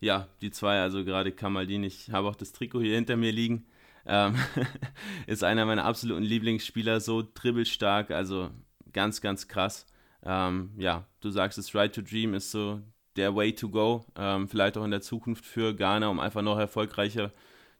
ja, 0.00 0.28
die 0.40 0.50
zwei, 0.50 0.80
also 0.80 1.04
gerade 1.04 1.32
Kamaldin, 1.32 1.84
ich 1.84 2.10
habe 2.10 2.28
auch 2.28 2.36
das 2.36 2.52
Trikot 2.52 2.80
hier 2.80 2.94
hinter 2.94 3.16
mir 3.16 3.32
liegen, 3.32 3.66
ähm, 4.06 4.34
ist 5.26 5.44
einer 5.44 5.66
meiner 5.66 5.84
absoluten 5.84 6.22
Lieblingsspieler, 6.22 7.00
so 7.00 7.22
dribbelstark, 7.34 8.10
also 8.10 8.50
ganz, 8.92 9.20
ganz 9.20 9.46
krass. 9.46 9.86
Ähm, 10.22 10.72
ja, 10.76 11.06
du 11.20 11.30
sagst 11.30 11.58
es, 11.58 11.74
Right 11.74 11.94
to 11.94 12.02
Dream 12.02 12.34
ist 12.34 12.50
so 12.50 12.80
der 13.16 13.34
Way 13.34 13.54
to 13.54 13.68
go, 13.68 14.04
ähm, 14.16 14.48
vielleicht 14.48 14.78
auch 14.78 14.84
in 14.84 14.90
der 14.90 15.02
Zukunft 15.02 15.44
für 15.44 15.74
Ghana, 15.74 16.08
um 16.08 16.20
einfach 16.20 16.42
noch 16.42 16.58
erfolgreicher 16.58 17.32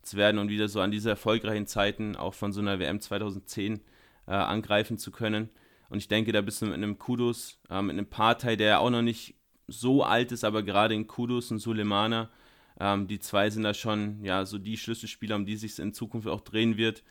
zu 0.03 0.17
werden 0.17 0.39
und 0.39 0.49
wieder 0.49 0.69
so 0.69 0.81
an 0.81 0.91
diese 0.91 1.11
erfolgreichen 1.11 1.67
Zeiten 1.67 2.17
auch 2.17 2.35
von 2.35 2.53
so 2.53 2.61
einer 2.61 2.79
WM 2.79 3.01
2010 3.01 3.81
äh, 4.27 4.33
angreifen 4.33 4.99
zu 4.99 5.11
können. 5.11 5.51
Und 5.89 5.99
ich 5.99 6.09
denke, 6.09 6.33
da 6.33 6.41
bist 6.41 6.63
du 6.63 6.67
mit 6.67 6.75
einem 6.75 6.99
Kudos, 6.99 7.61
äh, 7.69 7.83
mit 7.83 7.95
einem 7.95 8.07
Partei, 8.07 8.57
der 8.57 8.81
auch 8.81 8.91
noch 8.91 9.03
nicht 9.03 9.35
so 9.71 10.03
alt 10.03 10.33
ist, 10.33 10.45
aber 10.45 10.63
gerade 10.63 10.95
in 10.95 11.07
Kudos 11.07 11.51
und 11.51 11.59
Sulemana, 11.59 12.31
ähm, 12.79 13.07
die 13.07 13.19
zwei 13.19 13.51
sind 13.51 13.63
da 13.63 13.75
schon 13.75 14.25
ja 14.25 14.45
so 14.45 14.59
die 14.59 14.77
Schlüsselspieler, 14.77 15.37
um 15.37 15.47
die 15.47 15.57
sich 15.57 15.79
in 15.79 15.95
Zukunft 15.95 16.29
auch 16.29 16.41
drehen 16.41 16.77
wird. 16.77 17.03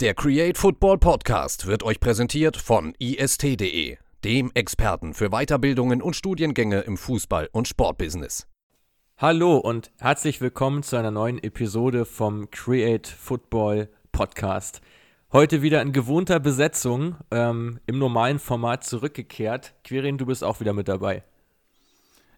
Der 0.00 0.14
Create 0.14 0.56
Football 0.56 0.96
Podcast 0.96 1.66
wird 1.66 1.82
euch 1.82 2.00
präsentiert 2.00 2.56
von 2.56 2.94
ist.de, 2.98 3.98
dem 4.24 4.50
Experten 4.54 5.14
für 5.14 5.30
Weiterbildungen 5.30 6.02
und 6.02 6.14
Studiengänge 6.14 6.80
im 6.80 6.96
Fußball- 6.96 7.48
und 7.52 7.68
Sportbusiness. 7.68 8.46
Hallo 9.16 9.56
und 9.56 9.90
herzlich 9.98 10.40
willkommen 10.40 10.82
zu 10.82 10.96
einer 10.96 11.10
neuen 11.10 11.42
Episode 11.42 12.04
vom 12.04 12.50
Create 12.50 13.06
Football 13.06 13.88
Podcast. 14.12 14.82
Heute 15.32 15.62
wieder 15.62 15.80
in 15.80 15.92
gewohnter 15.92 16.40
Besetzung, 16.40 17.16
ähm, 17.30 17.80
im 17.86 17.98
normalen 17.98 18.38
Format 18.38 18.84
zurückgekehrt. 18.84 19.74
Quirin, 19.84 20.18
du 20.18 20.26
bist 20.26 20.44
auch 20.44 20.60
wieder 20.60 20.72
mit 20.72 20.88
dabei. 20.88 21.22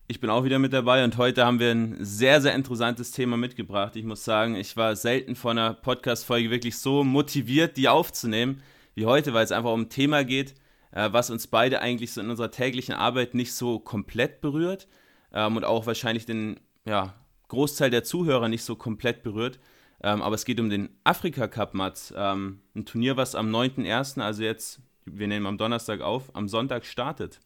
Ich 0.07 0.21
bin 0.21 0.31
auch 0.31 0.45
wieder 0.45 0.59
mit 0.59 0.73
dabei 0.73 1.03
und 1.05 1.17
heute 1.17 1.45
haben 1.47 1.59
wir 1.59 1.71
ein 1.71 1.97
sehr, 2.01 2.41
sehr 2.41 2.55
interessantes 2.55 3.13
Thema 3.13 3.37
mitgebracht. 3.37 3.97
Ich 3.97 4.05
muss 4.05 4.25
sagen, 4.25 4.57
ich 4.57 4.77
war 4.77 4.95
selten 4.95 5.35
vor 5.35 5.53
einer 5.53 5.75
Podcast-Folge 5.75 6.51
wirklich 6.51 6.77
so 6.79 7.03
motiviert, 7.03 7.77
die 7.77 7.89
aufzunehmen 7.89 8.63
wie 8.95 9.07
heute, 9.07 9.33
weil 9.33 9.45
es 9.45 9.53
einfach 9.53 9.73
um 9.73 9.83
ein 9.83 9.89
Thema 9.89 10.23
geht, 10.23 10.55
was 10.93 11.31
uns 11.31 11.47
beide 11.47 11.81
eigentlich 11.81 12.13
so 12.13 12.21
in 12.21 12.31
unserer 12.31 12.51
täglichen 12.51 12.95
Arbeit 12.95 13.35
nicht 13.35 13.55
so 13.55 13.79
komplett 13.79 14.41
berührt 14.41 14.89
ähm, 15.33 15.57
und 15.57 15.65
auch 15.65 15.87
wahrscheinlich 15.87 16.27
den 16.27 16.61
ja, 16.85 17.15
Großteil 17.49 17.91
der 17.91 18.05
Zuhörer 18.05 18.49
nicht 18.49 18.65
so 18.65 18.77
komplett 18.77 19.23
berührt. 19.23 19.59
Ähm, 20.03 20.21
aber 20.23 20.35
es 20.35 20.45
geht 20.45 20.59
um 20.59 20.69
den 20.69 20.89
Afrika 21.05 21.47
Cup, 21.47 21.75
Mats. 21.75 22.13
Ähm, 22.17 22.61
ein 22.75 22.85
Turnier, 22.85 23.17
was 23.17 23.35
am 23.35 23.55
9.1., 23.55 24.21
also 24.21 24.43
jetzt, 24.43 24.81
wir 25.05 25.29
nehmen 25.29 25.47
am 25.47 25.59
Donnerstag 25.59 26.01
auf, 26.01 26.35
am 26.35 26.49
Sonntag 26.49 26.85
startet. 26.85 27.41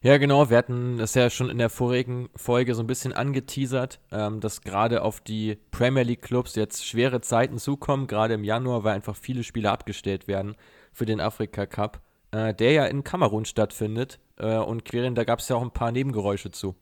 Ja, 0.00 0.16
genau. 0.18 0.48
Wir 0.50 0.56
hatten 0.56 0.96
das 0.96 1.14
ja 1.14 1.28
schon 1.28 1.50
in 1.50 1.58
der 1.58 1.70
vorigen 1.70 2.28
Folge 2.36 2.74
so 2.74 2.82
ein 2.82 2.86
bisschen 2.86 3.12
angeteasert, 3.12 4.00
ähm, 4.12 4.40
dass 4.40 4.60
gerade 4.60 5.02
auf 5.02 5.20
die 5.20 5.58
Premier 5.70 6.04
League 6.04 6.22
Clubs 6.22 6.54
jetzt 6.54 6.86
schwere 6.86 7.20
Zeiten 7.20 7.58
zukommen, 7.58 8.06
gerade 8.06 8.34
im 8.34 8.44
Januar, 8.44 8.84
weil 8.84 8.94
einfach 8.94 9.16
viele 9.16 9.42
Spiele 9.42 9.70
abgestellt 9.70 10.28
werden 10.28 10.56
für 10.92 11.06
den 11.06 11.20
Afrika 11.20 11.66
Cup, 11.66 12.00
äh, 12.30 12.54
der 12.54 12.72
ja 12.72 12.86
in 12.86 13.04
Kamerun 13.04 13.44
stattfindet. 13.44 14.18
Äh, 14.36 14.56
und 14.56 14.84
Querin, 14.84 15.14
da 15.14 15.24
gab 15.24 15.40
es 15.40 15.48
ja 15.48 15.56
auch 15.56 15.62
ein 15.62 15.72
paar 15.72 15.92
Nebengeräusche 15.92 16.50
zu. 16.50 16.74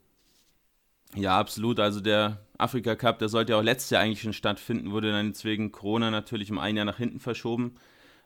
Ja, 1.14 1.38
absolut. 1.38 1.80
Also 1.80 2.00
der 2.00 2.40
Afrika 2.58 2.94
Cup, 2.94 3.18
der 3.18 3.28
sollte 3.28 3.52
ja 3.52 3.58
auch 3.58 3.62
letztes 3.62 3.90
Jahr 3.90 4.02
eigentlich 4.02 4.22
schon 4.22 4.32
stattfinden, 4.32 4.90
wurde 4.90 5.12
dann 5.12 5.32
wegen 5.42 5.72
Corona 5.72 6.10
natürlich 6.10 6.50
um 6.50 6.58
ein 6.58 6.76
Jahr 6.76 6.84
nach 6.84 6.98
hinten 6.98 7.20
verschoben. 7.20 7.76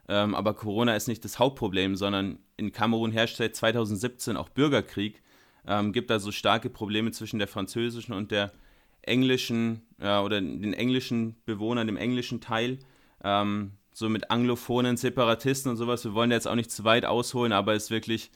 Ähm, 0.08 0.34
aber 0.34 0.54
Corona 0.54 0.96
ist 0.96 1.06
nicht 1.06 1.24
das 1.24 1.38
Hauptproblem, 1.38 1.94
sondern 1.94 2.38
in 2.56 2.72
Kamerun 2.72 3.12
herrscht 3.12 3.36
seit 3.36 3.54
2017 3.54 4.36
auch 4.36 4.48
Bürgerkrieg. 4.48 5.22
Ähm, 5.66 5.92
gibt 5.92 6.10
also 6.10 6.32
starke 6.32 6.70
Probleme 6.70 7.12
zwischen 7.12 7.38
der 7.38 7.48
französischen 7.48 8.12
und 8.14 8.30
der 8.30 8.52
englischen 9.02 9.82
äh, 10.00 10.18
oder 10.18 10.40
den 10.40 10.74
englischen 10.74 11.36
Bewohnern, 11.44 11.86
dem 11.86 11.96
englischen 11.96 12.40
Teil. 12.40 12.78
Ähm, 13.22 13.72
so 14.00 14.08
mit 14.08 14.30
anglophonen 14.32 14.96
Separatisten 14.96 15.70
und 15.70 15.76
sowas. 15.76 16.04
Wir 16.04 16.14
wollen 16.14 16.32
jetzt 16.32 16.48
auch 16.48 16.56
nicht 16.56 16.72
zu 16.72 16.82
weit 16.82 17.04
ausholen, 17.04 17.52
aber 17.52 17.74
es 17.74 17.84
ist 17.84 17.90
wirklich 17.90 18.32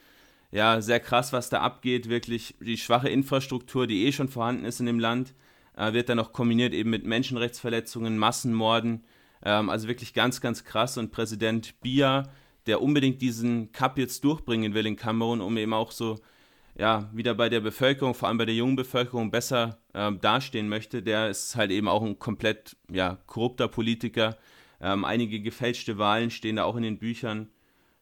ja, 0.53 0.81
sehr 0.81 1.01
krass, 1.01 1.33
was 1.33 1.49
da 1.49 1.61
abgeht. 1.61 2.09
Wirklich 2.09 2.55
die 2.61 2.77
schwache 2.77 3.09
Infrastruktur, 3.09 3.89
die 3.89 4.05
eh 4.05 4.13
schon 4.13 4.29
vorhanden 4.29 4.67
ist 4.67 4.79
in 4.79 4.87
dem 4.87 5.01
Land, 5.01 5.35
äh, 5.77 5.93
wird 5.93 6.09
dann 6.09 6.19
noch 6.19 6.33
kombiniert 6.33 6.73
eben 6.73 6.91
mit 6.91 7.05
Menschenrechtsverletzungen, 7.05 8.19
Massenmorden 8.19 9.03
ähm, 9.45 9.71
also 9.71 9.89
wirklich 9.89 10.15
ganz, 10.15 10.41
ganz 10.41 10.65
krass. 10.65 10.99
Und 10.99 11.11
Präsident 11.11 11.81
Biya, 11.81 12.25
der 12.67 12.81
unbedingt 12.81 13.21
diesen 13.23 13.73
Cup 13.73 13.99
jetzt 13.99 14.23
durchbringen 14.23 14.75
will 14.75 14.87
in 14.87 14.97
Kamerun, 14.97 15.41
um 15.41 15.57
eben 15.57 15.75
auch 15.75 15.93
so 15.93 16.19
ja, 16.77 17.09
wieder 17.13 17.35
bei 17.35 17.49
der 17.49 17.61
Bevölkerung, 17.61 18.15
vor 18.15 18.29
allem 18.29 18.39
bei 18.39 18.47
der 18.47 18.55
jungen 18.55 18.77
Bevölkerung, 18.77 19.31
besser 19.31 19.79
äh, 19.93 20.13
dastehen 20.13 20.69
möchte, 20.69 21.03
der 21.03 21.31
ist 21.31 21.57
halt 21.57 21.71
eben 21.71 21.89
auch 21.89 22.03
ein 22.03 22.19
komplett 22.19 22.77
ja, 22.91 23.19
korrupter 23.27 23.69
Politiker. 23.69 24.37
Ähm, 24.81 25.05
einige 25.05 25.41
gefälschte 25.41 25.99
Wahlen 25.99 26.31
stehen 26.31 26.57
da 26.57 26.65
auch 26.65 26.77
in 26.77 26.83
den 26.83 26.99
Büchern. 26.99 27.49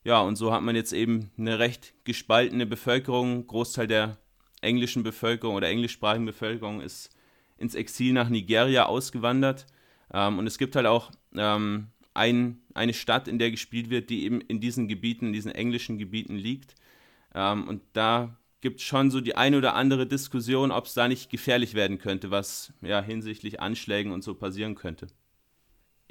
Ja, 0.05 0.21
und 0.21 0.37
so 0.37 0.53
hat 0.53 0.63
man 0.63 0.75
jetzt 0.75 0.93
eben 0.93 1.31
eine 1.39 1.59
recht 1.59 1.95
gespaltene 2.05 2.67
Bevölkerung. 2.67 3.47
Großteil 3.47 3.87
der 3.87 4.19
englischen 4.61 5.03
Bevölkerung 5.03 5.57
oder 5.57 5.69
englischsprachigen 5.69 6.27
Bevölkerung 6.27 6.81
ist 6.81 7.11
ins 7.57 7.75
Exil 7.75 8.13
nach 8.13 8.29
Nigeria 8.29 8.87
ausgewandert. 8.87 9.67
Ähm, 10.13 10.39
und 10.39 10.47
es 10.47 10.59
gibt 10.59 10.77
halt 10.77 10.87
auch 10.87 11.11
ähm, 11.35 11.89
ein, 12.15 12.61
eine 12.75 12.95
Stadt, 12.95 13.29
in 13.29 13.39
der 13.39 13.51
gespielt 13.51 13.91
wird, 13.91 14.11
die 14.11 14.25
eben 14.25 14.41
in 14.41 14.61
diesen 14.61 14.89
Gebieten, 14.89 15.27
in 15.27 15.33
diesen 15.33 15.53
englischen 15.53 15.99
Gebieten 15.99 16.37
liegt. 16.37 16.75
Ähm, 17.35 17.69
und 17.69 17.83
da 17.93 18.37
gibt 18.61 18.81
es 18.81 18.87
schon 18.87 19.11
so 19.11 19.21
die 19.21 19.37
eine 19.37 19.59
oder 19.59 19.75
andere 19.75 20.07
Diskussion, 20.07 20.71
ob 20.71 20.87
es 20.87 20.95
da 20.95 21.09
nicht 21.09 21.31
gefährlich 21.31 21.75
werden 21.75 21.99
könnte, 21.99 22.31
was 22.31 22.73
ja 22.81 23.03
hinsichtlich 23.03 23.61
Anschlägen 23.61 24.13
und 24.13 24.23
so 24.23 24.35
passieren 24.35 24.75
könnte. 24.75 25.09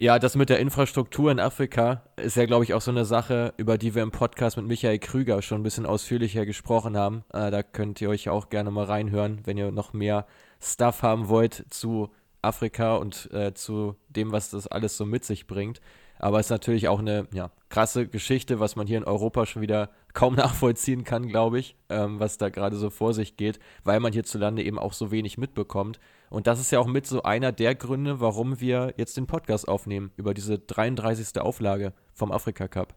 Ja, 0.02 0.18
das 0.18 0.36
mit 0.36 0.50
der 0.50 0.58
Infrastruktur 0.58 1.30
in 1.30 1.40
Afrika 1.40 2.02
ist 2.16 2.36
ja, 2.36 2.48
glaube 2.48 2.64
ich, 2.64 2.74
auch 2.74 2.82
so 2.82 2.90
eine 2.90 3.06
Sache, 3.06 3.54
über 3.58 3.78
die 3.78 3.94
wir 3.94 4.02
im 4.02 4.10
Podcast 4.10 4.58
mit 4.58 4.66
Michael 4.66 4.98
Krüger 4.98 5.44
schon 5.44 5.60
ein 5.60 5.64
bisschen 5.64 5.86
ausführlicher 5.86 6.48
gesprochen 6.48 6.98
haben. 6.98 7.24
Äh, 7.32 7.52
da 7.52 7.62
könnt 7.62 8.02
ihr 8.02 8.10
euch 8.10 8.28
auch 8.28 8.50
gerne 8.50 8.72
mal 8.72 8.86
reinhören, 8.86 9.42
wenn 9.44 9.58
ihr 9.58 9.70
noch 9.70 9.94
mehr 9.94 10.26
Stuff 10.60 11.04
haben 11.04 11.30
wollt 11.30 11.66
zu 11.70 12.10
Afrika 12.42 12.96
und 12.96 13.32
äh, 13.32 13.54
zu 13.54 13.96
dem, 14.10 14.32
was 14.32 14.50
das 14.50 14.66
alles 14.66 14.98
so 14.98 15.06
mit 15.06 15.24
sich 15.24 15.46
bringt. 15.46 15.82
Aber 16.18 16.40
es 16.40 16.48
ist 16.48 16.52
natürlich 16.52 16.88
auch 16.88 16.98
eine 16.98 17.28
ja, 17.32 17.52
krasse 17.70 18.08
Geschichte, 18.08 18.60
was 18.60 18.76
man 18.76 18.88
hier 18.88 18.98
in 18.98 19.04
Europa 19.04 19.46
schon 19.46 19.62
wieder 19.62 19.92
kaum 20.14 20.34
nachvollziehen 20.36 21.04
kann, 21.04 21.28
glaube 21.28 21.60
ich, 21.60 21.76
ähm, 21.90 22.20
was 22.20 22.40
da 22.40 22.50
gerade 22.50 22.76
so 22.76 22.90
vor 22.90 23.14
sich 23.14 23.38
geht, 23.38 23.60
weil 23.84 24.00
man 24.00 24.14
hierzulande 24.14 24.64
eben 24.64 24.80
auch 24.80 24.94
so 24.94 25.12
wenig 25.12 25.38
mitbekommt. 25.38 26.00
Und 26.32 26.48
das 26.48 26.62
ist 26.62 26.72
ja 26.72 26.80
auch 26.80 26.88
mit 26.88 27.06
so 27.06 27.24
einer 27.24 27.52
der 27.52 27.76
Gründe, 27.76 28.22
warum 28.22 28.62
wir 28.62 28.94
jetzt 28.96 29.18
den 29.18 29.28
Podcast 29.28 29.68
aufnehmen, 29.68 30.12
über 30.16 30.34
diese 30.34 30.58
33. 30.58 31.42
Auflage 31.42 31.92
vom 32.14 32.32
Afrika 32.32 32.70
Cup. 32.70 32.96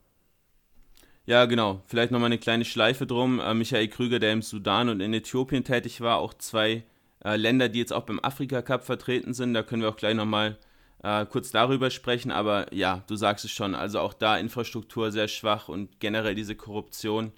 Ja, 1.26 1.44
genau. 1.46 1.82
Vielleicht 1.86 2.12
nochmal 2.12 2.26
eine 2.26 2.38
kleine 2.38 2.64
Schleife 2.64 3.08
drum. 3.08 3.40
Äh, 3.40 3.52
Michael 3.54 3.88
Krüger, 3.88 4.20
der 4.20 4.32
im 4.32 4.40
Sudan 4.40 4.88
und 4.88 5.00
in 5.00 5.12
Äthiopien 5.12 5.64
tätig 5.64 6.00
war, 6.00 6.18
auch 6.18 6.32
zwei 6.34 6.84
äh, 7.24 7.34
Länder, 7.34 7.68
die 7.68 7.80
jetzt 7.80 7.92
auch 7.92 8.04
beim 8.04 8.20
Afrika 8.22 8.62
Cup 8.62 8.84
vertreten 8.84 9.34
sind. 9.34 9.52
Da 9.52 9.64
können 9.64 9.82
wir 9.82 9.88
auch 9.88 9.96
gleich 9.96 10.14
nochmal 10.14 10.56
äh, 11.02 11.26
kurz 11.26 11.50
darüber 11.50 11.90
sprechen. 11.90 12.30
Aber 12.30 12.72
ja, 12.72 13.02
du 13.08 13.16
sagst 13.16 13.44
es 13.44 13.50
schon, 13.50 13.74
also 13.74 13.98
auch 13.98 14.14
da 14.14 14.38
Infrastruktur 14.38 15.10
sehr 15.10 15.26
schwach 15.26 15.68
und 15.68 15.98
generell 15.98 16.36
diese 16.36 16.54
Korruption. 16.54 17.32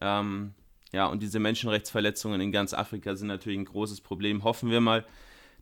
Ähm, 0.00 0.54
ja, 0.92 1.06
und 1.06 1.22
diese 1.22 1.38
Menschenrechtsverletzungen 1.38 2.40
in 2.40 2.50
ganz 2.50 2.74
Afrika 2.74 3.14
sind 3.14 3.28
natürlich 3.28 3.60
ein 3.60 3.64
großes 3.64 4.00
Problem. 4.00 4.42
Hoffen 4.42 4.70
wir 4.70 4.80
mal, 4.80 5.04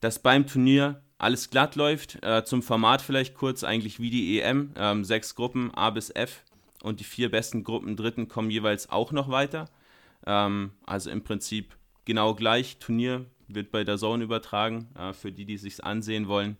dass 0.04 0.18
beim 0.18 0.46
Turnier 0.46 1.02
alles 1.16 1.48
glatt 1.48 1.76
läuft. 1.76 2.22
Äh, 2.22 2.44
zum 2.44 2.62
Format 2.62 3.00
vielleicht 3.00 3.34
kurz, 3.34 3.64
eigentlich 3.64 4.00
wie 4.00 4.10
die 4.10 4.38
EM. 4.38 4.72
Ähm, 4.76 5.02
sechs 5.02 5.34
Gruppen, 5.34 5.72
A 5.72 5.88
bis 5.88 6.10
F. 6.10 6.44
Und 6.82 7.00
die 7.00 7.04
vier 7.04 7.30
besten 7.30 7.64
Gruppen 7.64 7.96
Dritten 7.96 8.28
kommen 8.28 8.50
jeweils 8.50 8.90
auch 8.90 9.12
noch 9.12 9.30
weiter. 9.30 9.70
Ähm, 10.26 10.72
also 10.84 11.08
im 11.08 11.24
Prinzip 11.24 11.74
genau 12.04 12.34
gleich. 12.34 12.76
Turnier 12.76 13.24
wird 13.48 13.70
bei 13.70 13.82
der 13.82 13.96
Zone 13.96 14.24
übertragen, 14.24 14.88
äh, 14.94 15.14
für 15.14 15.32
die, 15.32 15.46
die 15.46 15.56
sich 15.56 15.82
ansehen 15.82 16.28
wollen. 16.28 16.58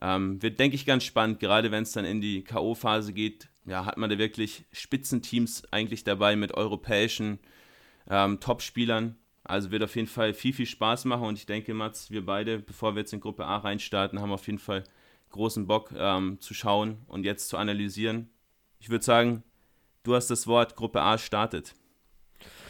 Ähm, 0.00 0.40
wird, 0.42 0.58
denke 0.58 0.74
ich, 0.74 0.86
ganz 0.86 1.04
spannend, 1.04 1.40
gerade 1.40 1.70
wenn 1.70 1.82
es 1.82 1.92
dann 1.92 2.06
in 2.06 2.22
die 2.22 2.42
K.O.-Phase 2.42 3.12
geht. 3.12 3.50
Ja, 3.66 3.84
hat 3.84 3.98
man 3.98 4.08
da 4.08 4.16
wirklich 4.16 4.64
Spitzenteams 4.72 5.70
eigentlich 5.72 6.04
dabei 6.04 6.36
mit 6.36 6.54
europäischen 6.54 7.38
ähm, 8.08 8.40
Top-Spielern. 8.40 9.18
Also 9.48 9.70
wird 9.70 9.82
auf 9.82 9.96
jeden 9.96 10.08
Fall 10.08 10.34
viel, 10.34 10.52
viel 10.52 10.66
Spaß 10.66 11.06
machen 11.06 11.26
und 11.26 11.38
ich 11.38 11.46
denke, 11.46 11.72
Mats, 11.72 12.10
wir 12.10 12.24
beide, 12.24 12.58
bevor 12.58 12.94
wir 12.94 13.00
jetzt 13.00 13.14
in 13.14 13.20
Gruppe 13.20 13.46
A 13.46 13.56
reinstarten, 13.56 14.20
haben 14.20 14.30
auf 14.30 14.46
jeden 14.46 14.58
Fall 14.58 14.84
großen 15.30 15.66
Bock 15.66 15.90
ähm, 15.96 16.38
zu 16.40 16.52
schauen 16.52 16.98
und 17.06 17.24
jetzt 17.24 17.48
zu 17.48 17.56
analysieren. 17.56 18.28
Ich 18.78 18.90
würde 18.90 19.04
sagen, 19.04 19.42
du 20.02 20.14
hast 20.14 20.30
das 20.30 20.46
Wort, 20.46 20.76
Gruppe 20.76 21.00
A 21.00 21.16
startet. 21.16 21.74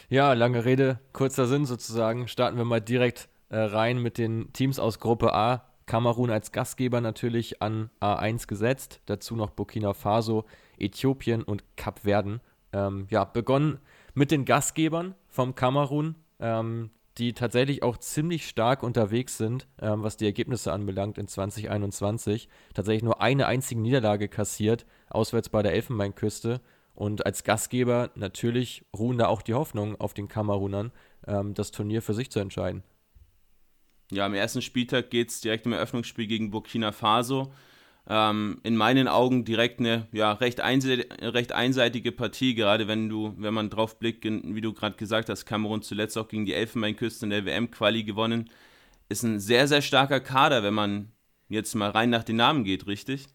Ja, 0.09 0.33
lange 0.35 0.65
Rede, 0.65 1.01
kurzer 1.13 1.47
Sinn 1.47 1.67
sozusagen. 1.67 2.29
Starten 2.29 2.57
wir 2.57 2.65
mal 2.65 2.81
direkt 2.81 3.29
äh, 3.49 3.59
rein 3.59 4.01
mit 4.01 4.17
den 4.17 4.53
Teams 4.53 4.79
aus 4.79 5.01
Gruppe 5.01 5.35
A. 5.35 5.65
Kamerun 5.87 6.31
als 6.31 6.53
Gastgeber 6.53 7.01
natürlich 7.01 7.61
an 7.61 7.91
A1 8.01 8.47
gesetzt. 8.47 9.01
Dazu 9.07 9.35
noch 9.35 9.51
Burkina 9.51 9.95
Faso, 9.95 10.45
Äthiopien 10.79 11.43
und 11.43 11.65
Kap 11.77 12.01
Verden. 12.01 12.41
Ähm, 12.73 13.07
ja, 13.11 13.25
begonnen 13.25 13.79
mit 14.15 14.31
den 14.31 14.45
Gastgebern 14.45 15.15
vom 15.27 15.55
Kamerun, 15.55 16.15
ähm, 16.40 16.90
die 17.19 17.32
tatsächlich 17.32 17.82
auch 17.82 17.96
ziemlich 17.96 18.49
stark 18.49 18.82
unterwegs 18.82 19.37
sind, 19.37 19.67
ähm, 19.81 20.02
was 20.02 20.17
die 20.17 20.25
Ergebnisse 20.25 20.73
anbelangt 20.73 21.19
in 21.19 21.26
2021. 21.26 22.49
Tatsächlich 22.75 23.02
nur 23.02 23.20
eine 23.20 23.46
einzige 23.46 23.81
Niederlage 23.81 24.29
kassiert, 24.29 24.87
auswärts 25.11 25.49
bei 25.49 25.62
der 25.62 25.73
Elfenbeinküste. 25.75 26.61
Und 26.94 27.26
als 27.26 27.44
Gastgeber 27.44 28.11
natürlich 28.14 28.85
ruhen 28.96 29.19
da 29.19 29.26
auch 29.26 29.43
die 29.43 29.55
Hoffnungen 29.55 29.96
auf 29.96 30.14
den 30.14 30.29
Kamerunern, 30.29 30.93
ähm, 31.26 31.55
das 31.55 31.70
Turnier 31.70 32.02
für 32.02 32.14
sich 32.14 32.31
zu 32.31 32.38
entscheiden. 32.40 32.82
Ja, 34.11 34.25
am 34.25 34.35
ersten 34.35 34.62
Spieltag 34.62 35.11
geht 35.11 35.31
es 35.31 35.40
direkt 35.40 35.67
im 35.67 35.73
Eröffnungsspiel 35.73 36.26
gegen 36.26 36.50
Burkina 36.50 36.93
Faso. 36.93 37.52
Ähm, 38.11 38.59
in 38.63 38.77
meinen 38.77 39.07
Augen 39.07 39.45
direkt 39.45 39.81
eine 39.81 40.09
ja, 40.13 40.33
recht, 40.33 40.61
einse 40.61 41.05
recht 41.21 41.53
einseitige 41.53 42.11
Partie, 42.11 42.55
gerade 42.55 42.89
wenn 42.89 43.09
du, 43.11 43.35
wenn 43.37 43.53
man 43.53 43.69
drauf 43.69 43.99
blickt, 43.99 44.25
wie 44.25 44.61
du 44.63 44.73
gerade 44.73 44.97
gesagt 44.97 45.29
hast, 45.29 45.45
Kamerun 45.45 45.83
zuletzt 45.83 46.17
auch 46.17 46.29
gegen 46.29 46.47
die 46.47 46.55
Elfenbeinküste 46.55 47.27
in 47.27 47.31
der 47.31 47.45
WM-Quali 47.45 48.05
gewonnen. 48.05 48.51
Ist 49.11 49.25
ein 49.25 49.41
sehr, 49.41 49.69
sehr 49.69 49.83
starker 49.83 50.21
Kader, 50.21 50.63
wenn 50.63 50.75
man 50.75 51.13
jetzt 51.49 51.75
mal 51.75 51.91
rein 51.91 52.11
nach 52.11 52.25
den 52.25 52.37
Namen 52.37 52.65
geht, 52.65 52.87
richtig? 52.87 53.27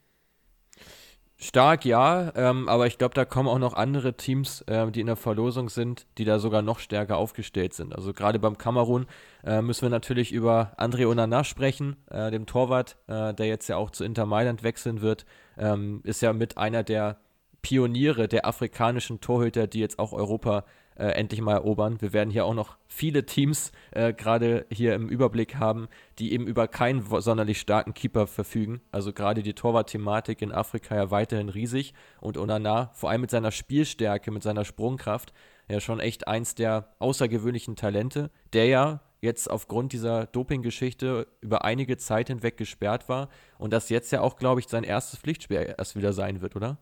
Stark, 1.43 1.83
ja, 1.83 2.31
ähm, 2.35 2.69
aber 2.69 2.87
ich 2.87 2.97
glaube, 2.97 3.13
da 3.13 3.25
kommen 3.25 3.49
auch 3.49 3.59
noch 3.59 3.73
andere 3.73 4.15
Teams, 4.15 4.61
äh, 4.61 4.89
die 4.89 5.01
in 5.01 5.07
der 5.07 5.17
Verlosung 5.17 5.69
sind, 5.69 6.07
die 6.17 6.23
da 6.23 6.39
sogar 6.39 6.61
noch 6.61 6.79
stärker 6.79 7.17
aufgestellt 7.17 7.73
sind. 7.73 7.93
Also 7.93 8.13
gerade 8.13 8.39
beim 8.39 8.57
Kamerun 8.57 9.05
äh, 9.43 9.61
müssen 9.61 9.83
wir 9.83 9.89
natürlich 9.89 10.31
über 10.31 10.71
André 10.77 11.05
Onana 11.05 11.43
sprechen, 11.43 11.97
äh, 12.09 12.31
dem 12.31 12.45
Torwart, 12.45 12.97
äh, 13.07 13.33
der 13.33 13.47
jetzt 13.47 13.67
ja 13.67 13.75
auch 13.75 13.91
zu 13.91 14.05
Inter 14.05 14.25
Mailand 14.25 14.63
wechseln 14.63 15.01
wird. 15.01 15.25
Ähm, 15.57 15.99
ist 16.05 16.21
ja 16.21 16.31
mit 16.31 16.57
einer 16.57 16.81
der 16.81 17.17
Pioniere 17.61 18.27
der 18.27 18.45
afrikanischen 18.45 19.19
Torhüter, 19.19 19.67
die 19.67 19.79
jetzt 19.79 19.99
auch 19.99 20.13
Europa 20.13 20.63
äh, 20.95 21.05
endlich 21.07 21.41
mal 21.41 21.53
erobern. 21.53 22.01
Wir 22.01 22.13
werden 22.13 22.29
hier 22.29 22.45
auch 22.45 22.53
noch 22.53 22.77
viele 22.87 23.25
Teams 23.25 23.71
äh, 23.91 24.13
gerade 24.13 24.65
hier 24.71 24.95
im 24.95 25.09
Überblick 25.09 25.55
haben, 25.55 25.87
die 26.19 26.33
eben 26.33 26.47
über 26.47 26.67
keinen 26.67 27.03
sonderlich 27.21 27.59
starken 27.59 27.93
Keeper 27.93 28.27
verfügen. 28.27 28.81
Also 28.91 29.13
gerade 29.13 29.43
die 29.43 29.53
Torwart-Thematik 29.53 30.41
in 30.41 30.51
Afrika 30.51 30.95
ja 30.95 31.11
weiterhin 31.11 31.49
riesig 31.49 31.93
und 32.21 32.37
Onana, 32.37 32.91
vor 32.93 33.09
allem 33.09 33.21
mit 33.21 33.31
seiner 33.31 33.51
Spielstärke, 33.51 34.31
mit 34.31 34.43
seiner 34.43 34.65
Sprungkraft, 34.65 35.33
ja 35.69 35.79
schon 35.79 35.99
echt 35.99 36.27
eins 36.27 36.55
der 36.55 36.93
außergewöhnlichen 36.99 37.75
Talente, 37.75 38.31
der 38.53 38.65
ja 38.67 39.01
jetzt 39.21 39.49
aufgrund 39.49 39.93
dieser 39.93 40.25
Doping-Geschichte 40.27 41.27
über 41.39 41.63
einige 41.63 41.97
Zeit 41.97 42.27
hinweg 42.27 42.57
gesperrt 42.57 43.07
war 43.07 43.29
und 43.57 43.71
das 43.71 43.89
jetzt 43.89 44.11
ja 44.11 44.19
auch, 44.21 44.35
glaube 44.35 44.59
ich, 44.59 44.67
sein 44.67 44.83
erstes 44.83 45.19
Pflichtspiel 45.19 45.75
erst 45.77 45.95
wieder 45.95 46.11
sein 46.11 46.41
wird, 46.41 46.57
oder? 46.57 46.77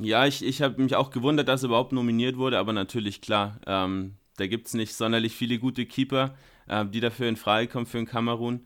Ja, 0.00 0.26
ich, 0.26 0.44
ich 0.44 0.62
habe 0.62 0.80
mich 0.80 0.94
auch 0.94 1.10
gewundert, 1.10 1.48
dass 1.48 1.62
er 1.64 1.66
überhaupt 1.66 1.92
nominiert 1.92 2.36
wurde, 2.36 2.58
aber 2.58 2.72
natürlich 2.72 3.20
klar, 3.20 3.58
ähm, 3.66 4.14
da 4.36 4.46
gibt 4.46 4.68
es 4.68 4.74
nicht 4.74 4.94
sonderlich 4.94 5.34
viele 5.34 5.58
gute 5.58 5.86
Keeper, 5.86 6.36
äh, 6.68 6.86
die 6.86 7.00
dafür 7.00 7.28
in 7.28 7.36
Frage 7.36 7.66
kommen 7.66 7.86
für 7.86 7.98
den 7.98 8.06
Kamerun. 8.06 8.60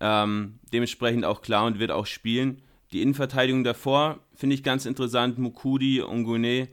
Ähm, 0.00 0.58
dementsprechend 0.72 1.24
auch 1.24 1.40
klar 1.40 1.64
und 1.64 1.78
wird 1.78 1.90
auch 1.90 2.04
spielen. 2.04 2.60
Die 2.92 3.00
Innenverteidigung 3.00 3.64
davor 3.64 4.18
finde 4.34 4.54
ich 4.54 4.62
ganz 4.62 4.84
interessant. 4.84 5.38
Mukudi, 5.38 6.02
Ungune 6.02 6.68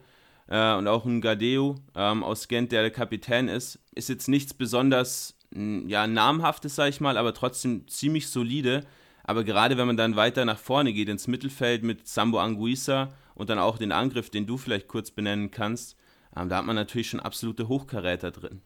äh, 0.48 0.74
und 0.76 0.88
auch 0.90 1.06
ein 1.06 1.22
Gadeo 1.22 1.76
ähm, 1.96 2.24
aus 2.24 2.50
Gent, 2.50 2.74
der 2.74 2.82
der 2.82 2.92
Kapitän 2.92 3.48
ist. 3.48 3.80
Ist 3.96 4.10
jetzt 4.10 4.28
nichts 4.28 4.54
besonders 4.54 5.38
ja, 5.54 6.08
namhaftes, 6.08 6.76
sage 6.76 6.90
ich 6.90 7.00
mal, 7.00 7.18
aber 7.18 7.34
trotzdem 7.34 7.88
ziemlich 7.88 8.28
solide. 8.28 8.86
Aber 9.24 9.46
gerade 9.46 9.78
wenn 9.78 9.88
man 9.88 9.98
dann 9.98 10.18
weiter 10.18 10.44
nach 10.44 10.60
vorne 10.60 10.92
geht 10.92 11.08
ins 11.08 11.28
Mittelfeld 11.28 11.84
mit 11.84 12.08
Sambo 12.08 12.40
Anguissa 12.40 13.14
und 13.42 13.50
dann 13.50 13.58
auch 13.58 13.80
den 13.80 13.92
Angriff, 13.92 14.30
den 14.30 14.46
du 14.46 14.56
vielleicht 14.56 14.88
kurz 14.88 15.10
benennen 15.10 15.50
kannst, 15.50 15.98
ähm, 16.38 16.48
da 16.48 16.58
hat 16.58 16.66
man 16.66 16.76
natürlich 16.76 17.10
schon 17.10 17.20
absolute 17.20 17.68
Hochkaräter 17.68 18.30
drin. 18.30 18.62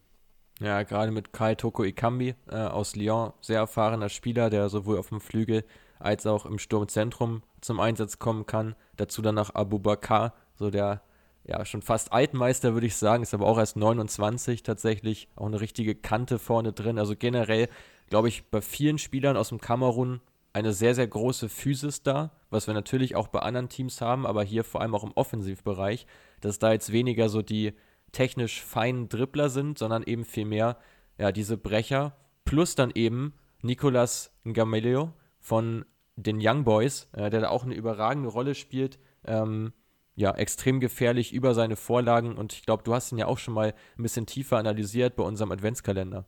Ja, 0.60 0.82
gerade 0.82 1.12
mit 1.12 1.32
Kai 1.32 1.54
Toko 1.54 1.82
Ikambi 1.82 2.34
äh, 2.50 2.56
aus 2.56 2.94
Lyon, 2.94 3.32
sehr 3.40 3.60
erfahrener 3.60 4.10
Spieler, 4.10 4.50
der 4.50 4.68
sowohl 4.68 4.98
auf 4.98 5.08
dem 5.08 5.22
Flügel 5.22 5.64
als 5.98 6.26
auch 6.26 6.44
im 6.44 6.58
Sturmzentrum 6.58 7.42
zum 7.62 7.80
Einsatz 7.80 8.18
kommen 8.18 8.44
kann. 8.44 8.74
Dazu 8.96 9.22
dann 9.22 9.36
noch 9.36 9.54
Abu 9.54 9.78
Bakar, 9.78 10.34
so 10.56 10.70
der 10.70 11.00
ja 11.44 11.64
schon 11.64 11.80
fast 11.80 12.12
Altmeister, 12.12 12.74
würde 12.74 12.86
ich 12.86 12.96
sagen, 12.96 13.22
ist 13.22 13.32
aber 13.32 13.46
auch 13.46 13.56
erst 13.56 13.76
29 13.76 14.62
tatsächlich, 14.62 15.28
auch 15.36 15.46
eine 15.46 15.62
richtige 15.62 15.94
Kante 15.94 16.38
vorne 16.38 16.74
drin. 16.74 16.98
Also 16.98 17.16
generell, 17.16 17.70
glaube 18.10 18.28
ich, 18.28 18.50
bei 18.50 18.60
vielen 18.60 18.98
Spielern 18.98 19.38
aus 19.38 19.48
dem 19.48 19.60
Kamerun 19.60 20.20
eine 20.56 20.72
sehr, 20.72 20.94
sehr 20.94 21.06
große 21.06 21.50
Physis 21.50 22.02
da, 22.02 22.32
was 22.48 22.66
wir 22.66 22.72
natürlich 22.72 23.14
auch 23.14 23.28
bei 23.28 23.40
anderen 23.40 23.68
Teams 23.68 24.00
haben, 24.00 24.26
aber 24.26 24.42
hier 24.42 24.64
vor 24.64 24.80
allem 24.80 24.94
auch 24.94 25.04
im 25.04 25.12
Offensivbereich, 25.12 26.06
dass 26.40 26.58
da 26.58 26.72
jetzt 26.72 26.92
weniger 26.92 27.28
so 27.28 27.42
die 27.42 27.74
technisch 28.12 28.62
feinen 28.62 29.10
Dribbler 29.10 29.50
sind, 29.50 29.76
sondern 29.76 30.02
eben 30.02 30.24
vielmehr 30.24 30.78
ja, 31.18 31.30
diese 31.30 31.58
Brecher, 31.58 32.16
plus 32.46 32.74
dann 32.74 32.90
eben 32.94 33.34
Nicolas 33.60 34.34
Ngamelio 34.44 35.12
von 35.40 35.84
den 36.16 36.38
Young 36.40 36.64
Boys, 36.64 37.10
äh, 37.12 37.28
der 37.28 37.42
da 37.42 37.48
auch 37.50 37.64
eine 37.64 37.74
überragende 37.74 38.30
Rolle 38.30 38.54
spielt, 38.54 38.98
ähm, 39.26 39.74
ja, 40.14 40.34
extrem 40.34 40.80
gefährlich 40.80 41.34
über 41.34 41.52
seine 41.52 41.76
Vorlagen 41.76 42.38
und 42.38 42.54
ich 42.54 42.64
glaube, 42.64 42.82
du 42.82 42.94
hast 42.94 43.12
ihn 43.12 43.18
ja 43.18 43.26
auch 43.26 43.36
schon 43.36 43.52
mal 43.52 43.74
ein 43.98 44.02
bisschen 44.02 44.24
tiefer 44.24 44.56
analysiert 44.56 45.16
bei 45.16 45.22
unserem 45.22 45.52
Adventskalender. 45.52 46.24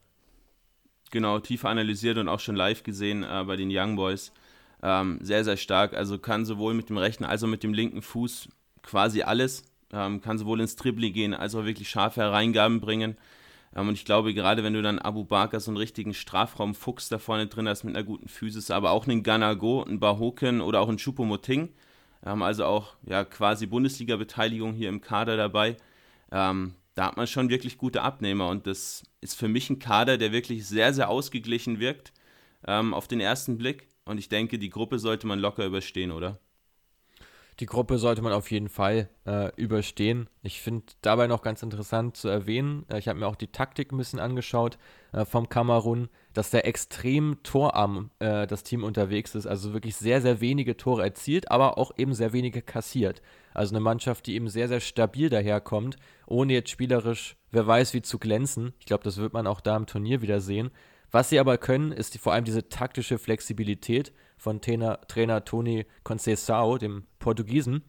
Genau, 1.10 1.38
tiefer 1.38 1.68
analysiert 1.68 2.18
und 2.18 2.28
auch 2.28 2.40
schon 2.40 2.56
live 2.56 2.82
gesehen 2.82 3.22
äh, 3.22 3.44
bei 3.46 3.56
den 3.56 3.70
Young 3.70 3.96
Boys. 3.96 4.32
Ähm, 4.82 5.18
sehr, 5.22 5.44
sehr 5.44 5.56
stark. 5.56 5.94
Also 5.94 6.18
kann 6.18 6.44
sowohl 6.44 6.74
mit 6.74 6.88
dem 6.88 6.98
rechten 6.98 7.24
als 7.24 7.42
auch 7.42 7.48
mit 7.48 7.62
dem 7.62 7.72
linken 7.72 8.02
Fuß 8.02 8.48
quasi 8.82 9.22
alles. 9.22 9.64
Ähm, 9.92 10.20
kann 10.20 10.38
sowohl 10.38 10.60
ins 10.60 10.76
Dribbling 10.76 11.12
gehen, 11.12 11.34
als 11.34 11.54
auch 11.54 11.64
wirklich 11.64 11.88
scharfe 11.88 12.20
Hereingaben 12.20 12.80
bringen. 12.80 13.16
Ähm, 13.74 13.88
und 13.88 13.94
ich 13.94 14.04
glaube, 14.04 14.34
gerade 14.34 14.62
wenn 14.64 14.74
du 14.74 14.82
dann 14.82 14.98
Abu 14.98 15.24
Bakr 15.24 15.60
so 15.60 15.70
einen 15.70 15.78
richtigen 15.78 16.14
Strafraumfuchs 16.14 17.08
da 17.08 17.18
vorne 17.18 17.46
drin 17.46 17.68
hast 17.68 17.84
mit 17.84 17.96
einer 17.96 18.04
guten 18.04 18.28
Physis, 18.28 18.70
aber 18.70 18.90
auch 18.90 19.06
einen 19.06 19.22
Ganago, 19.22 19.82
einen 19.82 20.00
Bahoken 20.00 20.60
oder 20.60 20.80
auch 20.80 20.88
einen 20.88 20.98
Chupomoting, 20.98 21.70
ähm, 22.24 22.42
also 22.42 22.64
auch 22.64 22.94
ja, 23.06 23.24
quasi 23.24 23.66
Bundesliga-Beteiligung 23.66 24.74
hier 24.74 24.88
im 24.88 25.00
Kader 25.00 25.36
dabei, 25.36 25.76
ähm, 26.32 26.74
da 26.98 27.06
hat 27.06 27.16
man 27.16 27.28
schon 27.28 27.48
wirklich 27.48 27.78
gute 27.78 28.02
Abnehmer 28.02 28.48
und 28.48 28.66
das 28.66 29.04
ist 29.20 29.38
für 29.38 29.46
mich 29.46 29.70
ein 29.70 29.78
Kader, 29.78 30.18
der 30.18 30.32
wirklich 30.32 30.66
sehr, 30.66 30.92
sehr 30.92 31.08
ausgeglichen 31.08 31.78
wirkt 31.78 32.12
ähm, 32.66 32.92
auf 32.92 33.06
den 33.06 33.20
ersten 33.20 33.56
Blick. 33.56 33.86
Und 34.04 34.18
ich 34.18 34.28
denke, 34.28 34.58
die 34.58 34.68
Gruppe 34.68 34.98
sollte 34.98 35.28
man 35.28 35.38
locker 35.38 35.64
überstehen, 35.64 36.10
oder? 36.10 36.40
Die 37.60 37.66
Gruppe 37.66 37.98
sollte 37.98 38.22
man 38.22 38.32
auf 38.32 38.50
jeden 38.50 38.68
Fall 38.68 39.08
äh, 39.26 39.54
überstehen. 39.56 40.28
Ich 40.42 40.60
finde 40.60 40.86
dabei 41.02 41.28
noch 41.28 41.42
ganz 41.42 41.62
interessant 41.62 42.16
zu 42.16 42.26
erwähnen, 42.28 42.84
äh, 42.88 42.98
ich 42.98 43.06
habe 43.06 43.20
mir 43.20 43.28
auch 43.28 43.36
die 43.36 43.52
Taktik 43.52 43.92
ein 43.92 43.98
bisschen 43.98 44.18
angeschaut 44.18 44.76
äh, 45.12 45.24
vom 45.24 45.48
Kamerun, 45.48 46.08
dass 46.34 46.50
der 46.50 46.66
extrem 46.66 47.42
torarm 47.44 48.10
äh, 48.18 48.46
das 48.48 48.64
Team 48.64 48.82
unterwegs 48.82 49.36
ist. 49.36 49.46
Also 49.46 49.72
wirklich 49.72 49.94
sehr, 49.94 50.20
sehr 50.20 50.40
wenige 50.40 50.76
Tore 50.76 51.02
erzielt, 51.02 51.50
aber 51.50 51.78
auch 51.78 51.92
eben 51.96 52.14
sehr 52.14 52.32
wenige 52.32 52.62
kassiert. 52.62 53.22
Also 53.54 53.74
eine 53.74 53.80
Mannschaft, 53.80 54.26
die 54.26 54.34
eben 54.34 54.48
sehr, 54.48 54.68
sehr 54.68 54.80
stabil 54.80 55.28
daherkommt, 55.28 55.96
ohne 56.28 56.52
jetzt 56.52 56.70
spielerisch, 56.70 57.36
wer 57.50 57.66
weiß, 57.66 57.94
wie 57.94 58.02
zu 58.02 58.18
glänzen. 58.18 58.72
Ich 58.78 58.86
glaube, 58.86 59.04
das 59.04 59.16
wird 59.16 59.32
man 59.32 59.46
auch 59.46 59.60
da 59.60 59.76
im 59.76 59.86
Turnier 59.86 60.22
wieder 60.22 60.40
sehen. 60.40 60.70
Was 61.10 61.30
sie 61.30 61.40
aber 61.40 61.56
können, 61.56 61.92
ist 61.92 62.14
die, 62.14 62.18
vor 62.18 62.34
allem 62.34 62.44
diese 62.44 62.68
taktische 62.68 63.18
Flexibilität 63.18 64.12
von 64.36 64.60
Trainer, 64.60 65.00
Trainer 65.08 65.44
Toni 65.44 65.86
Conceição, 66.04 66.78
dem 66.78 67.04
Portugiesen, 67.18 67.82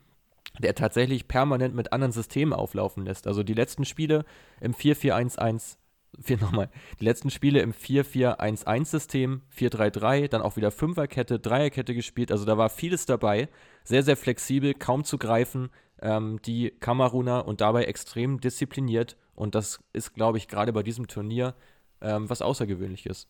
der 0.58 0.74
tatsächlich 0.74 1.28
permanent 1.28 1.76
mit 1.76 1.92
anderen 1.92 2.14
Systemen 2.14 2.54
auflaufen 2.54 3.06
lässt. 3.06 3.28
Also 3.28 3.44
die 3.44 3.54
letzten 3.54 3.84
Spiele 3.84 4.26
im 4.62 4.74
4-4-1-1 4.74 5.78
vier 6.22 6.38
nochmal, 6.38 6.70
die 7.00 7.06
letzten 7.06 7.30
Spiele 7.30 7.62
im 7.62 7.74
4-4-1-1-System, 7.74 9.42
4-3-3, 9.56 10.28
dann 10.28 10.42
auch 10.42 10.56
wieder 10.56 10.72
Fünferkette, 10.72 11.40
Dreierkette 11.40 11.94
gespielt. 11.94 12.32
Also 12.32 12.46
da 12.46 12.58
war 12.58 12.70
vieles 12.70 13.06
dabei. 13.06 13.50
Sehr, 13.84 14.04
sehr 14.04 14.18
flexibel, 14.18 14.74
kaum 14.74 15.04
zu 15.04 15.18
greifen. 15.18 15.70
Ähm, 16.02 16.42
die 16.46 16.72
Kameruner 16.80 17.48
und 17.48 17.62
dabei 17.62 17.86
extrem 17.86 18.40
diszipliniert. 18.40 19.18
Und 19.36 19.56
das 19.56 19.80
ist, 19.94 20.14
glaube 20.14 20.38
ich, 20.38 20.48
gerade 20.48 20.74
bei 20.74 20.84
diesem 20.84 21.08
Turnier 21.08 21.56
ähm, 22.02 22.30
was 22.30 22.42
Außergewöhnliches. 22.42 23.28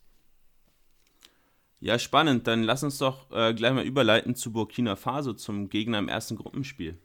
Ja, 1.79 1.97
spannend. 1.97 2.47
Dann 2.47 2.63
lass 2.63 2.83
uns 2.83 2.97
doch 2.97 3.31
äh, 3.31 3.53
gleich 3.53 3.73
mal 3.73 3.85
überleiten 3.85 4.35
zu 4.35 4.51
Burkina 4.51 4.95
Faso, 4.95 5.33
zum 5.33 5.69
Gegner 5.69 5.99
im 5.99 6.09
ersten 6.09 6.35
Gruppenspiel. 6.35 6.97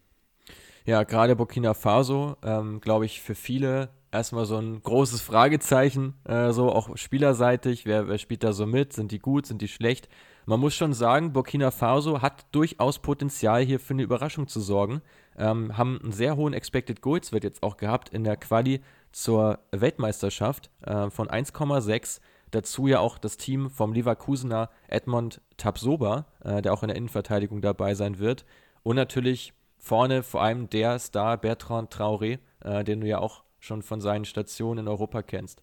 Ja, 0.84 1.04
gerade 1.04 1.36
Burkina 1.36 1.74
Faso, 1.74 2.36
ähm, 2.42 2.80
glaube 2.80 3.06
ich, 3.06 3.22
für 3.22 3.34
viele 3.34 3.90
erstmal 4.10 4.44
so 4.44 4.56
ein 4.56 4.82
großes 4.82 5.22
Fragezeichen, 5.22 6.14
äh, 6.24 6.52
so 6.52 6.70
auch 6.70 6.96
spielerseitig. 6.96 7.86
Wer, 7.86 8.08
wer 8.08 8.18
spielt 8.18 8.44
da 8.44 8.52
so 8.52 8.66
mit? 8.66 8.92
Sind 8.92 9.12
die 9.12 9.18
gut? 9.18 9.46
Sind 9.46 9.62
die 9.62 9.68
schlecht? 9.68 10.08
Man 10.46 10.60
muss 10.60 10.74
schon 10.74 10.92
sagen, 10.92 11.32
Burkina 11.32 11.70
Faso 11.70 12.20
hat 12.20 12.46
durchaus 12.52 12.98
Potenzial, 12.98 13.62
hier 13.62 13.80
für 13.80 13.94
eine 13.94 14.02
Überraschung 14.02 14.46
zu 14.46 14.60
sorgen. 14.60 15.00
Ähm, 15.36 15.76
haben 15.76 16.00
einen 16.02 16.12
sehr 16.12 16.36
hohen 16.36 16.52
Expected 16.52 17.00
Goals, 17.00 17.32
wird 17.32 17.44
jetzt 17.44 17.62
auch 17.62 17.76
gehabt 17.76 18.08
in 18.08 18.24
der 18.24 18.36
Quali 18.36 18.80
zur 19.12 19.60
Weltmeisterschaft 19.70 20.70
äh, 20.82 21.10
von 21.10 21.28
1,6. 21.28 22.20
dazu 22.50 22.86
ja 22.86 23.00
auch 23.00 23.18
das 23.18 23.36
Team 23.36 23.70
vom 23.70 23.92
Leverkusener 23.92 24.70
Edmond 24.88 25.40
Tapsoba, 25.56 26.26
äh, 26.42 26.62
der 26.62 26.72
auch 26.72 26.82
in 26.82 26.88
der 26.88 26.96
Innenverteidigung 26.96 27.60
dabei 27.60 27.94
sein 27.94 28.18
wird. 28.18 28.44
Und 28.82 28.96
natürlich 28.96 29.52
vorne 29.78 30.22
vor 30.22 30.42
allem 30.42 30.70
der 30.70 30.98
Star 30.98 31.36
Bertrand 31.36 31.94
Traoré, 31.94 32.38
äh, 32.60 32.84
den 32.84 33.00
du 33.00 33.06
ja 33.06 33.18
auch 33.18 33.44
schon 33.60 33.82
von 33.82 34.00
seinen 34.00 34.24
Stationen 34.24 34.80
in 34.80 34.88
Europa 34.88 35.22
kennst. 35.22 35.62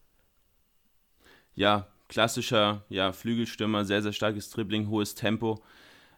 Ja, 1.53 1.87
klassischer 2.07 2.83
ja, 2.89 3.11
Flügelstürmer, 3.13 3.85
sehr, 3.85 4.01
sehr 4.01 4.13
starkes 4.13 4.49
Dribbling, 4.49 4.89
hohes 4.89 5.15
Tempo. 5.15 5.61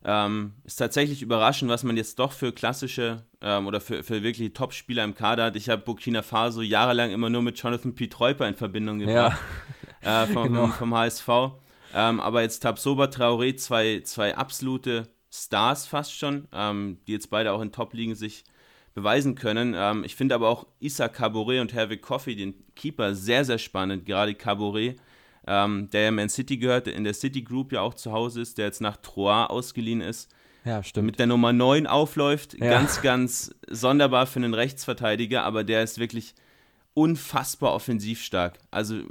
Ähm, 0.05 0.53
ist 0.65 0.75
tatsächlich 0.75 1.22
überraschend, 1.22 1.72
was 1.72 1.83
man 1.83 1.95
jetzt 1.95 2.19
doch 2.19 2.33
für 2.33 2.51
klassische 2.51 3.24
ähm, 3.41 3.67
oder 3.67 3.79
für, 3.79 4.03
für 4.03 4.22
wirklich 4.22 4.53
Top-Spieler 4.53 5.03
im 5.03 5.15
Kader 5.15 5.45
hat. 5.45 5.55
Ich 5.55 5.69
habe 5.69 5.81
Burkina 5.81 6.22
Faso 6.22 6.62
jahrelang 6.62 7.12
immer 7.12 7.29
nur 7.29 7.41
mit 7.41 7.57
Jonathan 7.57 7.95
Pietreuper 7.95 8.48
in 8.48 8.55
Verbindung 8.55 9.00
gebracht 9.00 9.39
ja. 10.01 10.24
äh, 10.24 10.27
vom, 10.27 10.43
genau. 10.43 10.67
vom, 10.67 10.93
HSV. 10.93 11.29
Ähm, 11.95 12.19
aber 12.19 12.41
jetzt 12.41 12.60
Tabsoba 12.60 13.05
Traoré, 13.05 13.55
zwei, 13.55 14.01
zwei 14.03 14.36
absolute 14.36 15.07
Stars 15.31 15.88
fast 15.88 16.17
schon, 16.17 16.48
ähm, 16.51 16.98
die 17.07 17.13
jetzt 17.13 17.29
beide 17.29 17.53
auch 17.53 17.62
in 17.62 17.72
Top-Ligen 17.72 18.15
sich 18.15 18.43
beweisen 18.93 19.36
können. 19.36 19.74
Ähm, 19.75 20.03
ich 20.03 20.15
finde 20.15 20.36
aber 20.36 20.50
auch 20.50 20.67
Issa 20.81 21.07
Caboret 21.07 21.62
und 21.62 21.74
Hervé 21.74 21.98
Coffey, 21.98 22.36
den 22.36 22.55
Keeper, 22.75 23.15
sehr, 23.15 23.45
sehr 23.45 23.57
spannend. 23.57 24.05
Gerade 24.05 24.36
Caboret 24.36 24.98
ähm, 25.48 25.90
der 25.92 26.04
ja 26.04 26.12
Man 26.12 26.30
City 26.30 26.58
gehört, 26.58 26.88
in 26.88 27.04
der 27.04 27.14
City 27.14 27.42
Group 27.42 27.72
ja 27.72 27.82
auch 27.82 27.94
zu 27.94 28.12
Hause 28.12 28.42
ist, 28.42 28.58
der 28.58 28.66
jetzt 28.66 28.82
nach 28.82 28.98
Troyes 28.98 29.50
ausgeliehen 29.50 30.02
ist. 30.02 30.30
Ja, 30.66 30.82
stimmt. 30.82 31.08
Mit 31.08 31.20
der 31.20 31.28
Nummer 31.28 31.52
9 31.52 31.88
aufläuft. 31.88 32.54
Ja. 32.54 32.70
Ganz, 32.70 33.02
ganz 33.02 33.54
sonderbar 33.70 34.26
für 34.26 34.40
einen 34.40 34.54
Rechtsverteidiger, 34.54 35.44
aber 35.44 35.64
der 35.64 35.84
ist 35.84 36.00
wirklich 36.00 36.36
unfassbar 36.94 37.74
offensiv 37.74 38.22
stark. 38.22 38.60
Also 38.72 39.02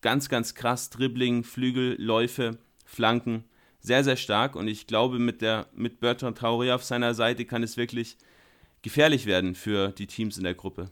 ganz, 0.00 0.28
ganz 0.28 0.54
krass. 0.54 0.90
Dribbling, 0.90 1.42
Flügel, 1.42 1.96
Läufe, 2.00 2.58
Flanken. 2.84 3.44
Sehr, 3.80 4.04
sehr 4.04 4.16
stark. 4.16 4.56
Und 4.56 4.68
ich 4.68 4.86
glaube, 4.86 5.18
mit, 5.18 5.42
der, 5.42 5.66
mit 5.74 6.00
Bertrand 6.00 6.38
Traoré 6.38 6.74
auf 6.74 6.84
seiner 6.84 7.14
Seite 7.14 7.44
kann 7.44 7.62
es 7.62 7.76
wirklich 7.76 8.16
gefährlich 8.82 9.26
werden 9.26 9.54
für 9.54 9.88
die 9.88 10.06
Teams 10.06 10.38
in 10.38 10.44
der 10.44 10.54
Gruppe. 10.54 10.90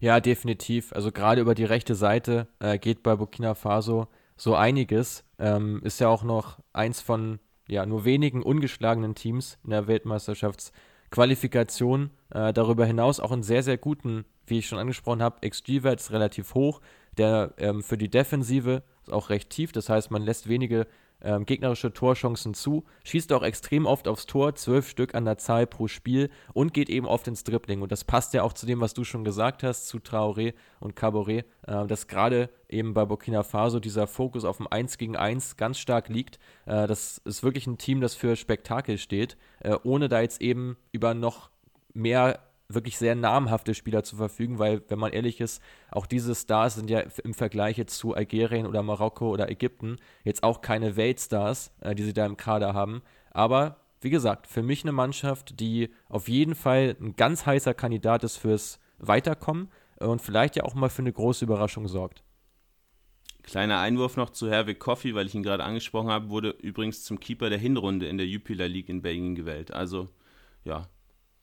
Ja, 0.00 0.20
definitiv. 0.20 0.92
Also 0.92 1.12
gerade 1.12 1.40
über 1.40 1.54
die 1.54 1.64
rechte 1.64 1.94
Seite 1.94 2.48
äh, 2.58 2.78
geht 2.78 3.02
bei 3.02 3.16
Burkina 3.16 3.54
Faso 3.54 4.08
so 4.36 4.54
einiges. 4.54 5.24
Ähm, 5.38 5.80
ist 5.84 6.00
ja 6.00 6.08
auch 6.08 6.22
noch 6.22 6.58
eins 6.72 7.00
von 7.00 7.38
ja, 7.68 7.86
nur 7.86 8.04
wenigen 8.04 8.42
ungeschlagenen 8.42 9.14
Teams 9.14 9.58
in 9.64 9.70
der 9.70 9.86
Weltmeisterschaftsqualifikation. 9.86 12.10
Äh, 12.30 12.52
darüber 12.52 12.84
hinaus 12.86 13.20
auch 13.20 13.32
einen 13.32 13.42
sehr, 13.42 13.62
sehr 13.62 13.76
guten, 13.76 14.24
wie 14.46 14.58
ich 14.58 14.66
schon 14.66 14.78
angesprochen 14.78 15.22
habe, 15.22 15.46
XG-Wert 15.48 16.00
ist 16.00 16.12
relativ 16.12 16.54
hoch. 16.54 16.80
Der 17.16 17.54
ähm, 17.58 17.82
für 17.82 17.98
die 17.98 18.10
Defensive 18.10 18.82
ist 19.02 19.12
auch 19.12 19.30
recht 19.30 19.50
tief. 19.50 19.72
Das 19.72 19.88
heißt, 19.88 20.10
man 20.10 20.22
lässt 20.22 20.48
wenige 20.48 20.86
ähm, 21.22 21.46
gegnerische 21.46 21.92
Torchancen 21.92 22.54
zu, 22.54 22.84
schießt 23.04 23.32
auch 23.32 23.42
extrem 23.42 23.86
oft 23.86 24.08
aufs 24.08 24.26
Tor, 24.26 24.54
zwölf 24.54 24.88
Stück 24.88 25.14
an 25.14 25.24
der 25.24 25.38
Zahl 25.38 25.66
pro 25.66 25.88
Spiel 25.88 26.30
und 26.52 26.74
geht 26.74 26.88
eben 26.88 27.06
oft 27.06 27.26
ins 27.28 27.44
Dribbling. 27.44 27.82
Und 27.82 27.92
das 27.92 28.04
passt 28.04 28.34
ja 28.34 28.42
auch 28.42 28.52
zu 28.52 28.66
dem, 28.66 28.80
was 28.80 28.94
du 28.94 29.04
schon 29.04 29.24
gesagt 29.24 29.62
hast, 29.62 29.88
zu 29.88 29.98
Traoré 29.98 30.54
und 30.80 30.96
Caboret, 30.96 31.44
äh, 31.66 31.86
dass 31.86 32.06
gerade 32.06 32.50
eben 32.68 32.94
bei 32.94 33.04
Burkina 33.04 33.42
Faso 33.42 33.80
dieser 33.80 34.06
Fokus 34.06 34.44
auf 34.44 34.58
dem 34.58 34.68
1 34.68 34.98
gegen 34.98 35.16
1 35.16 35.56
ganz 35.56 35.78
stark 35.78 36.08
liegt. 36.08 36.38
Äh, 36.66 36.86
das 36.86 37.18
ist 37.18 37.42
wirklich 37.42 37.66
ein 37.66 37.78
Team, 37.78 38.00
das 38.00 38.14
für 38.14 38.36
Spektakel 38.36 38.98
steht, 38.98 39.36
äh, 39.60 39.76
ohne 39.82 40.08
da 40.08 40.20
jetzt 40.20 40.40
eben 40.40 40.76
über 40.92 41.14
noch 41.14 41.50
mehr 41.94 42.40
wirklich 42.68 42.98
sehr 42.98 43.14
namhafte 43.14 43.74
Spieler 43.74 44.04
zu 44.04 44.16
verfügen, 44.16 44.58
weil, 44.58 44.82
wenn 44.88 44.98
man 44.98 45.12
ehrlich 45.12 45.40
ist, 45.40 45.62
auch 45.90 46.06
diese 46.06 46.34
Stars 46.34 46.74
sind 46.74 46.90
ja 46.90 47.00
im 47.24 47.32
Vergleich 47.32 47.78
jetzt 47.78 47.96
zu 47.96 48.14
Algerien 48.14 48.66
oder 48.66 48.82
Marokko 48.82 49.30
oder 49.30 49.50
Ägypten 49.50 49.96
jetzt 50.22 50.42
auch 50.42 50.60
keine 50.60 50.96
Weltstars, 50.96 51.72
äh, 51.80 51.94
die 51.94 52.02
sie 52.02 52.12
da 52.12 52.26
im 52.26 52.36
Kader 52.36 52.74
haben. 52.74 53.02
Aber 53.30 53.76
wie 54.00 54.10
gesagt, 54.10 54.46
für 54.46 54.62
mich 54.62 54.84
eine 54.84 54.92
Mannschaft, 54.92 55.60
die 55.60 55.90
auf 56.08 56.28
jeden 56.28 56.54
Fall 56.54 56.96
ein 57.00 57.16
ganz 57.16 57.46
heißer 57.46 57.74
Kandidat 57.74 58.22
ist 58.22 58.36
fürs 58.36 58.78
Weiterkommen 58.98 59.70
und 59.98 60.20
vielleicht 60.20 60.56
ja 60.56 60.64
auch 60.64 60.74
mal 60.74 60.90
für 60.90 61.02
eine 61.02 61.12
große 61.12 61.44
Überraschung 61.44 61.88
sorgt. 61.88 62.22
Kleiner 63.42 63.80
Einwurf 63.80 64.16
noch 64.18 64.30
zu 64.30 64.50
Hervé 64.50 64.74
Coffey, 64.74 65.14
weil 65.14 65.26
ich 65.26 65.34
ihn 65.34 65.42
gerade 65.42 65.64
angesprochen 65.64 66.10
habe, 66.10 66.28
wurde 66.28 66.50
übrigens 66.50 67.02
zum 67.02 67.18
Keeper 67.18 67.48
der 67.48 67.58
Hinrunde 67.58 68.06
in 68.06 68.18
der 68.18 68.26
Jupiler 68.26 68.68
League 68.68 68.90
in 68.90 69.00
Belgien 69.00 69.34
gewählt. 69.34 69.72
Also 69.72 70.08
ja, 70.64 70.86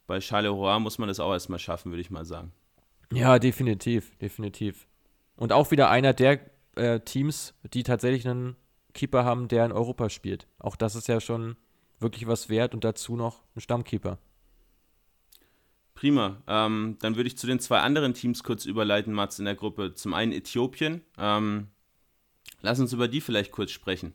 bei 0.06 0.20
Charleroi 0.20 0.78
muss 0.78 0.98
man 0.98 1.08
das 1.08 1.20
auch 1.20 1.32
erstmal 1.32 1.58
schaffen, 1.58 1.90
würde 1.92 2.00
ich 2.00 2.10
mal 2.10 2.24
sagen. 2.24 2.52
Ja, 3.12 3.38
definitiv, 3.38 4.16
definitiv. 4.18 4.86
Und 5.36 5.52
auch 5.52 5.70
wieder 5.70 5.90
einer 5.90 6.12
der 6.12 6.40
äh, 6.76 7.00
Teams, 7.00 7.54
die 7.72 7.82
tatsächlich 7.82 8.26
einen 8.26 8.56
Keeper 8.94 9.24
haben, 9.24 9.48
der 9.48 9.64
in 9.64 9.72
Europa 9.72 10.08
spielt. 10.08 10.48
Auch 10.58 10.76
das 10.76 10.94
ist 10.94 11.08
ja 11.08 11.20
schon 11.20 11.56
wirklich 11.98 12.26
was 12.26 12.48
wert 12.48 12.74
und 12.74 12.84
dazu 12.84 13.16
noch 13.16 13.42
ein 13.54 13.60
Stammkeeper. 13.60 14.18
Prima. 15.94 16.42
Ähm, 16.46 16.98
dann 17.00 17.16
würde 17.16 17.28
ich 17.28 17.38
zu 17.38 17.46
den 17.46 17.58
zwei 17.58 17.80
anderen 17.80 18.14
Teams 18.14 18.42
kurz 18.42 18.66
überleiten, 18.66 19.12
Mats, 19.12 19.38
in 19.38 19.46
der 19.46 19.54
Gruppe. 19.54 19.94
Zum 19.94 20.12
einen 20.12 20.32
Äthiopien. 20.32 21.02
Ähm, 21.18 21.68
lass 22.60 22.80
uns 22.80 22.92
über 22.92 23.08
die 23.08 23.20
vielleicht 23.20 23.50
kurz 23.50 23.70
sprechen. 23.70 24.12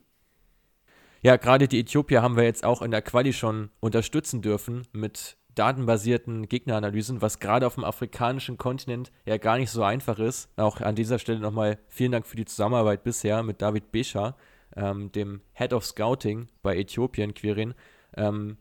Ja, 1.22 1.36
gerade 1.36 1.68
die 1.68 1.80
Äthiopier 1.80 2.22
haben 2.22 2.36
wir 2.36 2.44
jetzt 2.44 2.64
auch 2.64 2.82
in 2.82 2.90
der 2.90 3.02
Quali 3.02 3.32
schon 3.32 3.70
unterstützen 3.80 4.42
dürfen 4.42 4.86
mit 4.92 5.36
datenbasierten 5.54 6.48
Gegneranalysen, 6.48 7.22
was 7.22 7.38
gerade 7.38 7.66
auf 7.66 7.74
dem 7.74 7.84
afrikanischen 7.84 8.58
Kontinent 8.58 9.12
ja 9.26 9.36
gar 9.36 9.58
nicht 9.58 9.70
so 9.70 9.82
einfach 9.82 10.18
ist. 10.18 10.50
Auch 10.56 10.80
an 10.80 10.94
dieser 10.94 11.18
Stelle 11.18 11.40
nochmal 11.40 11.78
vielen 11.88 12.12
Dank 12.12 12.26
für 12.26 12.36
die 12.36 12.44
Zusammenarbeit 12.44 13.04
bisher 13.04 13.42
mit 13.42 13.62
David 13.62 13.92
Bescha, 13.92 14.36
ähm, 14.76 15.12
dem 15.12 15.40
Head 15.52 15.72
of 15.72 15.84
Scouting 15.84 16.48
bei 16.62 16.76
Äthiopien, 16.76 17.34
Quirin. 17.34 17.74
Ähm, 18.16 18.56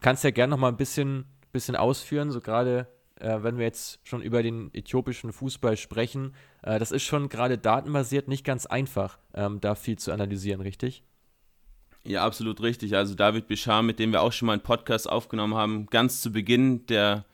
kannst 0.00 0.24
ja 0.24 0.30
gerne 0.30 0.50
nochmal 0.50 0.72
ein 0.72 0.76
bisschen, 0.76 1.26
bisschen 1.52 1.76
ausführen, 1.76 2.30
so 2.30 2.40
gerade 2.40 2.88
äh, 3.20 3.42
wenn 3.42 3.58
wir 3.58 3.64
jetzt 3.64 4.00
schon 4.02 4.22
über 4.22 4.42
den 4.42 4.72
äthiopischen 4.74 5.32
Fußball 5.32 5.76
sprechen. 5.76 6.34
Äh, 6.62 6.78
das 6.78 6.92
ist 6.92 7.04
schon 7.04 7.28
gerade 7.28 7.58
datenbasiert 7.58 8.28
nicht 8.28 8.44
ganz 8.44 8.66
einfach, 8.66 9.18
ähm, 9.34 9.60
da 9.60 9.74
viel 9.74 9.98
zu 9.98 10.12
analysieren, 10.12 10.60
richtig? 10.60 11.04
Ja, 12.06 12.24
absolut 12.24 12.60
richtig. 12.60 12.94
Also 12.94 13.14
David 13.14 13.48
Bichar, 13.48 13.82
mit 13.82 13.98
dem 13.98 14.12
wir 14.12 14.20
auch 14.20 14.32
schon 14.32 14.46
mal 14.46 14.52
einen 14.52 14.62
Podcast 14.62 15.08
aufgenommen 15.08 15.54
haben, 15.54 15.86
ganz 15.86 16.20
zu 16.20 16.30
Beginn 16.32 16.84
der, 16.86 17.24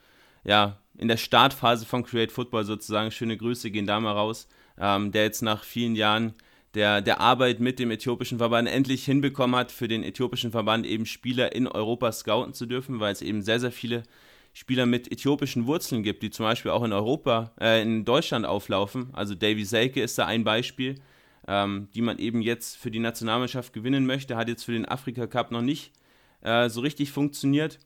ja, 0.45 0.77
in 0.97 1.09
der 1.09 1.17
Startphase 1.17 1.85
von 1.85 2.03
Create 2.03 2.31
Football 2.31 2.63
sozusagen, 2.63 3.11
schöne 3.11 3.35
Grüße 3.35 3.69
gehen 3.69 3.85
da 3.85 3.99
mal 3.99 4.13
raus, 4.13 4.47
ähm, 4.79 5.11
der 5.11 5.23
jetzt 5.23 5.41
nach 5.41 5.63
vielen 5.63 5.95
Jahren 5.95 6.33
der, 6.73 7.01
der 7.01 7.19
Arbeit 7.19 7.59
mit 7.59 7.79
dem 7.79 7.91
äthiopischen 7.91 8.37
Verband 8.37 8.69
endlich 8.69 9.03
hinbekommen 9.03 9.57
hat, 9.57 9.73
für 9.73 9.89
den 9.89 10.03
äthiopischen 10.03 10.51
Verband 10.51 10.85
eben 10.85 11.05
Spieler 11.05 11.53
in 11.53 11.67
Europa 11.67 12.11
scouten 12.13 12.53
zu 12.53 12.65
dürfen, 12.65 13.01
weil 13.01 13.11
es 13.11 13.21
eben 13.21 13.41
sehr, 13.41 13.59
sehr 13.59 13.73
viele 13.73 14.03
Spieler 14.53 14.85
mit 14.85 15.11
äthiopischen 15.11 15.65
Wurzeln 15.65 16.01
gibt, 16.01 16.23
die 16.23 16.29
zum 16.29 16.45
Beispiel 16.45 16.71
auch 16.71 16.83
in 16.83 16.93
Europa, 16.93 17.51
äh, 17.59 17.81
in 17.81 18.05
Deutschland 18.05 18.45
auflaufen. 18.45 19.09
Also 19.11 19.35
Davy 19.35 19.65
Selke 19.65 20.01
ist 20.01 20.17
da 20.17 20.27
ein 20.27 20.45
Beispiel 20.45 20.95
ähm, 21.47 21.89
die 21.93 22.01
man 22.01 22.19
eben 22.19 22.41
jetzt 22.41 22.77
für 22.77 22.91
die 22.91 22.99
Nationalmannschaft 22.99 23.73
gewinnen 23.73 24.05
möchte. 24.05 24.35
Hat 24.35 24.47
jetzt 24.47 24.63
für 24.63 24.73
den 24.73 24.87
Afrika 24.87 25.27
Cup 25.27 25.51
noch 25.51 25.61
nicht 25.61 25.91
äh, 26.41 26.69
so 26.69 26.81
richtig 26.81 27.11
funktioniert. 27.11 27.79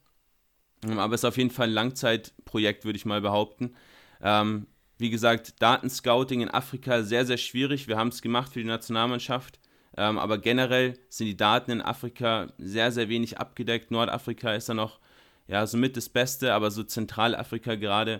Ähm, 0.86 1.00
aber 1.00 1.16
ist 1.16 1.26
auf 1.26 1.38
jeden 1.38 1.52
Fall 1.52 1.68
ein 1.68 1.74
Langzeitprojekt, 1.74 2.86
würde 2.86 2.98
ich 2.98 3.06
mal 3.06 3.22
behaupten. 3.22 3.76
Ähm, 4.22 4.68
wie 4.98 5.10
gesagt, 5.10 5.62
Datenscouting 5.62 6.42
in 6.42 6.50
Afrika 6.50 7.04
sehr, 7.04 7.26
sehr 7.26 7.38
schwierig. 7.38 7.88
Wir 7.88 7.98
haben 7.98 8.10
es 8.10 8.22
gemacht 8.22 8.54
für 8.54 8.60
die 8.60 8.68
Nationalmannschaft. 8.68 9.60
Ähm, 9.98 10.18
aber 10.18 10.38
generell 10.38 10.98
sind 11.10 11.28
die 11.28 11.38
Daten 11.38 11.72
in 11.72 11.82
Afrika 11.82 12.54
sehr, 12.58 12.92
sehr 12.92 13.10
wenig 13.10 13.40
abgedeckt. 13.40 13.92
Nordafrika 13.92 14.54
ist 14.54 14.70
da 14.70 14.74
noch 14.74 15.00
ja, 15.48 15.68
somit 15.68 15.96
das 15.96 16.10
Beste, 16.10 16.54
aber 16.54 16.72
so 16.72 16.84
Zentralafrika 16.84 17.76
gerade 17.76 18.20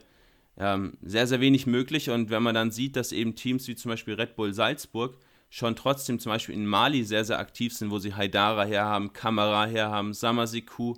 ähm, 0.58 0.94
sehr, 1.02 1.28
sehr 1.28 1.42
wenig 1.42 1.68
möglich. 1.68 2.10
Und 2.10 2.30
wenn 2.30 2.44
man 2.44 2.56
dann 2.56 2.72
sieht, 2.72 2.96
dass 2.96 3.12
eben 3.12 3.36
Teams 3.36 3.68
wie 3.68 3.76
zum 3.76 3.90
Beispiel 3.90 4.14
Red 4.14 4.36
Bull 4.36 4.54
Salzburg 4.54 5.18
schon 5.56 5.78
trotzdem 5.78 6.20
zum 6.20 6.34
Beispiel 6.34 6.54
in 6.54 6.66
Mali 6.66 7.06
sehr, 7.06 7.24
sehr 7.24 7.40
aktiv 7.40 7.74
sind, 7.74 7.90
wo 7.90 7.98
sie 7.98 8.14
Haidara 8.14 8.66
herhaben, 8.66 9.14
Kamera 9.14 9.66
herhaben, 9.66 10.14
Samasiku 10.14 10.96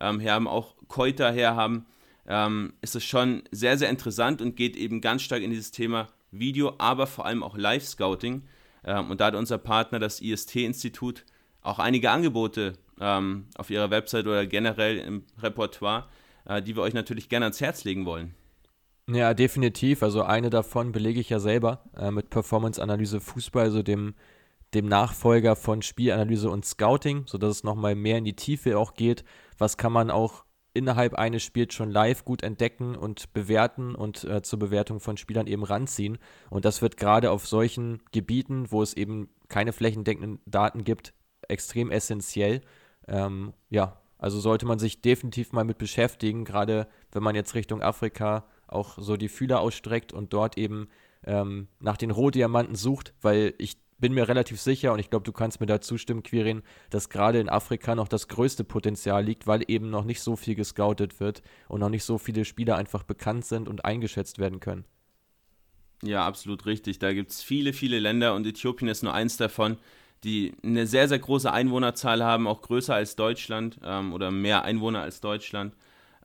ähm, 0.00 0.18
herhaben, 0.18 0.48
auch 0.48 0.74
Koita 0.88 1.30
herhaben, 1.30 1.86
ähm, 2.26 2.72
ist 2.80 2.96
es 2.96 3.04
schon 3.04 3.44
sehr, 3.52 3.78
sehr 3.78 3.88
interessant 3.88 4.42
und 4.42 4.56
geht 4.56 4.74
eben 4.74 5.00
ganz 5.00 5.22
stark 5.22 5.42
in 5.42 5.50
dieses 5.50 5.70
Thema 5.70 6.08
Video, 6.32 6.74
aber 6.78 7.06
vor 7.06 7.24
allem 7.24 7.44
auch 7.44 7.56
Live-Scouting. 7.56 8.42
Ähm, 8.84 9.10
und 9.12 9.20
da 9.20 9.26
hat 9.26 9.36
unser 9.36 9.58
Partner, 9.58 10.00
das 10.00 10.20
IST-Institut, 10.20 11.24
auch 11.62 11.78
einige 11.78 12.10
Angebote 12.10 12.72
ähm, 13.00 13.46
auf 13.56 13.70
ihrer 13.70 13.92
Website 13.92 14.26
oder 14.26 14.44
generell 14.44 14.98
im 14.98 15.22
Repertoire, 15.40 16.08
äh, 16.46 16.60
die 16.60 16.74
wir 16.74 16.82
euch 16.82 16.94
natürlich 16.94 17.28
gerne 17.28 17.46
ans 17.46 17.60
Herz 17.60 17.84
legen 17.84 18.06
wollen. 18.06 18.34
Ja, 19.12 19.34
definitiv. 19.34 20.02
Also 20.02 20.22
eine 20.22 20.50
davon 20.50 20.92
belege 20.92 21.20
ich 21.20 21.30
ja 21.30 21.40
selber 21.40 21.84
äh, 21.96 22.10
mit 22.10 22.30
Performance-Analyse 22.30 23.20
Fußball, 23.20 23.64
also 23.64 23.82
dem, 23.82 24.14
dem 24.74 24.86
Nachfolger 24.86 25.56
von 25.56 25.82
Spielanalyse 25.82 26.48
und 26.48 26.64
Scouting, 26.64 27.24
sodass 27.26 27.56
es 27.56 27.64
nochmal 27.64 27.94
mehr 27.94 28.18
in 28.18 28.24
die 28.24 28.36
Tiefe 28.36 28.78
auch 28.78 28.94
geht. 28.94 29.24
Was 29.58 29.76
kann 29.76 29.92
man 29.92 30.10
auch 30.10 30.44
innerhalb 30.72 31.14
eines 31.14 31.42
Spiels 31.42 31.74
schon 31.74 31.90
live 31.90 32.24
gut 32.24 32.42
entdecken 32.42 32.94
und 32.94 33.32
bewerten 33.32 33.94
und 33.94 34.24
äh, 34.24 34.42
zur 34.42 34.58
Bewertung 34.58 35.00
von 35.00 35.16
Spielern 35.16 35.48
eben 35.48 35.64
ranziehen. 35.64 36.18
Und 36.48 36.64
das 36.64 36.80
wird 36.80 36.96
gerade 36.96 37.32
auf 37.32 37.46
solchen 37.46 38.00
Gebieten, 38.12 38.70
wo 38.70 38.82
es 38.82 38.94
eben 38.94 39.28
keine 39.48 39.72
flächendeckenden 39.72 40.38
Daten 40.46 40.84
gibt, 40.84 41.12
extrem 41.48 41.90
essentiell. 41.90 42.60
Ähm, 43.08 43.52
ja, 43.68 44.00
also 44.18 44.38
sollte 44.38 44.66
man 44.66 44.78
sich 44.78 45.02
definitiv 45.02 45.52
mal 45.52 45.64
mit 45.64 45.78
beschäftigen, 45.78 46.44
gerade 46.44 46.86
wenn 47.10 47.22
man 47.22 47.34
jetzt 47.34 47.54
Richtung 47.54 47.82
Afrika 47.82 48.44
auch 48.72 48.98
so 48.98 49.16
die 49.16 49.28
Fühler 49.28 49.60
ausstreckt 49.60 50.12
und 50.12 50.32
dort 50.32 50.58
eben 50.58 50.88
ähm, 51.24 51.68
nach 51.80 51.96
den 51.96 52.10
Rohdiamanten 52.10 52.74
sucht, 52.74 53.14
weil 53.20 53.54
ich 53.58 53.78
bin 53.98 54.14
mir 54.14 54.28
relativ 54.28 54.60
sicher 54.60 54.92
und 54.92 54.98
ich 54.98 55.10
glaube, 55.10 55.24
du 55.24 55.32
kannst 55.32 55.60
mir 55.60 55.66
da 55.66 55.80
zustimmen, 55.80 56.22
Quirin, 56.22 56.62
dass 56.88 57.10
gerade 57.10 57.38
in 57.38 57.48
Afrika 57.48 57.94
noch 57.94 58.08
das 58.08 58.28
größte 58.28 58.64
Potenzial 58.64 59.22
liegt, 59.22 59.46
weil 59.46 59.62
eben 59.68 59.90
noch 59.90 60.04
nicht 60.04 60.22
so 60.22 60.36
viel 60.36 60.54
gescoutet 60.54 61.20
wird 61.20 61.42
und 61.68 61.80
noch 61.80 61.90
nicht 61.90 62.04
so 62.04 62.16
viele 62.16 62.44
Spieler 62.44 62.76
einfach 62.76 63.02
bekannt 63.02 63.44
sind 63.44 63.68
und 63.68 63.84
eingeschätzt 63.84 64.38
werden 64.38 64.60
können. 64.60 64.84
Ja, 66.02 66.26
absolut 66.26 66.64
richtig. 66.64 66.98
Da 66.98 67.12
gibt 67.12 67.30
es 67.30 67.42
viele, 67.42 67.74
viele 67.74 67.98
Länder 67.98 68.34
und 68.34 68.46
Äthiopien 68.46 68.88
ist 68.88 69.02
nur 69.02 69.12
eins 69.12 69.36
davon, 69.36 69.76
die 70.24 70.54
eine 70.62 70.86
sehr, 70.86 71.08
sehr 71.08 71.18
große 71.18 71.52
Einwohnerzahl 71.52 72.24
haben, 72.24 72.46
auch 72.46 72.62
größer 72.62 72.94
als 72.94 73.16
Deutschland 73.16 73.78
ähm, 73.84 74.14
oder 74.14 74.30
mehr 74.30 74.64
Einwohner 74.64 75.02
als 75.02 75.20
Deutschland 75.20 75.74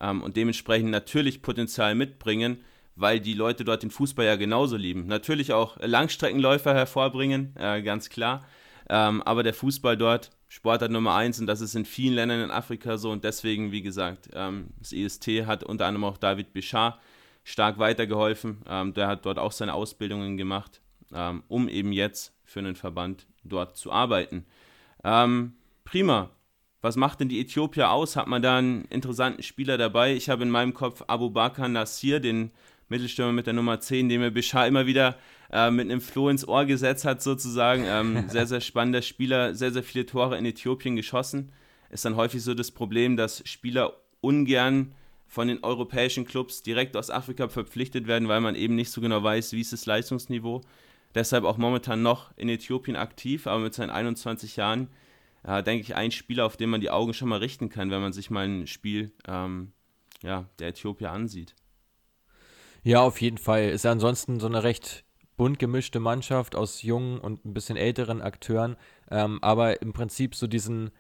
ähm, 0.02 0.22
und 0.22 0.36
dementsprechend 0.36 0.92
natürlich 0.92 1.42
Potenzial 1.42 1.96
mitbringen 1.96 2.64
weil 2.96 3.20
die 3.20 3.34
Leute 3.34 3.66
dort 3.66 3.84
den 3.84 3.92
Fußball 3.92 4.26
ja 4.26 4.36
genauso 4.36 4.78
lieben. 4.78 5.08
Natürlich 5.08 5.54
auch 5.54 5.78
Langstreckenläufer 5.82 6.74
hervorbringen, 6.74 7.54
äh, 7.58 7.82
ganz 7.82 8.10
klar. 8.10 8.46
Ähm, 8.90 9.22
aber 9.24 9.44
der 9.44 9.54
Fußball 9.54 9.98
dort, 9.98 10.32
Sportart 10.48 10.92
Nummer 10.92 11.16
eins, 11.16 11.40
und 11.40 11.48
das 11.48 11.60
ist 11.60 11.76
in 11.76 11.86
vielen 11.86 12.16
Ländern 12.16 12.42
in 12.42 12.52
Afrika 12.52 12.98
so. 12.98 13.12
Und 13.12 13.24
deswegen, 13.24 13.72
wie 13.72 13.82
gesagt, 13.82 14.30
ähm, 14.34 14.70
das 14.80 14.94
IST 14.94 15.46
hat 15.46 15.64
unter 15.64 15.86
anderem 15.86 16.06
auch 16.06 16.18
David 16.18 16.54
Bichard 16.54 17.00
stark 17.44 17.78
weitergeholfen. 17.78 18.62
Ähm, 18.68 18.94
der 18.94 19.08
hat 19.08 19.26
dort 19.26 19.40
auch 19.40 19.52
seine 19.52 19.74
Ausbildungen 19.74 20.38
gemacht, 20.38 20.82
ähm, 21.14 21.44
um 21.48 21.68
eben 21.68 21.92
jetzt 21.92 22.34
für 22.44 22.60
einen 22.60 22.76
Verband 22.76 23.28
dort 23.44 23.76
zu 23.76 23.92
arbeiten. 23.92 24.46
Ähm, 25.04 25.54
prima. 25.84 26.30
Was 26.86 26.98
macht 26.98 27.20
denn 27.20 27.30
die 27.30 27.42
Äthiopier 27.42 27.90
aus? 27.90 28.16
Hat 28.16 28.28
man 28.28 28.44
da 28.44 28.60
einen 28.60 28.86
interessanten 28.92 29.42
Spieler 29.42 29.76
dabei? 29.80 30.14
Ich 30.14 30.30
habe 30.30 30.44
in 30.44 30.52
meinem 30.52 30.76
Kopf 30.76 31.02
Abu 31.08 31.32
Bakr 31.32 31.68
Nassir, 31.68 32.20
den 32.20 32.52
Mittelstürmer 32.90 33.34
mit 33.34 33.48
der 33.48 33.54
Nummer 33.54 33.80
10, 33.80 34.08
den 34.08 34.22
mir 34.22 34.30
Bichar 34.30 34.68
immer 34.68 34.86
wieder 34.86 35.16
äh, 35.52 35.72
mit 35.72 35.90
einem 35.90 36.00
Floh 36.00 36.30
ins 36.30 36.48
Ohr 36.48 36.66
gesetzt 36.66 37.04
hat, 37.04 37.24
sozusagen. 37.24 37.86
Ähm, 37.88 38.26
sehr, 38.30 38.46
sehr 38.46 38.62
spannender 38.62 39.02
Spieler, 39.02 39.56
sehr, 39.56 39.72
sehr 39.72 39.82
viele 39.82 40.06
Tore 40.06 40.38
in 40.38 40.46
Äthiopien 40.46 40.96
geschossen. 40.96 41.52
Ist 41.90 42.06
dann 42.06 42.18
häufig 42.18 42.44
so 42.44 42.54
das 42.54 42.70
Problem, 42.70 43.18
dass 43.18 43.42
Spieler 43.48 43.94
ungern 44.22 44.94
von 45.26 45.48
den 45.48 45.64
europäischen 45.64 46.26
Clubs 46.26 46.62
direkt 46.62 46.96
aus 46.96 47.10
Afrika 47.10 47.50
verpflichtet 47.50 48.06
werden, 48.06 48.28
weil 48.28 48.42
man 48.42 48.54
eben 48.54 48.76
nicht 48.76 48.92
so 48.92 49.02
genau 49.02 49.24
weiß, 49.24 49.54
wie 49.54 49.62
ist 49.62 49.74
das 49.74 49.88
Leistungsniveau. 49.88 50.62
Deshalb 51.16 51.46
auch 51.46 51.58
momentan 51.58 52.04
noch 52.04 52.30
in 52.38 52.48
Äthiopien 52.48 52.96
aktiv, 52.96 53.48
aber 53.48 53.64
mit 53.64 53.74
seinen 53.74 53.90
21 53.90 54.56
Jahren 54.58 54.90
äh, 55.46 55.64
denke 55.64 55.84
ich 55.84 55.96
ein 55.96 56.12
Spieler, 56.12 56.46
auf 56.46 56.58
den 56.58 56.70
man 56.70 56.82
die 56.82 56.90
Augen 56.90 57.14
schon 57.14 57.30
mal 57.30 57.40
richten 57.40 57.70
kann, 57.70 57.92
wenn 57.92 58.02
man 58.02 58.14
sich 58.14 58.30
mal 58.30 58.48
ein 58.48 58.68
Spiel 58.68 59.12
ähm, 59.28 59.72
ja, 60.24 60.50
der 60.60 60.70
Äthiopier 60.70 61.12
ansieht. 61.12 61.56
Ja, 62.84 63.02
auf 63.02 63.22
jeden 63.22 63.38
Fall. 63.38 63.70
Ist 63.70 63.86
ja 63.86 63.92
ansonsten 63.92 64.40
so 64.40 64.48
eine 64.48 64.64
recht 64.64 65.06
bunt 65.38 65.60
gemischte 65.60 66.00
Mannschaft 66.00 66.56
aus 66.56 66.82
jungen 66.82 67.20
und 67.20 67.46
ein 67.46 67.54
bisschen 67.54 67.78
älteren 67.78 68.22
Akteuren. 68.22 68.78
Ähm, 69.12 69.40
aber 69.42 69.82
im 69.82 69.92
Prinzip 69.92 70.36
so 70.36 70.48
diesen, 70.48 70.92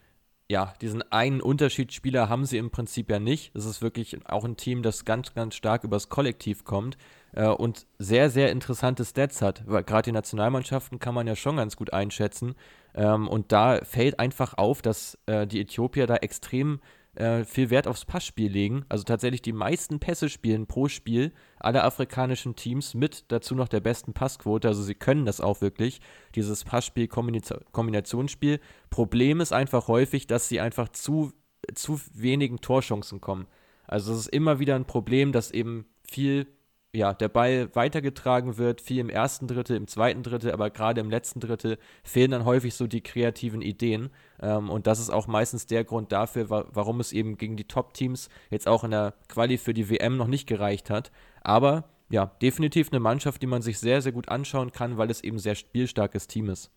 ja, 0.49 0.73
diesen 0.81 1.09
einen 1.11 1.41
Unterschiedsspieler 1.41 2.27
haben 2.27 2.45
sie 2.45 2.57
im 2.57 2.69
Prinzip 2.69 3.09
ja 3.09 3.19
nicht. 3.19 3.55
Es 3.55 3.65
ist 3.65 3.81
wirklich 3.81 4.17
auch 4.27 4.43
ein 4.43 4.57
Team, 4.57 4.83
das 4.83 5.05
ganz, 5.05 5.33
ganz 5.33 5.55
stark 5.55 5.83
übers 5.83 6.09
Kollektiv 6.09 6.65
kommt 6.65 6.97
äh, 7.35 7.47
und 7.47 7.85
sehr, 7.99 8.29
sehr 8.29 8.51
interessante 8.51 9.05
Stats 9.05 9.41
hat. 9.41 9.65
Gerade 9.67 10.03
die 10.03 10.11
Nationalmannschaften 10.11 10.99
kann 10.99 11.13
man 11.13 11.27
ja 11.27 11.35
schon 11.35 11.57
ganz 11.57 11.75
gut 11.75 11.93
einschätzen. 11.93 12.55
Ähm, 12.95 13.27
und 13.27 13.51
da 13.51 13.81
fällt 13.83 14.19
einfach 14.19 14.57
auf, 14.57 14.81
dass 14.81 15.19
äh, 15.25 15.45
die 15.45 15.61
Äthiopier 15.61 16.07
da 16.07 16.15
extrem 16.15 16.79
äh, 17.15 17.43
viel 17.43 17.69
Wert 17.69 17.87
aufs 17.87 18.05
Passspiel 18.05 18.49
legen. 18.51 18.85
Also 18.89 19.03
tatsächlich 19.03 19.41
die 19.41 19.53
meisten 19.53 19.99
Pässe 19.99 20.29
spielen 20.29 20.65
pro 20.65 20.87
Spiel 20.87 21.33
aller 21.59 21.83
afrikanischen 21.83 22.55
Teams 22.55 22.93
mit 22.93 23.25
dazu 23.29 23.53
noch 23.55 23.67
der 23.67 23.81
besten 23.81 24.13
Passquote. 24.13 24.67
Also 24.67 24.81
sie 24.83 24.95
können 24.95 25.25
das 25.25 25.41
auch 25.41 25.61
wirklich, 25.61 25.99
dieses 26.35 26.63
Passspiel-Kombinationsspiel. 26.63 28.59
Problem 28.89 29.41
ist 29.41 29.51
einfach 29.53 29.87
häufig, 29.87 30.27
dass 30.27 30.47
sie 30.47 30.59
einfach 30.59 30.89
zu, 30.89 31.31
zu 31.73 31.99
wenigen 32.13 32.61
Torchancen 32.61 33.19
kommen. 33.21 33.47
Also 33.87 34.13
es 34.13 34.19
ist 34.21 34.27
immer 34.29 34.59
wieder 34.59 34.75
ein 34.75 34.85
Problem, 34.85 35.31
dass 35.31 35.51
eben 35.51 35.85
viel 36.03 36.47
ja, 36.95 37.13
der 37.13 37.27
Ball 37.27 37.69
weitergetragen 37.75 38.57
wird, 38.57 38.81
viel 38.81 38.99
im 38.99 39.09
ersten 39.09 39.47
Drittel, 39.47 39.75
im 39.75 39.87
zweiten 39.87 40.23
Drittel, 40.23 40.51
aber 40.51 40.69
gerade 40.69 41.01
im 41.01 41.09
letzten 41.09 41.39
Drittel 41.39 41.77
fehlen 42.03 42.31
dann 42.31 42.45
häufig 42.45 42.73
so 42.73 42.87
die 42.87 43.01
kreativen 43.01 43.61
Ideen. 43.61 44.09
Ähm, 44.41 44.69
und 44.69 44.87
das 44.87 44.99
ist 44.99 45.09
auch 45.09 45.27
meistens 45.27 45.67
der 45.67 45.83
Grund 45.83 46.11
dafür, 46.11 46.49
wa 46.49 46.65
warum 46.71 46.99
es 46.99 47.11
eben 47.11 47.37
gegen 47.37 47.57
die 47.57 47.67
Top-Teams 47.67 48.29
jetzt 48.49 48.67
auch 48.67 48.83
in 48.83 48.91
der 48.91 49.13
Quali 49.27 49.57
für 49.57 49.73
die 49.73 49.89
WM 49.89 50.17
noch 50.17 50.27
nicht 50.27 50.47
gereicht 50.47 50.89
hat. 50.89 51.11
Aber 51.41 51.85
ja, 52.09 52.27
definitiv 52.41 52.89
eine 52.91 52.99
Mannschaft, 52.99 53.41
die 53.41 53.47
man 53.47 53.61
sich 53.61 53.79
sehr, 53.79 54.01
sehr 54.01 54.11
gut 54.11 54.29
anschauen 54.29 54.71
kann, 54.71 54.97
weil 54.97 55.09
es 55.09 55.23
eben 55.23 55.39
sehr 55.39 55.55
spielstarkes 55.55 56.27
Team 56.27 56.49
ist. 56.49 56.71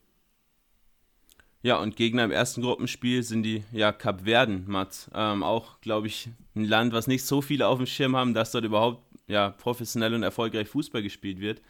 Ja, 1.61 1.79
und 1.79 1.97
Gegner 1.97 2.25
im 2.25 2.31
ersten 2.31 2.63
Gruppenspiel 2.63 3.23
sind 3.25 3.43
die 3.43 3.65
ja, 3.73 3.91
Kapverden, 3.91 4.65
Mats. 4.69 5.11
Ähm, 5.13 5.43
auch, 5.43 5.81
glaube 5.81 6.07
ich, 6.07 6.29
ein 6.55 6.65
Land, 6.65 6.93
was 6.93 7.09
nicht 7.09 7.25
so 7.25 7.43
viele 7.43 7.67
auf 7.67 7.79
dem 7.79 7.87
Schirm 7.87 8.15
haben, 8.17 8.33
dass 8.33 8.53
dort 8.53 8.65
überhaupt 8.65 9.03
ja, 9.29 9.51
professionell 9.51 10.15
und 10.15 10.23
erfolgreich 10.23 10.69
Fußball 10.69 11.03
gespielt 11.03 11.41
wird. 11.41 11.63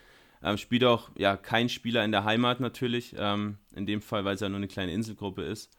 Ähm, 0.43 0.57
spielt 0.57 0.85
auch 0.85 1.11
ja, 1.17 1.37
kein 1.37 1.69
Spieler 1.69 2.05
in 2.05 2.13
der 2.13 2.25
Heimat 2.25 2.61
natürlich, 2.61 3.15
ähm, 3.19 3.59
in 3.75 3.87
dem 3.87 4.01
Fall, 4.01 4.25
weil 4.25 4.37
es 4.37 4.41
ja 4.41 4.49
nur 4.49 4.59
eine 4.59 4.69
kleine 4.69 4.93
Inselgruppe 4.93 5.43
ist. 5.43 5.71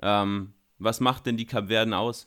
Ähm, 0.00 0.54
was 0.78 1.00
macht 1.00 1.26
denn 1.26 1.36
die 1.36 1.46
Kapverden 1.46 1.92
aus? 1.92 2.26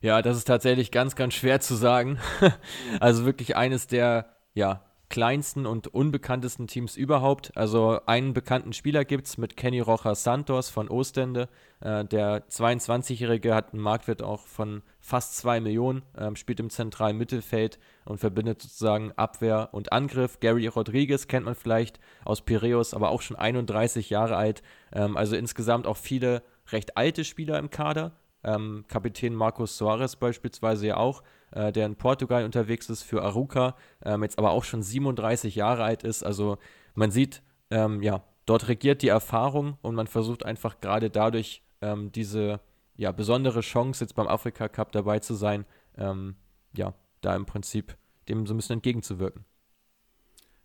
Ja, 0.00 0.22
das 0.22 0.36
ist 0.36 0.44
tatsächlich 0.44 0.90
ganz, 0.90 1.14
ganz 1.14 1.34
schwer 1.34 1.60
zu 1.60 1.74
sagen. 1.74 2.18
also 3.00 3.24
wirklich 3.26 3.56
eines 3.56 3.86
der 3.86 4.36
ja, 4.54 4.82
kleinsten 5.08 5.66
und 5.66 5.88
unbekanntesten 5.88 6.66
Teams 6.66 6.96
überhaupt. 6.96 7.56
Also 7.56 8.00
einen 8.06 8.34
bekannten 8.34 8.72
Spieler 8.72 9.04
gibt 9.04 9.26
es 9.26 9.38
mit 9.38 9.56
Kenny 9.56 9.80
Rojas 9.80 10.24
Santos 10.24 10.68
von 10.68 10.88
Ostende. 10.88 11.48
Äh, 11.80 12.04
der 12.04 12.48
22-Jährige 12.48 13.54
hat 13.54 13.72
einen 13.72 13.82
Marktwert 13.82 14.22
auch 14.22 14.46
von 14.46 14.82
fast 14.98 15.36
2 15.36 15.60
Millionen, 15.60 16.02
äh, 16.14 16.34
spielt 16.34 16.60
im 16.60 16.70
zentralen 16.70 17.16
Mittelfeld 17.16 17.78
und 18.04 18.18
verbindet 18.18 18.62
sozusagen 18.62 19.12
Abwehr 19.12 19.68
und 19.72 19.92
Angriff. 19.92 20.40
Gary 20.40 20.66
Rodriguez 20.66 21.28
kennt 21.28 21.46
man 21.46 21.54
vielleicht 21.54 22.00
aus 22.24 22.42
Piraeus, 22.42 22.92
aber 22.92 23.10
auch 23.10 23.22
schon 23.22 23.36
31 23.36 24.10
Jahre 24.10 24.36
alt. 24.36 24.62
Ähm, 24.92 25.16
also 25.16 25.36
insgesamt 25.36 25.86
auch 25.86 25.96
viele 25.96 26.42
recht 26.72 26.96
alte 26.96 27.24
Spieler 27.24 27.58
im 27.58 27.70
Kader. 27.70 28.12
Ähm, 28.42 28.84
Kapitän 28.88 29.34
Marcos 29.34 29.76
Soares 29.76 30.16
beispielsweise 30.16 30.88
ja 30.88 30.96
auch 30.96 31.22
äh, 31.52 31.72
der 31.72 31.86
in 31.86 31.96
Portugal 31.96 32.44
unterwegs 32.44 32.88
ist 32.90 33.02
für 33.02 33.22
Aruca, 33.22 33.76
ähm, 34.04 34.22
jetzt 34.22 34.38
aber 34.38 34.50
auch 34.50 34.64
schon 34.64 34.82
37 34.82 35.54
Jahre 35.54 35.84
alt 35.84 36.02
ist. 36.02 36.22
Also 36.22 36.58
man 36.94 37.10
sieht, 37.10 37.42
ähm, 37.70 38.02
ja, 38.02 38.22
dort 38.46 38.68
regiert 38.68 39.02
die 39.02 39.08
Erfahrung 39.08 39.78
und 39.82 39.94
man 39.94 40.06
versucht 40.06 40.44
einfach 40.44 40.80
gerade 40.80 41.10
dadurch 41.10 41.62
ähm, 41.80 42.12
diese 42.12 42.60
ja, 42.96 43.12
besondere 43.12 43.60
Chance, 43.60 44.04
jetzt 44.04 44.14
beim 44.14 44.26
Afrika 44.26 44.68
Cup 44.68 44.92
dabei 44.92 45.18
zu 45.18 45.34
sein, 45.34 45.66
ähm, 45.98 46.36
ja, 46.74 46.94
da 47.20 47.36
im 47.36 47.46
Prinzip 47.46 47.96
dem 48.28 48.46
so 48.46 48.54
ein 48.54 48.56
bisschen 48.56 48.74
entgegenzuwirken. 48.74 49.44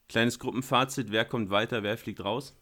Kleines 0.08 0.39
Gruppenfazit, 0.39 1.12
wer 1.12 1.26
kommt 1.26 1.50
weiter, 1.50 1.84
wer 1.84 1.98
fliegt 1.98 2.24
raus? 2.24 2.58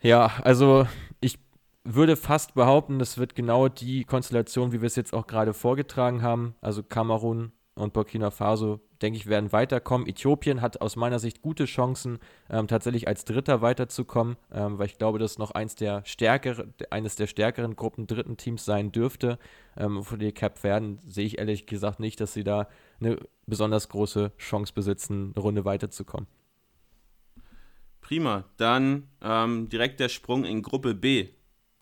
Ja, 0.00 0.32
also 0.42 0.86
ich 1.20 1.38
würde 1.84 2.16
fast 2.16 2.54
behaupten, 2.54 2.98
das 2.98 3.18
wird 3.18 3.34
genau 3.34 3.68
die 3.68 4.04
Konstellation, 4.04 4.72
wie 4.72 4.80
wir 4.80 4.86
es 4.86 4.96
jetzt 4.96 5.12
auch 5.12 5.26
gerade 5.26 5.52
vorgetragen 5.52 6.22
haben. 6.22 6.54
Also 6.60 6.82
Kamerun 6.82 7.52
und 7.74 7.92
Burkina 7.92 8.30
Faso, 8.30 8.80
denke 9.02 9.18
ich, 9.18 9.26
werden 9.26 9.52
weiterkommen. 9.52 10.06
Äthiopien 10.06 10.60
hat 10.62 10.80
aus 10.80 10.96
meiner 10.96 11.18
Sicht 11.18 11.42
gute 11.42 11.64
Chancen, 11.66 12.18
ähm, 12.48 12.68
tatsächlich 12.68 13.08
als 13.08 13.24
Dritter 13.24 13.60
weiterzukommen, 13.60 14.36
ähm, 14.52 14.78
weil 14.78 14.86
ich 14.86 14.96
glaube, 14.96 15.18
dass 15.18 15.38
noch 15.38 15.50
eins 15.50 15.74
der 15.74 16.04
stärkere, 16.04 16.72
eines 16.90 17.16
der 17.16 17.26
stärkeren 17.26 17.76
Gruppen 17.76 18.06
dritten 18.06 18.36
Teams 18.36 18.64
sein 18.64 18.92
dürfte. 18.92 19.38
Ähm, 19.76 20.04
für 20.04 20.18
die 20.18 20.32
Cap 20.32 20.62
werden 20.62 21.00
sehe 21.04 21.26
ich 21.26 21.38
ehrlich 21.38 21.66
gesagt 21.66 22.00
nicht, 22.00 22.20
dass 22.20 22.32
sie 22.32 22.44
da 22.44 22.68
eine 23.00 23.18
besonders 23.46 23.88
große 23.88 24.32
Chance 24.38 24.72
besitzen, 24.72 25.32
eine 25.34 25.42
Runde 25.42 25.64
weiterzukommen. 25.64 26.28
Prima, 28.00 28.44
dann 28.56 29.08
ähm, 29.20 29.68
direkt 29.68 29.98
der 29.98 30.08
Sprung 30.08 30.44
in 30.44 30.62
Gruppe 30.62 30.94
B. 30.94 31.28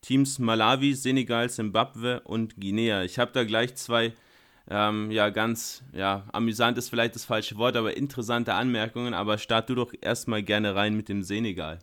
Teams 0.02 0.38
Malawi, 0.38 0.94
Senegal, 0.94 1.48
Zimbabwe 1.48 2.20
und 2.24 2.60
Guinea. 2.60 3.04
Ich 3.04 3.18
habe 3.18 3.30
da 3.32 3.44
gleich 3.44 3.76
zwei, 3.76 4.12
ähm, 4.68 5.10
ja, 5.10 5.30
ganz, 5.30 5.84
ja, 5.92 6.24
amüsant 6.32 6.76
ist 6.76 6.90
vielleicht 6.90 7.14
das 7.14 7.24
falsche 7.24 7.56
Wort, 7.56 7.76
aber 7.76 7.96
interessante 7.96 8.54
Anmerkungen. 8.54 9.14
Aber 9.14 9.38
start 9.38 9.70
du 9.70 9.76
doch 9.76 9.94
erstmal 10.00 10.42
gerne 10.42 10.74
rein 10.74 10.96
mit 10.96 11.08
dem 11.08 11.22
Senegal. 11.22 11.78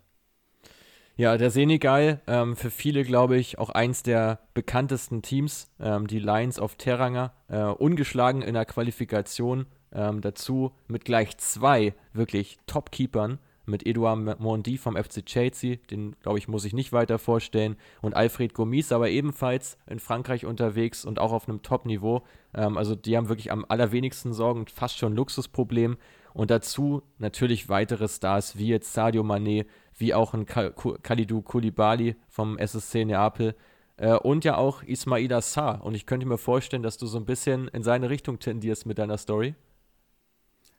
Ja, 1.16 1.38
der 1.38 1.50
Senegal, 1.50 2.22
ähm, 2.28 2.56
für 2.56 2.70
viele, 2.70 3.04
glaube 3.04 3.38
ich, 3.38 3.58
auch 3.58 3.70
eins 3.70 4.04
der 4.04 4.40
bekanntesten 4.54 5.22
Teams, 5.22 5.70
ähm, 5.80 6.08
die 6.08 6.20
Lions 6.20 6.60
of 6.60 6.76
Teranga, 6.76 7.34
äh, 7.50 7.62
ungeschlagen 7.64 8.42
in 8.42 8.54
der 8.54 8.66
Qualifikation, 8.66 9.66
ähm, 9.94 10.22
dazu 10.22 10.72
mit 10.88 11.04
gleich 11.06 11.38
zwei 11.38 11.94
wirklich 12.14 12.58
Top-Keepern 12.68 13.40
mit 13.70 13.86
Edouard 13.86 14.40
Mondi 14.40 14.78
vom 14.78 14.96
FC 14.96 15.26
Chelsea, 15.26 15.78
den 15.90 16.16
glaube 16.22 16.40
ich 16.40 16.48
muss 16.48 16.66
ich 16.66 16.74
nicht 16.74 16.92
weiter 16.92 17.20
vorstellen, 17.20 17.76
und 18.02 18.16
Alfred 18.16 18.54
Gomis, 18.54 18.92
aber 18.92 19.10
ebenfalls 19.10 19.78
in 19.88 20.00
Frankreich 20.00 20.46
unterwegs 20.46 21.06
und 21.06 21.20
auch 21.20 21.32
auf 21.32 21.48
einem 21.48 21.62
Top-Niveau. 21.62 22.24
Ähm, 22.54 22.78
also 22.78 22.96
die 22.96 23.16
haben 23.16 23.30
wirklich 23.30 23.52
am 23.52 23.66
allerwenigsten 23.68 24.34
Sorgen, 24.34 24.66
fast 24.68 24.98
schon 24.98 25.16
Luxusproblem. 25.16 25.98
Und 26.34 26.52
dazu 26.52 27.02
natürlich 27.18 27.70
weitere 27.70 28.08
Stars 28.08 28.58
wie 28.58 28.68
jetzt 28.68 28.94
Sadio 28.94 29.24
Mané, 29.24 29.66
wie 29.98 30.14
auch 30.14 30.34
ein 30.34 30.46
Kalidou 30.46 31.42
Koulibaly 31.42 32.16
vom 32.28 32.58
SSC 32.58 33.06
Neapel 33.06 33.56
äh, 33.98 34.14
und 34.14 34.46
ja 34.46 34.58
auch 34.58 34.84
Ismail 34.84 35.42
Sarr. 35.42 35.84
Und 35.84 35.96
ich 35.96 36.06
könnte 36.06 36.26
mir 36.26 36.38
vorstellen, 36.38 36.84
dass 36.84 36.98
du 36.98 37.06
so 37.06 37.18
ein 37.18 37.26
bisschen 37.26 37.68
in 37.70 37.84
seine 37.84 38.10
Richtung 38.10 38.40
tendierst 38.40 38.86
mit 38.86 38.98
deiner 38.98 39.18
Story. 39.18 39.56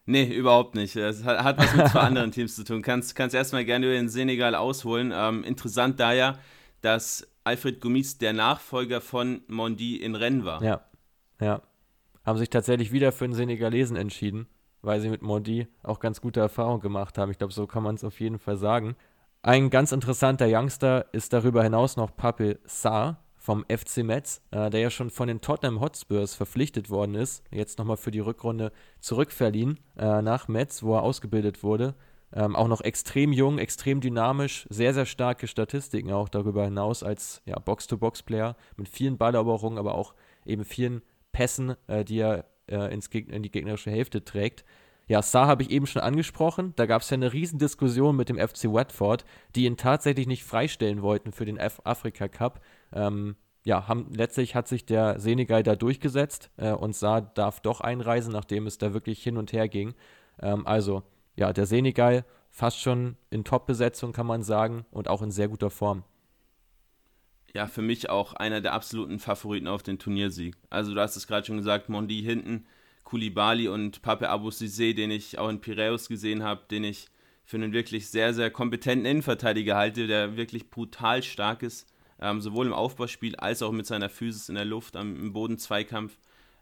Nee, 0.07 0.25
überhaupt 0.25 0.75
nicht. 0.75 0.97
Es 0.97 1.25
hat, 1.25 1.45
hat 1.45 1.59
was 1.59 1.75
mit 1.75 1.89
zwei 1.89 2.01
anderen 2.01 2.33
Teams 2.33 2.57
zu 2.57 2.65
tun. 2.65 2.83
Kannst, 2.83 3.15
kannst 3.15 3.35
erstmal 3.35 3.65
gerne 3.65 3.87
über 3.87 3.95
den 3.95 4.09
Senegal 4.09 4.55
ausholen. 4.55 5.13
Ähm, 5.15 5.45
interessant 5.45 6.01
da 6.01 6.13
ja, 6.13 6.39
dass 6.81 7.27
Alfred 7.45 7.81
Gomis 7.81 8.19
der 8.19 8.33
Nachfolger 8.33 9.01
von 9.01 9.43
Mondi 9.47 9.97
in 9.97 10.15
Rennes 10.15 10.45
war. 10.45 10.63
Ja, 10.63 10.85
ja. 11.41 11.63
Haben 12.25 12.39
sich 12.39 12.51
tatsächlich 12.51 12.93
wieder 12.93 13.13
für 13.13 13.27
den 13.27 13.35
Senegalesen 13.35 13.97
entschieden, 13.97 14.47
weil 14.83 15.01
sie 15.01 15.09
mit 15.09 15.23
Mondi 15.23 15.69
auch 15.83 16.01
ganz 16.01 16.21
gute 16.21 16.41
Erfahrungen 16.41 16.81
gemacht 16.81 17.17
haben. 17.17 17.31
Ich 17.31 17.39
glaube, 17.39 17.53
so 17.53 17.67
kann 17.67 17.83
man 17.83 17.95
es 17.95 18.05
auf 18.05 18.21
jeden 18.21 18.39
Fall 18.39 18.57
sagen. 18.57 18.97
Ein 19.43 19.71
ganz 19.71 19.93
interessanter 19.93 20.47
Youngster 20.49 21.07
ist 21.13 21.33
darüber 21.33 21.63
hinaus 21.63 21.97
noch 21.97 22.15
Pape 22.15 22.59
Sarr, 22.65 23.23
vom 23.41 23.65
FC 23.69 24.05
Metz, 24.05 24.43
äh, 24.51 24.69
der 24.69 24.81
ja 24.81 24.91
schon 24.91 25.11
von 25.11 25.27
den 25.27 25.41
Tottenham 25.41 25.81
Hotspurs 25.81 26.35
verpflichtet 26.35 26.91
worden 26.91 27.15
ist, 27.15 27.43
jetzt 27.51 27.79
nochmal 27.79 27.97
für 27.97 28.11
die 28.11 28.21
Rückrunde 28.21 28.71
zurückverliehen 29.01 29.81
äh, 29.97 30.21
nach 30.21 30.47
Metz, 30.47 30.83
wo 30.83 30.95
er 30.95 31.03
ausgebildet 31.03 31.63
wurde. 31.63 31.95
Ähm, 32.33 32.55
auch 32.55 32.69
noch 32.69 32.83
extrem 32.83 33.33
jung, 33.33 33.59
extrem 33.59 34.01
dynamisch, 34.01 34.67
sehr, 34.71 34.95
sehr 34.95 35.07
starke 35.07 35.49
Statistiken 35.49 36.13
auch 36.13 36.29
darüber 36.29 36.65
hinaus 36.65 37.03
als 37.03 37.43
ja, 37.47 37.59
Box-to-Box-Player 37.59 38.57
mit 38.77 38.89
vielen 38.89 39.17
Balleroberungen, 39.17 39.79
aber 39.79 39.95
auch 39.95 40.15
eben 40.45 40.65
vielen 40.65 41.03
Pässen, 41.33 41.75
äh, 41.89 42.05
die 42.05 42.19
er 42.19 42.45
äh, 42.69 42.93
ins 42.93 43.07
in 43.07 43.43
die 43.43 43.51
gegnerische 43.51 43.91
Hälfte 43.91 44.23
trägt. 44.23 44.65
Ja, 45.11 45.23
Saar 45.23 45.49
habe 45.49 45.65
ich 45.65 45.71
eben 45.71 45.89
schon 45.89 46.03
angesprochen. 46.03 46.73
Da 46.77 46.87
gab 46.87 47.03
es 47.03 47.11
ja 47.11 47.17
eine 47.17 47.33
Riesendiskussion 47.33 48.15
mit 48.15 48.29
dem 48.29 48.39
FC 48.39 48.67
Watford, 48.67 49.25
die 49.57 49.65
ihn 49.65 49.77
tatsächlich 49.77 50.29
nicht 50.29 50.45
freistellen 50.45 51.03
wollten 51.03 51.33
für 51.33 51.45
den 51.45 51.59
Af 51.59 51.81
Afrika 51.83 52.29
Cup. 52.29 52.61
Ähm, 52.93 53.37
ja, 53.65 53.89
haben, 53.89 54.13
letztlich 54.15 54.55
hat 54.55 54.69
sich 54.69 54.87
der 54.87 55.21
Senegal 55.21 55.63
da 55.63 55.77
durchgesetzt 55.77 56.51
äh, 56.57 56.73
und 56.73 56.97
Saar 56.97 57.21
darf 57.21 57.61
doch 57.61 57.81
einreisen, 57.81 58.33
nachdem 58.33 58.67
es 58.67 58.79
da 58.79 58.95
wirklich 58.95 59.23
hin 59.23 59.37
und 59.37 59.53
her 59.53 59.69
ging. 59.69 59.95
Ähm, 60.41 60.67
also, 60.67 61.03
ja, 61.37 61.53
der 61.53 61.67
Senegal 61.67 62.25
fast 62.49 62.81
schon 62.81 63.17
in 63.31 63.45
Top-Besetzung, 63.45 64.13
kann 64.13 64.27
man 64.27 64.43
sagen, 64.43 64.87
und 64.91 65.09
auch 65.09 65.23
in 65.23 65.31
sehr 65.31 65.49
guter 65.49 65.71
Form. 65.71 66.05
Ja, 67.55 67.67
für 67.67 67.83
mich 67.83 68.09
auch 68.09 68.33
einer 68.35 68.61
der 68.61 68.73
absoluten 68.73 69.19
Favoriten 69.19 69.67
auf 69.67 69.83
den 69.83 69.99
Turniersieg. 69.99 70.57
Also, 70.71 70.95
du 70.95 71.01
hast 71.01 71.17
es 71.17 71.27
gerade 71.27 71.47
schon 71.47 71.59
gesagt, 71.59 71.89
Mondi 71.89 72.23
hinten 72.23 72.67
Kulibali 73.05 73.69
und 73.69 74.03
Pape 74.03 74.29
Abu 74.29 74.51
Sisse, 74.51 74.95
den 74.95 75.11
ich 75.11 75.39
auch 75.39 75.49
in 75.49 75.61
Piraeus 75.61 76.09
gesehen 76.09 76.43
habe, 76.45 76.63
den 76.71 76.85
ich 76.85 77.09
für 77.45 77.57
einen 77.57 77.73
wirklich 77.73 78.09
sehr, 78.09 78.33
sehr 78.33 78.51
kompetenten 78.51 79.05
Innenverteidiger 79.05 79.77
halte, 79.77 80.07
der 80.07 80.37
wirklich 80.37 80.71
brutal 80.71 81.23
stark 81.23 81.65
ist, 81.65 81.89
ähm, 82.21 82.41
sowohl 82.41 82.67
im 82.67 82.73
Aufbauspiel 82.73 83.37
als 83.37 83.63
auch 83.63 83.73
mit 83.73 83.87
seiner 83.87 84.09
Physis 84.09 84.49
in 84.49 84.55
der 84.55 84.65
Luft, 84.65 84.97
am, 84.97 85.17
im 85.17 85.33
Bodenzweikampf. 85.33 86.19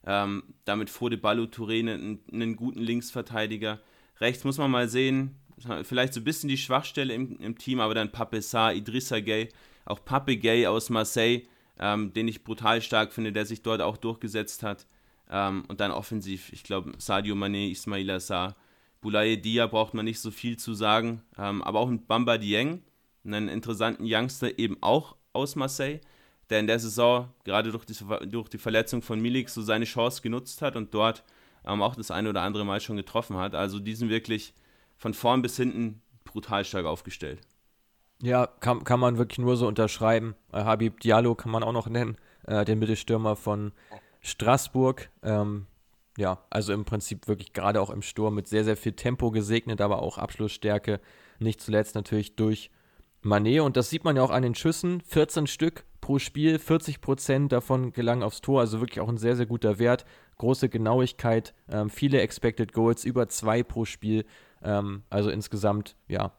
Ähm, 0.06 0.42
damit 0.64 0.90
Fode 0.90 1.18
Balou 1.18 1.44
Touré 1.44 1.80
einen, 1.80 2.20
einen, 2.32 2.56
guten 2.56 2.80
Linksverteidiger. 2.80 3.80
Rechts 4.20 4.44
muss 4.44 4.58
man 4.58 4.70
mal 4.70 4.88
sehen, 4.88 5.36
vielleicht 5.82 6.14
so 6.14 6.20
ein 6.20 6.24
bisschen 6.24 6.48
die 6.48 6.56
Schwachstelle 6.56 7.12
im, 7.12 7.38
im 7.40 7.58
Team, 7.58 7.80
aber 7.80 7.94
dann 7.94 8.12
Pape 8.12 8.40
Sarr, 8.40 8.74
Idrissa 8.74 9.18
Gay, 9.20 9.48
auch 9.84 10.04
Pape 10.04 10.36
Gay 10.36 10.66
aus 10.66 10.88
Marseille, 10.88 11.42
ähm, 11.78 12.12
den 12.12 12.28
ich 12.28 12.44
brutal 12.44 12.80
stark 12.80 13.12
finde, 13.12 13.32
der 13.32 13.44
sich 13.44 13.62
dort 13.62 13.82
auch 13.82 13.96
durchgesetzt 13.96 14.62
hat. 14.62 14.86
Ähm, 15.30 15.64
und 15.68 15.80
dann 15.80 15.90
offensiv, 15.90 16.52
ich 16.52 16.62
glaube, 16.62 16.92
Sadio 16.98 17.34
Mane, 17.34 17.68
Ismail 17.68 18.10
Assar, 18.10 18.56
Boulaye 19.00 19.36
Dia 19.36 19.66
braucht 19.66 19.94
man 19.94 20.04
nicht 20.04 20.20
so 20.20 20.30
viel 20.30 20.56
zu 20.56 20.74
sagen. 20.74 21.22
Ähm, 21.36 21.62
aber 21.62 21.80
auch 21.80 21.88
ein 21.88 22.06
Bamba 22.06 22.38
Dieng, 22.38 22.82
einen 23.24 23.48
interessanten 23.48 24.04
Youngster, 24.06 24.58
eben 24.58 24.78
auch 24.80 25.17
aus 25.32 25.56
Marseille, 25.56 26.00
der 26.50 26.60
in 26.60 26.66
der 26.66 26.78
Saison 26.78 27.28
gerade 27.44 27.70
durch 27.70 27.84
die, 27.84 27.94
durch 28.28 28.48
die 28.48 28.58
Verletzung 28.58 29.02
von 29.02 29.20
Milik 29.20 29.48
so 29.50 29.62
seine 29.62 29.84
Chance 29.84 30.22
genutzt 30.22 30.62
hat 30.62 30.76
und 30.76 30.94
dort 30.94 31.24
ähm, 31.66 31.82
auch 31.82 31.94
das 31.94 32.10
eine 32.10 32.30
oder 32.30 32.42
andere 32.42 32.64
Mal 32.64 32.80
schon 32.80 32.96
getroffen 32.96 33.36
hat. 33.36 33.54
Also 33.54 33.78
die 33.78 33.94
sind 33.94 34.08
wirklich 34.08 34.54
von 34.96 35.14
vorn 35.14 35.42
bis 35.42 35.56
hinten 35.56 36.02
brutal 36.24 36.64
stark 36.64 36.86
aufgestellt. 36.86 37.40
Ja, 38.20 38.46
kann, 38.46 38.82
kann 38.82 38.98
man 38.98 39.16
wirklich 39.18 39.38
nur 39.38 39.56
so 39.56 39.68
unterschreiben. 39.68 40.34
Äh, 40.52 40.64
Habib 40.64 41.00
Diallo 41.00 41.34
kann 41.34 41.52
man 41.52 41.62
auch 41.62 41.72
noch 41.72 41.88
nennen, 41.88 42.16
äh, 42.46 42.64
den 42.64 42.78
Mittelstürmer 42.78 43.36
von 43.36 43.72
Straßburg, 44.20 45.10
ähm, 45.22 45.66
ja, 46.16 46.44
also 46.50 46.72
im 46.72 46.84
Prinzip 46.84 47.28
wirklich 47.28 47.52
gerade 47.52 47.80
auch 47.80 47.90
im 47.90 48.02
Sturm 48.02 48.34
mit 48.34 48.48
sehr, 48.48 48.64
sehr 48.64 48.76
viel 48.76 48.92
Tempo 48.92 49.30
gesegnet, 49.30 49.80
aber 49.80 50.02
auch 50.02 50.18
Abschlussstärke. 50.18 51.00
Nicht 51.38 51.60
zuletzt 51.60 51.94
natürlich 51.94 52.34
durch 52.34 52.70
Manet. 53.22 53.60
Und 53.60 53.76
das 53.76 53.90
sieht 53.90 54.04
man 54.04 54.16
ja 54.16 54.22
auch 54.22 54.30
an 54.30 54.42
den 54.42 54.54
Schüssen. 54.54 55.00
14 55.02 55.46
Stück 55.46 55.84
pro 56.00 56.18
Spiel, 56.18 56.58
40 56.58 57.00
Prozent 57.00 57.52
davon 57.52 57.92
gelangen 57.92 58.22
aufs 58.22 58.40
Tor. 58.40 58.60
Also 58.60 58.80
wirklich 58.80 59.00
auch 59.00 59.08
ein 59.08 59.18
sehr, 59.18 59.36
sehr 59.36 59.46
guter 59.46 59.78
Wert. 59.78 60.04
Große 60.38 60.68
Genauigkeit, 60.68 61.54
ähm, 61.70 61.90
viele 61.90 62.20
Expected 62.20 62.72
Goals, 62.72 63.04
über 63.04 63.28
zwei 63.28 63.62
pro 63.62 63.84
Spiel. 63.84 64.24
Ähm, 64.62 65.02
also 65.10 65.30
insgesamt, 65.30 65.96
ja, 66.06 66.32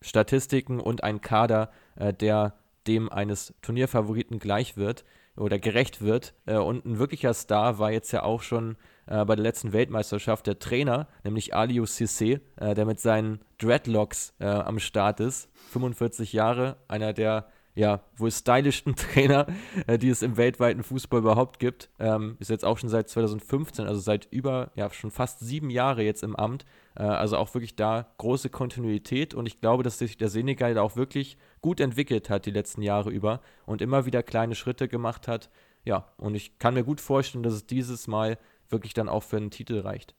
Statistiken 0.00 0.80
und 0.80 1.02
ein 1.02 1.20
Kader, 1.20 1.70
äh, 1.96 2.12
der 2.12 2.54
dem 2.86 3.10
eines 3.10 3.54
Turnierfavoriten 3.62 4.38
gleich 4.38 4.76
wird 4.76 5.04
oder 5.36 5.58
gerecht 5.58 6.02
wird. 6.02 6.34
Äh, 6.46 6.56
und 6.56 6.84
ein 6.84 6.98
wirklicher 6.98 7.34
Star 7.34 7.78
war 7.78 7.90
jetzt 7.90 8.12
ja 8.12 8.22
auch 8.22 8.42
schon 8.42 8.76
äh, 9.08 9.24
bei 9.24 9.36
der 9.36 9.42
letzten 9.42 9.72
Weltmeisterschaft 9.72 10.46
der 10.46 10.58
Trainer, 10.58 11.08
nämlich 11.24 11.54
Aliou 11.54 11.84
Cissé, 11.84 12.40
äh, 12.56 12.74
der 12.74 12.86
mit 12.86 13.00
seinen 13.00 13.40
Dreadlocks 13.58 14.34
äh, 14.38 14.46
am 14.46 14.78
Start 14.78 15.20
ist. 15.20 15.48
45 15.72 16.32
Jahre, 16.32 16.76
einer 16.88 17.12
der 17.12 17.48
ja, 17.78 18.00
wohl 18.16 18.32
stylischsten 18.32 18.96
Trainer, 18.96 19.46
äh, 19.86 19.98
die 19.98 20.08
es 20.08 20.22
im 20.22 20.36
weltweiten 20.36 20.82
Fußball 20.82 21.20
überhaupt 21.20 21.60
gibt. 21.60 21.90
Ähm, 22.00 22.36
ist 22.40 22.50
jetzt 22.50 22.64
auch 22.64 22.76
schon 22.76 22.88
seit 22.88 23.08
2015, 23.08 23.86
also 23.86 24.00
seit 24.00 24.26
über, 24.32 24.72
ja, 24.74 24.90
schon 24.92 25.12
fast 25.12 25.38
sieben 25.40 25.70
Jahre 25.70 26.02
jetzt 26.02 26.24
im 26.24 26.34
Amt. 26.34 26.66
Äh, 26.96 27.04
also 27.04 27.36
auch 27.36 27.54
wirklich 27.54 27.76
da 27.76 28.08
große 28.18 28.50
Kontinuität 28.50 29.32
und 29.32 29.46
ich 29.46 29.60
glaube, 29.60 29.84
dass 29.84 29.98
sich 29.98 30.16
der 30.16 30.28
Senegal 30.28 30.74
da 30.74 30.82
auch 30.82 30.96
wirklich 30.96 31.38
gut 31.60 31.78
entwickelt 31.78 32.30
hat 32.30 32.46
die 32.46 32.50
letzten 32.50 32.82
Jahre 32.82 33.10
über 33.10 33.40
und 33.64 33.80
immer 33.80 34.06
wieder 34.06 34.24
kleine 34.24 34.56
Schritte 34.56 34.88
gemacht 34.88 35.28
hat. 35.28 35.48
Ja, 35.84 36.08
und 36.16 36.34
ich 36.34 36.58
kann 36.58 36.74
mir 36.74 36.84
gut 36.84 37.00
vorstellen, 37.00 37.44
dass 37.44 37.54
es 37.54 37.66
dieses 37.66 38.08
Mal 38.08 38.38
wirklich 38.70 38.94
dann 38.94 39.08
auch 39.08 39.22
für 39.22 39.36
einen 39.36 39.50
Titel 39.50 39.80
reicht. 39.80 40.14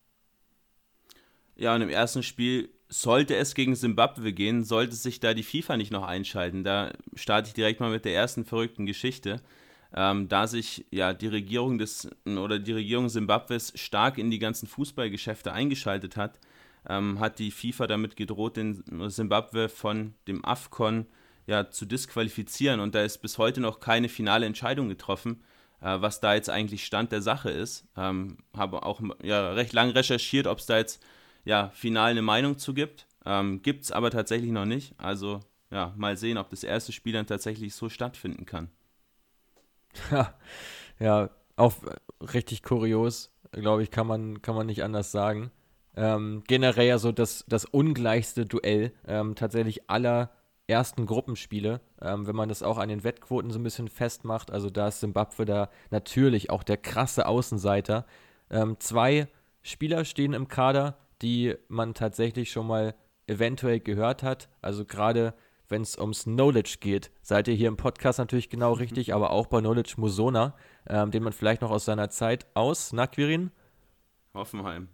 Ja, 1.56 1.74
und 1.74 1.82
im 1.82 1.88
ersten 1.88 2.22
Spiel 2.22 2.70
sollte 2.88 3.36
es 3.36 3.54
gegen 3.54 3.74
Simbabwe 3.74 4.32
gehen, 4.32 4.64
sollte 4.64 4.96
sich 4.96 5.20
da 5.20 5.34
die 5.34 5.42
FIFA 5.42 5.76
nicht 5.76 5.92
noch 5.92 6.04
einschalten. 6.04 6.64
Da 6.64 6.92
starte 7.14 7.48
ich 7.48 7.54
direkt 7.54 7.80
mal 7.80 7.90
mit 7.90 8.04
der 8.04 8.14
ersten 8.14 8.44
verrückten 8.44 8.86
Geschichte. 8.86 9.40
Ähm, 9.94 10.28
da 10.28 10.46
sich 10.46 10.86
ja 10.90 11.12
die 11.12 11.26
Regierung 11.26 11.78
des 11.78 12.08
oder 12.24 12.58
die 12.58 12.72
Regierung 12.72 13.08
Simbabwes 13.08 13.72
stark 13.74 14.18
in 14.18 14.30
die 14.30 14.38
ganzen 14.38 14.68
Fußballgeschäfte 14.68 15.52
eingeschaltet 15.52 16.16
hat, 16.16 16.38
ähm, 16.88 17.18
hat 17.20 17.38
die 17.38 17.50
FIFA 17.50 17.86
damit 17.86 18.16
gedroht, 18.16 18.56
den 18.56 18.82
Simbabwe 19.10 19.68
von 19.68 20.14
dem 20.28 20.44
AFCON 20.44 21.06
ja, 21.46 21.70
zu 21.70 21.84
disqualifizieren. 21.86 22.80
Und 22.80 22.94
da 22.94 23.02
ist 23.02 23.18
bis 23.18 23.38
heute 23.38 23.60
noch 23.60 23.80
keine 23.80 24.08
finale 24.08 24.46
Entscheidung 24.46 24.88
getroffen, 24.88 25.42
äh, 25.80 26.00
was 26.00 26.20
da 26.20 26.34
jetzt 26.34 26.50
eigentlich 26.50 26.84
Stand 26.84 27.12
der 27.12 27.22
Sache 27.22 27.50
ist. 27.50 27.86
Ähm, 27.96 28.38
habe 28.56 28.84
auch 28.84 29.00
ja, 29.22 29.52
recht 29.52 29.72
lang 29.72 29.90
recherchiert, 29.90 30.46
ob 30.46 30.58
es 30.58 30.66
da 30.66 30.78
jetzt 30.78 31.02
ja, 31.44 31.70
final 31.74 32.10
eine 32.10 32.22
Meinung 32.22 32.58
zu 32.58 32.74
gibt. 32.74 33.06
Ähm, 33.24 33.62
gibt 33.62 33.84
es 33.84 33.92
aber 33.92 34.10
tatsächlich 34.10 34.50
noch 34.50 34.64
nicht. 34.64 34.94
Also 34.98 35.40
ja, 35.70 35.92
mal 35.96 36.16
sehen, 36.16 36.38
ob 36.38 36.50
das 36.50 36.64
erste 36.64 36.92
Spiel 36.92 37.12
dann 37.12 37.26
tatsächlich 37.26 37.74
so 37.74 37.88
stattfinden 37.88 38.46
kann. 38.46 38.68
Ja, 40.10 40.34
ja 40.98 41.30
auch 41.56 41.74
richtig 42.20 42.62
kurios, 42.62 43.32
glaube 43.52 43.82
ich, 43.82 43.90
kann 43.90 44.06
man, 44.06 44.40
kann 44.42 44.54
man 44.54 44.66
nicht 44.66 44.82
anders 44.82 45.12
sagen. 45.12 45.50
Ähm, 45.96 46.44
generell 46.46 46.86
ja 46.86 46.98
so 46.98 47.12
das, 47.12 47.44
das 47.48 47.64
ungleichste 47.64 48.46
Duell 48.46 48.92
ähm, 49.06 49.34
tatsächlich 49.34 49.90
aller 49.90 50.30
ersten 50.70 51.06
Gruppenspiele, 51.06 51.80
ähm, 52.00 52.26
wenn 52.26 52.36
man 52.36 52.48
das 52.48 52.62
auch 52.62 52.78
an 52.78 52.88
den 52.88 53.04
Wettquoten 53.04 53.50
so 53.50 53.58
ein 53.58 53.62
bisschen 53.62 53.88
festmacht. 53.88 54.50
Also 54.50 54.70
da 54.70 54.88
ist 54.88 55.00
Simbabwe 55.00 55.44
da 55.44 55.68
natürlich 55.90 56.50
auch 56.50 56.62
der 56.62 56.76
krasse 56.76 57.26
Außenseiter. 57.26 58.06
Ähm, 58.50 58.76
zwei 58.78 59.28
Spieler 59.62 60.04
stehen 60.04 60.32
im 60.32 60.48
Kader, 60.48 60.96
die 61.22 61.54
man 61.68 61.94
tatsächlich 61.94 62.50
schon 62.50 62.66
mal 62.66 62.94
eventuell 63.26 63.80
gehört 63.80 64.22
hat. 64.22 64.48
Also 64.62 64.84
gerade 64.84 65.34
wenn 65.68 65.82
es 65.82 65.96
ums 65.98 66.24
Knowledge 66.24 66.78
geht, 66.80 67.10
seid 67.22 67.48
ihr 67.48 67.54
hier 67.54 67.68
im 67.68 67.76
Podcast 67.76 68.18
natürlich 68.18 68.50
genau 68.50 68.74
mhm. 68.74 68.80
richtig, 68.80 69.14
aber 69.14 69.30
auch 69.30 69.46
bei 69.46 69.60
Knowledge 69.60 69.94
Musona, 69.98 70.54
ähm, 70.88 71.10
den 71.10 71.22
man 71.22 71.32
vielleicht 71.32 71.62
noch 71.62 71.70
aus 71.70 71.84
seiner 71.84 72.10
Zeit 72.10 72.46
aus, 72.54 72.92
na 72.92 73.06
Quirin? 73.06 73.52
Hoffenheim. 74.34 74.88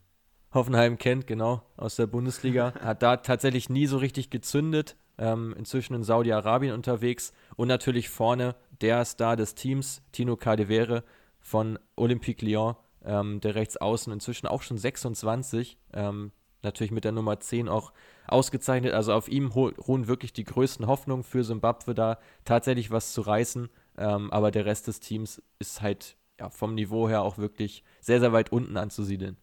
Hoffenheim 0.52 0.98
kennt, 0.98 1.26
genau, 1.26 1.62
aus 1.76 1.96
der 1.96 2.06
Bundesliga. 2.06 2.74
Hat 2.80 3.02
da 3.02 3.16
tatsächlich 3.16 3.68
nie 3.68 3.86
so 3.86 3.98
richtig 3.98 4.30
gezündet. 4.30 4.96
Ähm, 5.18 5.55
inzwischen 5.57 5.94
in 5.94 6.02
Saudi-Arabien 6.02 6.74
unterwegs. 6.74 7.33
Und 7.57 7.68
natürlich 7.68 8.09
vorne 8.09 8.55
der 8.81 9.05
Star 9.05 9.37
des 9.37 9.55
Teams, 9.55 10.02
Tino 10.12 10.37
Cadevere 10.37 11.05
von 11.40 11.79
Olympique 11.96 12.44
Lyon, 12.44 12.76
ähm, 13.05 13.40
der 13.40 13.55
Rechtsaußen, 13.55 14.12
inzwischen 14.12 14.46
auch 14.46 14.62
schon 14.62 14.79
26. 14.79 15.79
Ähm, 15.94 16.33
natürlich 16.62 16.90
mit 16.90 17.05
der 17.05 17.12
Nummer 17.12 17.40
10 17.40 17.68
auch 17.68 17.92
ausgezeichnet. 18.26 18.92
Also 18.92 19.12
auf 19.14 19.29
ihm 19.29 19.48
ruhen 19.48 20.09
wirklich 20.09 20.33
die 20.33 20.44
größten 20.44 20.87
Hoffnungen 20.87 21.24
für 21.24 21.44
Simbabwe 21.44 21.94
da 21.94 22.18
tatsächlich 22.44 22.90
was 22.90 23.12
zu 23.12 23.22
reißen. 23.22 23.70
Ähm, 23.98 24.31
aber 24.31 24.50
der 24.50 24.66
Rest 24.66 24.88
des 24.88 25.00
Teams 25.00 25.42
ist 25.59 25.81
halt 25.81 26.16
ja, 26.38 26.50
vom 26.50 26.74
Niveau 26.74 27.09
her 27.09 27.22
auch 27.22 27.38
wirklich 27.38 27.83
sehr, 28.00 28.20
sehr 28.20 28.33
weit 28.33 28.52
unten 28.52 28.76
anzusiedeln. 28.76 29.38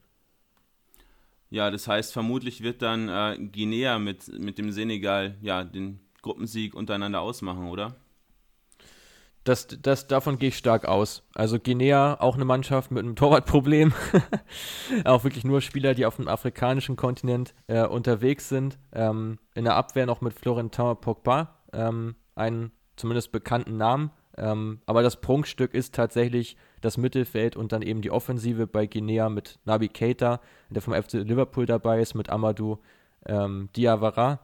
Ja, 1.53 1.69
das 1.69 1.87
heißt, 1.87 2.13
vermutlich 2.13 2.63
wird 2.63 2.81
dann 2.81 3.09
äh, 3.09 3.37
Guinea 3.37 3.99
mit, 3.99 4.27
mit 4.39 4.57
dem 4.57 4.71
Senegal 4.71 5.37
ja, 5.39 5.63
den 5.63 5.99
Gruppensieg 6.23 6.73
untereinander 6.73 7.21
ausmachen, 7.21 7.69
oder? 7.69 7.95
Das, 9.43 9.67
das, 9.67 10.07
davon 10.07 10.39
gehe 10.39 10.49
ich 10.49 10.57
stark 10.57 10.85
aus. 10.85 11.21
Also 11.35 11.59
Guinea, 11.59 12.19
auch 12.19 12.33
eine 12.33 12.45
Mannschaft 12.45 12.89
mit 12.89 13.03
einem 13.03 13.15
Torwartproblem. 13.17 13.93
auch 15.05 15.23
wirklich 15.23 15.43
nur 15.43 15.61
Spieler, 15.61 15.93
die 15.93 16.07
auf 16.07 16.15
dem 16.15 16.27
afrikanischen 16.27 16.95
Kontinent 16.95 17.53
äh, 17.67 17.85
unterwegs 17.85 18.49
sind. 18.49 18.79
Ähm, 18.91 19.37
in 19.53 19.65
der 19.65 19.75
Abwehr 19.75 20.07
noch 20.07 20.21
mit 20.21 20.33
Florentin 20.33 20.95
Pogba, 20.99 21.59
ähm, 21.71 22.15
einen 22.33 22.71
zumindest 22.95 23.31
bekannten 23.31 23.77
Namen. 23.77 24.09
Ähm, 24.37 24.79
aber 24.85 25.03
das 25.03 25.21
Prunkstück 25.21 25.73
ist 25.73 25.93
tatsächlich 25.93 26.57
das 26.81 26.97
Mittelfeld 26.97 27.55
und 27.55 27.71
dann 27.71 27.81
eben 27.81 28.01
die 28.01 28.11
Offensive 28.11 28.67
bei 28.67 28.87
Guinea 28.87 29.29
mit 29.29 29.59
Nabi 29.65 29.89
Keita, 29.89 30.41
der 30.69 30.81
vom 30.81 30.93
FC 30.93 31.13
Liverpool 31.13 31.65
dabei 31.65 32.01
ist, 32.01 32.15
mit 32.15 32.29
Amadou 32.29 32.79
ähm, 33.25 33.69
Diawara, 33.75 34.39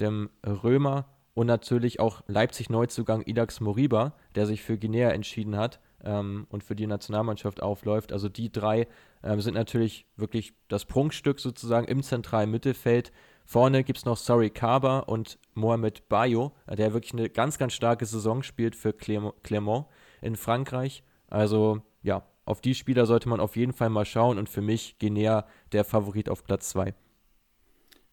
dem 0.00 0.28
Römer 0.44 1.06
und 1.34 1.46
natürlich 1.46 2.00
auch 2.00 2.22
Leipzig-Neuzugang 2.26 3.22
Idax 3.26 3.60
Moriba, 3.60 4.14
der 4.34 4.46
sich 4.46 4.62
für 4.62 4.78
Guinea 4.78 5.10
entschieden 5.10 5.56
hat 5.56 5.80
ähm, 6.04 6.46
und 6.50 6.64
für 6.64 6.74
die 6.74 6.86
Nationalmannschaft 6.86 7.62
aufläuft. 7.62 8.12
Also 8.12 8.28
die 8.28 8.50
drei 8.50 8.86
ähm, 9.22 9.40
sind 9.40 9.54
natürlich 9.54 10.06
wirklich 10.16 10.54
das 10.68 10.84
Prunkstück 10.84 11.40
sozusagen 11.40 11.86
im 11.88 12.02
zentralen 12.02 12.50
Mittelfeld. 12.50 13.12
Vorne 13.46 13.84
gibt 13.84 13.98
es 13.98 14.04
noch 14.04 14.16
Sorry 14.16 14.50
Kaba 14.50 14.98
und 14.98 15.38
Mohamed 15.54 16.08
Bayo, 16.08 16.52
der 16.68 16.92
wirklich 16.92 17.12
eine 17.12 17.30
ganz, 17.30 17.58
ganz 17.58 17.74
starke 17.74 18.04
Saison 18.04 18.42
spielt 18.42 18.74
für 18.74 18.92
Clermont 18.92 19.86
in 20.20 20.34
Frankreich. 20.34 21.04
Also 21.28 21.80
ja, 22.02 22.26
auf 22.44 22.60
die 22.60 22.74
Spieler 22.74 23.06
sollte 23.06 23.28
man 23.28 23.38
auf 23.38 23.54
jeden 23.54 23.72
Fall 23.72 23.88
mal 23.88 24.04
schauen 24.04 24.38
und 24.38 24.48
für 24.48 24.62
mich 24.62 24.98
Guinea 24.98 25.46
der 25.70 25.84
Favorit 25.84 26.28
auf 26.28 26.42
Platz 26.44 26.70
2. 26.70 26.92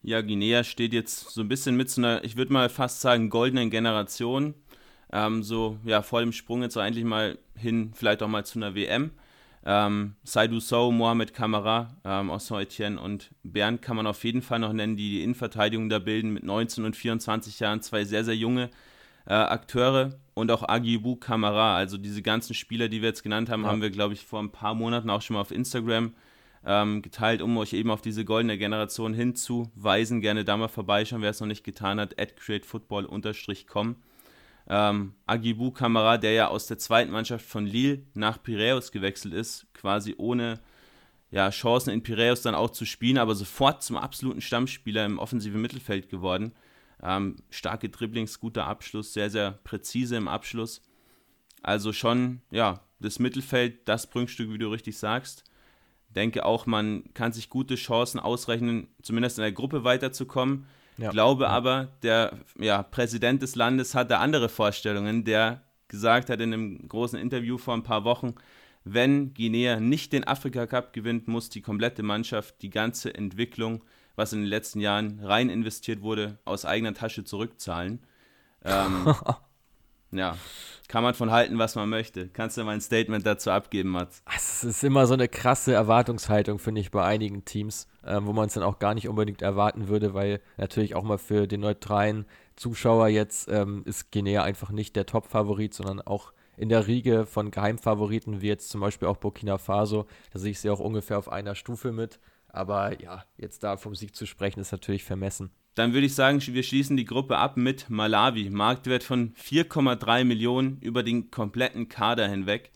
Ja, 0.02 0.20
Guinea 0.20 0.62
steht 0.62 0.92
jetzt 0.92 1.30
so 1.30 1.40
ein 1.40 1.48
bisschen 1.48 1.76
mit 1.76 1.90
so 1.90 2.00
einer, 2.00 2.22
ich 2.22 2.36
würde 2.36 2.52
mal 2.52 2.68
fast 2.68 3.00
sagen, 3.00 3.28
goldenen 3.28 3.70
Generation. 3.70 4.54
Ähm, 5.12 5.42
so 5.42 5.78
ja, 5.84 6.02
vor 6.02 6.20
dem 6.20 6.32
Sprung 6.32 6.62
jetzt 6.62 6.74
so 6.74 6.80
eigentlich 6.80 7.04
mal 7.04 7.38
hin, 7.56 7.90
vielleicht 7.92 8.22
auch 8.22 8.28
mal 8.28 8.44
zu 8.44 8.58
einer 8.60 8.76
WM. 8.76 9.10
Ähm, 9.66 10.14
Saidou 10.24 10.60
Sow, 10.60 10.92
Mohamed 10.92 11.32
Kamara 11.32 11.96
ähm, 12.04 12.30
aus 12.30 12.48
Saint-Etienne 12.48 13.00
und 13.00 13.30
Bern 13.42 13.80
kann 13.80 13.96
man 13.96 14.06
auf 14.06 14.22
jeden 14.24 14.42
Fall 14.42 14.58
noch 14.58 14.74
nennen, 14.74 14.96
die 14.96 15.10
die 15.10 15.22
Innenverteidigung 15.22 15.88
da 15.88 15.98
bilden 15.98 16.34
mit 16.34 16.44
19 16.44 16.84
und 16.84 16.94
24 16.94 17.60
Jahren, 17.60 17.80
zwei 17.80 18.04
sehr, 18.04 18.24
sehr 18.24 18.36
junge 18.36 18.70
äh, 19.26 19.32
Akteure 19.32 20.18
und 20.34 20.50
auch 20.50 20.68
Agibu 20.68 21.16
Kamara. 21.16 21.76
Also 21.76 21.96
diese 21.96 22.20
ganzen 22.20 22.52
Spieler, 22.54 22.88
die 22.88 23.00
wir 23.00 23.08
jetzt 23.08 23.22
genannt 23.22 23.48
haben, 23.48 23.62
ja. 23.62 23.68
haben 23.68 23.80
wir, 23.80 23.90
glaube 23.90 24.12
ich, 24.12 24.26
vor 24.26 24.40
ein 24.40 24.50
paar 24.50 24.74
Monaten 24.74 25.08
auch 25.08 25.22
schon 25.22 25.34
mal 25.34 25.40
auf 25.40 25.50
Instagram 25.50 26.12
ähm, 26.66 27.00
geteilt, 27.00 27.40
um 27.40 27.56
euch 27.56 27.72
eben 27.72 27.90
auf 27.90 28.02
diese 28.02 28.24
goldene 28.24 28.58
Generation 28.58 29.14
hinzuweisen. 29.14 30.20
Gerne 30.20 30.44
da 30.44 30.56
mal 30.56 30.68
vorbeischauen, 30.68 31.22
wer 31.22 31.30
es 31.30 31.40
noch 31.40 31.46
nicht 31.46 31.64
getan 31.64 32.00
hat, 32.00 32.20
at 32.20 32.36
createfootball-com. 32.36 33.96
Ähm, 34.66 35.14
Agibou 35.26 35.70
Kamara, 35.70 36.16
der 36.16 36.32
ja 36.32 36.48
aus 36.48 36.66
der 36.66 36.78
zweiten 36.78 37.12
Mannschaft 37.12 37.44
von 37.44 37.66
Lille 37.66 38.02
nach 38.14 38.42
Piraeus 38.42 38.92
gewechselt 38.92 39.34
ist, 39.34 39.66
quasi 39.74 40.14
ohne 40.16 40.60
ja, 41.30 41.50
Chancen 41.50 41.92
in 41.92 42.02
Piraeus 42.02 42.42
dann 42.42 42.54
auch 42.54 42.70
zu 42.70 42.86
spielen, 42.86 43.18
aber 43.18 43.34
sofort 43.34 43.82
zum 43.82 43.96
absoluten 43.96 44.40
Stammspieler 44.40 45.04
im 45.04 45.18
offensiven 45.18 45.60
Mittelfeld 45.60 46.08
geworden. 46.08 46.52
Ähm, 47.02 47.36
starke 47.50 47.88
Dribblings, 47.88 48.40
guter 48.40 48.66
Abschluss, 48.66 49.12
sehr, 49.12 49.28
sehr 49.28 49.52
präzise 49.64 50.16
im 50.16 50.28
Abschluss. 50.28 50.80
Also 51.62 51.92
schon, 51.92 52.40
ja, 52.50 52.80
das 53.00 53.18
Mittelfeld, 53.18 53.88
das 53.88 54.08
Brückenstück, 54.08 54.50
wie 54.52 54.58
du 54.58 54.68
richtig 54.68 54.96
sagst. 54.96 55.44
Denke 56.08 56.46
auch, 56.46 56.66
man 56.66 57.12
kann 57.14 57.32
sich 57.32 57.50
gute 57.50 57.74
Chancen 57.74 58.20
ausrechnen, 58.20 58.86
zumindest 59.02 59.38
in 59.38 59.42
der 59.42 59.52
Gruppe 59.52 59.82
weiterzukommen. 59.82 60.66
Ja. 60.96 61.10
Glaube 61.10 61.48
aber, 61.48 61.88
der 62.02 62.38
ja, 62.58 62.82
Präsident 62.82 63.42
des 63.42 63.56
Landes 63.56 63.94
hat 63.94 64.10
da 64.10 64.20
andere 64.20 64.48
Vorstellungen, 64.48 65.24
der 65.24 65.62
gesagt 65.88 66.30
hat 66.30 66.40
in 66.40 66.52
einem 66.52 66.88
großen 66.88 67.18
Interview 67.18 67.58
vor 67.58 67.74
ein 67.74 67.82
paar 67.82 68.04
Wochen, 68.04 68.34
wenn 68.84 69.32
Guinea 69.34 69.80
nicht 69.80 70.12
den 70.12 70.26
Afrika 70.26 70.66
Cup 70.66 70.92
gewinnt, 70.92 71.26
muss 71.26 71.48
die 71.48 71.62
komplette 71.62 72.02
Mannschaft 72.02 72.62
die 72.62 72.70
ganze 72.70 73.14
Entwicklung, 73.14 73.82
was 74.14 74.32
in 74.32 74.40
den 74.40 74.48
letzten 74.48 74.80
Jahren 74.80 75.20
rein 75.20 75.48
investiert 75.48 76.02
wurde, 76.02 76.38
aus 76.44 76.64
eigener 76.64 76.94
Tasche 76.94 77.24
zurückzahlen. 77.24 78.00
Ähm, 78.62 79.14
ja, 80.16 80.36
kann 80.88 81.02
man 81.02 81.14
von 81.14 81.30
halten, 81.30 81.58
was 81.58 81.74
man 81.74 81.88
möchte. 81.88 82.28
Kannst 82.28 82.56
du 82.56 82.64
mal 82.64 82.72
ein 82.72 82.80
Statement 82.80 83.26
dazu 83.26 83.50
abgeben, 83.50 83.90
Mats? 83.90 84.22
Es 84.36 84.64
ist 84.64 84.84
immer 84.84 85.06
so 85.06 85.14
eine 85.14 85.28
krasse 85.28 85.72
Erwartungshaltung, 85.72 86.58
finde 86.58 86.80
ich, 86.80 86.90
bei 86.90 87.04
einigen 87.04 87.44
Teams, 87.44 87.88
äh, 88.02 88.20
wo 88.22 88.32
man 88.32 88.46
es 88.46 88.54
dann 88.54 88.62
auch 88.62 88.78
gar 88.78 88.94
nicht 88.94 89.08
unbedingt 89.08 89.42
erwarten 89.42 89.88
würde, 89.88 90.14
weil 90.14 90.40
natürlich 90.56 90.94
auch 90.94 91.02
mal 91.02 91.18
für 91.18 91.46
den 91.46 91.60
neutralen 91.60 92.26
Zuschauer 92.56 93.08
jetzt 93.08 93.48
ähm, 93.48 93.82
ist 93.86 94.12
Guinea 94.12 94.42
einfach 94.42 94.70
nicht 94.70 94.94
der 94.96 95.06
Top-Favorit, 95.06 95.74
sondern 95.74 96.00
auch 96.00 96.32
in 96.56 96.68
der 96.68 96.86
Riege 96.86 97.26
von 97.26 97.50
Geheimfavoriten, 97.50 98.40
wie 98.40 98.48
jetzt 98.48 98.70
zum 98.70 98.80
Beispiel 98.80 99.08
auch 99.08 99.16
Burkina 99.16 99.58
Faso. 99.58 100.06
Da 100.32 100.38
sehe 100.38 100.52
ich 100.52 100.60
sie 100.60 100.70
auch 100.70 100.80
ungefähr 100.80 101.18
auf 101.18 101.28
einer 101.28 101.54
Stufe 101.54 101.92
mit. 101.92 102.20
Aber 102.48 103.00
ja, 103.02 103.24
jetzt 103.36 103.64
da 103.64 103.76
vom 103.76 103.96
Sieg 103.96 104.14
zu 104.14 104.26
sprechen, 104.26 104.60
ist 104.60 104.70
natürlich 104.70 105.02
vermessen. 105.02 105.50
Dann 105.74 105.92
würde 105.92 106.06
ich 106.06 106.14
sagen, 106.14 106.40
wir 106.40 106.62
schließen 106.62 106.96
die 106.96 107.04
Gruppe 107.04 107.36
ab 107.36 107.56
mit 107.56 107.90
Malawi. 107.90 108.48
Marktwert 108.50 109.02
von 109.02 109.34
4,3 109.34 110.24
Millionen 110.24 110.78
über 110.80 111.02
den 111.02 111.30
kompletten 111.30 111.88
Kader 111.88 112.28
hinweg. 112.28 112.70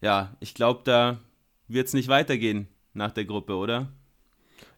Ja, 0.00 0.36
ich 0.40 0.54
glaube, 0.54 0.80
da 0.84 1.20
wird 1.68 1.86
es 1.86 1.94
nicht 1.94 2.08
weitergehen 2.08 2.68
nach 2.94 3.12
der 3.12 3.26
Gruppe, 3.26 3.54
oder? 3.54 3.88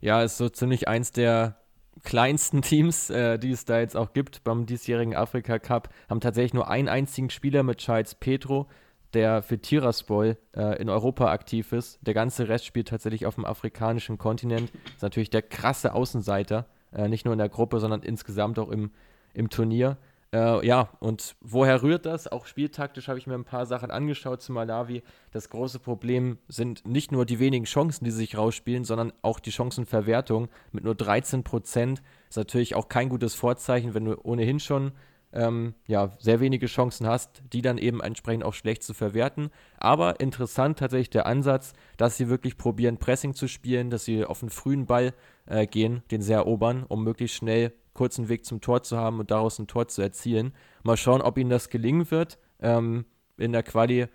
Ja, 0.01 0.23
ist 0.23 0.37
so 0.37 0.49
ziemlich 0.49 0.89
eins 0.89 1.13
der 1.13 1.57
kleinsten 2.05 2.61
Teams, 2.63 3.09
äh, 3.09 3.39
die 3.39 3.51
es 3.51 3.65
da 3.65 3.81
jetzt 3.81 3.97
auch 3.97 4.13
gibt 4.13 4.45
beim 4.45 4.67
diesjährigen 4.67 5.17
Afrika 5.17 5.59
Cup. 5.59 5.89
Haben 6.11 6.21
tatsächlich 6.21 6.55
nur 6.55 6.69
einen 6.69 6.89
einzigen 6.89 7.31
Spieler 7.31 7.63
mit 7.63 7.79
Charles 7.79 8.15
Petro, 8.15 8.69
der 9.15 9.43
für 9.43 9.59
Tiraspol 9.59 10.37
äh, 10.55 10.81
in 10.81 10.91
Europa 10.91 11.33
aktiv 11.33 11.73
ist. 11.73 11.99
Der 12.03 12.13
ganze 12.13 12.49
Rest 12.49 12.67
spielt 12.67 12.89
tatsächlich 12.89 13.25
auf 13.25 13.37
dem 13.37 13.47
afrikanischen 13.47 14.19
Kontinent. 14.19 14.71
Ist 14.95 15.03
natürlich 15.03 15.31
der 15.31 15.43
krasse 15.43 15.95
Außenseiter 15.95 16.67
äh, 16.93 17.09
nicht 17.09 17.25
nur 17.25 17.33
in 17.33 17.39
der 17.39 17.49
Gruppe, 17.49 17.81
sondern 17.81 18.03
insgesamt 18.03 18.59
auch 18.59 18.71
im, 18.71 18.91
im 19.35 19.51
Turnier. 19.51 19.99
Äh, 20.33 20.67
ja, 20.67 20.91
und 21.01 21.37
woher 21.41 21.83
rührt 21.83 22.05
das? 22.05 22.29
Auch 22.29 22.47
spieltaktisch 22.47 23.09
habe 23.09 23.19
ich 23.19 23.27
mir 23.27 23.35
ein 23.35 23.45
paar 23.45 23.65
Sachen 23.65 23.91
angeschaut 23.91 24.43
zu 24.43 24.53
Malawi. 24.53 25.03
Das 25.31 25.49
große 25.49 25.79
Problem 25.79 26.39
sind 26.49 26.87
nicht 26.87 27.13
nur 27.13 27.25
die 27.25 27.39
wenigen 27.39 27.65
Chancen, 27.65 28.05
die 28.05 28.11
sich 28.11 28.37
rausspielen, 28.37 28.85
sondern 28.85 29.13
auch 29.23 29.41
die 29.41 29.53
Chancenverwertung 29.53 30.49
mit 30.73 30.85
nur 30.85 30.95
13 30.95 31.45
Prozent. 31.45 32.03
Ist 32.29 32.37
natürlich 32.37 32.75
auch 32.75 32.89
kein 32.89 33.09
gutes 33.09 33.35
Vorzeichen, 33.35 33.95
wenn 33.95 34.05
du 34.05 34.21
ohnehin 34.23 34.61
schon 34.61 34.93
ähm, 35.33 35.75
ja, 35.87 36.11
sehr 36.19 36.41
wenige 36.41 36.67
Chancen 36.67 37.07
hast, 37.07 37.43
die 37.53 37.63
dann 37.63 37.79
eben 37.79 38.01
entsprechend 38.01 38.45
auch 38.45 38.55
schlecht 38.55 38.83
zu 38.83 38.95
verwerten. 38.95 39.51
Aber 39.77 40.21
interessant 40.21 40.79
tatsächlich 40.79 41.11
der 41.11 41.27
Ansatz, 41.27 41.75
dass 41.97 42.17
sie 42.17 42.29
wirklich 42.29 42.57
probieren, 42.57 42.99
Pressing 42.99 43.35
zu 43.35 43.47
spielen, 43.49 43.91
dass 43.91 44.05
sie 44.05 44.25
auf 44.25 44.43
einen 44.43 44.51
frühen 44.51 44.87
Ball 44.87 45.13
äh, 45.47 45.67
gehen, 45.67 46.03
den 46.11 46.23
sie 46.23 46.33
erobern, 46.33 46.85
um 46.89 47.05
möglichst 47.05 47.37
schnell 47.37 47.73
kurzen 47.93 48.29
Weg 48.29 48.45
zum 48.45 48.61
Tor 48.61 48.83
zu 48.83 48.97
haben 48.97 49.19
und 49.19 49.31
daraus 49.31 49.59
ein 49.59 49.67
Tor 49.67 49.89
zu 49.89 50.03
erzielen. 50.03 50.53
Mal 50.83 50.97
schauen, 50.97 51.21
ob 51.21 51.37
ihnen 51.37 51.51
das 51.51 51.69
gelingen 51.69 52.11
wird. 52.11 52.39
Ähm, 52.61 53.05
in 53.37 53.53
der 53.53 53.63
Quali, 53.63 54.07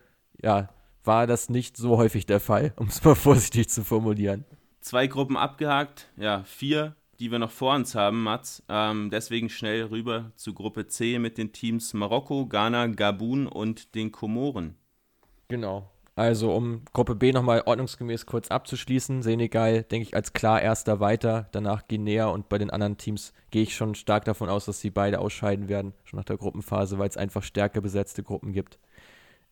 ja, 0.41 0.69
war 1.03 1.27
das 1.27 1.49
nicht 1.49 1.77
so 1.77 1.97
häufig 1.97 2.25
der 2.25 2.39
Fall, 2.39 2.73
um 2.77 2.87
es 2.87 3.03
mal 3.03 3.15
vorsichtig 3.15 3.69
zu 3.69 3.83
formulieren. 3.83 4.45
Zwei 4.79 5.07
Gruppen 5.07 5.37
abgehakt, 5.37 6.11
ja, 6.17 6.43
vier 6.43 6.95
die 7.19 7.31
wir 7.31 7.39
noch 7.39 7.51
vor 7.51 7.75
uns 7.75 7.95
haben, 7.95 8.23
Mats. 8.23 8.63
Ähm, 8.69 9.09
deswegen 9.11 9.49
schnell 9.49 9.85
rüber 9.85 10.31
zu 10.35 10.53
Gruppe 10.53 10.87
C 10.87 11.19
mit 11.19 11.37
den 11.37 11.53
Teams 11.53 11.93
Marokko, 11.93 12.45
Ghana, 12.47 12.87
Gabun 12.87 13.47
und 13.47 13.95
den 13.95 14.11
Komoren. 14.11 14.75
Genau. 15.47 15.89
Also 16.15 16.53
um 16.53 16.83
Gruppe 16.93 17.15
B 17.15 17.31
nochmal 17.31 17.63
ordnungsgemäß 17.65 18.27
kurz 18.27 18.49
abzuschließen, 18.49 19.23
Senegal, 19.23 19.81
denke 19.83 20.07
ich, 20.07 20.15
als 20.15 20.33
klar 20.33 20.61
erster 20.61 20.99
weiter, 20.99 21.47
danach 21.51 21.87
Guinea 21.87 22.27
und 22.27 22.49
bei 22.49 22.59
den 22.59 22.69
anderen 22.69 22.97
Teams 22.97 23.33
gehe 23.49 23.63
ich 23.63 23.75
schon 23.75 23.95
stark 23.95 24.25
davon 24.25 24.47
aus, 24.47 24.65
dass 24.65 24.79
sie 24.79 24.91
beide 24.91 25.19
ausscheiden 25.19 25.69
werden, 25.69 25.93
schon 26.03 26.17
nach 26.17 26.25
der 26.25 26.37
Gruppenphase, 26.37 26.99
weil 26.99 27.09
es 27.09 27.17
einfach 27.17 27.41
stärker 27.41 27.81
besetzte 27.81 28.21
Gruppen 28.21 28.53
gibt. 28.53 28.77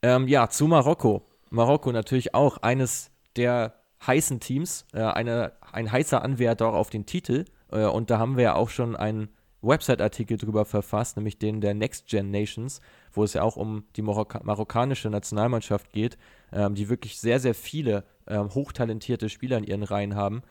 Ähm, 0.03 0.27
ja, 0.27 0.49
zu 0.49 0.67
Marokko. 0.67 1.23
Marokko 1.49 1.91
natürlich 1.91 2.35
auch 2.35 2.57
eines 2.59 3.09
der 3.35 3.80
heißen 4.05 4.39
Teams, 4.39 4.85
äh, 4.93 5.01
eine, 5.01 5.53
ein 5.71 5.91
heißer 5.91 6.21
Anwärter 6.23 6.67
auch 6.67 6.73
auf 6.73 6.89
den 6.89 7.05
Titel. 7.05 7.45
Äh, 7.71 7.85
und 7.85 8.09
da 8.09 8.19
haben 8.19 8.37
wir 8.37 8.43
ja 8.43 8.55
auch 8.55 8.69
schon 8.69 8.95
einen 8.95 9.29
Website-Artikel 9.61 10.37
drüber 10.37 10.65
verfasst, 10.65 11.17
nämlich 11.17 11.37
den 11.37 11.61
der 11.61 11.73
Next 11.73 12.07
Gen 12.07 12.31
Nations, 12.31 12.81
wo 13.13 13.23
es 13.23 13.33
ja 13.33 13.43
auch 13.43 13.57
um 13.57 13.83
die 13.95 14.01
Marokka 14.01 14.41
marokkanische 14.43 15.09
Nationalmannschaft 15.09 15.91
geht, 15.91 16.17
ähm, 16.51 16.73
die 16.73 16.89
wirklich 16.89 17.19
sehr, 17.19 17.39
sehr 17.39 17.53
viele 17.53 18.03
ähm, 18.27 18.53
hochtalentierte 18.53 19.29
Spieler 19.29 19.57
in 19.57 19.63
ihren 19.63 19.83
Reihen 19.83 20.15
haben. 20.15 20.41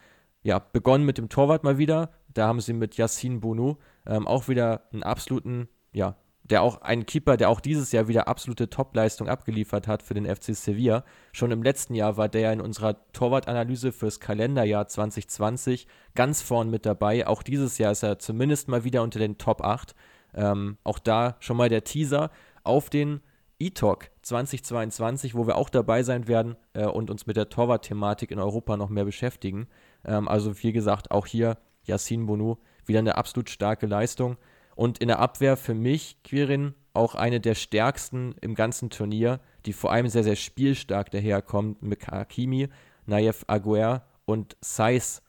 Ja, 0.43 0.59
begonnen 0.59 1.05
mit 1.05 1.19
dem 1.19 1.29
Torwart 1.29 1.65
mal 1.65 1.77
wieder. 1.77 2.11
Da 2.33 2.47
haben 2.47 2.61
sie 2.61 2.73
mit 2.73 2.97
Yassin 2.97 3.41
Bounou 3.41 3.77
ähm, 4.07 4.27
auch 4.27 4.49
wieder 4.49 4.85
einen 4.93 5.03
absoluten, 5.03 5.69
ja, 5.93 6.17
der 6.51 6.63
auch 6.63 6.83
ein 6.83 7.07
Keeper, 7.07 7.37
der 7.37 7.49
auch 7.49 7.61
dieses 7.61 7.93
Jahr 7.93 8.09
wieder 8.09 8.27
absolute 8.27 8.69
Topleistung 8.69 9.29
abgeliefert 9.29 9.87
hat 9.87 10.03
für 10.03 10.15
den 10.15 10.27
FC 10.27 10.55
Sevilla. 10.55 11.05
Schon 11.33 11.53
im 11.53 11.63
letzten 11.63 11.95
Jahr 11.95 12.17
war 12.17 12.29
der 12.29 12.53
in 12.53 12.61
unserer 12.61 12.97
Torwartanalyse 13.13 13.93
fürs 13.93 14.19
Kalenderjahr 14.19 14.89
2020 14.89 15.87
ganz 16.15 16.43
vorn 16.43 16.69
mit 16.69 16.85
dabei. 16.87 17.27
Auch 17.27 17.43
dieses 17.43 17.79
Jahr 17.79 17.93
ist 17.93 18.03
er 18.03 18.19
zumindest 18.19 18.69
mal 18.69 18.85
wieder 18.85 19.03
unter 19.03 19.21
den 19.21 19.39
Top 19.39 19.63
8. 19.63 19.95
Ähm, 20.35 20.77
auch 20.83 20.99
da 20.99 21.37
schon 21.39 21.57
mal 21.57 21.69
der 21.69 21.85
Teaser 21.85 22.31
auf 22.65 22.91
den 22.91 23.21
E-Talk 23.61 24.11
2022, 24.23 25.35
wo 25.35 25.47
wir 25.47 25.57
auch 25.57 25.69
dabei 25.69 26.03
sein 26.03 26.27
werden 26.27 26.57
äh, 26.73 26.87
und 26.87 27.11
uns 27.11 27.27
mit 27.27 27.37
der 27.37 27.49
Torwart-Thematik 27.49 28.31
in 28.31 28.39
Europa 28.39 28.77
noch 28.77 28.89
mehr 28.89 29.05
beschäftigen. 29.05 29.69
Ähm, 30.05 30.27
also 30.29 30.63
wie 30.63 30.73
gesagt, 30.73 31.11
auch 31.11 31.27
hier 31.27 31.59
Yassin 31.85 32.27
Bonu 32.27 32.57
wieder 32.87 32.99
eine 32.99 33.17
absolut 33.17 33.51
starke 33.51 33.87
Leistung. 33.87 34.37
Und 34.81 34.97
in 34.97 35.09
der 35.09 35.19
Abwehr 35.19 35.59
für 35.59 35.75
mich, 35.75 36.17
Quirin, 36.25 36.73
auch 36.95 37.15
eine 37.15 37.39
der 37.39 37.55
stärksten 37.55 38.35
im 38.41 38.55
ganzen 38.55 38.89
Turnier, 38.89 39.39
die 39.67 39.75
vor 39.75 39.93
allem 39.93 40.09
sehr, 40.09 40.25
sehr 40.25 40.37
spielstark 40.37 41.11
daherkommt 41.11 41.83
mit 41.83 42.07
Hakimi, 42.07 42.71
Nayev 43.05 43.45
Aguer 43.47 44.07
und 44.25 44.57
Saiz 44.63 45.21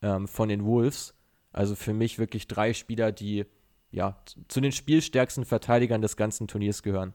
ähm, 0.00 0.26
von 0.26 0.48
den 0.48 0.64
Wolves. 0.64 1.12
Also 1.52 1.74
für 1.74 1.92
mich 1.92 2.18
wirklich 2.18 2.48
drei 2.48 2.72
Spieler, 2.72 3.12
die 3.12 3.44
ja 3.90 4.16
zu 4.48 4.62
den 4.62 4.72
spielstärksten 4.72 5.44
Verteidigern 5.44 6.00
des 6.00 6.16
ganzen 6.16 6.48
Turniers 6.48 6.82
gehören. 6.82 7.12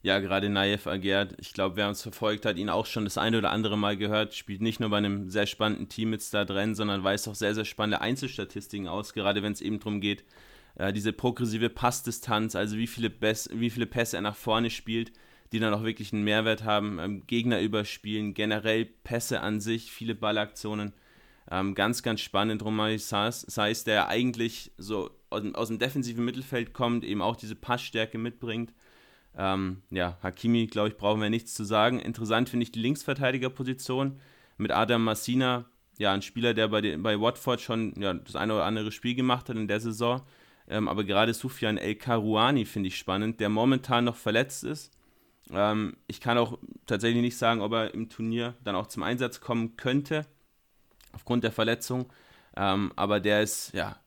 Ja, 0.00 0.18
gerade 0.18 0.48
Nayev 0.48 0.88
Aguer, 0.88 1.28
ich 1.36 1.52
glaube, 1.52 1.76
wer 1.76 1.88
uns 1.88 2.00
verfolgt 2.00 2.46
hat, 2.46 2.56
ihn 2.56 2.70
auch 2.70 2.86
schon 2.86 3.04
das 3.04 3.18
eine 3.18 3.36
oder 3.36 3.50
andere 3.50 3.76
Mal 3.76 3.98
gehört, 3.98 4.32
spielt 4.32 4.62
nicht 4.62 4.80
nur 4.80 4.88
bei 4.88 4.96
einem 4.96 5.28
sehr 5.28 5.46
spannenden 5.46 5.90
Team 5.90 6.08
mit 6.08 6.22
Star 6.22 6.46
drin, 6.46 6.74
sondern 6.74 7.04
weist 7.04 7.28
auch 7.28 7.34
sehr, 7.34 7.54
sehr 7.54 7.66
spannende 7.66 8.00
Einzelstatistiken 8.00 8.88
aus, 8.88 9.12
gerade 9.12 9.42
wenn 9.42 9.52
es 9.52 9.60
eben 9.60 9.78
darum 9.78 10.00
geht, 10.00 10.24
äh, 10.76 10.92
diese 10.92 11.12
progressive 11.12 11.68
Passdistanz, 11.68 12.54
also 12.56 12.76
wie 12.76 12.86
viele, 12.86 13.10
Bess, 13.10 13.48
wie 13.52 13.70
viele 13.70 13.86
Pässe 13.86 14.16
er 14.16 14.22
nach 14.22 14.36
vorne 14.36 14.70
spielt, 14.70 15.12
die 15.52 15.60
dann 15.60 15.74
auch 15.74 15.84
wirklich 15.84 16.12
einen 16.12 16.24
Mehrwert 16.24 16.64
haben, 16.64 16.98
ähm, 16.98 17.26
Gegner 17.26 17.60
überspielen, 17.60 18.34
generell 18.34 18.84
Pässe 18.84 19.40
an 19.40 19.60
sich, 19.60 19.92
viele 19.92 20.14
Ballaktionen. 20.14 20.92
Ähm, 21.50 21.74
ganz, 21.74 22.02
ganz 22.02 22.20
spannend. 22.20 22.64
Romain 22.64 22.98
Saiz, 22.98 23.84
der 23.84 24.08
eigentlich 24.08 24.72
so 24.78 25.10
aus 25.30 25.42
dem, 25.42 25.54
aus 25.54 25.68
dem, 25.68 25.78
defensiven 25.78 26.24
Mittelfeld 26.24 26.72
kommt, 26.72 27.04
eben 27.04 27.20
auch 27.20 27.36
diese 27.36 27.54
Passstärke 27.54 28.18
mitbringt. 28.18 28.72
Ähm, 29.36 29.82
ja, 29.90 30.16
Hakimi, 30.22 30.66
glaube 30.66 30.88
ich, 30.88 30.96
brauchen 30.96 31.20
wir 31.20 31.28
nichts 31.28 31.54
zu 31.54 31.64
sagen. 31.64 31.98
Interessant 31.98 32.48
finde 32.48 32.64
ich 32.64 32.72
die 32.72 32.80
Linksverteidigerposition 32.80 34.20
mit 34.56 34.70
Adam 34.70 35.04
Massina, 35.04 35.66
ja, 35.98 36.12
ein 36.12 36.22
Spieler, 36.22 36.54
der 36.54 36.68
bei, 36.68 36.80
den, 36.80 37.02
bei 37.02 37.20
Watford 37.20 37.60
schon 37.60 37.94
ja, 37.96 38.14
das 38.14 38.36
eine 38.36 38.54
oder 38.54 38.64
andere 38.64 38.90
Spiel 38.90 39.14
gemacht 39.14 39.48
hat 39.48 39.56
in 39.56 39.68
der 39.68 39.80
Saison. 39.80 40.22
Ähm, 40.68 40.88
aber 40.88 41.04
gerade 41.04 41.34
Sufjan 41.34 41.76
El 41.76 41.96
Karouani 41.96 42.64
finde 42.64 42.88
ich 42.88 42.96
spannend, 42.96 43.40
der 43.40 43.48
momentan 43.48 44.04
noch 44.04 44.16
verletzt 44.16 44.64
ist. 44.64 44.92
Ähm, 45.50 45.96
ich 46.06 46.20
kann 46.20 46.38
auch 46.38 46.58
tatsächlich 46.86 47.22
nicht 47.22 47.36
sagen, 47.36 47.60
ob 47.60 47.72
er 47.72 47.92
im 47.94 48.08
Turnier 48.08 48.54
dann 48.64 48.74
auch 48.74 48.86
zum 48.86 49.02
Einsatz 49.02 49.40
kommen 49.40 49.76
könnte, 49.76 50.26
aufgrund 51.12 51.44
der 51.44 51.52
Verletzung. 51.52 52.10
Ähm, 52.56 52.92
aber 52.96 53.20
der 53.20 53.42
ist 53.42 53.72
ja 53.74 53.98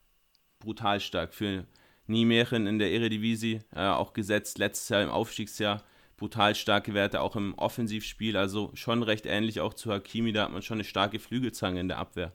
brutal 0.60 1.00
stark 1.00 1.34
für 1.34 1.65
Nijmegen 2.08 2.67
in 2.67 2.80
der 2.80 2.91
Eredivisie, 2.91 3.62
äh, 3.76 3.88
auch 3.88 4.13
gesetzt 4.13 4.58
letztes 4.58 4.89
Jahr 4.89 5.04
im 5.04 5.10
Aufstiegsjahr. 5.10 5.84
Brutal 6.15 6.56
starke 6.56 6.96
Werte 6.96 7.22
auch 7.22 7.36
im 7.36 7.54
Offensivspiel, 7.56 8.38
also 8.38 8.72
schon 8.74 9.04
recht 9.04 9.28
ähnlich 9.28 9.60
auch 9.62 9.76
zu 9.76 9.91
Hakimi, 9.91 10.34
da 10.34 10.46
hat 10.46 10.52
man 10.52 10.63
schon 10.63 10.78
eine 10.78 10.84
starke 10.84 11.20
Flügelzange 11.20 11.80
in 11.80 11.89
der 11.89 12.00
Abwehr. 12.00 12.34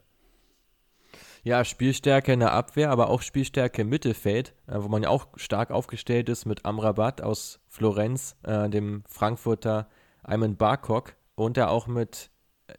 Ja, 1.45 1.65
Spielstärke 1.65 2.33
in 2.33 2.39
der 2.39 2.53
Abwehr, 2.53 2.91
aber 2.91 3.11
auch 3.11 3.21
Spielstärke 3.21 3.83
im 3.83 3.89
Mittelfeld, 3.89 4.55
äh, 4.69 4.77
wo 4.77 4.89
man 4.89 5.03
ja 5.03 5.09
auch 5.09 5.27
stark 5.35 5.73
aufgestellt 5.73 6.29
ist 6.29 6.47
mit 6.47 6.65
Amrabat 6.65 7.21
aus 7.21 7.59
Florenz, 7.67 8.37
äh, 8.45 8.69
dem 8.69 9.03
Frankfurter 9.09 9.89
Ayman 10.23 10.57
Barkok 10.57 11.17
und 11.35 11.57
da 11.57 11.67
auch 11.67 11.89
mit 11.89 12.31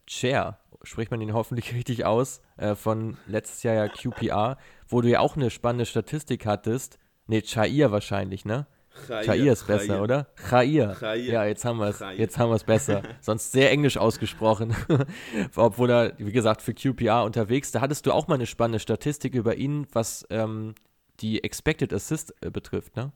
Cher, 0.08 0.60
spricht 0.82 1.12
man 1.12 1.20
ihn 1.20 1.34
hoffentlich 1.34 1.74
richtig 1.76 2.06
aus, 2.06 2.42
äh, 2.56 2.76
von 2.76 3.18
letztes 3.28 3.64
Jahr 3.64 3.76
ja 3.76 3.90
QPR, 3.90 4.58
wo 4.88 5.02
du 5.02 5.10
ja 5.10 5.20
auch 5.20 5.36
eine 5.36 5.50
spannende 5.50 5.86
Statistik 5.86 6.46
hattest. 6.46 7.00
Ne, 7.28 7.42
Chair 7.42 7.92
wahrscheinlich, 7.92 8.46
ne? 8.46 8.66
Chair 9.08 9.54
ist 9.54 9.68
besser, 9.68 9.86
Chair. 9.86 10.02
oder? 10.02 10.28
Chair. 10.50 11.16
Ja, 11.18 11.46
jetzt 11.46 11.66
haben 11.66 11.80
wir 11.80 11.88
es. 11.88 12.04
Jetzt 12.18 12.38
haben 12.38 12.50
wir 12.50 12.56
es 12.56 12.64
besser. 12.64 13.02
Sonst 13.22 13.52
sehr 13.52 13.72
englisch 13.72 13.98
ausgesprochen. 13.98 14.76
Obwohl 15.56 15.90
er, 15.90 16.14
wie 16.18 16.32
gesagt, 16.32 16.62
für 16.62 16.74
QPR 16.74 17.24
unterwegs. 17.24 17.72
Da 17.72 17.82
hattest 17.82 18.06
du 18.06 18.12
auch 18.12 18.28
mal 18.28 18.36
eine 18.36 18.46
spannende 18.46 18.80
Statistik 18.80 19.36
über 19.36 19.56
ihn, 19.56 19.88
was 19.92 20.26
ähm, 20.30 20.76
die 21.20 21.44
Expected 21.44 21.94
Assist 21.94 22.34
äh, 22.42 22.50
betrifft, 22.50 22.96
ne? 22.96 23.12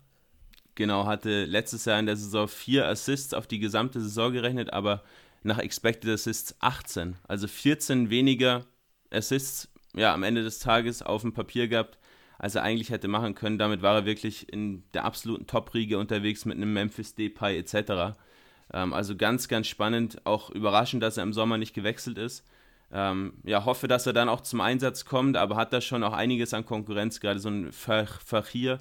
Genau, 0.76 1.08
hatte 1.08 1.46
letztes 1.46 1.86
Jahr 1.86 2.00
in 2.00 2.06
der 2.06 2.18
Saison 2.18 2.48
vier 2.48 2.88
Assists 2.88 3.34
auf 3.34 3.48
die 3.48 3.58
gesamte 3.58 4.00
Saison 4.00 4.32
gerechnet, 4.32 4.74
aber 4.74 5.02
nach 5.42 5.58
Expected 5.58 6.10
Assists 6.10 6.56
18. 6.60 7.16
Also 7.28 7.48
14 7.48 8.12
weniger 8.12 8.66
Assists 9.10 9.70
ja, 9.96 10.14
am 10.14 10.22
Ende 10.24 10.44
des 10.44 10.60
Tages 10.60 11.02
auf 11.02 11.22
dem 11.22 11.34
Papier 11.34 11.68
gehabt 11.68 11.98
als 12.40 12.56
er 12.56 12.64
eigentlich 12.64 12.90
hätte 12.90 13.08
machen 13.08 13.36
können. 13.36 13.58
Damit 13.58 13.82
war 13.82 13.96
er 13.96 14.06
wirklich 14.06 14.52
in 14.52 14.84
der 14.94 15.06
absoluten 15.06 15.48
Top-Riege 15.48 15.98
unterwegs 15.98 16.46
mit 16.46 16.58
einem 16.58 16.74
Memphis 16.74 17.16
Depay 17.16 17.58
etc. 17.58 18.18
Ähm, 18.74 18.94
also 18.94 19.16
ganz, 19.16 19.48
ganz 19.48 19.68
spannend. 19.68 20.26
Auch 20.26 20.50
überraschend, 20.50 21.04
dass 21.04 21.18
er 21.18 21.24
im 21.24 21.34
Sommer 21.34 21.58
nicht 21.58 21.74
gewechselt 21.74 22.18
ist. 22.18 22.46
Ähm, 22.92 23.34
ja, 23.44 23.66
hoffe, 23.66 23.88
dass 23.88 24.08
er 24.08 24.14
dann 24.14 24.30
auch 24.30 24.42
zum 24.42 24.62
Einsatz 24.62 25.06
kommt, 25.06 25.36
aber 25.36 25.58
hat 25.58 25.74
da 25.74 25.82
schon 25.82 26.04
auch 26.04 26.14
einiges 26.14 26.54
an 26.54 26.66
Konkurrenz, 26.66 27.20
gerade 27.20 27.40
so 27.40 27.50
ein 27.50 27.72
Fachir, 27.74 28.80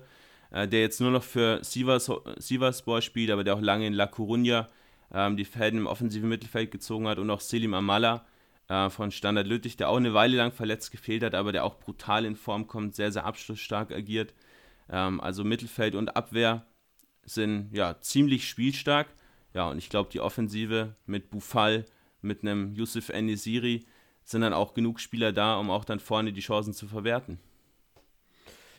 äh, 0.53 0.69
der 0.69 0.81
jetzt 0.81 1.01
nur 1.01 1.11
noch 1.11 1.25
für 1.25 1.63
Sivas, 1.65 2.11
Sivaspor 2.39 3.03
spielt, 3.03 3.31
aber 3.33 3.43
der 3.43 3.55
auch 3.55 3.61
lange 3.61 3.87
in 3.87 3.95
La 3.95 4.05
Coruña 4.05 4.67
ähm, 5.13 5.37
die 5.37 5.45
Fäden 5.45 5.81
im 5.81 5.87
offensiven 5.89 6.29
Mittelfeld 6.29 6.71
gezogen 6.71 7.09
hat 7.09 7.19
und 7.19 7.29
auch 7.31 7.41
Selim 7.41 7.75
Amala, 7.75 8.25
äh, 8.69 8.91
von 8.91 9.11
Standard 9.11 9.47
Lüttich, 9.47 9.77
der 9.77 9.89
auch 9.89 9.97
eine 9.97 10.15
Weile 10.15 10.37
lang 10.37 10.53
verletzt 10.53 10.91
gefehlt 10.91 11.23
hat, 11.23 11.35
aber 11.35 11.53
der 11.53 11.65
auch 11.65 11.79
brutal 11.79 12.25
in 12.25 12.37
Form 12.37 12.67
kommt, 12.67 12.95
sehr, 12.95 13.13
sehr 13.13 13.25
abschlussstark 13.25 13.93
agiert. 13.93 14.35
Ähm, 14.89 15.21
also 15.21 15.45
Mittelfeld 15.45 15.95
und 15.95 16.17
Abwehr 16.17 16.67
sind 17.25 17.71
ja 17.73 18.01
ziemlich 18.01 18.49
spielstark. 18.49 19.09
Ja, 19.55 19.69
und 19.71 19.79
ich 19.79 19.89
glaube, 19.89 20.11
die 20.13 20.21
Offensive 20.21 20.97
mit 21.07 21.31
Bufal, 21.31 21.85
mit 22.21 22.43
einem 22.43 22.75
Yusuf 22.75 23.09
Enesiri 23.09 23.87
sind 24.25 24.41
dann 24.41 24.53
auch 24.53 24.75
genug 24.75 25.01
Spieler 25.01 25.33
da, 25.33 25.57
um 25.57 25.71
auch 25.71 25.85
dann 25.85 26.01
vorne 26.01 26.33
die 26.33 26.41
Chancen 26.41 26.75
zu 26.75 26.89
verwerten. 26.89 27.39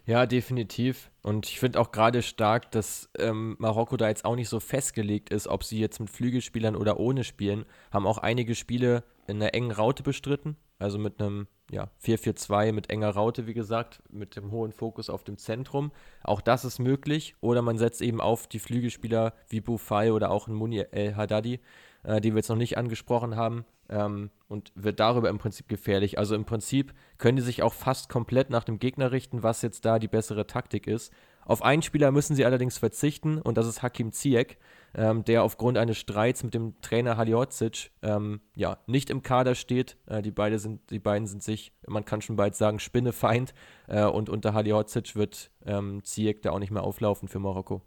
Ja, 0.08 0.26
definitiv. 0.26 1.12
Und 1.22 1.50
ich 1.50 1.60
finde 1.60 1.82
auch 1.82 1.92
gerade 1.92 2.22
stark, 2.22 2.72
dass 2.72 3.10
ähm, 3.20 3.58
Marokko 3.60 3.98
da 3.98 4.08
jetzt 4.08 4.24
auch 4.24 4.38
nicht 4.38 4.48
so 4.48 4.62
festgelegt 4.62 5.30
ist, 5.32 5.50
ob 5.50 5.66
sie 5.66 5.80
jetzt 5.80 6.00
mit 6.00 6.10
Flügelspielern 6.10 6.78
oder 6.78 6.98
ohne 6.98 7.26
spielen. 7.26 7.66
Haben 7.92 8.08
auch 8.08 8.18
einige 8.18 8.56
Spiele 8.56 9.04
in 9.28 9.36
einer 9.36 9.54
engen 9.54 9.72
Raute 9.72 10.04
bestritten, 10.04 10.56
also 10.80 10.98
mit 10.98 11.20
einem 11.20 11.48
ja, 11.70 11.90
4-4-2 12.06 12.72
mit 12.72 12.90
enger 12.90 13.10
Raute, 13.10 13.48
wie 13.48 13.54
gesagt, 13.54 14.02
mit 14.10 14.38
dem 14.38 14.52
hohen 14.52 14.72
Fokus 14.72 15.10
auf 15.10 15.26
dem 15.26 15.38
Zentrum. 15.38 15.92
Auch 16.24 16.40
das 16.40 16.64
ist 16.64 16.80
möglich. 16.80 17.36
Oder 17.42 17.62
man 17.62 17.78
setzt 17.78 18.02
eben 18.02 18.22
auf 18.22 18.48
die 18.48 18.60
Flügelspieler 18.60 19.34
wie 19.50 19.60
Bufai 19.60 20.14
oder 20.14 20.32
auch 20.32 20.48
ein 20.48 20.54
Muni 20.54 20.80
El 20.80 21.18
Haddadi, 21.18 21.60
äh, 22.04 22.22
die 22.22 22.32
wir 22.32 22.38
jetzt 22.38 22.50
noch 22.50 22.56
nicht 22.56 22.78
angesprochen 22.78 23.36
haben, 23.36 23.66
ähm, 23.90 24.30
und 24.48 24.72
wird 24.76 25.00
darüber 25.00 25.30
im 25.30 25.38
Prinzip 25.38 25.68
gefährlich. 25.68 26.18
Also 26.18 26.36
im 26.36 26.46
Prinzip 26.46 26.94
können 27.18 27.38
die 27.38 27.44
sich 27.44 27.64
auch 27.64 27.74
fast 27.74 28.10
komplett 28.10 28.50
nach 28.50 28.64
dem 28.64 28.80
Gegner 28.80 29.12
richten, 29.12 29.44
was 29.44 29.62
jetzt 29.62 29.86
da 29.86 30.00
die 30.00 30.08
bessere 30.08 30.48
Taktik 30.48 30.88
ist. 30.88 31.14
Auf 31.46 31.62
einen 31.64 31.82
Spieler 31.82 32.12
müssen 32.12 32.36
sie 32.36 32.46
allerdings 32.46 32.78
verzichten 32.78 33.42
und 33.42 33.58
das 33.58 33.68
ist 33.68 33.82
Hakim 33.82 34.12
Ziyech, 34.12 34.58
ähm, 34.94 35.24
der 35.24 35.44
aufgrund 35.44 35.78
eines 35.78 35.98
Streits 35.98 36.44
mit 36.44 36.54
dem 36.54 36.80
Trainer 36.82 37.16
Halihorzic 37.16 37.92
ähm, 38.02 38.42
ja, 38.56 38.80
nicht 38.86 39.10
im 39.10 39.24
Kader 39.24 39.56
steht. 39.56 39.98
Äh, 40.08 40.22
die, 40.22 40.32
beide 40.32 40.60
sind, 40.60 40.90
die 40.90 41.00
beiden 41.00 41.26
sind 41.26 41.42
sich, 41.42 41.72
man 41.88 42.04
kann 42.04 42.22
schon 42.22 42.36
bald 42.36 42.56
sagen, 42.56 42.80
Spinnefeind 42.80 43.54
äh, 43.88 44.04
und 44.04 44.30
unter 44.30 44.54
Halihorzic 44.54 45.16
wird 45.16 45.52
ähm, 45.66 46.04
Ziyech 46.04 46.42
da 46.42 46.52
auch 46.52 46.60
nicht 46.60 46.72
mehr 46.72 46.84
auflaufen 46.84 47.30
für 47.30 47.40
Marokko. 47.40 47.82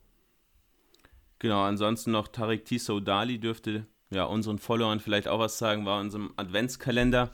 Genau, 1.38 1.62
ansonsten 1.62 2.12
noch 2.12 2.28
Tarek 2.28 2.64
Tissot 2.64 3.06
Dali 3.06 3.38
dürfte 3.38 3.86
ja, 4.10 4.24
unseren 4.24 4.58
Followern 4.58 5.00
vielleicht 5.00 5.28
auch 5.28 5.38
was 5.38 5.58
sagen, 5.58 5.86
war 5.86 6.00
unserem 6.00 6.32
Adventskalender. 6.36 7.30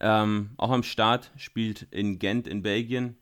Ähm, 0.00 0.50
auch 0.56 0.70
am 0.70 0.82
Start, 0.82 1.30
spielt 1.36 1.82
in 1.90 2.18
Gent 2.18 2.46
in 2.46 2.62
Belgien 2.62 3.16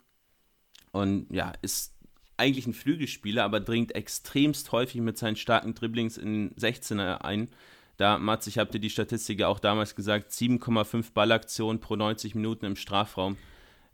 und 0.91 1.27
ja, 1.31 1.53
ist 1.63 1.95
eigentlich 2.37 2.67
ein 2.67 2.75
Flügelspieler, 2.75 3.45
aber 3.45 3.61
dringt 3.61 3.95
extremst 3.95 4.73
häufig 4.73 5.01
mit 5.01 5.19
seinen 5.19 5.37
starken 5.37 5.75
Dribblings 5.75 6.17
in 6.17 6.55
16er 6.57 7.19
ein. 7.19 7.49
Da, 7.97 8.19
Mats, 8.19 8.47
ich 8.49 8.59
habe 8.59 8.73
dir 8.73 8.81
die 8.81 8.91
Statistik 8.91 9.41
ja 9.41 9.49
auch 9.49 9.61
damals 9.61 9.95
gesagt, 9.95 10.33
7,5 10.33 11.13
Ballaktionen 11.13 11.81
pro 11.81 11.95
90 11.95 12.35
Minuten 12.35 12.65
im 12.67 12.77
Strafraum. 12.77 13.37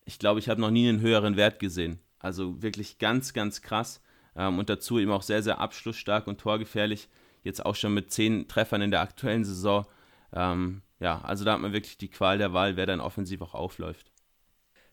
Ich 0.07 0.19
glaube, 0.19 0.41
ich 0.41 0.49
habe 0.49 0.61
noch 0.61 0.71
nie 0.71 0.89
einen 0.89 1.01
höheren 1.01 1.37
Wert 1.37 1.59
gesehen. 1.59 1.99
Also 2.19 2.63
wirklich 2.63 2.99
ganz, 2.99 3.35
ganz 3.35 3.61
krass. 3.61 4.03
Ähm, 4.37 4.59
und 4.59 4.71
dazu 4.71 4.99
eben 4.99 5.11
auch 5.11 5.23
sehr, 5.23 5.43
sehr 5.43 5.59
abschlussstark 5.59 6.27
und 6.27 6.41
torgefährlich. 6.41 7.09
Jetzt 7.43 7.65
auch 7.65 7.75
schon 7.75 7.95
mit 7.95 8.11
10 8.11 8.49
Treffern 8.49 8.83
in 8.83 8.91
der 8.91 9.01
aktuellen 9.01 9.45
Saison. 9.45 9.87
Ähm, 10.33 10.83
ja, 10.99 11.21
also 11.23 11.45
da 11.45 11.55
hat 11.55 11.61
man 11.61 11.73
wirklich 11.73 11.99
die 11.99 12.11
Qual 12.11 12.39
der 12.39 12.53
Wahl, 12.53 12.77
wer 12.77 12.87
dann 12.87 13.01
offensiv 13.01 13.41
auch 13.43 13.55
aufläuft. 13.55 14.13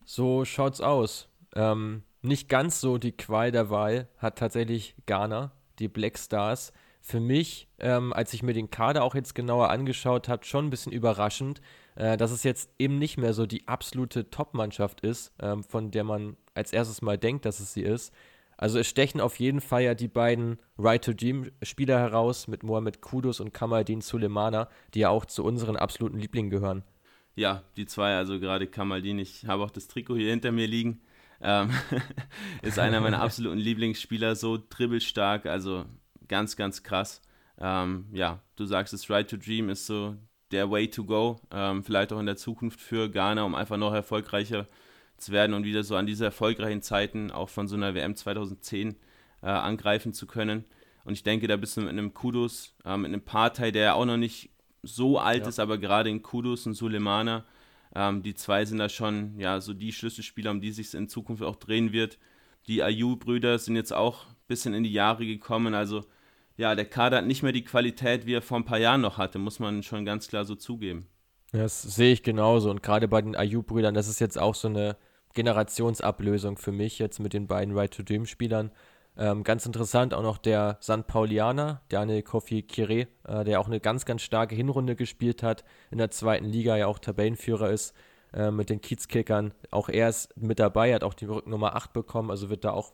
So 0.06 0.46
schaut's 0.46 0.80
aus. 0.80 1.28
Ähm, 1.56 2.04
nicht 2.22 2.50
ganz 2.50 2.80
so 2.80 2.98
die 2.98 3.12
Qual 3.12 3.52
der 3.52 3.70
Wahl 3.70 4.08
hat 4.18 4.38
tatsächlich 4.38 4.96
Ghana, 5.06 5.52
die 5.80 5.88
Black 5.88 6.18
Stars. 6.18 6.72
Für 7.02 7.20
mich, 7.20 7.70
ähm, 7.80 8.12
als 8.12 8.34
ich 8.34 8.44
mir 8.44 8.54
den 8.54 8.70
Kader 8.70 9.04
auch 9.04 9.16
jetzt 9.16 9.36
genauer 9.36 9.70
angeschaut 9.70 10.28
habe, 10.28 10.46
schon 10.46 10.68
ein 10.68 10.70
bisschen 10.70 10.92
überraschend, 10.92 11.62
äh, 11.96 12.18
dass 12.18 12.32
es 12.32 12.44
jetzt 12.44 12.70
eben 12.80 12.98
nicht 12.98 13.18
mehr 13.18 13.34
so 13.34 13.46
die 13.46 13.68
absolute 13.68 14.30
Top-Mannschaft 14.30 15.02
ist, 15.02 15.34
ähm, 15.40 15.64
von 15.64 15.92
der 15.92 16.04
man 16.04 16.38
als 16.54 16.74
erstes 16.74 17.02
mal 17.02 17.18
denkt, 17.18 17.46
dass 17.46 17.60
es 17.60 17.74
sie 17.74 17.84
ist. 17.84 18.14
Also 18.58 18.80
es 18.80 18.88
stechen 18.88 19.22
auf 19.22 19.40
jeden 19.40 19.62
Fall 19.62 19.84
ja 19.84 19.94
die 19.94 20.08
beiden 20.08 20.58
Right-to-Dream-Spieler 20.80 22.00
heraus 22.00 22.48
mit 22.48 22.64
Mohamed 22.64 23.02
Kudus 23.02 23.40
und 23.40 23.54
Kamaldin 23.54 24.02
Sulemana, 24.02 24.68
die 24.96 25.00
ja 25.00 25.10
auch 25.10 25.26
zu 25.26 25.44
unseren 25.44 25.78
absoluten 25.78 26.18
Lieblingen 26.18 26.50
gehören. 26.50 26.84
Ja, 27.36 27.64
die 27.78 27.86
zwei, 27.86 28.16
also 28.16 28.40
gerade 28.40 28.66
Kamaldin, 28.66 29.20
ich 29.20 29.46
habe 29.46 29.64
auch 29.64 29.70
das 29.70 29.88
Trikot 29.88 30.16
hier 30.16 30.32
hinter 30.32 30.52
mir 30.52 30.66
liegen. 30.66 31.02
Ähm, 31.40 31.70
ist 32.64 32.80
einer 32.80 33.00
meiner 33.00 33.22
absoluten 33.22 33.60
Lieblingsspieler, 33.60 34.36
so 34.36 34.58
dribbelstark, 34.70 35.46
also 35.46 35.86
ganz, 36.28 36.56
ganz 36.56 36.82
krass. 36.82 37.22
Ähm, 37.60 38.08
ja, 38.12 38.42
du 38.56 38.66
sagst 38.66 38.92
es, 38.92 39.08
Right 39.08 39.30
to 39.30 39.38
Dream 39.38 39.70
ist 39.70 39.86
so 39.86 40.16
der 40.52 40.72
Way 40.72 40.90
to 40.90 41.04
go, 41.04 41.40
ähm, 41.52 41.84
vielleicht 41.84 42.12
auch 42.12 42.20
in 42.20 42.26
der 42.26 42.38
Zukunft 42.38 42.82
für 42.82 43.08
Ghana, 43.10 43.44
um 43.44 43.54
einfach 43.54 43.78
noch 43.78 43.94
erfolgreicher 43.94 44.66
zu 44.66 44.87
werden 45.30 45.54
und 45.54 45.64
wieder 45.64 45.84
so 45.84 45.96
an 45.96 46.06
diese 46.06 46.26
erfolgreichen 46.26 46.82
Zeiten 46.82 47.32
auch 47.32 47.50
von 47.50 47.68
so 47.68 47.76
einer 47.76 47.96
WM 47.96 48.16
2010 48.16 48.96
äh, 49.42 49.48
angreifen 49.48 50.14
zu 50.14 50.28
können. 50.28 50.66
Und 51.04 51.14
ich 51.14 51.24
denke, 51.24 51.48
da 51.48 51.58
bist 51.58 51.78
du 51.78 51.82
mit 51.82 51.90
einem 51.90 52.14
Kudos, 52.14 52.76
äh, 52.86 52.98
mit 52.98 53.08
einem 53.08 53.22
Partei, 53.22 53.72
der 53.72 53.96
auch 53.96 54.06
noch 54.06 54.18
nicht 54.18 54.50
so 54.84 55.20
alt 55.20 55.44
ja. 55.44 55.50
ist, 55.50 55.60
aber 55.60 55.78
gerade 55.78 56.10
in 56.10 56.22
Kudos 56.22 56.66
und 56.66 56.74
Sulemana, 56.74 57.46
ähm, 57.96 58.24
die 58.24 58.36
zwei 58.36 58.66
sind 58.66 58.78
da 58.78 58.90
schon 58.90 59.40
ja 59.40 59.60
so 59.62 59.74
die 59.74 59.92
Schlüsselspieler, 59.92 60.52
um 60.52 60.62
die 60.62 60.72
sich 60.72 60.94
in 60.94 61.10
Zukunft 61.10 61.44
auch 61.44 61.56
drehen 61.56 61.92
wird. 61.92 62.18
Die 62.68 62.84
Ayu-Brüder 62.84 63.58
sind 63.60 63.76
jetzt 63.76 63.94
auch 63.94 64.26
ein 64.26 64.36
bisschen 64.48 64.74
in 64.74 64.84
die 64.84 64.92
Jahre 64.92 65.26
gekommen, 65.26 65.74
also 65.74 66.06
ja, 66.58 66.74
der 66.74 66.86
Kader 66.86 67.18
hat 67.18 67.28
nicht 67.28 67.44
mehr 67.44 67.52
die 67.52 67.64
Qualität, 67.64 68.26
wie 68.26 68.34
er 68.34 68.42
vor 68.42 68.58
ein 68.58 68.66
paar 68.66 68.80
Jahren 68.80 69.02
noch 69.02 69.18
hatte, 69.18 69.38
muss 69.38 69.60
man 69.60 69.84
schon 69.84 70.06
ganz 70.06 70.28
klar 70.28 70.44
so 70.44 70.56
zugeben. 70.56 71.08
Das 71.52 71.82
sehe 71.84 72.12
ich 72.12 72.24
genauso. 72.24 72.70
Und 72.72 72.84
gerade 72.84 73.08
bei 73.08 73.22
den 73.22 73.36
Ayu-Brüdern, 73.36 73.94
das 73.94 74.08
ist 74.08 74.20
jetzt 74.20 74.38
auch 74.38 74.56
so 74.56 74.68
eine 74.68 74.98
Generationsablösung 75.38 76.58
für 76.58 76.72
mich 76.72 76.98
jetzt 76.98 77.20
mit 77.20 77.32
den 77.32 77.46
beiden 77.46 77.78
Right-to-Dream-Spielern. 77.78 78.72
Ähm, 79.16 79.44
ganz 79.44 79.68
interessant 79.68 80.16
auch 80.16 80.24
noch 80.24 80.40
der 80.40 80.80
St. 80.82 81.06
Paulianer, 81.06 81.82
Daniel 81.90 82.24
Kofi 82.24 82.64
Kire, 82.64 83.08
äh, 83.24 83.44
der 83.44 83.60
auch 83.60 83.68
eine 83.68 83.80
ganz, 83.80 84.06
ganz 84.06 84.24
starke 84.24 84.56
Hinrunde 84.56 84.96
gespielt 84.96 85.44
hat, 85.44 85.64
in 85.92 86.00
der 86.00 86.10
zweiten 86.10 86.46
Liga 86.46 86.76
ja 86.76 86.88
auch 86.88 86.98
Tabellenführer 86.98 87.70
ist 87.70 87.96
äh, 88.34 88.50
mit 88.50 88.72
den 88.72 88.82
Kiezkickern. 88.82 89.54
Auch 89.70 89.90
er 89.90 90.10
ist 90.10 90.36
mit 90.38 90.58
dabei, 90.58 90.94
hat 90.96 91.04
auch 91.04 91.14
die 91.14 91.26
Rücknummer 91.26 91.76
8 91.76 91.94
bekommen, 91.94 92.32
also 92.32 92.50
wird 92.50 92.66
da 92.66 92.72
auch 92.72 92.94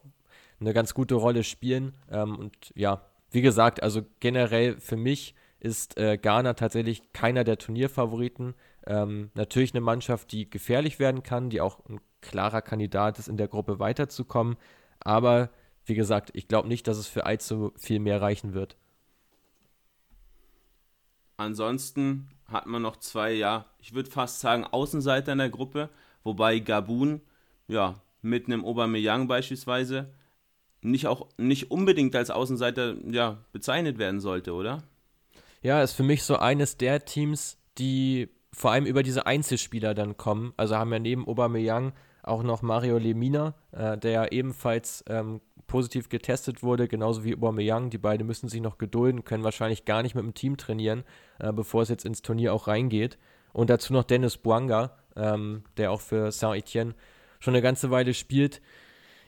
eine 0.60 0.74
ganz 0.74 0.94
gute 0.94 1.16
Rolle 1.16 1.46
spielen. 1.46 1.94
Ähm, 2.12 2.38
und 2.38 2.58
ja, 2.76 3.06
wie 3.32 3.42
gesagt, 3.42 3.82
also 3.82 4.02
generell 4.20 4.82
für 4.82 4.98
mich 4.98 5.34
ist 5.64 5.98
äh, 5.98 6.18
Ghana 6.18 6.54
tatsächlich 6.54 7.14
keiner 7.14 7.46
der 7.46 7.58
Turnierfavoriten. 7.58 8.54
Ähm, 8.86 9.32
natürlich 9.34 9.74
eine 9.74 9.80
Mannschaft, 9.80 10.34
die 10.34 10.50
gefährlich 10.50 11.00
werden 11.00 11.24
kann, 11.24 11.50
die 11.50 11.62
auch 11.62 11.80
ein 11.88 12.02
klarer 12.22 12.62
Kandidat 12.62 13.18
ist, 13.18 13.30
in 13.30 13.38
der 13.38 13.48
Gruppe 13.48 13.80
weiterzukommen. 13.80 14.58
Aber 15.00 15.50
wie 15.86 15.96
gesagt, 15.96 16.32
ich 16.34 16.50
glaube 16.50 16.68
nicht, 16.68 16.86
dass 16.88 16.98
es 16.98 17.08
für 17.08 17.26
allzu 17.26 17.72
viel 17.78 18.00
mehr 18.00 18.22
reichen 18.22 18.54
wird. 18.54 18.76
Ansonsten 21.38 22.28
hat 22.46 22.66
man 22.66 22.82
noch 22.82 22.98
zwei, 22.98 23.32
ja, 23.32 23.66
ich 23.80 23.94
würde 23.94 24.12
fast 24.12 24.42
sagen, 24.42 24.66
Außenseiter 24.66 25.32
in 25.32 25.38
der 25.38 25.50
Gruppe, 25.50 25.90
wobei 26.24 26.60
Gabun, 26.60 27.22
ja, 27.70 27.96
mit 28.22 28.48
einem 28.48 28.66
Aubameyang 28.66 29.30
beispielsweise 29.30 30.14
nicht 30.82 31.08
auch 31.08 31.30
nicht 31.38 31.72
unbedingt 31.72 32.16
als 32.18 32.30
Außenseiter 32.30 32.96
ja, 33.10 33.38
bezeichnet 33.54 33.98
werden 33.98 34.20
sollte, 34.20 34.54
oder? 34.54 34.84
Ja, 35.64 35.82
ist 35.82 35.94
für 35.94 36.04
mich 36.04 36.24
so 36.24 36.36
eines 36.36 36.76
der 36.76 37.06
Teams, 37.06 37.58
die 37.78 38.30
vor 38.52 38.72
allem 38.72 38.86
über 38.86 39.02
diese 39.02 39.26
Einzelspieler 39.26 39.94
dann 39.94 40.18
kommen. 40.18 40.54
Also 40.58 40.76
haben 40.76 40.92
wir 40.92 41.00
neben 41.00 41.26
Aubameyang 41.26 41.94
auch 42.22 42.44
noch 42.44 42.62
Mario 42.62 42.98
Lemina, 42.98 43.56
äh, 43.72 43.98
der 43.98 44.34
ebenfalls 44.34 45.06
ähm, 45.08 45.40
positiv 45.66 46.10
getestet 46.10 46.64
wurde, 46.64 46.90
genauso 46.90 47.24
wie 47.24 47.34
Aubameyang. 47.34 47.90
Die 47.90 47.98
beiden 47.98 48.28
müssen 48.28 48.50
sich 48.50 48.60
noch 48.60 48.78
gedulden, 48.78 49.24
können 49.24 49.46
wahrscheinlich 49.46 49.86
gar 49.86 50.04
nicht 50.04 50.16
mit 50.16 50.26
dem 50.26 50.34
Team 50.34 50.58
trainieren, 50.58 51.06
äh, 51.40 51.54
bevor 51.54 51.82
es 51.82 51.90
jetzt 51.90 52.06
ins 52.06 52.22
Turnier 52.22 52.54
auch 52.54 52.68
reingeht. 52.68 53.18
Und 53.54 53.70
dazu 53.70 53.94
noch 53.94 54.04
Dennis 54.04 54.38
Buanga, 54.38 54.98
ähm, 55.16 55.64
der 55.78 55.92
auch 55.92 56.02
für 56.02 56.32
Saint-Etienne 56.34 56.94
schon 57.40 57.54
eine 57.54 57.62
ganze 57.62 57.90
Weile 57.90 58.14
spielt. 58.14 58.62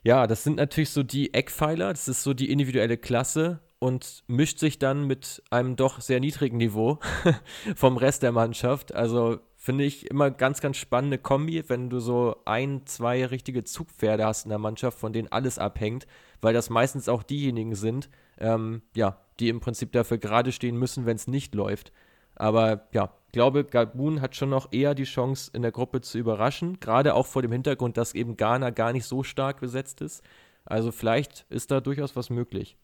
Ja, 0.03 0.27
das 0.27 0.43
sind 0.43 0.57
natürlich 0.57 0.89
so 0.89 1.01
die 1.01 1.33
Eckpfeiler, 1.33 1.91
das 1.91 2.09
ist 2.09 2.23
so 2.23 2.33
die 2.33 2.51
individuelle 2.51 2.97
Klasse 2.97 3.61
und 3.85 4.23
mischt 4.25 4.57
sich 4.57 4.79
dann 4.79 5.05
mit 5.05 5.43
einem 5.51 5.75
doch 5.75 6.01
sehr 6.01 6.19
niedrigen 6.19 6.57
Niveau 6.57 6.97
vom 7.75 7.97
Rest 7.97 8.23
der 8.23 8.31
Mannschaft. 8.31 8.95
Also 8.95 9.37
finde 9.57 9.83
ich 9.83 10.09
immer 10.09 10.31
ganz, 10.31 10.59
ganz 10.59 10.77
spannende 10.77 11.19
Kombi, 11.19 11.63
wenn 11.67 11.91
du 11.91 11.99
so 11.99 12.37
ein, 12.45 12.87
zwei 12.87 13.23
richtige 13.27 13.63
Zugpferde 13.63 14.25
hast 14.25 14.45
in 14.45 14.49
der 14.49 14.57
Mannschaft, 14.57 14.97
von 14.97 15.13
denen 15.13 15.31
alles 15.31 15.59
abhängt, 15.59 16.07
weil 16.41 16.51
das 16.51 16.71
meistens 16.71 17.07
auch 17.07 17.21
diejenigen 17.21 17.75
sind, 17.75 18.09
ähm, 18.39 18.81
ja, 18.95 19.19
die 19.39 19.49
im 19.49 19.59
Prinzip 19.59 19.91
dafür 19.91 20.17
gerade 20.17 20.51
stehen 20.51 20.77
müssen, 20.77 21.05
wenn 21.05 21.17
es 21.17 21.27
nicht 21.27 21.53
läuft. 21.53 21.91
Aber 22.33 22.87
ja, 22.91 23.13
glaube, 23.33 23.65
Gabun 23.65 24.19
hat 24.19 24.35
schon 24.35 24.49
noch 24.49 24.73
eher 24.73 24.95
die 24.95 25.03
Chance, 25.03 25.51
in 25.53 25.61
der 25.61 25.71
Gruppe 25.71 26.01
zu 26.01 26.17
überraschen, 26.17 26.79
gerade 26.79 27.13
auch 27.13 27.27
vor 27.27 27.43
dem 27.43 27.51
Hintergrund, 27.51 27.97
dass 27.97 28.15
eben 28.15 28.35
Ghana 28.35 28.71
gar 28.71 28.93
nicht 28.93 29.05
so 29.05 29.21
stark 29.21 29.59
besetzt 29.59 30.01
ist. 30.01 30.23
Also 30.65 30.91
vielleicht 30.91 31.45
ist 31.49 31.69
da 31.69 31.81
durchaus 31.81 32.15
was 32.15 32.31
möglich. 32.31 32.77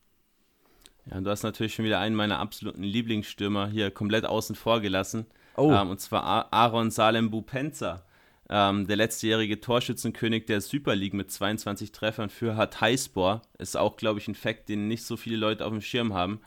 Ja, 1.09 1.19
du 1.19 1.29
hast 1.29 1.43
natürlich 1.43 1.73
schon 1.73 1.85
wieder 1.85 1.99
einen 1.99 2.15
meiner 2.15 2.39
absoluten 2.39 2.83
Lieblingsstürmer 2.83 3.67
hier 3.67 3.91
komplett 3.91 4.25
außen 4.25 4.55
vor 4.55 4.81
gelassen. 4.81 5.25
Oh. 5.57 5.71
Ähm, 5.71 5.89
und 5.89 5.99
zwar 5.99 6.53
Aaron 6.53 6.91
Salem 6.91 7.31
Bupenza, 7.31 8.03
ähm, 8.49 8.87
der 8.87 8.97
letztjährige 8.97 9.59
Torschützenkönig 9.59 10.45
der 10.45 10.61
Super 10.61 10.95
League 10.95 11.13
mit 11.13 11.31
22 11.31 11.91
Treffern 11.91 12.29
für 12.29 12.55
Hatayspor. 12.55 13.41
Ist 13.57 13.77
auch, 13.77 13.97
glaube 13.97 14.19
ich, 14.19 14.27
ein 14.27 14.35
Fakt, 14.35 14.69
den 14.69 14.87
nicht 14.87 15.03
so 15.03 15.17
viele 15.17 15.37
Leute 15.37 15.65
auf 15.65 15.71
dem 15.71 15.81
Schirm 15.81 16.13
haben. 16.13 16.41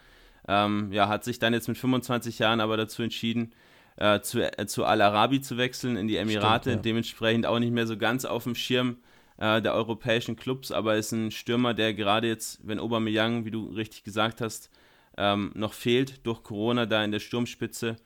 Ähm, 0.47 0.93
ja, 0.93 1.09
hat 1.09 1.25
sich 1.25 1.39
dann 1.39 1.55
jetzt 1.55 1.69
mit 1.69 1.79
25 1.79 2.39
Jahren 2.39 2.61
aber 2.61 2.77
dazu 2.77 3.03
entschieden, 3.03 3.53
äh, 3.97 4.21
zu, 4.21 4.41
äh, 4.41 4.67
zu 4.67 4.85
Al-Arabi 4.85 5.41
zu 5.41 5.57
wechseln 5.57 5.97
in 5.97 6.07
die 6.07 6.17
Emirate. 6.17 6.71
Stimmt, 6.71 6.77
ja. 6.77 6.83
Dementsprechend 6.83 7.47
auch 7.47 7.59
nicht 7.59 7.73
mehr 7.73 7.87
so 7.87 7.97
ganz 7.97 8.25
auf 8.25 8.45
dem 8.45 8.55
Schirm 8.55 8.99
äh, 9.39 9.61
der 9.61 9.74
europäischen 9.74 10.37
Clubs, 10.37 10.70
aber 10.70 10.97
ist 10.97 11.12
ein 11.12 11.30
Stürmer, 11.30 11.74
der 11.74 11.95
gerade 11.95 12.28
jetzt, 12.28 12.61
wenn 12.66 12.78
Aubameyang, 12.78 13.45
wie 13.45 13.51
du 13.51 13.66
richtig 13.68 14.05
gesagt 14.05 14.41
hast, 14.41 14.70
ähm, 15.16 15.53
noch 15.55 15.72
fehlt 15.72 16.26
durch 16.26 16.43
Corona 16.43 16.87
da 16.87 17.05
in 17.05 17.12
der 17.12 17.20
Sturmspitze, 17.20 17.97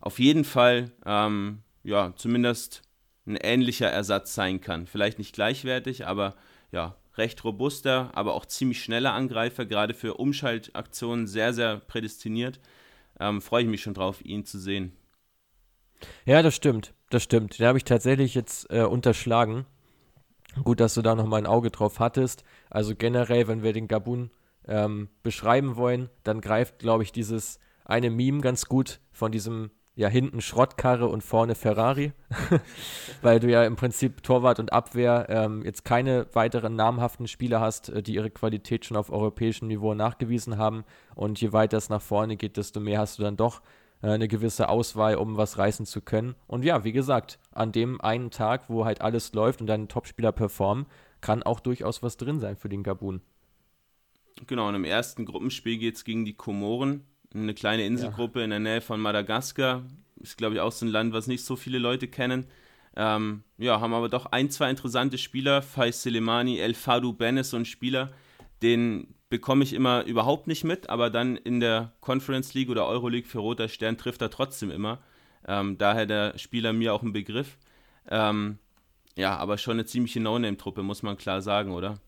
auf 0.00 0.18
jeden 0.18 0.44
Fall 0.44 0.90
ähm, 1.06 1.60
ja 1.82 2.12
zumindest 2.16 2.82
ein 3.26 3.36
ähnlicher 3.36 3.88
Ersatz 3.88 4.34
sein 4.34 4.60
kann. 4.60 4.86
Vielleicht 4.86 5.18
nicht 5.18 5.34
gleichwertig, 5.34 6.06
aber 6.06 6.34
ja, 6.72 6.96
recht 7.16 7.42
robuster, 7.44 8.10
aber 8.14 8.34
auch 8.34 8.46
ziemlich 8.46 8.82
schneller 8.82 9.12
Angreifer, 9.12 9.64
gerade 9.64 9.94
für 9.94 10.14
Umschaltaktionen 10.14 11.26
sehr, 11.26 11.52
sehr 11.52 11.78
prädestiniert. 11.78 12.60
Ähm, 13.20 13.40
Freue 13.40 13.62
ich 13.62 13.68
mich 13.68 13.82
schon 13.82 13.94
drauf, 13.94 14.24
ihn 14.24 14.44
zu 14.44 14.58
sehen. 14.58 14.92
Ja, 16.26 16.42
das 16.42 16.54
stimmt, 16.54 16.92
das 17.10 17.22
stimmt. 17.22 17.58
Den 17.58 17.66
habe 17.66 17.78
ich 17.78 17.84
tatsächlich 17.84 18.34
jetzt 18.34 18.70
äh, 18.70 18.82
unterschlagen. 18.82 19.64
Gut, 20.62 20.80
dass 20.80 20.94
du 20.94 21.02
da 21.02 21.14
noch 21.14 21.26
mal 21.26 21.38
ein 21.38 21.46
Auge 21.46 21.70
drauf 21.70 21.98
hattest. 21.98 22.44
Also 22.70 22.94
generell, 22.94 23.48
wenn 23.48 23.62
wir 23.62 23.72
den 23.72 23.88
Gabun 23.88 24.30
ähm, 24.66 25.08
beschreiben 25.22 25.76
wollen, 25.76 26.10
dann 26.22 26.40
greift, 26.40 26.78
glaube 26.78 27.02
ich, 27.02 27.12
dieses 27.12 27.58
eine 27.84 28.10
Meme 28.10 28.40
ganz 28.40 28.66
gut 28.66 29.00
von 29.12 29.32
diesem 29.32 29.70
ja 29.96 30.08
hinten 30.08 30.40
Schrottkarre 30.40 31.06
und 31.06 31.22
vorne 31.22 31.54
Ferrari, 31.54 32.12
weil 33.22 33.38
du 33.38 33.48
ja 33.48 33.64
im 33.64 33.76
Prinzip 33.76 34.22
Torwart 34.22 34.58
und 34.58 34.72
Abwehr 34.72 35.26
ähm, 35.28 35.62
jetzt 35.64 35.84
keine 35.84 36.26
weiteren 36.32 36.74
namhaften 36.74 37.28
Spieler 37.28 37.60
hast, 37.60 37.90
äh, 37.90 38.02
die 38.02 38.14
ihre 38.14 38.30
Qualität 38.30 38.84
schon 38.84 38.96
auf 38.96 39.10
europäischem 39.10 39.68
Niveau 39.68 39.94
nachgewiesen 39.94 40.58
haben. 40.58 40.84
Und 41.14 41.40
je 41.40 41.52
weiter 41.52 41.76
es 41.76 41.90
nach 41.90 42.02
vorne 42.02 42.36
geht, 42.36 42.56
desto 42.56 42.80
mehr 42.80 42.98
hast 42.98 43.18
du 43.18 43.22
dann 43.22 43.36
doch 43.36 43.62
eine 44.10 44.28
gewisse 44.28 44.68
Auswahl, 44.68 45.16
um 45.16 45.36
was 45.36 45.58
reißen 45.58 45.86
zu 45.86 46.00
können. 46.00 46.34
Und 46.46 46.64
ja, 46.64 46.84
wie 46.84 46.92
gesagt, 46.92 47.38
an 47.52 47.72
dem 47.72 48.00
einen 48.00 48.30
Tag, 48.30 48.68
wo 48.68 48.84
halt 48.84 49.00
alles 49.00 49.32
läuft 49.32 49.60
und 49.60 49.66
deine 49.66 49.88
Topspieler 49.88 50.32
performen, 50.32 50.86
kann 51.20 51.42
auch 51.42 51.60
durchaus 51.60 52.02
was 52.02 52.16
drin 52.16 52.40
sein 52.40 52.56
für 52.56 52.68
den 52.68 52.82
Gabun. 52.82 53.22
Genau, 54.46 54.68
und 54.68 54.74
im 54.74 54.84
ersten 54.84 55.24
Gruppenspiel 55.24 55.78
geht 55.78 55.96
es 55.96 56.04
gegen 56.04 56.24
die 56.24 56.34
Komoren 56.34 57.04
eine 57.34 57.54
kleine 57.54 57.84
Inselgruppe 57.84 58.40
ja. 58.40 58.44
in 58.44 58.50
der 58.50 58.60
Nähe 58.60 58.80
von 58.80 59.00
Madagaskar. 59.00 59.82
Ist, 60.20 60.38
glaube 60.38 60.54
ich, 60.54 60.60
auch 60.60 60.72
so 60.72 60.86
ein 60.86 60.90
Land, 60.90 61.12
was 61.12 61.26
nicht 61.26 61.44
so 61.44 61.56
viele 61.56 61.78
Leute 61.78 62.08
kennen. 62.08 62.46
Ähm, 62.96 63.42
ja, 63.58 63.80
haben 63.80 63.92
aber 63.92 64.08
doch 64.08 64.26
ein, 64.26 64.50
zwei 64.50 64.70
interessante 64.70 65.18
Spieler. 65.18 65.62
Faiz 65.62 66.02
Selemani, 66.02 66.58
El 66.58 66.74
Fadou 66.74 67.12
Benes, 67.12 67.50
so 67.50 67.56
ein 67.56 67.64
Spieler, 67.64 68.12
den 68.64 69.14
bekomme 69.28 69.62
ich 69.62 69.72
immer 69.72 70.04
überhaupt 70.04 70.46
nicht 70.46 70.64
mit, 70.64 70.88
aber 70.88 71.10
dann 71.10 71.36
in 71.36 71.60
der 71.60 71.92
Conference 72.00 72.54
League 72.54 72.70
oder 72.70 72.86
Euroleague 72.86 73.28
für 73.28 73.38
Roter 73.38 73.68
Stern 73.68 73.98
trifft 73.98 74.22
er 74.22 74.30
trotzdem 74.30 74.70
immer. 74.70 74.98
Ähm, 75.46 75.76
daher 75.76 76.06
der 76.06 76.38
Spieler 76.38 76.72
mir 76.72 76.94
auch 76.94 77.02
ein 77.02 77.12
Begriff. 77.12 77.58
Ähm, 78.08 78.58
ja, 79.16 79.36
aber 79.36 79.58
schon 79.58 79.74
eine 79.74 79.84
ziemliche 79.84 80.20
No-Name-Truppe, 80.20 80.82
muss 80.82 81.02
man 81.02 81.16
klar 81.16 81.42
sagen, 81.42 81.72
oder? 81.72 82.00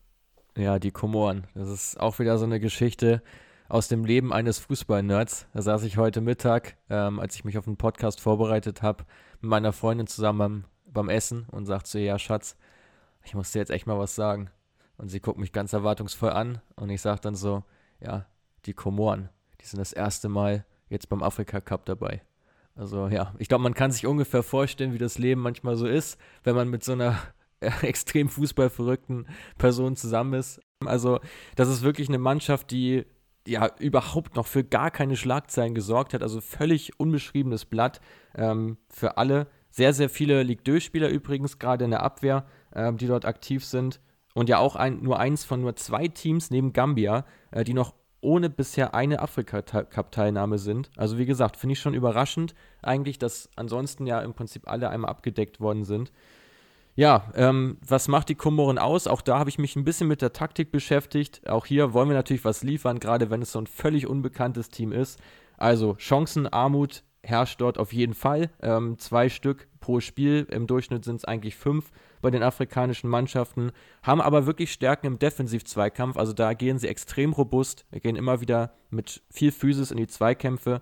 Ja, 0.57 0.79
die 0.79 0.91
Komoren. 0.91 1.45
Das 1.53 1.69
ist 1.69 1.99
auch 1.99 2.17
wieder 2.19 2.37
so 2.37 2.45
eine 2.45 2.59
Geschichte 2.59 3.21
aus 3.69 3.87
dem 3.87 4.05
Leben 4.05 4.33
eines 4.33 4.57
Fußball-Nerds. 4.59 5.47
Da 5.53 5.61
saß 5.61 5.83
ich 5.83 5.97
heute 5.97 6.21
Mittag, 6.21 6.77
ähm, 6.89 7.19
als 7.19 7.35
ich 7.35 7.45
mich 7.45 7.57
auf 7.57 7.65
den 7.65 7.77
Podcast 7.77 8.19
vorbereitet 8.19 8.81
habe, 8.81 9.05
mit 9.41 9.49
meiner 9.49 9.73
Freundin 9.73 10.07
zusammen 10.07 10.39
beim, 10.39 10.63
beim 10.85 11.09
Essen 11.09 11.45
und 11.51 11.65
sagte 11.65 11.89
so, 11.89 11.99
ja, 11.99 12.17
Schatz, 12.17 12.57
ich 13.23 13.35
muss 13.35 13.51
dir 13.51 13.59
jetzt 13.59 13.71
echt 13.71 13.85
mal 13.85 13.99
was 13.99 14.15
sagen. 14.15 14.49
Und 14.97 15.09
sie 15.09 15.19
guckt 15.19 15.39
mich 15.39 15.51
ganz 15.51 15.73
erwartungsvoll 15.73 16.31
an 16.31 16.61
und 16.75 16.89
ich 16.89 17.01
sage 17.01 17.21
dann 17.21 17.35
so, 17.35 17.63
ja, 17.99 18.25
die 18.65 18.73
Komoren, 18.73 19.29
die 19.61 19.65
sind 19.65 19.79
das 19.79 19.93
erste 19.93 20.27
Mal 20.27 20.65
jetzt 20.89 21.09
beim 21.09 21.21
Afrika 21.21 21.61
Cup 21.61 21.85
dabei. 21.85 22.21
Also 22.75 23.07
ja, 23.07 23.33
ich 23.39 23.47
glaube, 23.47 23.63
man 23.63 23.73
kann 23.73 23.91
sich 23.91 24.05
ungefähr 24.05 24.43
vorstellen, 24.43 24.93
wie 24.93 24.99
das 24.99 25.17
Leben 25.17 25.41
manchmal 25.41 25.75
so 25.75 25.87
ist, 25.87 26.19
wenn 26.43 26.55
man 26.55 26.69
mit 26.69 26.83
so 26.83 26.93
einer 26.93 27.17
extrem 27.81 28.29
fußballverrückten 28.29 29.27
Person 29.57 29.95
zusammen 29.95 30.33
ist. 30.33 30.61
Also 30.85 31.19
das 31.55 31.69
ist 31.69 31.81
wirklich 31.81 32.07
eine 32.07 32.19
Mannschaft, 32.19 32.71
die 32.71 33.05
ja 33.47 33.69
überhaupt 33.79 34.35
noch 34.35 34.45
für 34.45 34.63
gar 34.63 34.91
keine 34.91 35.15
Schlagzeilen 35.15 35.73
gesorgt 35.73 36.13
hat. 36.13 36.21
Also 36.21 36.41
völlig 36.41 36.99
unbeschriebenes 36.99 37.65
Blatt 37.65 38.01
ähm, 38.35 38.77
für 38.89 39.17
alle. 39.17 39.47
Sehr, 39.69 39.93
sehr 39.93 40.09
viele 40.09 40.43
Ligue 40.43 40.63
2-Spieler 40.63 41.09
übrigens, 41.09 41.59
gerade 41.59 41.85
in 41.85 41.91
der 41.91 42.03
Abwehr, 42.03 42.45
ähm, 42.73 42.97
die 42.97 43.07
dort 43.07 43.25
aktiv 43.25 43.65
sind. 43.65 43.99
Und 44.37 44.49
ja 44.49 44.59
auch 44.59 44.75
ein, 44.75 45.01
nur 45.01 45.19
eins 45.19 45.45
von 45.45 45.61
nur 45.61 45.75
zwei 45.77 46.07
Teams 46.07 46.51
neben 46.51 46.71
Gambia, 46.71 47.25
äh, 47.49 47.63
die 47.63 47.73
noch 47.73 47.95
ohne 48.21 48.51
bisher 48.51 48.93
eine 48.93 49.19
Afrika-Cup-Teilnahme 49.19 50.59
sind. 50.59 50.91
Also 50.95 51.17
wie 51.17 51.25
gesagt, 51.25 51.57
finde 51.57 51.73
ich 51.73 51.79
schon 51.79 51.95
überraschend 51.95 52.53
eigentlich, 52.83 53.17
dass 53.17 53.49
ansonsten 53.55 54.05
ja 54.05 54.21
im 54.21 54.35
Prinzip 54.35 54.69
alle 54.69 54.89
einmal 54.89 55.09
abgedeckt 55.09 55.59
worden 55.59 55.85
sind. 55.85 56.11
Ja, 56.93 57.31
ähm, 57.33 57.79
was 57.83 58.07
macht 58.07 58.29
die 58.29 58.35
Komoren 58.35 58.77
aus? 58.77 59.07
Auch 59.07 59.21
da 59.21 59.39
habe 59.39 59.49
ich 59.49 59.57
mich 59.57 59.75
ein 59.75 59.83
bisschen 59.83 60.07
mit 60.07 60.21
der 60.21 60.33
Taktik 60.33 60.71
beschäftigt. 60.71 61.49
Auch 61.49 61.65
hier 61.65 61.93
wollen 61.93 62.09
wir 62.09 62.15
natürlich 62.15 62.45
was 62.45 62.61
liefern, 62.61 62.99
gerade 62.99 63.31
wenn 63.31 63.41
es 63.41 63.51
so 63.51 63.59
ein 63.59 63.65
völlig 63.65 64.05
unbekanntes 64.05 64.69
Team 64.69 64.91
ist. 64.91 65.19
Also 65.57 65.95
Chancenarmut 65.97 67.01
herrscht 67.23 67.59
dort 67.59 67.79
auf 67.79 67.91
jeden 67.91 68.13
Fall. 68.13 68.51
Ähm, 68.61 68.99
zwei 68.99 69.29
Stück 69.29 69.67
pro 69.79 69.99
Spiel. 69.99 70.45
Im 70.51 70.67
Durchschnitt 70.67 71.05
sind 71.05 71.15
es 71.15 71.25
eigentlich 71.25 71.55
fünf 71.55 71.91
bei 72.21 72.31
den 72.31 72.43
afrikanischen 72.43 73.09
Mannschaften. 73.09 73.71
Haben 74.03 74.21
aber 74.21 74.45
wirklich 74.45 74.71
Stärken 74.71 75.07
im 75.07 75.19
Defensiv-Zweikampf. 75.19 76.17
Also 76.17 76.33
da 76.33 76.53
gehen 76.53 76.79
sie 76.79 76.87
extrem 76.87 77.33
robust, 77.33 77.85
gehen 77.91 78.15
immer 78.15 78.41
wieder 78.41 78.73
mit 78.89 79.21
viel 79.29 79.51
Physis 79.51 79.91
in 79.91 79.97
die 79.97 80.07
Zweikämpfe. 80.07 80.81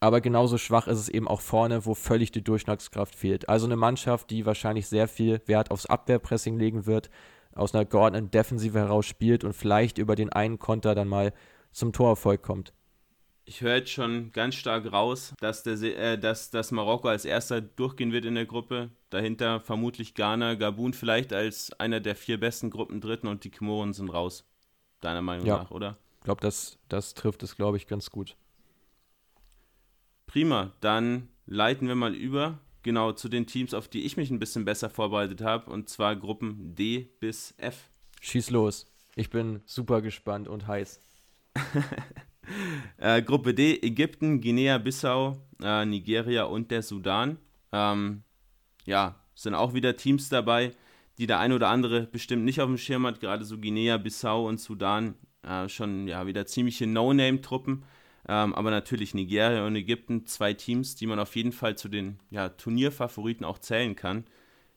Aber 0.00 0.20
genauso 0.20 0.58
schwach 0.58 0.88
ist 0.88 0.98
es 0.98 1.08
eben 1.08 1.28
auch 1.28 1.40
vorne, 1.40 1.86
wo 1.86 1.94
völlig 1.94 2.32
die 2.32 2.42
Durchschlagskraft 2.42 3.14
fehlt. 3.14 3.48
Also 3.48 3.66
eine 3.66 3.76
Mannschaft, 3.76 4.30
die 4.30 4.46
wahrscheinlich 4.46 4.88
sehr 4.88 5.06
viel 5.06 5.40
Wert 5.46 5.70
aufs 5.70 5.86
Abwehrpressing 5.86 6.58
legen 6.58 6.86
wird, 6.86 7.08
aus 7.54 7.74
einer 7.74 7.84
geordneten 7.84 8.30
Defensive 8.30 8.78
heraus 8.78 9.06
spielt 9.06 9.44
und 9.44 9.52
vielleicht 9.52 9.98
über 9.98 10.16
den 10.16 10.32
einen 10.32 10.58
Konter 10.58 10.94
dann 10.94 11.08
mal 11.08 11.32
zum 11.70 11.92
Torerfolg 11.92 12.42
kommt 12.42 12.72
ich 13.44 13.60
höre 13.60 13.76
jetzt 13.76 13.90
schon 13.90 14.32
ganz 14.32 14.54
stark 14.54 14.92
raus, 14.92 15.34
dass, 15.40 15.62
der, 15.62 15.80
äh, 15.82 16.18
dass, 16.18 16.50
dass 16.50 16.70
Marokko 16.70 17.08
als 17.08 17.24
erster 17.24 17.60
durchgehen 17.60 18.12
wird 18.12 18.24
in 18.24 18.34
der 18.34 18.46
Gruppe. 18.46 18.90
Dahinter 19.10 19.60
vermutlich 19.60 20.14
Ghana, 20.14 20.54
Gabun 20.54 20.94
vielleicht 20.94 21.32
als 21.32 21.72
einer 21.78 22.00
der 22.00 22.16
vier 22.16 22.38
besten 22.38 22.70
Gruppen 22.70 23.00
Dritten 23.00 23.26
und 23.26 23.44
die 23.44 23.50
Komoren 23.50 23.92
sind 23.92 24.10
raus. 24.10 24.44
Deiner 25.00 25.22
Meinung 25.22 25.46
ja. 25.46 25.58
nach, 25.58 25.70
oder? 25.70 25.98
Ich 26.18 26.24
glaube, 26.24 26.40
das, 26.40 26.78
das 26.88 27.14
trifft 27.14 27.42
es, 27.42 27.56
glaube 27.56 27.76
ich, 27.76 27.88
ganz 27.88 28.10
gut. 28.10 28.36
Prima, 30.26 30.72
dann 30.80 31.28
leiten 31.46 31.88
wir 31.88 31.96
mal 31.96 32.14
über, 32.14 32.58
genau 32.82 33.12
zu 33.12 33.28
den 33.28 33.46
Teams, 33.46 33.74
auf 33.74 33.88
die 33.88 34.04
ich 34.04 34.16
mich 34.16 34.30
ein 34.30 34.38
bisschen 34.38 34.64
besser 34.64 34.88
vorbereitet 34.88 35.40
habe, 35.40 35.70
und 35.70 35.88
zwar 35.88 36.14
Gruppen 36.14 36.74
D 36.76 37.08
bis 37.18 37.54
F. 37.58 37.90
Schieß 38.20 38.50
los. 38.50 38.86
Ich 39.16 39.30
bin 39.30 39.60
super 39.66 40.00
gespannt 40.00 40.48
und 40.48 40.68
heiß. 40.68 41.00
Äh, 42.98 43.22
Gruppe 43.22 43.52
D, 43.52 43.80
Ägypten, 43.82 44.40
Guinea-Bissau, 44.40 45.36
äh, 45.60 45.84
Nigeria 45.84 46.44
und 46.44 46.70
der 46.70 46.82
Sudan. 46.82 47.38
Ähm, 47.72 48.22
ja, 48.84 49.16
sind 49.34 49.54
auch 49.54 49.74
wieder 49.74 49.96
Teams 49.96 50.28
dabei, 50.28 50.70
die 51.18 51.26
der 51.26 51.40
ein 51.40 51.52
oder 51.52 51.68
andere 51.68 52.02
bestimmt 52.02 52.44
nicht 52.44 52.60
auf 52.60 52.68
dem 52.68 52.78
Schirm 52.78 53.06
hat. 53.06 53.20
Gerade 53.20 53.44
so 53.44 53.58
Guinea-Bissau 53.58 54.46
und 54.46 54.60
Sudan 54.60 55.14
äh, 55.42 55.68
schon 55.68 56.06
ja, 56.06 56.26
wieder 56.26 56.46
ziemliche 56.46 56.86
No-Name-Truppen. 56.86 57.84
Ähm, 58.28 58.54
aber 58.54 58.70
natürlich 58.70 59.14
Nigeria 59.14 59.66
und 59.66 59.74
Ägypten, 59.74 60.26
zwei 60.26 60.54
Teams, 60.54 60.94
die 60.94 61.06
man 61.06 61.18
auf 61.18 61.34
jeden 61.34 61.52
Fall 61.52 61.76
zu 61.76 61.88
den 61.88 62.20
ja, 62.30 62.50
Turnierfavoriten 62.50 63.44
auch 63.44 63.58
zählen 63.58 63.96
kann. 63.96 64.24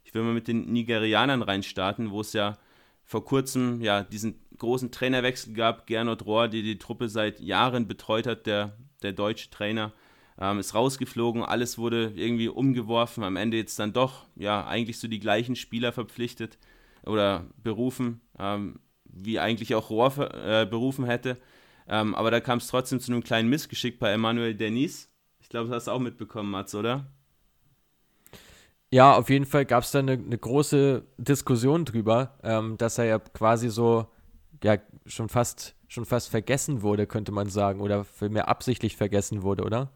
Ich 0.04 0.14
will 0.14 0.24
mal 0.24 0.34
mit 0.34 0.48
den 0.48 0.72
Nigerianern 0.72 1.44
reinstarten, 1.44 2.10
wo 2.10 2.22
es 2.22 2.34
ja 2.34 2.58
vor 3.04 3.24
kurzem 3.24 3.82
ja 3.82 4.02
diesen 4.02 4.40
großen 4.58 4.92
Trainerwechsel 4.92 5.54
gab. 5.54 5.88
Gernot 5.88 6.26
Rohr, 6.26 6.48
der 6.48 6.62
die 6.62 6.78
Truppe 6.78 7.10
seit 7.10 7.40
Jahren 7.40 7.88
betreut 7.88 8.28
hat, 8.28 8.46
der, 8.46 8.78
der 9.02 9.14
deutsche 9.14 9.50
Trainer, 9.50 9.94
ähm, 10.40 10.60
ist 10.60 10.74
rausgeflogen. 10.74 11.44
Alles 11.44 11.78
wurde 11.78 12.14
irgendwie 12.16 12.50
umgeworfen. 12.50 13.24
Am 13.24 13.36
Ende 13.36 13.58
jetzt 13.58 13.80
dann 13.80 13.94
doch 13.94 14.26
ja 14.36 14.66
eigentlich 14.66 15.00
so 15.00 15.08
die 15.08 15.20
gleichen 15.20 15.56
Spieler 15.56 15.92
verpflichtet 15.94 16.58
oder 17.06 17.46
berufen, 17.62 18.22
ähm, 18.40 18.80
wie 19.06 19.40
eigentlich 19.40 19.76
auch 19.76 19.90
Rohr 19.90 20.18
äh, 20.34 20.66
berufen 20.66 21.06
hätte. 21.06 21.38
Ähm, 21.88 22.16
aber 22.16 22.32
da 22.32 22.40
kam 22.40 22.58
es 22.58 22.68
trotzdem 22.68 23.00
zu 23.00 23.12
einem 23.12 23.24
kleinen 23.24 23.50
Missgeschick 23.50 24.00
bei 24.00 24.12
Emmanuel 24.12 24.56
Denis. 24.56 25.10
Ich 25.40 25.50
glaube, 25.50 25.68
das 25.68 25.78
hast 25.78 25.88
du 25.88 25.92
auch 25.92 26.00
mitbekommen, 26.00 26.50
Mats, 26.50 26.74
oder? 26.74 27.06
Ja, 28.92 29.16
auf 29.16 29.30
jeden 29.30 29.46
Fall 29.46 29.66
gab 29.66 29.84
es 29.84 29.92
da 29.92 30.00
eine, 30.00 30.14
eine, 30.14 30.38
große 30.38 31.04
Diskussion 31.18 31.86
drüber, 31.86 32.38
ähm, 32.44 32.78
dass 32.78 32.98
er 32.98 33.06
ja 33.06 33.20
quasi 33.20 33.70
so, 33.70 34.08
ja, 34.64 34.78
schon 35.06 35.30
fast, 35.30 35.76
schon 35.88 36.06
fast 36.06 36.30
vergessen 36.30 36.82
wurde, 36.82 37.08
könnte 37.08 37.32
man 37.32 37.50
sagen, 37.50 37.82
oder 37.82 38.06
mehr 38.22 38.48
absichtlich 38.48 38.96
vergessen 38.98 39.44
wurde, 39.44 39.64
oder? 39.64 39.92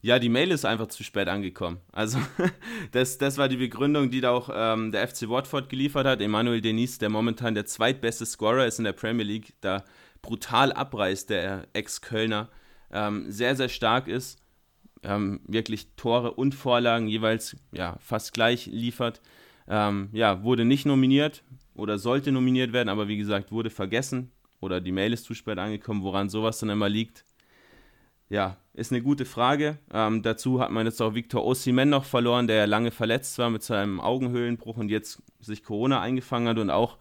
Ja, 0.00 0.18
die 0.18 0.28
Mail 0.28 0.50
ist 0.50 0.64
einfach 0.64 0.88
zu 0.88 1.04
spät 1.04 1.28
angekommen. 1.28 1.78
Also, 1.92 2.18
das, 2.92 3.18
das 3.18 3.38
war 3.38 3.48
die 3.48 3.56
Begründung, 3.56 4.10
die 4.10 4.20
da 4.20 4.30
auch 4.30 4.50
ähm, 4.52 4.90
der 4.90 5.06
FC 5.06 5.28
Watford 5.28 5.68
geliefert 5.68 6.06
hat. 6.06 6.20
Emmanuel 6.20 6.60
Denis, 6.60 6.98
der 6.98 7.08
momentan 7.08 7.54
der 7.54 7.66
zweitbeste 7.66 8.26
Scorer 8.26 8.66
ist 8.66 8.78
in 8.78 8.84
der 8.84 8.92
Premier 8.92 9.24
League, 9.24 9.54
da 9.60 9.84
brutal 10.20 10.72
abreißt, 10.72 11.30
der 11.30 11.68
Ex-Kölner, 11.72 12.48
ähm, 12.90 13.30
sehr, 13.30 13.54
sehr 13.54 13.68
stark 13.68 14.08
ist 14.08 14.42
ähm, 15.02 15.40
wirklich 15.46 15.88
Tore 15.96 16.32
und 16.32 16.54
Vorlagen 16.54 17.08
jeweils 17.08 17.56
ja, 17.72 17.96
fast 18.00 18.32
gleich 18.32 18.66
liefert. 18.66 19.20
Ähm, 19.68 20.08
ja, 20.12 20.42
wurde 20.42 20.64
nicht 20.64 20.86
nominiert 20.86 21.44
oder 21.74 21.98
sollte 21.98 22.32
nominiert 22.32 22.72
werden, 22.72 22.88
aber 22.88 23.08
wie 23.08 23.16
gesagt, 23.16 23.52
wurde 23.52 23.70
vergessen 23.70 24.30
oder 24.60 24.80
die 24.80 24.92
Mail 24.92 25.12
ist 25.12 25.24
zu 25.24 25.34
spät 25.34 25.58
angekommen, 25.58 26.02
woran 26.02 26.28
sowas 26.28 26.58
dann 26.58 26.70
immer 26.70 26.88
liegt. 26.88 27.24
Ja, 28.28 28.56
ist 28.72 28.92
eine 28.92 29.02
gute 29.02 29.26
Frage. 29.26 29.78
Ähm, 29.92 30.22
dazu 30.22 30.60
hat 30.60 30.70
man 30.70 30.86
jetzt 30.86 31.02
auch 31.02 31.14
Victor 31.14 31.44
Osimhen 31.44 31.90
noch 31.90 32.04
verloren, 32.04 32.46
der 32.46 32.66
lange 32.66 32.90
verletzt 32.90 33.36
war 33.38 33.50
mit 33.50 33.62
seinem 33.62 34.00
Augenhöhlenbruch 34.00 34.78
und 34.78 34.88
jetzt 34.88 35.22
sich 35.40 35.62
Corona 35.62 36.00
eingefangen 36.00 36.48
hat 36.48 36.58
und 36.58 36.70
auch 36.70 36.96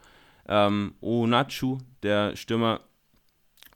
ähm, 0.48 0.96
Onachu, 1.00 1.78
der 2.04 2.36
Stürmer 2.36 2.82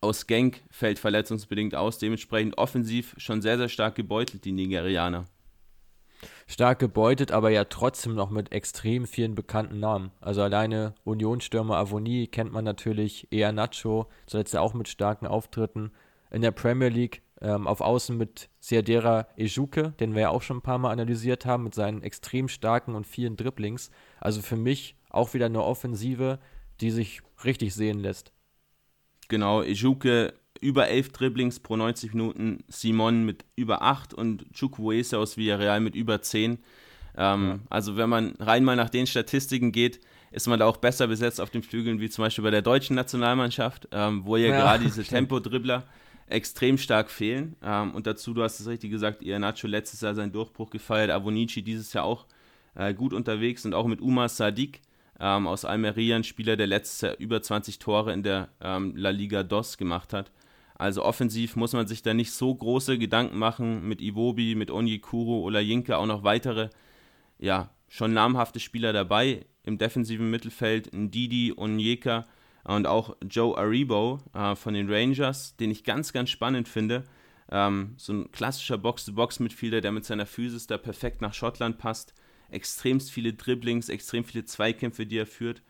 aus 0.02 0.28
Genk 0.28 0.64
fällt 0.70 1.00
verletzungsbedingt 1.00 1.76
aus. 1.76 1.98
Dementsprechend 1.98 2.58
offensiv 2.58 3.16
schon 3.18 3.42
sehr, 3.42 3.58
sehr 3.58 3.70
stark 3.70 3.96
gebeutelt, 3.96 4.44
die 4.46 4.52
Nigerianer. 4.52 5.26
Stark 6.48 6.78
gebeutet, 6.78 7.32
aber 7.32 7.50
ja 7.50 7.66
trotzdem 7.66 8.14
noch 8.14 8.30
mit 8.30 8.52
extrem 8.52 9.08
vielen 9.08 9.34
bekannten 9.34 9.80
Namen. 9.80 10.12
Also 10.22 10.44
alleine 10.44 10.94
Unionsstürmer 11.04 11.78
Avoni 11.78 12.28
kennt 12.28 12.52
man 12.52 12.64
natürlich, 12.64 13.28
eher 13.32 13.52
Nacho, 13.52 14.08
zuletzt 14.28 14.54
ja 14.54 14.62
auch 14.62 14.76
mit 14.76 14.88
starken 14.88 15.26
Auftritten. 15.26 15.92
In 16.30 16.42
der 16.42 16.52
Premier 16.52 16.90
League 16.90 17.24
ähm, 17.42 17.66
auf 17.68 17.82
Außen 17.82 18.16
mit 18.16 18.50
Siadera 18.60 19.28
Ejuke, 19.36 19.94
den 20.00 20.14
wir 20.14 20.22
ja 20.24 20.30
auch 20.30 20.44
schon 20.44 20.58
ein 20.58 20.62
paar 20.62 20.78
Mal 20.78 20.92
analysiert 20.92 21.46
haben, 21.46 21.64
mit 21.64 21.74
seinen 21.74 22.04
extrem 22.04 22.48
starken 22.48 22.94
und 22.94 23.08
vielen 23.08 23.38
Dribblings. 23.38 23.90
Also 24.22 24.42
für 24.42 24.56
mich 24.56 24.96
auch 25.10 25.34
wieder 25.34 25.48
eine 25.48 25.64
Offensive, 25.64 26.40
die 26.80 26.92
sich 26.92 27.22
richtig 27.44 27.74
sehen 27.74 28.00
lässt. 28.00 28.32
Genau, 29.30 29.64
Ejuke 29.64 30.34
über 30.62 30.88
11 30.88 31.12
Dribblings 31.12 31.60
pro 31.60 31.76
90 31.76 32.14
Minuten, 32.14 32.64
Simon 32.68 33.26
mit 33.26 33.46
über 33.56 33.82
8 33.82 34.14
und 34.14 34.52
Chukwueze 34.54 35.18
aus 35.18 35.38
Villarreal 35.38 35.80
mit 35.80 35.96
über 35.96 36.22
10. 36.22 36.60
Ähm, 37.18 37.48
ja. 37.48 37.60
Also 37.70 37.98
wenn 37.98 38.10
man 38.10 38.36
rein 38.40 38.64
mal 38.64 38.76
nach 38.76 38.90
den 38.90 39.08
Statistiken 39.08 39.72
geht, 39.72 40.00
ist 40.32 40.48
man 40.48 40.60
da 40.60 40.66
auch 40.66 40.78
besser 40.78 41.08
besetzt 41.08 41.40
auf 41.40 41.50
den 41.50 41.64
Flügeln, 41.64 42.02
wie 42.02 42.10
zum 42.10 42.24
Beispiel 42.24 42.44
bei 42.44 42.52
der 42.52 42.62
deutschen 42.62 42.96
Nationalmannschaft, 42.96 43.88
ähm, 43.92 44.26
wo 44.26 44.38
ja, 44.38 44.50
ja 44.50 44.60
gerade 44.60 44.84
diese 44.84 45.04
Tempodribbler 45.04 45.84
extrem 46.28 46.78
stark 46.78 47.10
fehlen. 47.10 47.56
Ähm, 47.64 47.94
und 47.94 48.08
dazu, 48.08 48.34
du 48.34 48.44
hast 48.44 48.60
es 48.60 48.68
richtig 48.68 48.92
gesagt, 48.92 49.22
Ianacho 49.22 49.68
letztes 49.68 50.02
Jahr 50.02 50.16
seinen 50.16 50.32
Durchbruch 50.32 50.70
gefeiert, 50.70 51.12
Avonici 51.12 51.62
dieses 51.62 51.94
Jahr 51.94 52.06
auch 52.06 52.26
äh, 52.76 52.94
gut 52.94 53.14
unterwegs 53.14 53.66
und 53.66 53.74
auch 53.74 53.88
mit 53.88 54.02
Umar 54.02 54.30
Sadiq 54.30 54.82
ähm, 55.20 55.48
aus 55.48 55.66
Almeria, 55.66 56.16
ein 56.16 56.24
Spieler, 56.24 56.58
der 56.58 56.68
letztes 56.68 57.02
Jahr 57.02 57.16
über 57.18 57.42
20 57.42 57.80
Tore 57.80 58.12
in 58.12 58.24
der 58.24 58.50
ähm, 58.62 58.94
La 58.96 59.12
Liga 59.12 59.44
DOS 59.44 59.78
gemacht 59.78 60.14
hat. 60.14 60.32
Also 60.78 61.04
offensiv 61.04 61.56
muss 61.56 61.74
man 61.74 61.88
sich 61.88 62.02
da 62.02 62.14
nicht 62.14 62.32
so 62.32 62.54
große 62.54 62.98
Gedanken 62.98 63.38
machen 63.38 63.88
mit 63.88 64.02
Iwobi, 64.02 64.56
mit 64.56 64.70
Onyekuru 64.70 65.40
oder 65.40 65.62
Jinke, 65.62 65.98
auch 65.98 66.06
noch 66.06 66.24
weitere, 66.24 66.70
ja, 67.40 67.72
schon 67.88 68.14
namhafte 68.14 68.60
Spieler 68.60 68.92
dabei 68.92 69.46
im 69.64 69.78
defensiven 69.78 70.30
Mittelfeld, 70.30 70.94
Ndidi, 70.94 71.54
Onyeka 71.56 72.26
und 72.66 72.88
auch 72.88 73.16
Joe 73.30 73.58
Aribo 73.58 74.20
äh, 74.34 74.56
von 74.56 74.74
den 74.74 74.92
Rangers, 74.92 75.56
den 75.56 75.72
ich 75.72 75.84
ganz, 75.84 76.12
ganz 76.12 76.30
spannend 76.30 76.68
finde. 76.68 77.04
Ähm, 77.52 77.94
so 77.98 78.12
ein 78.12 78.32
klassischer 78.32 78.78
Box-to-Box-Mitfielder, 78.78 79.82
der 79.82 79.92
mit 79.92 80.04
seiner 80.04 80.26
Physis 80.26 80.68
da 80.68 80.78
perfekt 80.78 81.22
nach 81.22 81.34
Schottland 81.34 81.78
passt. 81.78 82.14
Extremst 82.50 83.12
viele 83.12 83.34
Dribblings, 83.34 83.90
extrem 83.90 84.24
viele 84.24 84.46
Zweikämpfe, 84.46 85.06
die 85.06 85.18
er 85.18 85.28
führt. 85.28 85.62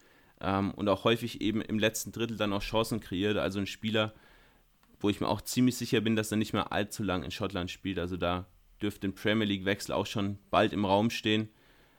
Ähm, 0.42 0.72
und 0.72 0.90
auch 0.90 1.04
häufig 1.04 1.42
eben 1.42 1.62
im 1.62 1.80
letzten 1.80 2.12
Drittel 2.12 2.38
dann 2.38 2.54
auch 2.54 2.62
Chancen 2.62 3.02
kreiert. 3.02 3.38
Also 3.38 3.60
ein 3.60 3.68
Spieler, 3.68 4.14
wo 5.00 5.10
ich 5.10 5.22
mir 5.22 5.28
auch 5.28 5.42
ziemlich 5.42 5.76
sicher 5.78 6.02
bin, 6.02 6.16
dass 6.16 6.32
er 6.32 6.38
nicht 6.38 6.54
mehr 6.54 6.72
allzu 6.72 7.04
lang 7.04 7.24
in 7.24 7.32
Schottland 7.32 7.72
spielt. 7.72 8.00
Also 8.00 8.18
da 8.18 8.46
dürfte 8.82 9.08
ein 9.08 9.16
Premier 9.16 9.46
League-Wechsel 9.46 9.94
auch 9.94 10.06
schon 10.06 10.40
bald 10.50 10.74
im 10.74 10.86
Raum 10.86 11.10
stehen. 11.10 11.50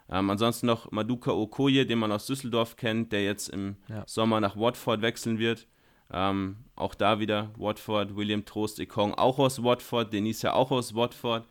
Ähm, 0.08 0.30
ansonsten 0.30 0.66
noch 0.66 0.90
Maduka 0.92 1.32
Okoye, 1.32 1.84
den 1.84 1.98
man 1.98 2.12
aus 2.12 2.26
Düsseldorf 2.26 2.76
kennt, 2.76 3.12
der 3.12 3.24
jetzt 3.24 3.48
im 3.48 3.76
ja. 3.88 4.04
Sommer 4.06 4.40
nach 4.40 4.56
Watford 4.56 5.02
wechseln 5.02 5.38
wird. 5.38 5.66
Ähm, 6.12 6.58
auch 6.76 6.94
da 6.94 7.18
wieder 7.18 7.50
Watford, 7.56 8.14
William 8.14 8.44
Trost 8.44 8.78
Ekong 8.78 9.14
auch 9.14 9.38
aus 9.40 9.62
Watford, 9.62 10.12
Denise 10.12 10.44
ja 10.44 10.52
auch 10.52 10.70
aus 10.70 10.94
Watford. 10.94 11.48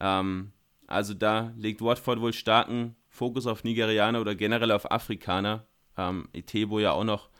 Ähm, 0.00 0.52
also 0.86 1.14
da 1.14 1.52
legt 1.56 1.80
Watford 1.80 2.20
wohl 2.20 2.34
starken 2.34 2.96
Fokus 3.08 3.46
auf 3.46 3.64
Nigerianer 3.64 4.20
oder 4.20 4.34
generell 4.34 4.70
auf 4.72 4.90
Afrikaner. 4.90 5.66
Ähm, 5.96 6.28
Etebo 6.34 6.78
ja 6.78 6.92
auch 6.92 7.04
noch 7.04 7.30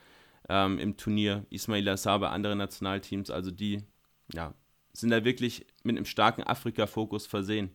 ähm, 0.49 0.79
im 0.79 0.97
Turnier, 0.97 1.45
Ismail 1.51 1.89
Assar 1.89 2.23
andere 2.23 2.57
Nationalteams, 2.57 3.31
also 3.31 3.51
die 3.51 3.83
ja, 4.33 4.55
sind 4.93 5.11
da 5.11 5.25
wirklich 5.25 5.67
mit 5.83 5.97
einem 5.97 6.05
starken 6.05 6.43
Afrika-Fokus 6.43 7.27
versehen. 7.27 7.71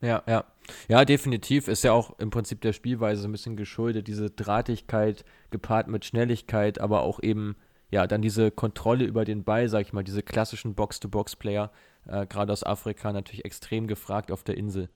Ja, 0.00 0.22
ja. 0.28 0.44
Ja, 0.88 1.04
definitiv. 1.04 1.66
Ist 1.66 1.82
ja 1.82 1.92
auch 1.92 2.18
im 2.18 2.30
Prinzip 2.30 2.60
der 2.60 2.72
Spielweise 2.72 3.26
ein 3.26 3.32
bisschen 3.32 3.56
geschuldet. 3.56 4.06
Diese 4.06 4.30
Drahtigkeit 4.30 5.24
gepaart 5.50 5.88
mit 5.88 6.04
Schnelligkeit, 6.04 6.80
aber 6.80 7.02
auch 7.02 7.20
eben, 7.20 7.56
ja, 7.90 8.06
dann 8.06 8.22
diese 8.22 8.50
Kontrolle 8.50 9.04
über 9.04 9.24
den 9.24 9.42
Ball, 9.42 9.68
sag 9.68 9.82
ich 9.82 9.92
mal, 9.92 10.04
diese 10.04 10.22
klassischen 10.22 10.74
Box-to-Box-Player, 10.74 11.72
äh, 12.06 12.26
gerade 12.26 12.52
aus 12.52 12.62
Afrika, 12.62 13.12
natürlich 13.12 13.44
extrem 13.44 13.88
gefragt 13.88 14.30
auf 14.30 14.44
der 14.44 14.56
Insel. 14.56 14.88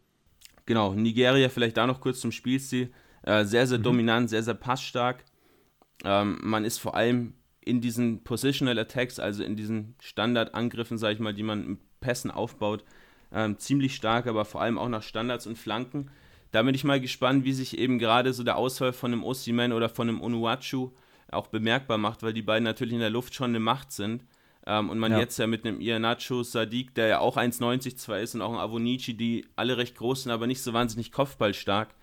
Genau, 0.67 0.95
Nigeria 0.95 1.49
vielleicht 1.49 1.77
da 1.77 1.87
noch 1.87 2.01
kurz 2.01 2.21
zum 2.21 2.31
Spielstil. 2.31 2.93
Äh, 3.23 3.45
sehr, 3.45 3.67
sehr 3.67 3.79
mhm. 3.79 3.85
dominant, 3.85 4.31
sehr, 4.31 4.43
sehr 4.45 4.55
passstark. 4.55 5.25
Ähm, 6.05 6.39
man 6.43 6.65
ist 6.65 6.79
vor 6.79 6.95
allem 6.95 7.35
in 7.61 7.81
diesen 7.81 8.25
Positional 8.25 8.79
Attacks, 8.79 9.19
also 9.19 9.45
in 9.45 9.57
diesen 9.57 9.95
Standardangriffen, 10.01 10.99
sag 10.99 11.13
ich 11.13 11.21
mal, 11.21 11.35
die 11.35 11.45
man 11.45 11.67
mit 11.67 12.01
Pässen 12.01 12.31
aufbaut, 12.31 12.85
ähm, 13.33 13.59
ziemlich 13.59 13.95
stark, 13.95 14.27
aber 14.27 14.45
vor 14.45 14.61
allem 14.61 14.79
auch 14.79 14.89
nach 14.89 15.03
Standards 15.03 15.47
und 15.47 15.57
Flanken. 15.57 16.11
Da 16.51 16.63
bin 16.63 16.75
ich 16.75 16.85
mal 16.85 17.01
gespannt, 17.01 17.45
wie 17.45 17.53
sich 17.53 17.79
eben 17.79 17.99
gerade 17.99 18.33
so 18.33 18.45
der 18.45 18.57
Ausfall 18.57 18.93
von 18.93 19.13
einem 19.13 19.25
Osimen 19.25 19.73
oder 19.73 19.89
von 19.89 20.09
einem 20.09 20.21
Onuachu 20.21 20.91
auch 21.31 21.47
bemerkbar 21.47 21.99
macht, 21.99 22.23
weil 22.23 22.35
die 22.35 22.43
beiden 22.43 22.65
natürlich 22.65 22.95
in 22.95 23.01
der 23.01 23.11
Luft 23.11 23.35
schon 23.35 23.51
eine 23.51 23.61
Macht 23.61 23.93
sind. 23.93 24.25
Ähm, 24.67 24.91
und 24.91 24.99
man 24.99 25.13
ja. 25.13 25.19
jetzt 25.19 25.39
ja 25.39 25.47
mit 25.47 25.65
einem 25.65 25.81
Ianacho 25.81 26.43
Sadiq, 26.43 26.95
der 26.95 27.07
ja 27.07 27.19
auch 27.21 27.37
1,90 27.37 27.97
zwar 27.97 28.21
ist, 28.21 28.35
und 28.35 28.43
auch 28.43 28.53
ein 28.53 28.59
Avonici, 28.59 29.15
die 29.15 29.47
alle 29.57 29.77
recht 29.77 29.97
groß 29.97 30.25
sind, 30.25 30.33
aber 30.33 30.47
nicht 30.47 30.63
so 30.63 30.73
wahnsinnig 30.73 31.11
kopfballstark, 31.11 31.95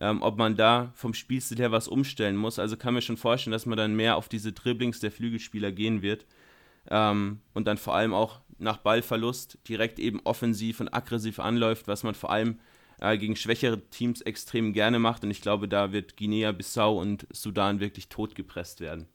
ähm, 0.00 0.22
ob 0.22 0.38
man 0.38 0.56
da 0.56 0.92
vom 0.94 1.14
Spielstil 1.14 1.58
her 1.58 1.72
was 1.72 1.88
umstellen 1.88 2.36
muss. 2.36 2.58
Also 2.58 2.76
kann 2.76 2.94
mir 2.94 3.02
schon 3.02 3.16
vorstellen, 3.16 3.52
dass 3.52 3.66
man 3.66 3.78
dann 3.78 3.96
mehr 3.96 4.16
auf 4.16 4.28
diese 4.28 4.52
Dribblings 4.52 5.00
der 5.00 5.10
Flügelspieler 5.10 5.72
gehen 5.72 6.02
wird. 6.02 6.26
Ähm, 6.90 7.40
und 7.54 7.66
dann 7.66 7.78
vor 7.78 7.94
allem 7.94 8.14
auch 8.14 8.40
nach 8.58 8.78
Ballverlust 8.78 9.58
direkt 9.68 9.98
eben 9.98 10.20
offensiv 10.24 10.80
und 10.80 10.92
aggressiv 10.92 11.38
anläuft, 11.38 11.88
was 11.88 12.02
man 12.02 12.14
vor 12.14 12.30
allem 12.30 12.58
äh, 13.00 13.18
gegen 13.18 13.36
schwächere 13.36 13.80
Teams 13.90 14.20
extrem 14.20 14.72
gerne 14.72 14.98
macht. 14.98 15.24
Und 15.24 15.30
ich 15.30 15.40
glaube, 15.40 15.68
da 15.68 15.92
wird 15.92 16.16
Guinea-Bissau 16.16 16.98
und 16.98 17.26
Sudan 17.32 17.80
wirklich 17.80 18.08
totgepresst 18.08 18.80
werden. 18.80 19.06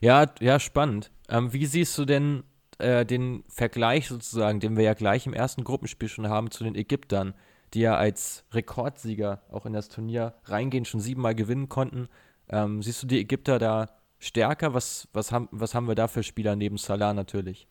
Ja, 0.00 0.32
ja, 0.40 0.58
spannend. 0.60 1.10
Ähm, 1.28 1.52
wie 1.52 1.66
siehst 1.66 1.96
du 1.98 2.04
denn 2.04 2.44
äh, 2.78 3.04
den 3.04 3.44
Vergleich 3.48 4.08
sozusagen, 4.08 4.60
den 4.60 4.76
wir 4.76 4.84
ja 4.84 4.94
gleich 4.94 5.26
im 5.26 5.34
ersten 5.34 5.64
Gruppenspiel 5.64 6.08
schon 6.08 6.28
haben, 6.28 6.50
zu 6.50 6.64
den 6.64 6.74
Ägyptern, 6.74 7.34
die 7.74 7.80
ja 7.80 7.96
als 7.96 8.44
Rekordsieger 8.52 9.42
auch 9.50 9.66
in 9.66 9.72
das 9.72 9.88
Turnier 9.88 10.34
reingehen, 10.44 10.84
schon 10.84 11.00
siebenmal 11.00 11.34
gewinnen 11.34 11.68
konnten? 11.68 12.08
Ähm, 12.48 12.82
siehst 12.82 13.02
du 13.02 13.06
die 13.06 13.20
Ägypter 13.20 13.58
da 13.58 13.88
stärker? 14.18 14.74
Was, 14.74 15.08
was, 15.12 15.32
haben, 15.32 15.48
was 15.50 15.74
haben 15.74 15.88
wir 15.88 15.94
da 15.94 16.08
für 16.08 16.22
Spieler 16.22 16.56
neben 16.56 16.78
Salah 16.78 17.14
natürlich? 17.14 17.66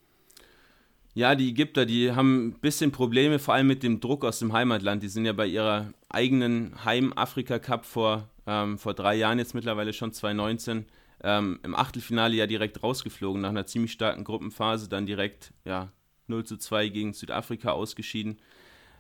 Ja, 1.14 1.34
die 1.34 1.50
Ägypter, 1.50 1.88
die 1.88 2.12
haben 2.12 2.50
ein 2.50 2.60
bisschen 2.60 2.92
Probleme, 2.92 3.40
vor 3.40 3.56
allem 3.56 3.66
mit 3.66 3.82
dem 3.82 4.00
Druck 4.00 4.24
aus 4.24 4.38
dem 4.38 4.54
Heimatland. 4.54 5.02
Die 5.02 5.08
sind 5.08 5.26
ja 5.26 5.34
bei 5.34 5.48
ihrer 5.48 5.92
eigenen 6.10 6.86
Heim-Afrika-Cup 6.86 7.86
vor, 7.86 8.30
ähm, 8.46 8.78
vor 8.78 8.94
drei 8.94 9.16
Jahren 9.16 9.40
jetzt 9.40 9.56
mittlerweile 9.56 9.94
schon 9.94 10.14
2019 10.14 10.86
ähm, 11.24 11.60
im 11.64 11.76
Achtelfinale 11.76 12.36
ja 12.36 12.46
direkt 12.46 12.84
rausgeflogen, 12.84 13.42
nach 13.42 13.50
einer 13.50 13.66
ziemlich 13.66 13.94
starken 13.94 14.24
Gruppenphase, 14.24 14.90
dann 14.90 15.08
direkt 15.08 15.54
ja, 15.66 15.92
0 16.28 16.44
zu 16.44 16.58
2 16.58 16.90
gegen 16.90 17.14
Südafrika 17.14 17.72
ausgeschieden. 17.72 18.38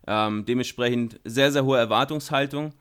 Ähm, 0.08 0.46
dementsprechend 0.46 1.20
sehr, 1.24 1.52
sehr 1.52 1.66
hohe 1.66 1.78
Erwartungshaltung. 1.78 2.74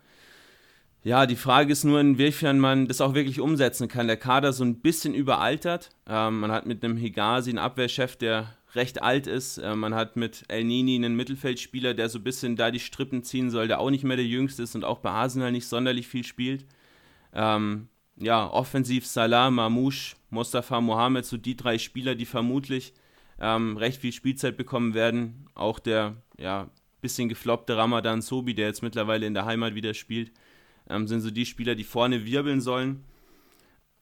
Ja, 1.03 1.27
die 1.27 1.37
Frage 1.37 1.73
ist 1.73 1.85
nur, 1.85 2.01
inwiefern 2.01 2.59
man 2.59 2.89
das 2.89 3.01
auch 3.01 3.15
wirklich 3.15 3.41
umsetzen 3.41 3.87
kann. 3.87 4.09
Der 4.09 4.17
Kader 4.17 4.53
so 4.53 4.65
ein 4.65 4.81
bisschen 4.81 5.15
überaltert. 5.15 5.91
Ähm, 6.09 6.41
man 6.41 6.51
hat 6.51 6.67
mit 6.67 6.83
einem 6.85 6.97
Higazi 6.97 7.51
einen 7.51 7.59
Abwehrchef, 7.59 8.17
der 8.17 8.57
recht 8.75 9.03
alt 9.03 9.27
ist. 9.27 9.59
Äh, 9.59 9.77
man 9.77 9.95
hat 9.95 10.17
mit 10.17 10.45
El 10.49 10.65
Nini 10.65 10.97
einen 10.97 11.15
Mittelfeldspieler, 11.15 11.95
der 11.95 12.09
so 12.09 12.19
ein 12.19 12.25
bisschen 12.25 12.57
da 12.57 12.71
die 12.71 12.81
Strippen 12.81 13.23
ziehen 13.23 13.51
soll, 13.51 13.69
der 13.69 13.79
auch 13.79 13.91
nicht 13.91 14.05
mehr 14.05 14.17
der 14.17 14.27
Jüngste 14.27 14.63
ist 14.63 14.75
und 14.75 14.85
auch 14.85 14.99
bei 14.99 15.11
Arsenal 15.11 15.53
nicht 15.53 15.69
sonderlich 15.69 16.09
viel 16.09 16.25
spielt. 16.25 16.67
Ähm, 17.33 17.89
ja, 18.17 18.51
offensiv 18.51 19.07
Salah, 19.07 19.51
Mamouche, 19.51 20.17
Mustafa 20.31 20.81
Mohamed, 20.81 21.25
so 21.25 21.37
die 21.37 21.57
drei 21.57 21.79
Spieler, 21.79 22.15
die 22.15 22.27
vermutlich 22.27 22.95
ähm, 23.41 23.77
recht 23.77 24.01
viel 24.01 24.13
Spielzeit 24.13 24.57
bekommen 24.57 24.95
werden. 24.95 25.47
Auch 25.55 25.79
der 25.79 26.17
ja, 26.39 26.69
bisschen 27.07 27.29
gefloppte 27.29 27.77
Ramadan 27.77 28.21
Sobi, 28.21 28.53
der 28.55 28.67
jetzt 28.67 28.83
mittlerweile 28.83 29.27
in 29.27 29.35
der 29.35 29.45
Heimat 29.45 29.77
wieder 29.77 29.95
spielt, 29.95 30.33
ähm, 30.91 31.07
sind 31.07 31.21
so 31.21 31.31
die 31.31 31.47
Spieler, 31.47 31.77
die 31.77 31.85
vorne 31.85 32.25
wirbeln 32.25 32.61
sollen. 32.61 33.05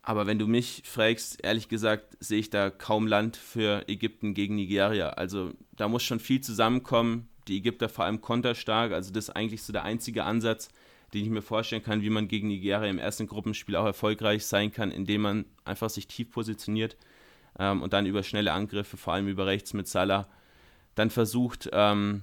Aber 0.01 0.27
wenn 0.27 0.39
du 0.39 0.47
mich 0.47 0.83
fragst, 0.87 1.45
ehrlich 1.45 1.69
gesagt, 1.69 2.17
sehe 2.19 2.39
ich 2.41 2.49
da 2.49 2.71
kaum 2.71 3.07
Land 3.07 3.37
für 3.37 3.87
Ägypten 3.89 4.33
gegen 4.33 4.55
Nigeria. 4.55 5.11
Also 5.11 5.53
da 5.73 5.87
muss 5.87 6.03
schon 6.03 6.19
viel 6.19 6.41
zusammenkommen. 6.41 7.29
Die 7.47 7.59
Ägypter 7.59 7.91
vor 7.91 8.07
allem 8.07 8.23
konterstark. 8.23 8.93
Also 8.93 9.13
das 9.13 9.29
ist 9.29 9.37
eigentlich 9.37 9.63
so 9.63 9.73
der 9.75 9.85
einzige 9.85 10.25
Ansatz, 10.25 10.71
den 11.13 11.25
ich 11.25 11.31
mir 11.31 11.43
vorstellen 11.43 11.83
kann, 11.83 12.01
wie 12.01 12.11
man 12.11 12.27
gegen 12.27 12.49
Nigeria 12.49 12.89
im 12.89 12.99
ersten 12.99 13.27
Gruppenspiel 13.27 13.77
auch 13.77 13.85
erfolgreich 13.85 14.47
sein 14.47 14.73
kann, 14.73 14.91
indem 14.91 15.21
man 15.21 15.45
einfach 15.67 15.91
sich 15.91 16.07
tief 16.07 16.31
positioniert 16.31 16.97
ähm, 17.59 17.83
und 17.83 17.93
dann 17.93 18.07
über 18.07 18.23
schnelle 18.23 18.53
Angriffe, 18.53 18.97
vor 18.97 19.13
allem 19.13 19.29
über 19.29 19.47
rechts 19.47 19.75
mit 19.75 19.89
Salah, 19.89 20.27
dann 20.95 21.11
versucht, 21.11 21.69
ähm, 21.73 22.23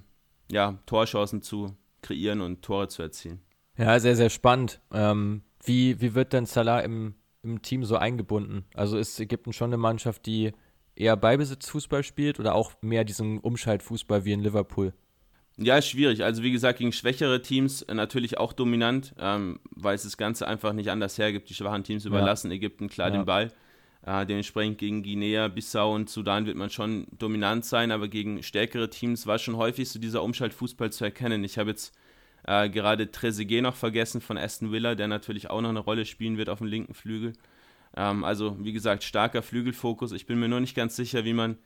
ja, 0.52 0.78
Torchancen 0.86 1.42
zu 1.42 1.76
kreieren 2.02 2.40
und 2.40 2.62
Tore 2.62 2.88
zu 2.88 3.02
erzielen. 3.02 3.40
Ja, 3.76 3.98
sehr, 3.98 4.16
sehr 4.16 4.30
spannend. 4.30 4.80
Ähm, 4.92 5.42
wie, 5.64 6.00
wie 6.00 6.14
wird 6.14 6.32
denn 6.32 6.46
Salah 6.46 6.80
im 6.80 7.14
im 7.42 7.62
Team 7.62 7.84
so 7.84 7.96
eingebunden? 7.96 8.64
Also 8.74 8.96
ist 8.96 9.18
Ägypten 9.20 9.52
schon 9.52 9.70
eine 9.70 9.76
Mannschaft, 9.76 10.26
die 10.26 10.52
eher 10.94 11.16
Beibesitzfußball 11.16 12.02
spielt 12.02 12.38
oder 12.38 12.54
auch 12.54 12.72
mehr 12.80 13.04
diesen 13.04 13.38
Umschaltfußball 13.38 14.24
wie 14.24 14.32
in 14.32 14.40
Liverpool? 14.40 14.92
Ja, 15.58 15.76
ist 15.76 15.88
schwierig. 15.88 16.24
Also 16.24 16.42
wie 16.42 16.52
gesagt, 16.52 16.78
gegen 16.78 16.92
schwächere 16.92 17.42
Teams 17.42 17.82
äh, 17.82 17.94
natürlich 17.94 18.38
auch 18.38 18.52
dominant, 18.52 19.14
ähm, 19.18 19.60
weil 19.70 19.94
es 19.94 20.04
das 20.04 20.16
Ganze 20.16 20.46
einfach 20.46 20.72
nicht 20.72 20.90
anders 20.90 21.18
hergibt. 21.18 21.50
Die 21.50 21.54
schwachen 21.54 21.84
Teams 21.84 22.04
überlassen 22.04 22.50
ja. 22.50 22.56
Ägypten 22.56 22.88
klar 22.88 23.08
ja. 23.08 23.18
den 23.18 23.26
Ball. 23.26 23.52
Äh, 24.04 24.26
dementsprechend 24.26 24.78
gegen 24.78 25.02
Guinea, 25.02 25.48
Bissau 25.48 25.94
und 25.94 26.10
Sudan 26.10 26.46
wird 26.46 26.56
man 26.56 26.70
schon 26.70 27.06
dominant 27.16 27.64
sein, 27.64 27.92
aber 27.92 28.08
gegen 28.08 28.42
stärkere 28.42 28.90
Teams 28.90 29.26
war 29.26 29.38
schon 29.38 29.56
häufig 29.56 29.88
so 29.88 30.00
dieser 30.00 30.22
Umschaltfußball 30.24 30.90
zu 30.90 31.04
erkennen. 31.04 31.44
Ich 31.44 31.56
habe 31.56 31.70
jetzt 31.70 31.94
äh, 32.44 32.68
gerade 32.68 33.12
Trezeguet 33.12 33.62
noch 33.62 33.76
vergessen 33.76 34.20
von 34.20 34.36
Aston 34.36 34.72
Villa, 34.72 34.96
der 34.96 35.06
natürlich 35.06 35.50
auch 35.50 35.60
noch 35.60 35.68
eine 35.68 35.78
Rolle 35.78 36.04
spielen 36.04 36.36
wird 36.36 36.48
auf 36.48 36.58
dem 36.58 36.66
linken 36.66 36.94
Flügel. 36.94 37.34
Ähm, 37.96 38.24
also, 38.24 38.56
wie 38.64 38.72
gesagt, 38.72 39.04
starker 39.04 39.42
Flügelfokus. 39.42 40.12
Ich 40.12 40.26
bin 40.26 40.40
mir 40.40 40.48
nur 40.48 40.60
nicht 40.60 40.74
ganz 40.74 40.96
sicher, 40.96 41.24
wie 41.24 41.34
man 41.34 41.58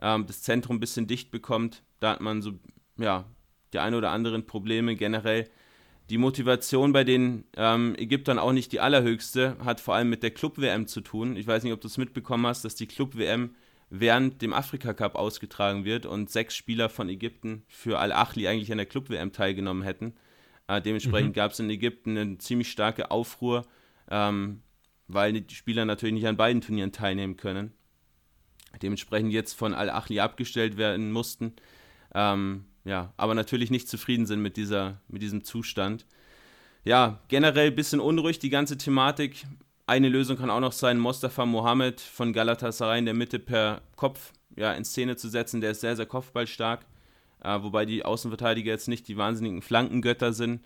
ähm, 0.00 0.26
das 0.26 0.42
Zentrum 0.42 0.76
ein 0.76 0.80
bisschen 0.80 1.06
dicht 1.06 1.30
bekommt. 1.30 1.84
Da 2.00 2.10
hat 2.10 2.20
man 2.20 2.42
so, 2.42 2.52
ja, 2.98 3.24
die 3.72 3.78
ein 3.78 3.94
oder 3.94 4.10
anderen 4.10 4.46
Probleme 4.46 4.96
generell. 4.96 5.48
Die 6.10 6.18
Motivation 6.18 6.92
bei 6.92 7.02
den 7.02 7.44
ähm, 7.56 7.94
Ägyptern 7.96 8.38
auch 8.38 8.52
nicht 8.52 8.72
die 8.72 8.80
allerhöchste, 8.80 9.56
hat 9.64 9.80
vor 9.80 9.94
allem 9.94 10.10
mit 10.10 10.22
der 10.22 10.32
Club-WM 10.32 10.86
zu 10.86 11.00
tun. 11.00 11.36
Ich 11.36 11.46
weiß 11.46 11.62
nicht, 11.62 11.72
ob 11.72 11.80
du 11.80 11.88
es 11.88 11.96
mitbekommen 11.96 12.46
hast, 12.46 12.64
dass 12.64 12.74
die 12.74 12.86
Club-WM 12.86 13.54
während 13.88 14.42
dem 14.42 14.52
Afrika 14.52 14.92
Cup 14.92 15.14
ausgetragen 15.14 15.84
wird 15.84 16.04
und 16.04 16.28
sechs 16.28 16.56
Spieler 16.56 16.88
von 16.88 17.08
Ägypten 17.08 17.62
für 17.68 17.98
Al-Achli 17.98 18.48
eigentlich 18.48 18.70
an 18.70 18.78
der 18.78 18.86
Club-WM 18.86 19.32
teilgenommen 19.32 19.82
hätten. 19.82 20.14
Äh, 20.66 20.82
dementsprechend 20.82 21.30
mhm. 21.30 21.34
gab 21.34 21.52
es 21.52 21.60
in 21.60 21.70
Ägypten 21.70 22.18
eine 22.18 22.38
ziemlich 22.38 22.70
starke 22.70 23.10
Aufruhr, 23.10 23.66
ähm, 24.10 24.62
weil 25.08 25.32
die 25.32 25.54
Spieler 25.54 25.84
natürlich 25.84 26.14
nicht 26.14 26.26
an 26.26 26.36
beiden 26.36 26.60
Turnieren 26.60 26.92
teilnehmen 26.92 27.36
können. 27.36 27.72
Dementsprechend 28.82 29.32
jetzt 29.32 29.52
von 29.54 29.72
Al-Achli 29.72 30.20
abgestellt 30.20 30.76
werden 30.76 31.12
mussten. 31.12 31.54
Ähm, 32.14 32.64
ja, 32.84 33.12
aber 33.16 33.34
natürlich 33.34 33.70
nicht 33.70 33.88
zufrieden 33.88 34.26
sind 34.26 34.40
mit, 34.40 34.56
dieser, 34.56 35.00
mit 35.08 35.22
diesem 35.22 35.44
Zustand. 35.44 36.06
Ja, 36.84 37.20
generell 37.28 37.68
ein 37.68 37.74
bisschen 37.74 38.00
unruhig 38.00 38.38
die 38.38 38.50
ganze 38.50 38.76
Thematik. 38.76 39.46
Eine 39.86 40.08
Lösung 40.08 40.36
kann 40.36 40.50
auch 40.50 40.60
noch 40.60 40.72
sein, 40.72 40.98
Mostafa 40.98 41.46
Mohamed 41.46 42.00
von 42.00 42.32
Galatasaray 42.32 42.98
in 42.98 43.06
der 43.06 43.14
Mitte 43.14 43.38
per 43.38 43.80
Kopf 43.96 44.32
ja, 44.56 44.72
in 44.74 44.84
Szene 44.84 45.16
zu 45.16 45.28
setzen. 45.28 45.60
Der 45.60 45.70
ist 45.70 45.80
sehr, 45.80 45.96
sehr 45.96 46.06
kopfballstark, 46.06 46.84
äh, 47.42 47.62
wobei 47.62 47.86
die 47.86 48.04
Außenverteidiger 48.04 48.72
jetzt 48.72 48.88
nicht 48.88 49.08
die 49.08 49.16
wahnsinnigen 49.16 49.62
Flankengötter 49.62 50.32
sind. 50.32 50.62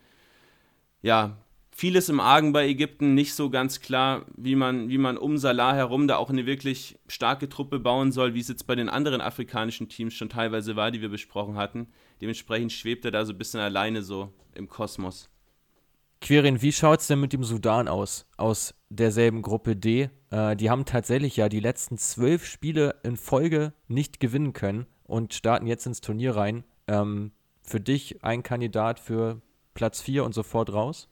Ja, 1.02 1.36
vieles 1.78 2.08
im 2.08 2.18
Argen 2.18 2.52
bei 2.52 2.66
Ägypten, 2.66 3.14
nicht 3.14 3.34
so 3.34 3.50
ganz 3.50 3.80
klar, 3.80 4.26
wie 4.36 4.56
man, 4.56 4.88
wie 4.88 4.98
man 4.98 5.16
um 5.16 5.38
Salah 5.38 5.76
herum 5.76 6.08
da 6.08 6.16
auch 6.16 6.28
eine 6.28 6.44
wirklich 6.44 6.98
starke 7.06 7.48
Truppe 7.48 7.78
bauen 7.78 8.10
soll, 8.10 8.34
wie 8.34 8.40
es 8.40 8.48
jetzt 8.48 8.66
bei 8.66 8.74
den 8.74 8.88
anderen 8.88 9.20
afrikanischen 9.20 9.88
Teams 9.88 10.12
schon 10.12 10.28
teilweise 10.28 10.74
war, 10.74 10.90
die 10.90 11.00
wir 11.00 11.08
besprochen 11.08 11.56
hatten. 11.56 11.86
Dementsprechend 12.20 12.72
schwebt 12.72 13.04
er 13.04 13.12
da 13.12 13.24
so 13.24 13.32
ein 13.32 13.38
bisschen 13.38 13.60
alleine 13.60 14.02
so 14.02 14.32
im 14.56 14.68
Kosmos. 14.68 15.30
Quirin, 16.20 16.62
wie 16.62 16.72
schaut 16.72 16.98
es 16.98 17.06
denn 17.06 17.20
mit 17.20 17.32
dem 17.32 17.44
Sudan 17.44 17.86
aus, 17.86 18.26
aus 18.36 18.74
derselben 18.88 19.40
Gruppe 19.40 19.76
D? 19.76 20.10
Äh, 20.30 20.56
die 20.56 20.70
haben 20.70 20.84
tatsächlich 20.84 21.36
ja 21.36 21.48
die 21.48 21.60
letzten 21.60 21.96
zwölf 21.96 22.44
Spiele 22.44 22.96
in 23.04 23.16
Folge 23.16 23.72
nicht 23.86 24.18
gewinnen 24.18 24.52
können 24.52 24.86
und 25.04 25.32
starten 25.32 25.68
jetzt 25.68 25.86
ins 25.86 26.00
Turnier 26.00 26.34
rein. 26.34 26.64
Ähm, 26.88 27.30
für 27.62 27.78
dich 27.78 28.24
ein 28.24 28.42
Kandidat 28.42 28.98
für 28.98 29.40
Platz 29.74 30.00
4 30.00 30.24
und 30.24 30.34
sofort 30.34 30.72
raus? 30.72 31.08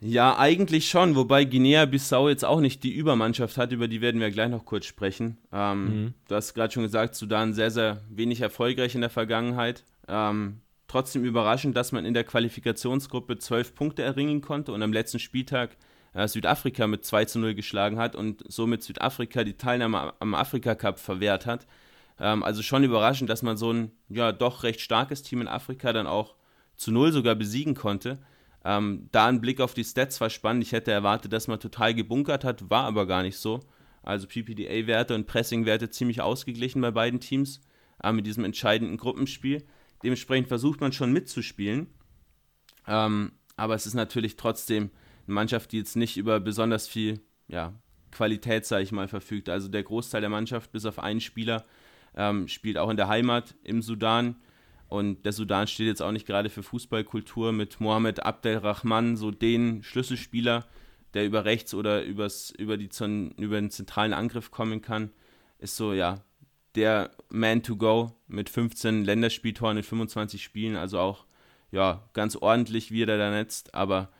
Ja, 0.00 0.38
eigentlich 0.38 0.88
schon, 0.88 1.14
wobei 1.14 1.44
Guinea-Bissau 1.44 2.30
jetzt 2.30 2.44
auch 2.44 2.60
nicht 2.60 2.82
die 2.84 2.94
Übermannschaft 2.94 3.58
hat, 3.58 3.72
über 3.72 3.86
die 3.86 4.00
werden 4.00 4.20
wir 4.20 4.30
gleich 4.30 4.48
noch 4.48 4.64
kurz 4.64 4.86
sprechen. 4.86 5.36
Ähm, 5.52 5.84
mhm. 5.84 6.14
Du 6.26 6.34
hast 6.34 6.54
gerade 6.54 6.72
schon 6.72 6.84
gesagt, 6.84 7.14
Sudan 7.14 7.52
sehr, 7.52 7.70
sehr 7.70 8.00
wenig 8.08 8.40
erfolgreich 8.40 8.94
in 8.94 9.02
der 9.02 9.10
Vergangenheit. 9.10 9.84
Ähm, 10.08 10.60
trotzdem 10.88 11.24
überraschend, 11.24 11.76
dass 11.76 11.92
man 11.92 12.06
in 12.06 12.14
der 12.14 12.24
Qualifikationsgruppe 12.24 13.38
zwölf 13.38 13.74
Punkte 13.74 14.02
erringen 14.02 14.40
konnte 14.40 14.72
und 14.72 14.82
am 14.82 14.92
letzten 14.92 15.18
Spieltag 15.18 15.76
äh, 16.14 16.26
Südafrika 16.26 16.86
mit 16.86 17.04
2 17.04 17.26
zu 17.26 17.38
0 17.38 17.54
geschlagen 17.54 17.98
hat 17.98 18.16
und 18.16 18.42
somit 18.48 18.82
Südafrika 18.82 19.44
die 19.44 19.56
Teilnahme 19.56 20.14
am 20.18 20.34
Afrika 20.34 20.74
Cup 20.74 20.98
verwehrt 20.98 21.44
hat. 21.44 21.66
Ähm, 22.18 22.42
also 22.42 22.62
schon 22.62 22.84
überraschend, 22.84 23.30
dass 23.30 23.42
man 23.42 23.56
so 23.56 23.72
ein 23.72 23.92
ja 24.08 24.32
doch 24.32 24.62
recht 24.62 24.80
starkes 24.80 25.22
Team 25.22 25.42
in 25.42 25.48
Afrika 25.48 25.92
dann 25.92 26.06
auch 26.06 26.34
zu 26.76 26.90
null 26.90 27.12
sogar 27.12 27.34
besiegen 27.34 27.74
konnte. 27.74 28.18
Ähm, 28.64 29.08
da 29.12 29.26
ein 29.26 29.40
Blick 29.40 29.60
auf 29.60 29.74
die 29.74 29.84
Stats 29.84 30.20
war 30.20 30.30
spannend. 30.30 30.62
Ich 30.64 30.72
hätte 30.72 30.92
erwartet, 30.92 31.32
dass 31.32 31.48
man 31.48 31.60
total 31.60 31.94
gebunkert 31.94 32.44
hat, 32.44 32.68
war 32.70 32.84
aber 32.84 33.06
gar 33.06 33.22
nicht 33.22 33.38
so. 33.38 33.60
Also 34.02 34.26
PPDA-Werte 34.26 35.14
und 35.14 35.26
Pressing-Werte 35.26 35.90
ziemlich 35.90 36.20
ausgeglichen 36.20 36.80
bei 36.80 36.90
beiden 36.90 37.20
Teams 37.20 37.60
äh, 38.02 38.12
mit 38.12 38.26
diesem 38.26 38.44
entscheidenden 38.44 38.96
Gruppenspiel. 38.96 39.64
Dementsprechend 40.02 40.48
versucht 40.48 40.80
man 40.80 40.92
schon 40.92 41.12
mitzuspielen. 41.12 41.88
Ähm, 42.86 43.32
aber 43.56 43.74
es 43.74 43.86
ist 43.86 43.94
natürlich 43.94 44.36
trotzdem 44.36 44.90
eine 45.26 45.34
Mannschaft, 45.34 45.72
die 45.72 45.78
jetzt 45.78 45.96
nicht 45.96 46.16
über 46.16 46.40
besonders 46.40 46.88
viel 46.88 47.20
ja, 47.48 47.74
Qualität, 48.10 48.64
sage 48.64 48.82
ich 48.82 48.92
mal, 48.92 49.08
verfügt. 49.08 49.48
Also 49.48 49.68
der 49.68 49.82
Großteil 49.82 50.20
der 50.20 50.30
Mannschaft, 50.30 50.72
bis 50.72 50.86
auf 50.86 50.98
einen 50.98 51.20
Spieler, 51.20 51.64
ähm, 52.16 52.48
spielt 52.48 52.78
auch 52.78 52.90
in 52.90 52.96
der 52.96 53.08
Heimat 53.08 53.54
im 53.62 53.82
Sudan. 53.82 54.36
Und 54.90 55.24
der 55.24 55.32
Sudan 55.32 55.68
steht 55.68 55.86
jetzt 55.86 56.02
auch 56.02 56.10
nicht 56.10 56.26
gerade 56.26 56.50
für 56.50 56.64
Fußballkultur 56.64 57.52
mit 57.52 57.80
Mohamed 57.80 58.24
Abdelrahman, 58.24 59.16
so 59.16 59.30
den 59.30 59.84
Schlüsselspieler, 59.84 60.66
der 61.14 61.24
über 61.24 61.44
rechts 61.44 61.74
oder 61.74 62.02
übers, 62.02 62.50
über, 62.50 62.76
die, 62.76 62.88
über 63.38 63.60
den 63.60 63.70
zentralen 63.70 64.12
Angriff 64.12 64.50
kommen 64.50 64.82
kann, 64.82 65.12
ist 65.58 65.76
so, 65.76 65.92
ja, 65.92 66.24
der 66.74 67.12
Man 67.28 67.62
to 67.62 67.76
go 67.76 68.16
mit 68.26 68.50
15 68.50 69.04
Länderspieltoren 69.04 69.76
in 69.76 69.84
25 69.84 70.42
Spielen, 70.42 70.74
also 70.74 70.98
auch, 70.98 71.24
ja, 71.70 72.08
ganz 72.12 72.34
ordentlich, 72.34 72.90
wie 72.90 73.04
er 73.04 73.16
da 73.16 73.30
netzt, 73.30 73.74
aber 73.74 74.10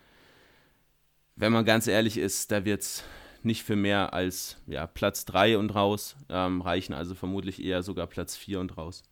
wenn 1.34 1.52
man 1.52 1.64
ganz 1.64 1.88
ehrlich 1.88 2.16
ist, 2.16 2.52
da 2.52 2.64
wird 2.64 2.82
es 2.82 3.02
nicht 3.42 3.64
für 3.64 3.74
mehr 3.74 4.14
als 4.14 4.56
ja, 4.66 4.86
Platz 4.86 5.24
3 5.24 5.58
und 5.58 5.74
raus. 5.74 6.16
Ähm, 6.28 6.60
reichen, 6.60 6.92
also 6.92 7.14
vermutlich 7.14 7.64
eher 7.64 7.82
sogar 7.82 8.06
Platz 8.06 8.36
4 8.36 8.60
und 8.60 8.76
raus. 8.76 9.02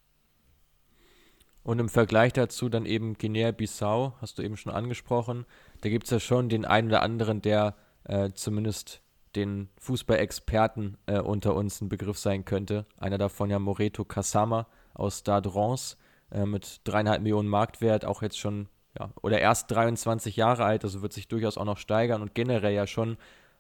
Und 1.69 1.81
im 1.81 1.91
Vergleich 1.91 2.33
dazu 2.33 2.71
dann 2.71 2.87
eben 2.87 3.19
Guinea-Bissau, 3.19 4.15
hast 4.23 4.39
du 4.39 4.43
eben 4.43 4.57
schon 4.57 4.73
angesprochen. 4.73 5.45
Da 5.83 5.91
gibt 5.91 6.05
es 6.05 6.11
ja 6.11 6.19
schon 6.19 6.49
den 6.49 6.65
einen 6.65 6.89
oder 6.89 7.03
anderen, 7.03 7.43
der 7.43 7.75
äh, 8.05 8.31
zumindest 8.33 9.03
den 9.37 9.69
Fußballexperten 9.77 10.97
äh, 11.05 11.19
unter 11.19 11.55
uns 11.55 11.83
ein 11.83 11.91
Begriff 11.91 12.17
sein 12.17 12.47
könnte. 12.47 12.87
Einer 12.97 13.19
davon 13.19 13.51
ja 13.51 13.59
Moreto 13.59 14.07
Kasama 14.07 14.67
aus 14.95 15.19
Stade 15.19 15.55
Reims 15.55 15.99
äh, 16.31 16.47
mit 16.47 16.81
dreieinhalb 16.85 17.21
Millionen 17.21 17.51
Marktwert, 17.51 18.07
auch 18.07 18.23
jetzt 18.23 18.39
schon, 18.39 18.71
ja, 18.99 19.11
oder 19.21 19.39
erst 19.39 19.71
23 19.71 20.37
Jahre 20.37 20.65
alt, 20.65 20.85
also 20.85 21.03
wird 21.03 21.13
sich 21.13 21.29
durchaus 21.29 21.59
auch 21.59 21.67
noch 21.67 21.77
steigern 21.77 22.23
und 22.23 22.35
generell 22.35 22.73
ja 22.73 22.87
schon 22.87 23.19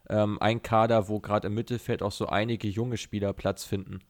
ähm, 0.08 0.40
ein 0.40 0.62
Kader, 0.62 1.08
wo 1.08 1.20
gerade 1.20 1.48
im 1.48 1.52
Mittelfeld 1.52 2.02
auch 2.02 2.12
so 2.12 2.26
einige 2.26 2.68
junge 2.68 2.96
Spieler 2.96 3.34
Platz 3.34 3.64
finden. 3.64 4.00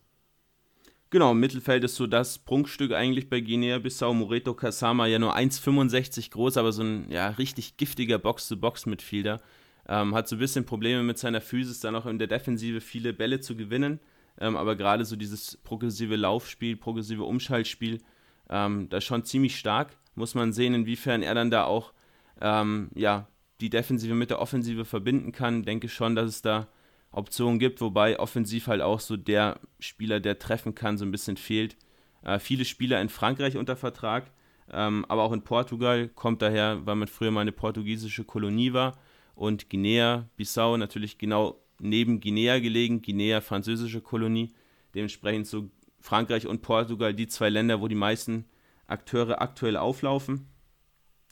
Genau, 1.11 1.32
im 1.32 1.40
Mittelfeld 1.40 1.84
ist 1.84 1.96
so 1.96 2.06
das 2.06 2.38
Prunkstück 2.38 2.92
eigentlich 2.92 3.30
bei 3.30 3.40
Guinea-Bissau. 3.40 4.12
Moreto 4.12 4.52
Kasama 4.52 5.06
ja 5.06 5.18
nur 5.18 5.34
1,65 5.34 6.30
groß, 6.30 6.59
aber 6.59 6.70
so 6.70 6.82
ein 6.82 7.11
ja, 7.11 7.28
richtig 7.28 7.78
giftiger 7.78 8.18
Box-to-Box-Mitfielder. 8.18 9.40
Ähm, 9.88 10.14
hat 10.14 10.28
so 10.28 10.36
ein 10.36 10.38
bisschen 10.38 10.66
Probleme 10.66 11.02
mit 11.02 11.16
seiner 11.16 11.40
Physis, 11.40 11.80
dann 11.80 11.96
auch 11.96 12.04
in 12.04 12.18
der 12.18 12.28
Defensive 12.28 12.82
viele 12.82 13.14
Bälle 13.14 13.40
zu 13.40 13.56
gewinnen. 13.56 14.00
Ähm, 14.38 14.54
aber 14.59 14.76
gerade 14.76 15.06
so 15.06 15.16
dieses 15.16 15.56
progressive 15.56 16.14
Laufspiel, 16.14 16.76
progressive 16.76 17.24
Umschaltspiel, 17.24 18.02
ähm, 18.50 18.90
da 18.90 19.00
schon 19.00 19.24
ziemlich 19.24 19.59
stark. 19.59 19.96
Muss 20.14 20.34
man 20.34 20.52
sehen, 20.52 20.74
inwiefern 20.74 21.22
er 21.22 21.34
dann 21.34 21.50
da 21.50 21.64
auch 21.64 21.94
ähm, 22.42 22.90
ja, 22.94 23.28
die 23.62 23.70
Defensive 23.70 24.14
mit 24.14 24.28
der 24.28 24.40
Offensive 24.40 24.84
verbinden 24.84 25.32
kann. 25.32 25.62
Denke 25.62 25.88
schon, 25.88 26.14
dass 26.14 26.28
es 26.28 26.42
da 26.42 26.68
Optionen 27.11 27.59
gibt, 27.59 27.80
wobei 27.80 28.18
offensiv 28.18 28.66
halt 28.66 28.82
auch 28.82 29.00
so 29.00 29.16
der 29.16 29.61
Spieler, 29.80 30.20
der 30.20 30.38
treffen 30.38 30.74
kann, 30.74 30.98
so 30.98 31.04
ein 31.04 31.11
bisschen 31.11 31.36
fehlt. 31.36 31.76
Äh, 32.22 32.38
viele 32.38 32.64
Spieler 32.64 33.00
in 33.00 33.09
Frankreich 33.09 33.56
unter 33.56 33.76
Vertrag, 33.76 34.30
ähm, 34.70 35.04
aber 35.09 35.22
auch 35.22 35.32
in 35.32 35.42
Portugal 35.42 36.09
kommt 36.09 36.42
daher, 36.42 36.84
weil 36.86 36.96
man 36.96 37.09
früher 37.09 37.30
mal 37.30 37.40
eine 37.40 37.52
portugiesische 37.52 38.24
Kolonie 38.24 38.72
war 38.72 38.98
und 39.34 39.70
Guinea, 39.70 40.28
Bissau 40.36 40.76
natürlich 40.76 41.16
genau 41.16 41.61
neben 41.78 42.20
Guinea 42.20 42.59
gelegen, 42.59 43.02
Guinea 43.02 43.40
französische 43.40 44.00
Kolonie, 44.00 44.52
dementsprechend 44.94 45.46
so 45.46 45.70
Frankreich 46.00 46.46
und 46.46 46.62
Portugal 46.62 47.14
die 47.14 47.28
zwei 47.28 47.48
Länder, 47.48 47.80
wo 47.80 47.88
die 47.88 47.94
meisten 47.94 48.44
Akteure 48.86 49.40
aktuell 49.40 49.76
auflaufen. 49.76 50.48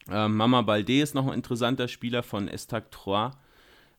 Ähm, 0.08 0.36
Mama 0.36 0.62
Balde 0.62 1.00
ist 1.00 1.14
noch 1.14 1.26
ein 1.26 1.34
interessanter 1.34 1.88
Spieler 1.88 2.22
von 2.22 2.48
Estac 2.48 2.90
Troyes. 2.90 3.32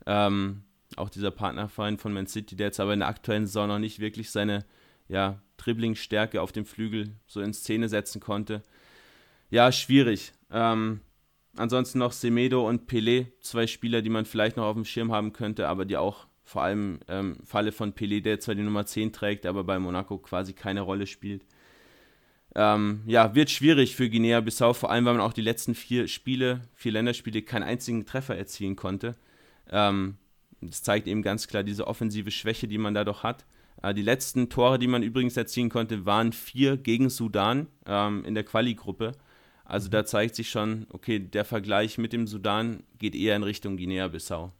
Ähm, 0.05 0.63
auch 0.95 1.09
dieser 1.09 1.31
Partnerverein 1.31 1.97
von 1.97 2.13
Man 2.13 2.27
City, 2.27 2.55
der 2.55 2.67
jetzt 2.67 2.79
aber 2.79 2.93
in 2.93 2.99
der 2.99 3.09
aktuellen 3.09 3.45
Saison 3.45 3.67
noch 3.67 3.79
nicht 3.79 3.99
wirklich 3.99 4.31
seine 4.31 4.65
ja, 5.07 5.41
Dribbling-Stärke 5.57 6.41
auf 6.41 6.51
dem 6.51 6.65
Flügel 6.65 7.11
so 7.25 7.41
in 7.41 7.53
Szene 7.53 7.89
setzen 7.89 8.21
konnte. 8.21 8.63
Ja, 9.49 9.71
schwierig. 9.71 10.33
Ähm, 10.51 11.01
ansonsten 11.55 11.99
noch 11.99 12.11
Semedo 12.11 12.67
und 12.67 12.89
Pelé, 12.89 13.27
zwei 13.41 13.67
Spieler, 13.67 14.01
die 14.01 14.09
man 14.09 14.25
vielleicht 14.25 14.57
noch 14.57 14.65
auf 14.65 14.75
dem 14.75 14.85
Schirm 14.85 15.11
haben 15.11 15.33
könnte, 15.33 15.67
aber 15.67 15.85
die 15.85 15.97
auch 15.97 16.27
vor 16.43 16.63
allem 16.63 16.99
ähm, 17.09 17.37
Falle 17.43 17.73
von 17.73 17.93
Pelé, 17.93 18.21
der 18.21 18.39
zwar 18.39 18.55
die 18.55 18.61
Nummer 18.61 18.85
10 18.85 19.11
trägt, 19.11 19.45
aber 19.45 19.65
bei 19.65 19.79
Monaco 19.79 20.17
quasi 20.17 20.53
keine 20.53 20.81
Rolle 20.81 21.05
spielt. 21.05 21.45
Ähm, 22.55 23.01
ja, 23.05 23.35
wird 23.35 23.49
schwierig 23.49 23.95
für 23.95 24.09
Guinea-Bissau, 24.09 24.73
vor 24.73 24.89
allem 24.89 25.05
weil 25.05 25.13
man 25.13 25.21
auch 25.21 25.33
die 25.33 25.41
letzten 25.41 25.75
vier 25.75 26.07
Spiele, 26.07 26.61
vier 26.73 26.93
Länderspiele, 26.93 27.41
keinen 27.41 27.63
einzigen 27.63 28.05
Treffer 28.05 28.37
erzielen 28.37 28.77
konnte. 28.77 29.15
Ähm, 29.69 30.15
das 30.61 30.83
zeigt 30.83 31.07
eben 31.07 31.21
ganz 31.21 31.47
klar 31.47 31.63
diese 31.63 31.87
offensive 31.87 32.31
Schwäche, 32.31 32.67
die 32.67 32.77
man 32.77 32.93
da 32.93 33.03
doch 33.03 33.23
hat. 33.23 33.45
Äh, 33.81 33.93
die 33.93 34.01
letzten 34.01 34.49
Tore, 34.49 34.79
die 34.79 34.87
man 34.87 35.03
übrigens 35.03 35.37
erzielen 35.37 35.69
konnte, 35.69 36.05
waren 36.05 36.33
vier 36.33 36.77
gegen 36.77 37.09
Sudan 37.09 37.67
ähm, 37.85 38.25
in 38.25 38.35
der 38.35 38.43
Quali-Gruppe. 38.43 39.13
Also 39.65 39.89
da 39.89 40.05
zeigt 40.05 40.35
sich 40.35 40.49
schon, 40.49 40.87
okay, 40.91 41.19
der 41.19 41.43
Vergleich 41.43 41.97
mit 41.97 42.13
dem 42.13 42.25
Sudan 42.25 42.83
geht 42.97 43.15
eher 43.15 43.35
in 43.35 43.43
Richtung 43.43 43.77
Guinea-Bissau. 43.77 44.51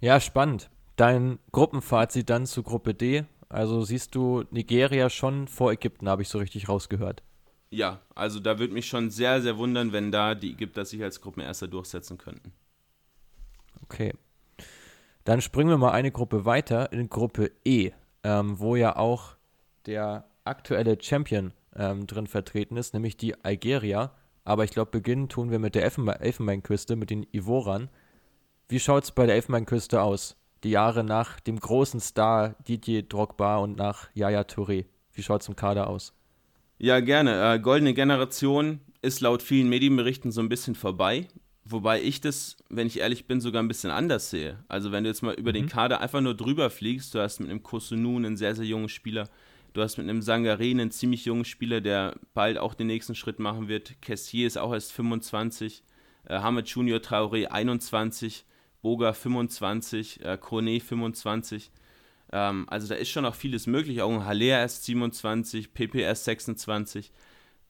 Ja, 0.00 0.20
spannend. 0.20 0.70
Dein 0.94 1.38
Gruppenfazit 1.52 2.30
dann 2.30 2.46
zu 2.46 2.62
Gruppe 2.62 2.94
D. 2.94 3.24
Also 3.48 3.82
siehst 3.82 4.14
du 4.14 4.44
Nigeria 4.50 5.10
schon 5.10 5.48
vor 5.48 5.72
Ägypten, 5.72 6.08
habe 6.08 6.22
ich 6.22 6.28
so 6.28 6.38
richtig 6.38 6.68
rausgehört. 6.68 7.22
Ja, 7.70 8.00
also 8.14 8.40
da 8.40 8.58
würde 8.58 8.74
mich 8.74 8.86
schon 8.86 9.10
sehr, 9.10 9.42
sehr 9.42 9.58
wundern, 9.58 9.92
wenn 9.92 10.12
da 10.12 10.34
die 10.34 10.52
Ägypter 10.52 10.84
sich 10.84 11.02
als 11.02 11.20
Gruppenerster 11.20 11.68
durchsetzen 11.68 12.16
könnten. 12.16 12.52
Okay. 13.82 14.12
Dann 15.24 15.40
springen 15.40 15.70
wir 15.70 15.78
mal 15.78 15.92
eine 15.92 16.12
Gruppe 16.12 16.44
weiter 16.44 16.92
in 16.92 17.10
Gruppe 17.10 17.50
E, 17.64 17.90
ähm, 18.22 18.58
wo 18.58 18.76
ja 18.76 18.96
auch 18.96 19.36
der 19.86 20.24
aktuelle 20.44 20.96
Champion 21.00 21.52
ähm, 21.74 22.06
drin 22.06 22.26
vertreten 22.26 22.76
ist, 22.76 22.94
nämlich 22.94 23.16
die 23.16 23.34
Algeria. 23.44 24.12
Aber 24.44 24.64
ich 24.64 24.70
glaube, 24.70 24.92
beginnen 24.92 25.28
tun 25.28 25.50
wir 25.50 25.58
mit 25.58 25.74
der 25.74 25.82
Elfenbe 25.82 26.20
Elfenbeinküste, 26.20 26.94
mit 26.94 27.10
den 27.10 27.26
Ivoran. 27.32 27.88
Wie 28.68 28.78
schaut 28.78 29.04
es 29.04 29.10
bei 29.10 29.26
der 29.26 29.34
Elfenbeinküste 29.34 30.00
aus? 30.00 30.36
Die 30.62 30.70
Jahre 30.70 31.04
nach 31.04 31.40
dem 31.40 31.58
großen 31.58 32.00
Star 32.00 32.54
Didier 32.66 33.02
Drogba 33.02 33.56
und 33.58 33.76
nach 33.76 34.08
Yaya 34.14 34.42
Touré. 34.42 34.86
Wie 35.12 35.22
schaut 35.22 35.42
es 35.42 35.48
im 35.48 35.56
Kader 35.56 35.88
aus? 35.88 36.14
Ja, 36.78 37.00
gerne. 37.00 37.54
Äh, 37.54 37.58
goldene 37.58 37.94
Generation 37.94 38.80
ist 39.02 39.20
laut 39.20 39.42
vielen 39.42 39.68
Medienberichten 39.68 40.30
so 40.30 40.40
ein 40.40 40.48
bisschen 40.48 40.74
vorbei. 40.74 41.28
Wobei 41.68 42.00
ich 42.00 42.20
das, 42.20 42.56
wenn 42.68 42.86
ich 42.86 43.00
ehrlich 43.00 43.26
bin, 43.26 43.40
sogar 43.40 43.60
ein 43.60 43.66
bisschen 43.66 43.90
anders 43.90 44.30
sehe. 44.30 44.58
Also 44.68 44.92
wenn 44.92 45.02
du 45.02 45.10
jetzt 45.10 45.22
mal 45.22 45.34
über 45.34 45.50
mhm. 45.50 45.54
den 45.54 45.68
Kader 45.68 46.00
einfach 46.00 46.20
nur 46.20 46.34
drüber 46.34 46.70
fliegst, 46.70 47.12
du 47.14 47.20
hast 47.20 47.40
mit 47.40 47.50
einem 47.50 47.62
Kosunu 47.62 48.16
einen 48.16 48.36
sehr, 48.36 48.54
sehr 48.54 48.64
jungen 48.64 48.88
Spieler, 48.88 49.28
du 49.72 49.82
hast 49.82 49.96
mit 49.96 50.08
einem 50.08 50.22
Sangare 50.22 50.62
einen 50.62 50.92
ziemlich 50.92 51.24
jungen 51.24 51.44
Spieler, 51.44 51.80
der 51.80 52.14
bald 52.34 52.58
auch 52.58 52.74
den 52.74 52.86
nächsten 52.86 53.16
Schritt 53.16 53.40
machen 53.40 53.66
wird. 53.66 54.00
Kessier 54.00 54.46
ist 54.46 54.58
auch 54.58 54.72
erst 54.72 54.92
25, 54.92 55.82
äh, 56.28 56.38
Hamed 56.38 56.68
Junior 56.68 57.00
Traoré 57.00 57.46
21, 57.46 58.44
Boga 58.80 59.12
25, 59.12 60.24
äh, 60.24 60.38
Krone 60.40 60.78
25. 60.78 61.72
Ähm, 62.32 62.66
also 62.68 62.86
da 62.86 62.94
ist 62.94 63.10
schon 63.10 63.24
noch 63.24 63.34
vieles 63.34 63.66
möglich. 63.66 64.02
Auch 64.02 64.12
ein 64.12 64.24
Haller 64.24 64.60
erst 64.60 64.84
27, 64.84 65.74
PPS 65.74 66.26
26 66.26 67.10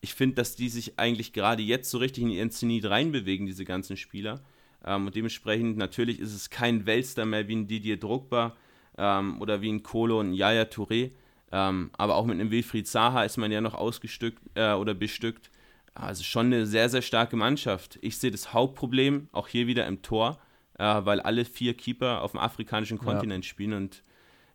ich 0.01 0.13
finde, 0.13 0.35
dass 0.35 0.55
die 0.55 0.69
sich 0.69 0.99
eigentlich 0.99 1.33
gerade 1.33 1.63
jetzt 1.63 1.89
so 1.89 1.97
richtig 1.97 2.23
in 2.23 2.29
ihren 2.29 2.51
Zenit 2.51 2.85
reinbewegen, 2.85 3.45
diese 3.45 3.65
ganzen 3.65 3.97
Spieler. 3.97 4.41
Ähm, 4.85 5.07
und 5.07 5.15
dementsprechend, 5.15 5.77
natürlich 5.77 6.19
ist 6.19 6.33
es 6.33 6.49
kein 6.49 6.85
Weltstar 6.85 7.25
mehr 7.25 7.47
wie 7.47 7.55
ein 7.55 7.67
Didier 7.67 7.97
Drogba 7.97 8.55
ähm, 8.97 9.41
oder 9.41 9.61
wie 9.61 9.71
ein 9.71 9.83
Kolo 9.83 10.19
und 10.19 10.31
ein 10.31 10.33
Yaya 10.33 10.63
Touré. 10.63 11.11
Ähm, 11.51 11.91
aber 11.97 12.15
auch 12.15 12.25
mit 12.25 12.39
einem 12.39 12.51
Wilfried 12.51 12.87
Zaha 12.87 13.23
ist 13.23 13.37
man 13.37 13.51
ja 13.51 13.61
noch 13.61 13.73
ausgestückt 13.73 14.41
äh, 14.55 14.73
oder 14.73 14.93
bestückt. 14.93 15.49
Also 15.93 16.23
schon 16.23 16.47
eine 16.47 16.65
sehr, 16.65 16.89
sehr 16.89 17.01
starke 17.01 17.35
Mannschaft. 17.35 17.97
Ich 18.01 18.17
sehe 18.17 18.31
das 18.31 18.53
Hauptproblem 18.53 19.29
auch 19.31 19.47
hier 19.47 19.65
wieder 19.65 19.87
im 19.87 20.01
Tor, 20.01 20.39
äh, 20.77 20.83
weil 20.83 21.21
alle 21.21 21.45
vier 21.45 21.73
Keeper 21.73 22.21
auf 22.21 22.31
dem 22.31 22.39
afrikanischen 22.39 22.99
Kontinent 22.99 23.45
ja. 23.45 23.49
spielen 23.49 23.73
und 23.73 24.03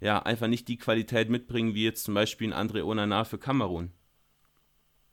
ja, 0.01 0.21
einfach 0.21 0.49
nicht 0.49 0.69
die 0.69 0.79
Qualität 0.79 1.31
mitbringen, 1.31 1.75
wie 1.75 1.85
jetzt 1.85 2.05
zum 2.05 2.15
Beispiel 2.15 2.53
ein 2.53 2.69
André 2.69 2.83
Onana 2.85 3.25
für 3.25 3.39
Kamerun. 3.39 3.93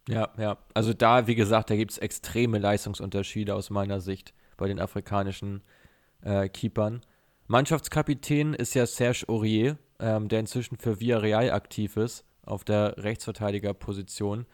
Ja, 0.07 0.29
ja. 0.37 0.57
Also 0.73 0.93
da, 0.93 1.27
wie 1.27 1.35
gesagt, 1.35 1.69
da 1.69 1.75
gibt 1.75 1.91
es 1.91 1.97
extreme 1.97 2.57
Leistungsunterschiede 2.57 3.53
aus 3.53 3.69
meiner 3.69 3.99
Sicht 3.99 4.33
bei 4.57 4.67
den 4.67 4.79
afrikanischen 4.79 5.61
äh, 6.21 6.49
Keepern. 6.49 7.01
Mannschaftskapitän 7.47 8.53
ist 8.53 8.73
ja 8.75 8.85
Serge 8.85 9.25
Aurier, 9.27 9.77
ähm, 9.99 10.29
der 10.29 10.39
inzwischen 10.39 10.77
für 10.77 10.99
Villarreal 10.99 11.51
aktiv 11.51 11.97
ist, 11.97 12.25
auf 12.43 12.63
der 12.63 12.95
Rechtsverteidigerposition. 12.97 14.45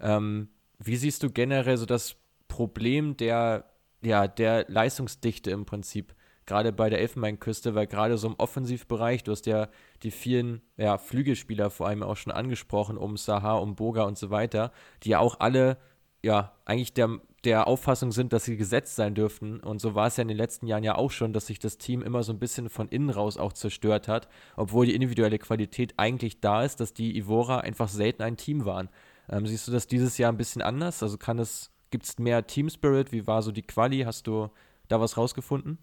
Ähm, 0.00 0.48
wie 0.78 0.96
siehst 0.96 1.22
du 1.22 1.30
generell 1.30 1.76
so 1.76 1.86
das 1.86 2.16
Problem 2.48 3.16
der, 3.16 3.70
ja, 4.02 4.26
der 4.28 4.64
Leistungsdichte 4.68 5.50
im 5.50 5.64
Prinzip 5.66 6.14
gerade 6.48 6.72
bei 6.72 6.90
der 6.90 7.00
Elfenbeinküste, 7.00 7.74
weil 7.74 7.86
gerade 7.86 8.18
so 8.18 8.26
im 8.26 8.34
Offensivbereich, 8.34 9.22
du 9.22 9.32
hast 9.32 9.46
ja 9.46 9.68
die 10.02 10.10
vielen 10.10 10.62
ja, 10.76 10.98
Flügelspieler 10.98 11.70
vor 11.70 11.86
allem 11.86 12.02
auch 12.02 12.16
schon 12.16 12.32
angesprochen, 12.32 12.96
um 12.96 13.16
Sahar, 13.16 13.62
um 13.62 13.76
Boga 13.76 14.02
und 14.02 14.18
so 14.18 14.30
weiter, 14.30 14.72
die 15.04 15.10
ja 15.10 15.20
auch 15.20 15.38
alle 15.38 15.78
ja 16.22 16.52
eigentlich 16.64 16.94
der, 16.94 17.20
der 17.44 17.68
Auffassung 17.68 18.10
sind, 18.10 18.32
dass 18.32 18.44
sie 18.44 18.56
gesetzt 18.56 18.96
sein 18.96 19.14
dürften. 19.14 19.60
Und 19.60 19.80
so 19.80 19.94
war 19.94 20.08
es 20.08 20.16
ja 20.16 20.22
in 20.22 20.28
den 20.28 20.36
letzten 20.36 20.66
Jahren 20.66 20.82
ja 20.82 20.96
auch 20.96 21.10
schon, 21.10 21.32
dass 21.32 21.46
sich 21.46 21.58
das 21.58 21.78
Team 21.78 22.02
immer 22.02 22.22
so 22.22 22.32
ein 22.32 22.38
bisschen 22.38 22.68
von 22.68 22.88
innen 22.88 23.10
raus 23.10 23.36
auch 23.36 23.52
zerstört 23.52 24.08
hat, 24.08 24.28
obwohl 24.56 24.86
die 24.86 24.94
individuelle 24.94 25.38
Qualität 25.38 25.94
eigentlich 25.96 26.40
da 26.40 26.64
ist, 26.64 26.80
dass 26.80 26.94
die 26.94 27.16
Ivora 27.16 27.60
einfach 27.60 27.88
selten 27.88 28.22
ein 28.22 28.36
Team 28.36 28.64
waren. 28.64 28.88
Ähm, 29.28 29.46
siehst 29.46 29.68
du 29.68 29.72
das 29.72 29.86
dieses 29.86 30.18
Jahr 30.18 30.32
ein 30.32 30.38
bisschen 30.38 30.62
anders? 30.62 31.02
Also 31.02 31.18
kann 31.18 31.38
es, 31.38 31.70
gibt 31.90 32.06
es 32.06 32.18
mehr 32.18 32.46
Team 32.46 32.68
Spirit? 32.70 33.12
Wie 33.12 33.26
war 33.26 33.42
so 33.42 33.52
die 33.52 33.62
Quali? 33.62 34.00
Hast 34.00 34.26
du 34.26 34.48
da 34.88 35.00
was 35.00 35.16
rausgefunden? 35.16 35.78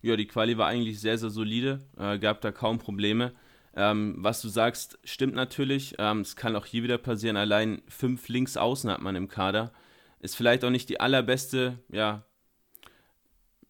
Ja, 0.00 0.16
die 0.16 0.26
Quali 0.26 0.56
war 0.56 0.68
eigentlich 0.68 1.00
sehr, 1.00 1.18
sehr 1.18 1.30
solide, 1.30 1.80
äh, 1.96 2.18
gab 2.18 2.40
da 2.40 2.52
kaum 2.52 2.78
Probleme. 2.78 3.32
Ähm, 3.74 4.16
was 4.18 4.40
du 4.40 4.48
sagst, 4.48 4.98
stimmt 5.04 5.34
natürlich. 5.34 5.94
Ähm, 5.98 6.20
es 6.20 6.36
kann 6.36 6.56
auch 6.56 6.66
hier 6.66 6.82
wieder 6.82 6.98
passieren. 6.98 7.36
Allein 7.36 7.82
fünf 7.88 8.28
Linksaußen 8.28 8.90
hat 8.90 9.00
man 9.00 9.16
im 9.16 9.28
Kader. 9.28 9.72
Ist 10.20 10.36
vielleicht 10.36 10.64
auch 10.64 10.70
nicht 10.70 10.88
die 10.88 11.00
allerbeste, 11.00 11.78
ja, 11.90 12.24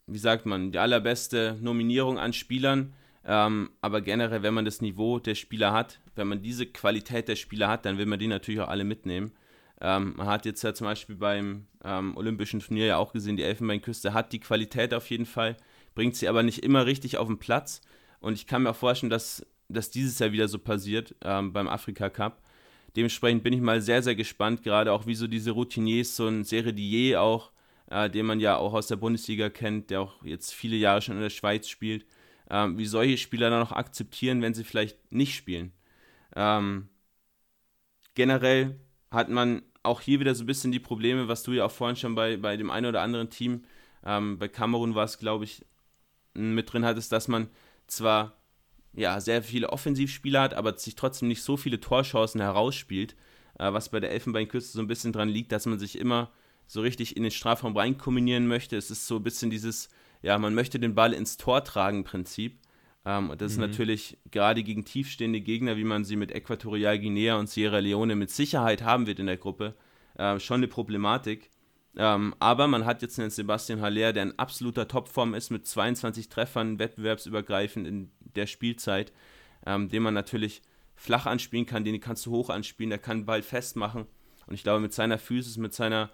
wie 0.07 0.18
sagt 0.18 0.47
man, 0.47 0.72
die 0.72 0.79
allerbeste 0.79 1.59
Nominierung 1.61 2.18
an 2.18 2.33
Spielern. 2.33 2.95
Ähm, 3.24 3.70
aber 3.83 4.01
generell, 4.01 4.43
wenn 4.43 4.55
man 4.55 4.64
das 4.64 4.81
Niveau 4.81 5.18
der 5.18 5.35
Spieler 5.35 5.72
hat, 5.72 6.01
wenn 6.14 6.29
man 6.29 6.41
diese 6.43 6.64
Qualität 6.66 7.29
der 7.29 7.37
Spieler 7.37 7.68
hat, 7.68 7.85
dann 7.85 7.99
will 7.99 8.07
man 8.07 8.18
die 8.18 8.29
natürlich 8.29 8.61
auch 8.61 8.68
alle 8.68 8.85
mitnehmen. 8.85 9.33
Ähm, 9.81 10.14
man 10.16 10.26
hat 10.26 10.47
jetzt 10.47 10.62
ja 10.62 10.72
zum 10.72 10.87
Beispiel 10.87 11.16
beim 11.16 11.66
ähm, 11.85 12.16
Olympischen 12.16 12.61
Turnier 12.61 12.87
ja 12.87 12.97
auch 12.97 13.12
gesehen, 13.12 13.37
die 13.37 13.43
Elfenbeinküste 13.43 14.14
hat 14.14 14.33
die 14.33 14.41
Qualität 14.41 14.95
auf 14.95 15.11
jeden 15.11 15.26
Fall 15.26 15.57
bringt 15.99 16.14
sie 16.14 16.28
aber 16.28 16.44
nicht 16.44 16.61
immer 16.61 16.86
richtig 16.86 17.16
auf 17.16 17.26
den 17.26 17.40
Platz. 17.40 17.80
Und 18.20 18.34
ich 18.34 18.46
kann 18.46 18.62
mir 18.62 18.70
auch 18.70 18.76
vorstellen, 18.76 19.11
dass, 19.11 19.44
dass 19.68 19.90
dieses 19.90 20.20
Jahr 20.20 20.30
wieder 20.30 20.46
so 20.46 20.61
passiert 20.61 21.16
ähm, 21.24 21.53
beim 21.53 21.66
Afrika 21.66 22.09
Cup. 22.09 22.40
Dementsprechend 22.94 23.42
bin 23.42 23.53
ich 23.53 23.61
mal 23.61 23.80
sehr, 23.80 24.01
sehr 24.01 24.14
gespannt, 24.14 24.62
gerade 24.62 24.92
auch 24.92 25.07
wie 25.07 25.16
so 25.16 25.26
diese 25.26 25.51
Routiniers, 25.51 26.14
so 26.14 26.28
ein 26.28 26.44
Seredier 26.44 27.20
auch, 27.20 27.51
äh, 27.90 28.09
den 28.09 28.26
man 28.26 28.38
ja 28.38 28.59
auch 28.59 28.74
aus 28.74 28.86
der 28.86 28.94
Bundesliga 28.94 29.51
kennt, 29.51 29.90
der 29.90 30.03
auch 30.03 30.24
jetzt 30.24 30.55
viele 30.55 30.76
Jahre 30.76 31.03
schon 31.03 31.16
in 31.16 31.22
der 31.22 31.30
Schweiz 31.30 31.68
spielt, 31.68 32.07
äh, 32.49 32.68
wie 32.76 32.86
solche 32.86 33.18
Spieler 33.18 33.51
dann 33.51 33.59
noch 33.59 33.72
akzeptieren, 33.72 34.40
wenn 34.40 34.55
sie 34.55 34.62
vielleicht 34.62 35.11
nicht 35.11 35.34
spielen. 35.34 35.72
Ähm, 36.36 36.90
generell 38.14 38.78
hat 39.11 39.30
man 39.30 39.62
auch 39.82 40.01
hier 40.01 40.20
wieder 40.20 40.36
so 40.36 40.44
ein 40.44 40.46
bisschen 40.46 40.70
die 40.70 40.78
Probleme, 40.78 41.26
was 41.26 41.42
du 41.42 41.55
ja 41.55 41.64
auch 41.64 41.72
vorhin 41.72 41.96
schon 41.96 42.14
bei, 42.14 42.36
bei 42.36 42.57
dem 42.57 42.70
einen 42.70 42.86
oder 42.86 43.03
anderen 43.03 43.30
Team, 43.30 43.64
ähm, 44.05 44.38
bei 44.38 44.46
Kamerun 44.46 44.94
war 44.94 45.05
es, 45.05 45.18
glaube 45.18 45.42
ich, 45.42 45.66
mit 46.39 46.72
drin 46.72 46.84
hat, 46.84 46.99
ist, 46.99 47.12
dass 47.12 47.28
man 47.28 47.49
zwar 47.86 48.39
ja, 48.95 49.20
sehr 49.20 49.43
viele 49.43 49.70
Offensivspieler 49.70 50.41
hat, 50.41 50.55
aber 50.55 50.76
sich 50.76 50.95
trotzdem 50.95 51.28
nicht 51.28 51.43
so 51.43 51.57
viele 51.57 51.80
Torchancen 51.80 52.41
herausspielt, 52.41 53.14
äh, 53.59 53.72
was 53.72 53.91
bei 53.91 54.01
der 54.01 54.11
Elfenbeinküste 54.11 54.72
so 54.72 54.80
ein 54.80 54.89
bisschen 54.89 55.12
dran 55.12 55.28
liegt, 55.28 55.53
dass 55.53 55.66
man 55.66 55.78
sich 55.78 55.99
immer 55.99 56.30
so 56.66 56.80
richtig 56.80 57.16
in 57.16 57.22
den 57.22 57.32
Strafraum 57.32 57.76
rein 57.76 57.99
kombinieren 57.99 58.47
möchte. 58.47 58.76
Es 58.76 58.91
ist 58.91 59.07
so 59.07 59.16
ein 59.16 59.22
bisschen 59.22 59.51
dieses, 59.51 59.89
ja, 60.22 60.39
man 60.39 60.55
möchte 60.55 60.78
den 60.78 60.95
Ball 60.95 61.12
ins 61.12 61.36
Tor 61.36 61.64
tragen 61.64 62.05
Prinzip. 62.05 62.59
Ähm, 63.05 63.30
und 63.30 63.41
das 63.41 63.57
mhm. 63.57 63.62
ist 63.62 63.68
natürlich 63.70 64.18
gerade 64.30 64.62
gegen 64.62 64.84
tiefstehende 64.84 65.41
Gegner, 65.41 65.76
wie 65.76 65.84
man 65.84 66.05
sie 66.05 66.16
mit 66.16 66.32
Äquatorial 66.32 66.99
Guinea 66.99 67.36
und 67.36 67.49
Sierra 67.49 67.78
Leone 67.78 68.16
mit 68.16 68.30
Sicherheit 68.30 68.82
haben 68.82 69.07
wird 69.07 69.18
in 69.18 69.26
der 69.26 69.39
Gruppe, 69.39 69.74
äh, 70.16 70.39
schon 70.41 70.59
eine 70.59 70.68
Problematik. 70.68 71.51
Ähm, 71.99 72.32
aber 72.38 72.68
man 72.68 72.86
hat 72.86 73.03
jetzt 73.03 73.18
einen 73.18 73.30
Sebastian 73.30 73.80
Haller, 73.80 74.12
der 74.12 74.22
in 74.22 74.38
absoluter 74.38 74.86
Topform 74.86 75.34
ist, 75.34 75.51
mit 75.51 75.66
22 75.66 76.28
Treffern 76.28 76.78
wettbewerbsübergreifend 76.78 77.88
in 77.88 78.12
der 78.36 78.46
Spielzeit, 78.46 79.12
ähm, 79.66 79.88
den 79.88 80.05
man 80.05 80.14
natürlich 80.14 80.62
flach 80.94 81.26
anspielen 81.26 81.66
kann, 81.66 81.82
den 81.82 82.01
kannst 82.01 82.24
du 82.24 82.30
hoch 82.30 82.51
anspielen, 82.51 82.90
der 82.90 83.01
kann 83.01 83.26
Ball 83.26 83.42
festmachen. 83.42 84.07
Und 84.46 84.55
ich 84.55 84.62
glaube, 84.62 84.80
mit 84.80 84.92
seiner 84.92 85.18
Physis, 85.18 85.57
mit 85.57 85.74
seiner 85.74 86.11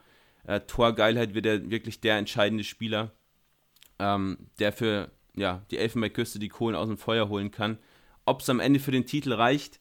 äh, 0.46 0.60
Torgeilheit 0.60 1.34
wird 1.34 1.44
er 1.44 1.70
wirklich 1.70 2.00
der 2.00 2.16
entscheidende 2.16 2.64
Spieler, 2.64 3.12
ähm, 3.98 4.38
der 4.58 4.72
für 4.72 5.10
ja, 5.36 5.66
die 5.70 5.78
Elfenbeinküste 5.78 6.38
die 6.38 6.48
Kohlen 6.48 6.76
aus 6.76 6.88
dem 6.88 6.96
Feuer 6.98 7.28
holen 7.28 7.50
kann. 7.50 7.78
Ob 8.24 8.40
es 8.40 8.48
am 8.48 8.60
Ende 8.60 8.80
für 8.80 8.90
den 8.90 9.04
Titel 9.04 9.34
reicht, 9.34 9.80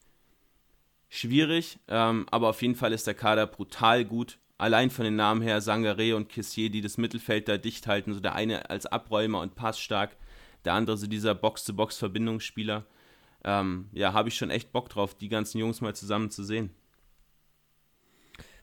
schwierig, 1.07 1.79
ähm, 1.87 2.25
aber 2.29 2.49
auf 2.49 2.61
jeden 2.61 2.75
Fall 2.75 2.91
ist 2.91 3.07
der 3.07 3.13
Kader 3.13 3.47
brutal 3.47 4.03
gut 4.03 4.37
allein 4.63 4.89
von 4.89 5.03
den 5.03 5.17
Namen 5.17 5.41
her 5.41 5.59
Sangare 5.59 6.15
und 6.15 6.29
Kissier, 6.29 6.69
die 6.69 6.79
das 6.79 6.97
Mittelfeld 6.97 7.49
da 7.49 7.57
dicht 7.57 7.85
halten. 7.85 8.13
So 8.13 8.21
der 8.21 8.33
eine 8.33 8.69
als 8.69 8.85
Abräumer 8.85 9.41
und 9.41 9.55
passstark, 9.55 10.15
der 10.63 10.73
andere 10.73 10.95
so 10.97 11.05
dieser 11.05 11.35
Box-to-Box-Verbindungsspieler. 11.35 12.85
Ähm, 13.43 13.89
ja, 13.91 14.13
habe 14.13 14.29
ich 14.29 14.37
schon 14.37 14.49
echt 14.49 14.71
Bock 14.71 14.87
drauf, 14.87 15.15
die 15.15 15.27
ganzen 15.27 15.57
Jungs 15.57 15.81
mal 15.81 15.93
zusammen 15.93 16.31
zu 16.31 16.43
sehen. 16.43 16.69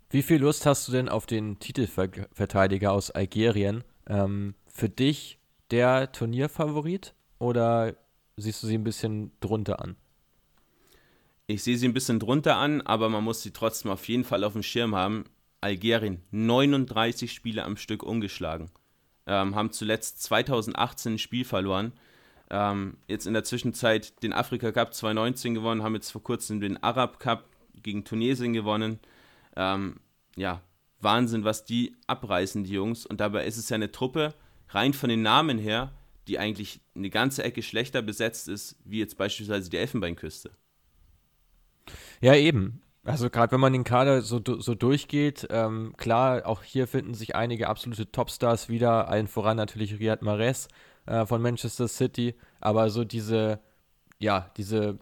Wie 0.08 0.22
viel 0.22 0.40
Lust 0.40 0.64
hast 0.64 0.88
du 0.88 0.92
denn 0.92 1.10
auf 1.10 1.26
den 1.26 1.58
Titelverteidiger 1.58 2.92
aus 2.92 3.10
Algerien? 3.10 3.84
Ähm, 4.06 4.54
für 4.66 4.88
dich 4.88 5.38
der 5.70 6.10
Turnierfavorit 6.12 7.14
oder 7.38 7.94
siehst 8.38 8.62
du 8.62 8.66
sie 8.66 8.78
ein 8.78 8.84
bisschen 8.84 9.32
drunter 9.40 9.82
an? 9.82 9.96
Ich 11.46 11.62
sehe 11.62 11.76
sie 11.76 11.86
ein 11.86 11.92
bisschen 11.92 12.18
drunter 12.18 12.56
an, 12.56 12.80
aber 12.80 13.10
man 13.10 13.22
muss 13.22 13.42
sie 13.42 13.50
trotzdem 13.50 13.90
auf 13.90 14.08
jeden 14.08 14.24
Fall 14.24 14.44
auf 14.44 14.54
dem 14.54 14.62
Schirm 14.62 14.94
haben. 14.94 15.24
Algerien 15.60 16.22
39 16.30 17.32
Spiele 17.32 17.64
am 17.64 17.76
Stück 17.76 18.02
ungeschlagen. 18.02 18.70
Ähm, 19.26 19.54
haben 19.54 19.72
zuletzt 19.72 20.22
2018 20.22 21.14
ein 21.14 21.18
Spiel 21.18 21.44
verloren. 21.44 21.92
Ähm, 22.50 22.96
jetzt 23.06 23.26
in 23.26 23.34
der 23.34 23.44
Zwischenzeit 23.44 24.22
den 24.22 24.32
Afrika 24.32 24.72
Cup 24.72 24.92
2019 24.92 25.54
gewonnen, 25.54 25.82
haben 25.82 25.94
jetzt 25.94 26.10
vor 26.10 26.22
kurzem 26.22 26.60
den 26.60 26.82
Arab 26.82 27.20
Cup 27.20 27.44
gegen 27.74 28.04
Tunesien 28.04 28.52
gewonnen. 28.52 28.98
Ähm, 29.56 30.00
ja, 30.36 30.62
Wahnsinn, 31.00 31.44
was 31.44 31.64
die 31.64 31.96
abreißen, 32.06 32.64
die 32.64 32.72
Jungs. 32.72 33.06
Und 33.06 33.20
dabei 33.20 33.46
ist 33.46 33.56
es 33.56 33.68
ja 33.68 33.76
eine 33.76 33.92
Truppe, 33.92 34.34
rein 34.68 34.92
von 34.92 35.08
den 35.08 35.22
Namen 35.22 35.58
her, 35.58 35.92
die 36.28 36.38
eigentlich 36.38 36.80
eine 36.94 37.10
ganze 37.10 37.42
Ecke 37.42 37.62
schlechter 37.62 38.02
besetzt 38.02 38.48
ist, 38.48 38.76
wie 38.84 38.98
jetzt 38.98 39.16
beispielsweise 39.16 39.70
die 39.70 39.76
Elfenbeinküste. 39.78 40.50
Ja, 42.20 42.34
eben. 42.34 42.82
Also 43.10 43.30
gerade 43.30 43.52
wenn 43.52 43.60
man 43.60 43.72
den 43.72 43.84
Kader 43.84 44.22
so, 44.22 44.40
so 44.44 44.74
durchgeht, 44.74 45.46
ähm, 45.50 45.94
klar, 45.96 46.46
auch 46.46 46.62
hier 46.62 46.86
finden 46.86 47.14
sich 47.14 47.34
einige 47.34 47.68
absolute 47.68 48.10
Topstars 48.10 48.68
wieder, 48.68 49.08
allen 49.08 49.28
voran 49.28 49.56
natürlich 49.56 49.98
Riyad 49.98 50.22
Mahrez 50.22 50.68
äh, 51.06 51.26
von 51.26 51.42
Manchester 51.42 51.88
City, 51.88 52.34
aber 52.60 52.90
so 52.90 53.04
diese, 53.04 53.60
ja, 54.18 54.50
diese 54.56 54.98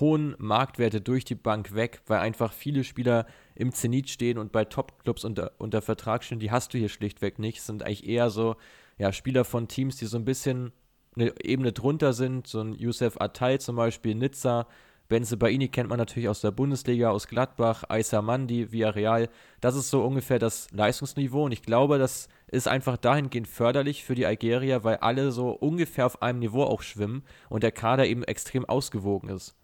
hohen 0.00 0.34
Marktwerte 0.38 1.00
durch 1.00 1.24
die 1.24 1.34
Bank 1.34 1.74
weg, 1.74 2.02
weil 2.06 2.18
einfach 2.18 2.52
viele 2.52 2.84
Spieler 2.84 3.26
im 3.54 3.72
Zenit 3.72 4.10
stehen 4.10 4.38
und 4.38 4.52
bei 4.52 4.64
Topclubs 4.64 5.24
unter, 5.24 5.52
unter 5.58 5.82
Vertrag 5.82 6.24
stehen, 6.24 6.40
die 6.40 6.50
hast 6.50 6.74
du 6.74 6.78
hier 6.78 6.88
schlichtweg 6.88 7.38
nicht. 7.38 7.62
Sind 7.62 7.82
eigentlich 7.82 8.06
eher 8.06 8.30
so 8.30 8.56
ja, 8.98 9.12
Spieler 9.12 9.44
von 9.44 9.68
Teams, 9.68 9.96
die 9.96 10.06
so 10.06 10.16
ein 10.16 10.24
bisschen 10.24 10.72
eine 11.14 11.32
Ebene 11.42 11.72
drunter 11.72 12.12
sind, 12.12 12.46
so 12.46 12.60
ein 12.60 12.74
Youssef 12.74 13.18
Attal 13.20 13.60
zum 13.60 13.76
Beispiel, 13.76 14.14
Nizza, 14.14 14.66
Benze 15.08 15.36
Baini 15.36 15.68
kennt 15.68 15.88
man 15.88 15.98
natürlich 15.98 16.28
aus 16.28 16.40
der 16.40 16.50
Bundesliga, 16.50 17.10
aus 17.10 17.28
Gladbach, 17.28 17.84
Aisa 17.88 18.22
Mandi, 18.22 18.72
Villarreal. 18.72 19.28
Das 19.60 19.76
ist 19.76 19.90
so 19.90 20.04
ungefähr 20.04 20.38
das 20.38 20.70
Leistungsniveau 20.72 21.44
und 21.44 21.52
ich 21.52 21.62
glaube, 21.62 21.98
das 21.98 22.28
ist 22.48 22.66
einfach 22.66 22.96
dahingehend 22.96 23.46
förderlich 23.46 24.04
für 24.04 24.14
die 24.14 24.26
Algerier, 24.26 24.82
weil 24.84 24.96
alle 24.96 25.30
so 25.30 25.50
ungefähr 25.50 26.06
auf 26.06 26.22
einem 26.22 26.40
Niveau 26.40 26.64
auch 26.64 26.82
schwimmen 26.82 27.22
und 27.48 27.62
der 27.62 27.72
Kader 27.72 28.06
eben 28.06 28.24
extrem 28.24 28.64
ausgewogen 28.64 29.28
ist. 29.28 29.54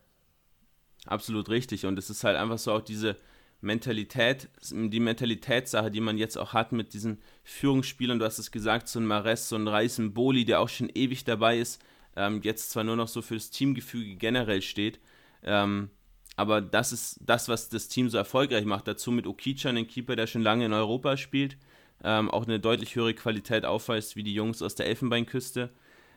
Absolut 1.07 1.49
richtig 1.49 1.86
und 1.86 1.99
es 1.99 2.11
ist 2.11 2.22
halt 2.22 2.36
einfach 2.36 2.59
so 2.59 2.72
auch 2.72 2.80
diese 2.80 3.16
Mentalität, 3.61 4.49
die 4.70 5.01
Mentalitätssache, 5.01 5.90
die 5.90 6.01
man 6.01 6.18
jetzt 6.18 6.36
auch 6.36 6.53
hat 6.53 6.72
mit 6.72 6.95
diesen 6.95 7.18
Führungsspielern, 7.45 8.18
du 8.18 8.24
hast 8.24 8.38
es 8.38 8.51
gesagt, 8.51 8.88
so 8.88 8.99
ein 8.99 9.07
Mares, 9.07 9.49
so 9.49 9.57
ein 9.57 9.68
Reisen 9.68 10.14
Boli, 10.14 10.45
der 10.45 10.61
auch 10.61 10.68
schon 10.68 10.90
ewig 10.93 11.24
dabei 11.24 11.59
ist, 11.59 11.80
ähm, 12.16 12.40
jetzt 12.43 12.70
zwar 12.70 12.84
nur 12.84 12.97
noch 12.97 13.09
so 13.09 13.22
für 13.22 13.34
das 13.34 13.51
Teamgefüge 13.51 14.16
generell 14.16 14.62
steht, 14.62 14.99
ähm, 15.45 15.90
aber 16.36 16.61
das 16.61 16.93
ist 16.93 17.20
das, 17.20 17.49
was 17.49 17.68
das 17.68 17.88
Team 17.88 18.09
so 18.09 18.18
erfolgreich 18.18 18.64
macht. 18.64 18.88
Dazu 18.88 19.11
mit 19.11 19.26
Okicha, 19.26 19.68
einen 19.68 19.86
Keeper, 19.86 20.16
der 20.16 20.26
schon 20.26 20.43
lange 20.43 20.64
in 20.64 20.72
Europa 20.72 21.16
spielt, 21.16 21.57
ähm, 22.03 22.30
auch 22.30 22.47
eine 22.47 22.59
deutlich 22.59 22.97
höhere 22.97 23.14
Qualität 23.14 23.64
aufweist 23.64 24.16
wie 24.16 24.22
die 24.22 24.34
Jungs 24.34 24.62
aus 24.62 24.74
der 24.74 24.86
Elfenbeinküste. 24.86 25.70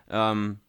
Ähm, 0.10 0.60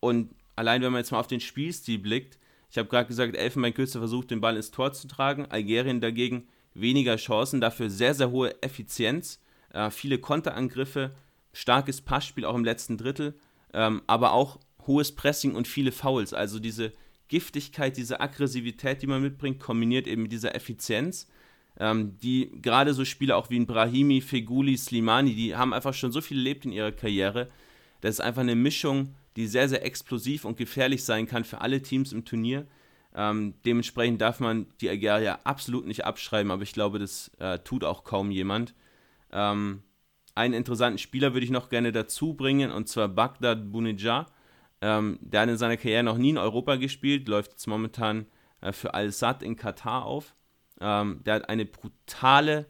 und 0.00 0.34
allein 0.56 0.82
wenn 0.82 0.92
man 0.92 1.00
jetzt 1.00 1.12
mal 1.12 1.20
auf 1.20 1.26
den 1.26 1.40
Spielstil 1.40 1.98
blickt, 1.98 2.38
ich 2.70 2.78
habe 2.78 2.88
gerade 2.88 3.08
gesagt, 3.08 3.36
Elfenbeinküste 3.36 3.98
versucht, 3.98 4.30
den 4.30 4.40
Ball 4.40 4.56
ins 4.56 4.70
Tor 4.70 4.92
zu 4.92 5.06
tragen, 5.06 5.46
Algerien 5.46 6.00
dagegen 6.00 6.48
weniger 6.74 7.16
Chancen, 7.16 7.60
dafür 7.60 7.90
sehr, 7.90 8.14
sehr 8.14 8.30
hohe 8.30 8.62
Effizienz, 8.62 9.40
äh, 9.72 9.90
viele 9.90 10.18
Konterangriffe, 10.18 11.14
starkes 11.52 12.00
Passspiel 12.00 12.44
auch 12.44 12.54
im 12.54 12.64
letzten 12.64 12.96
Drittel, 12.96 13.34
ähm, 13.74 14.02
aber 14.06 14.32
auch 14.32 14.58
hohes 14.86 15.14
Pressing 15.14 15.54
und 15.54 15.68
viele 15.68 15.92
Fouls. 15.92 16.32
Also 16.32 16.58
diese 16.58 16.92
Giftigkeit, 17.32 17.96
diese 17.96 18.20
Aggressivität, 18.20 19.00
die 19.00 19.06
man 19.06 19.22
mitbringt, 19.22 19.58
kombiniert 19.58 20.06
eben 20.06 20.24
mit 20.24 20.32
dieser 20.32 20.54
Effizienz, 20.54 21.26
ähm, 21.80 22.18
die 22.18 22.52
gerade 22.60 22.92
so 22.92 23.06
Spieler 23.06 23.38
auch 23.38 23.48
wie 23.48 23.58
ein 23.58 23.66
Brahimi, 23.66 24.20
Feguli, 24.20 24.76
Slimani, 24.76 25.34
die 25.34 25.56
haben 25.56 25.72
einfach 25.72 25.94
schon 25.94 26.12
so 26.12 26.20
viel 26.20 26.36
erlebt 26.36 26.66
in 26.66 26.72
ihrer 26.72 26.92
Karriere. 26.92 27.48
Das 28.02 28.16
ist 28.16 28.20
einfach 28.20 28.42
eine 28.42 28.54
Mischung, 28.54 29.14
die 29.36 29.46
sehr, 29.46 29.66
sehr 29.70 29.82
explosiv 29.82 30.44
und 30.44 30.58
gefährlich 30.58 31.04
sein 31.04 31.26
kann 31.26 31.44
für 31.44 31.62
alle 31.62 31.80
Teams 31.80 32.12
im 32.12 32.26
Turnier. 32.26 32.66
Ähm, 33.14 33.54
dementsprechend 33.64 34.20
darf 34.20 34.38
man 34.38 34.66
die 34.82 34.90
Algerier 34.90 35.46
absolut 35.46 35.86
nicht 35.86 36.04
abschreiben, 36.04 36.52
aber 36.52 36.64
ich 36.64 36.74
glaube, 36.74 36.98
das 36.98 37.30
äh, 37.38 37.60
tut 37.60 37.82
auch 37.82 38.04
kaum 38.04 38.30
jemand. 38.30 38.74
Ähm, 39.32 39.82
einen 40.34 40.52
interessanten 40.52 40.98
Spieler 40.98 41.32
würde 41.32 41.44
ich 41.44 41.50
noch 41.50 41.70
gerne 41.70 41.92
dazu 41.92 42.34
bringen, 42.34 42.70
und 42.70 42.90
zwar 42.90 43.08
Bagdad 43.08 43.72
Bounedjah. 43.72 44.26
Ähm, 44.82 45.18
der 45.22 45.42
hat 45.42 45.48
in 45.48 45.56
seiner 45.56 45.76
Karriere 45.76 46.02
noch 46.02 46.18
nie 46.18 46.30
in 46.30 46.38
Europa 46.38 46.74
gespielt, 46.74 47.28
läuft 47.28 47.52
jetzt 47.52 47.68
momentan 47.68 48.26
äh, 48.60 48.72
für 48.72 48.94
Al-Sad 48.94 49.42
in 49.44 49.54
Katar 49.56 50.04
auf. 50.04 50.34
Ähm, 50.80 51.20
der 51.24 51.34
hat 51.34 51.48
eine 51.48 51.64
brutale 51.64 52.66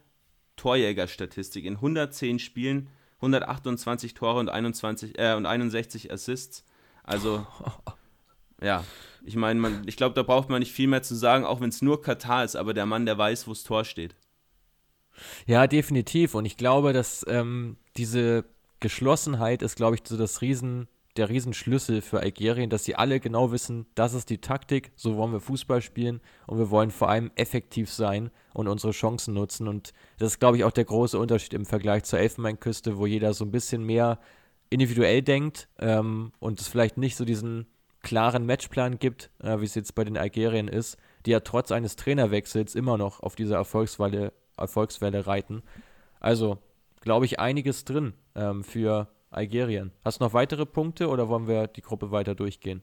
Torjägerstatistik. 0.57 1.65
In 1.65 1.77
110 1.77 2.39
Spielen 2.39 2.89
128 3.17 4.13
Tore 4.13 4.41
und, 4.41 4.51
21, 4.51 5.19
äh, 5.19 5.35
und 5.35 5.47
61 5.47 6.13
Assists. 6.13 6.65
Also, 7.03 7.47
ja, 8.63 8.85
ich 9.25 9.37
meine, 9.37 9.83
ich 9.87 9.97
glaube, 9.97 10.15
da 10.15 10.23
braucht 10.23 10.51
man 10.51 10.59
nicht 10.59 10.73
viel 10.73 10.89
mehr 10.89 11.03
zu 11.03 11.15
sagen, 11.15 11.47
auch 11.47 11.61
wenn 11.61 11.71
es 11.71 11.81
nur 11.81 12.03
Katar 12.03 12.45
ist, 12.45 12.57
aber 12.57 12.75
der 12.75 12.85
Mann, 12.85 13.07
der 13.07 13.17
weiß, 13.17 13.47
wo 13.47 13.53
das 13.53 13.65
Tor 13.65 13.85
steht. 13.85 14.15
Ja, 15.47 15.67
definitiv. 15.67 16.35
Und 16.35 16.45
ich 16.45 16.57
glaube, 16.57 16.93
dass 16.93 17.25
ähm, 17.29 17.77
diese 17.97 18.45
Geschlossenheit 18.81 19.63
ist, 19.63 19.77
glaube 19.77 19.97
ich, 19.97 20.03
so 20.05 20.17
das 20.17 20.43
Riesen, 20.43 20.89
der 21.17 21.29
Riesenschlüssel 21.29 22.01
für 22.01 22.21
Algerien, 22.21 22.71
dass 22.71 22.85
sie 22.85 22.95
alle 22.95 23.21
genau 23.21 23.53
wissen, 23.53 23.87
das 23.95 24.15
ist 24.15 24.31
die 24.31 24.39
Taktik, 24.39 24.93
so 24.97 25.17
wollen 25.17 25.33
wir 25.33 25.41
Fußball 25.41 25.83
spielen 25.83 26.21
und 26.47 26.59
wir 26.59 26.71
wollen 26.71 26.91
vor 26.91 27.11
allem 27.11 27.31
effektiv 27.35 27.91
sein 27.91 28.31
und 28.55 28.69
unsere 28.69 28.93
Chancen 28.93 29.35
nutzen. 29.35 29.69
Und 29.69 29.93
das 30.19 30.33
ist, 30.33 30.39
glaube 30.39 30.57
ich, 30.57 30.65
auch 30.65 30.73
der 30.73 30.85
große 30.85 31.19
Unterschied 31.19 31.53
im 31.55 31.67
Vergleich 31.67 32.05
zur 32.05 32.19
Elfenbeinküste, 32.19 32.97
wo 32.97 33.07
jeder 33.07 33.35
so 33.35 33.45
ein 33.45 33.51
bisschen 33.51 33.85
mehr 33.85 34.19
individuell 34.71 35.21
denkt 35.21 35.69
ähm, 35.79 36.33
und 36.39 36.61
es 36.61 36.69
vielleicht 36.69 36.97
nicht 36.97 37.17
so 37.17 37.27
diesen 37.27 37.67
klaren 38.01 38.47
Matchplan 38.47 38.99
gibt, 38.99 39.31
äh, 39.43 39.61
wie 39.61 39.65
es 39.65 39.75
jetzt 39.75 39.95
bei 39.95 40.05
den 40.05 40.17
Algerien 40.17 40.69
ist, 40.69 40.97
die 41.27 41.31
ja 41.31 41.41
trotz 41.41 41.73
eines 41.73 41.97
Trainerwechsels 41.97 42.75
immer 42.75 42.97
noch 42.97 43.21
auf 43.21 43.37
dieser 43.37 43.57
Erfolgswelle, 43.57 44.33
Erfolgswelle 44.57 45.27
reiten. 45.27 45.63
Also, 46.21 46.59
glaube 47.01 47.27
ich, 47.27 47.39
einiges 47.39 47.85
drin 47.85 48.15
ähm, 48.35 48.65
für 48.65 49.09
Algerien. 49.33 49.93
Hast 50.05 50.21
du 50.21 50.25
noch 50.25 50.35
weitere 50.35 50.67
Punkte 50.67 51.09
oder 51.09 51.29
wollen 51.29 51.49
wir 51.49 51.67
die 51.67 51.83
Gruppe 51.83 52.11
weiter 52.11 52.35
durchgehen? 52.35 52.83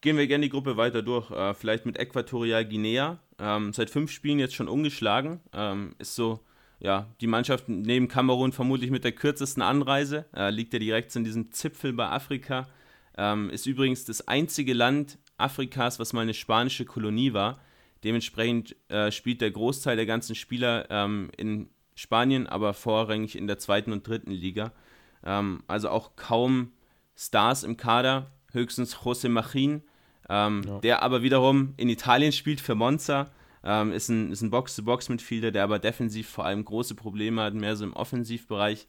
Gehen 0.00 0.18
wir 0.18 0.26
gerne 0.26 0.44
die 0.44 0.50
Gruppe 0.50 0.76
weiter 0.76 1.02
durch. 1.02 1.30
Äh, 1.30 1.54
vielleicht 1.54 1.86
mit 1.86 1.98
Äquatorial 1.98 2.66
Guinea. 2.66 3.18
Ähm, 3.38 3.72
seit 3.72 3.88
fünf 3.88 4.10
Spielen 4.10 4.38
jetzt 4.38 4.54
schon 4.54 4.68
ungeschlagen. 4.68 5.40
Ähm, 5.52 5.94
ist 5.98 6.14
so, 6.14 6.40
ja, 6.78 7.08
die 7.20 7.26
Mannschaft 7.26 7.68
neben 7.68 8.08
Kamerun 8.08 8.52
vermutlich 8.52 8.90
mit 8.90 9.04
der 9.04 9.12
kürzesten 9.12 9.62
Anreise. 9.62 10.26
Äh, 10.34 10.50
liegt 10.50 10.74
ja 10.74 10.78
direkt 10.78 11.16
in 11.16 11.24
diesem 11.24 11.52
Zipfel 11.52 11.94
bei 11.94 12.08
Afrika. 12.08 12.68
Ähm, 13.16 13.48
ist 13.48 13.66
übrigens 13.66 14.04
das 14.04 14.28
einzige 14.28 14.74
Land 14.74 15.18
Afrikas, 15.38 15.98
was 15.98 16.12
mal 16.12 16.20
eine 16.20 16.34
spanische 16.34 16.84
Kolonie 16.84 17.32
war. 17.32 17.58
Dementsprechend 18.02 18.76
äh, 18.90 19.10
spielt 19.10 19.40
der 19.40 19.50
Großteil 19.50 19.96
der 19.96 20.06
ganzen 20.06 20.34
Spieler 20.34 20.86
ähm, 20.90 21.30
in 21.38 21.70
Spanien, 21.94 22.46
aber 22.46 22.74
vorrangig 22.74 23.36
in 23.36 23.46
der 23.46 23.58
zweiten 23.58 23.92
und 23.92 24.06
dritten 24.06 24.32
Liga. 24.32 24.72
Ähm, 25.24 25.62
also 25.66 25.88
auch 25.90 26.16
kaum 26.16 26.72
Stars 27.16 27.62
im 27.62 27.76
Kader, 27.76 28.30
höchstens 28.52 28.96
José 28.98 29.28
Machin, 29.28 29.82
ähm, 30.28 30.62
ja. 30.66 30.78
der 30.80 31.02
aber 31.02 31.22
wiederum 31.22 31.74
in 31.76 31.88
Italien 31.88 32.32
spielt 32.32 32.60
für 32.60 32.74
Monza. 32.74 33.30
Ähm, 33.62 33.92
ist 33.92 34.08
ein, 34.08 34.30
ist 34.30 34.42
ein 34.42 34.50
Box-to-Box-Mitfielder, 34.50 35.50
der 35.50 35.64
aber 35.64 35.78
defensiv 35.78 36.28
vor 36.28 36.44
allem 36.44 36.64
große 36.64 36.94
Probleme 36.94 37.42
hat, 37.42 37.54
mehr 37.54 37.76
so 37.76 37.84
im 37.84 37.94
Offensivbereich 37.94 38.86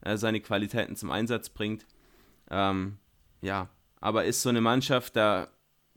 äh, 0.00 0.16
seine 0.16 0.40
Qualitäten 0.40 0.96
zum 0.96 1.10
Einsatz 1.10 1.48
bringt. 1.48 1.86
Ähm, 2.50 2.98
ja, 3.40 3.68
aber 4.00 4.24
ist 4.24 4.42
so 4.42 4.48
eine 4.48 4.60
Mannschaft, 4.60 5.14
da 5.16 5.48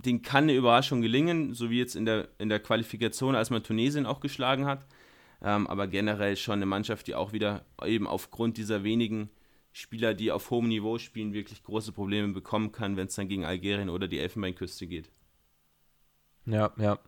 den 0.05 0.21
kann 0.21 0.43
eine 0.43 0.55
Überraschung 0.55 1.01
gelingen, 1.01 1.53
so 1.53 1.69
wie 1.69 1.79
jetzt 1.79 1.95
in 1.95 2.05
der, 2.05 2.29
in 2.37 2.49
der 2.49 2.59
Qualifikation, 2.59 3.35
als 3.35 3.49
man 3.49 3.63
Tunesien 3.63 4.05
auch 4.05 4.21
geschlagen 4.21 4.65
hat. 4.65 4.85
Ähm, 5.41 5.67
aber 5.67 5.87
generell 5.87 6.37
schon 6.37 6.55
eine 6.55 6.65
Mannschaft, 6.65 7.07
die 7.07 7.15
auch 7.15 7.33
wieder 7.33 7.65
eben 7.83 8.07
aufgrund 8.07 8.57
dieser 8.57 8.83
wenigen 8.83 9.29
Spieler, 9.79 10.13
die 10.13 10.31
auf 10.31 10.49
hohem 10.49 10.67
Niveau 10.67 10.97
spielen, 10.97 11.33
wirklich 11.33 11.63
große 11.63 11.91
Probleme 11.91 12.33
bekommen 12.33 12.71
kann, 12.71 12.97
wenn 12.97 13.07
es 13.07 13.15
dann 13.15 13.27
gegen 13.29 13.45
Algerien 13.45 13.89
oder 13.89 14.07
die 14.07 14.19
Elfenbeinküste 14.19 14.87
geht. 14.87 15.09
Ja, 16.45 16.71
ja. 16.77 16.99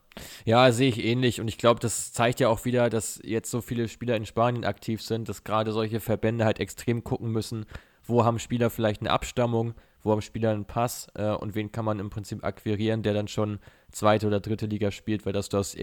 Ja, 0.46 0.72
sehe 0.72 0.90
ich 0.90 1.04
ähnlich. 1.04 1.42
Und 1.42 1.48
ich 1.48 1.58
glaube, 1.58 1.80
das 1.80 2.12
zeigt 2.14 2.40
ja 2.40 2.50
auch 2.50 2.66
wieder, 2.66 2.90
dass 2.90 3.20
jetzt 3.24 3.50
so 3.50 3.62
viele 3.62 3.88
Spieler 3.88 4.16
in 4.16 4.26
Spanien 4.26 4.66
aktiv 4.66 5.02
sind, 5.02 5.30
dass 5.30 5.44
gerade 5.44 5.72
solche 5.72 6.00
Verbände 6.00 6.46
halt 6.46 6.60
extrem 6.60 7.04
gucken 7.04 7.32
müssen, 7.32 7.66
wo 8.04 8.24
haben 8.26 8.40
Spieler 8.40 8.70
vielleicht 8.70 9.02
eine 9.02 9.12
Abstammung, 9.12 9.74
wo 10.02 10.12
haben 10.12 10.22
Spieler 10.22 10.52
einen 10.52 10.66
Pass 10.66 11.08
äh, 11.16 11.32
und 11.32 11.56
wen 11.56 11.72
kann 11.72 11.86
man 11.86 12.00
im 12.00 12.10
Prinzip 12.10 12.44
akquirieren, 12.44 13.04
der 13.04 13.14
dann 13.14 13.28
schon 13.28 13.60
zweite 13.92 14.28
oder 14.28 14.40
dritte 14.40 14.66
Liga 14.66 14.92
spielt, 14.92 15.26
weil 15.26 15.34
das 15.34 15.50
du 15.50 15.58
aus 15.58 15.76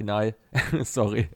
Äquatorial, 0.00 0.34
sorry, 0.84 1.28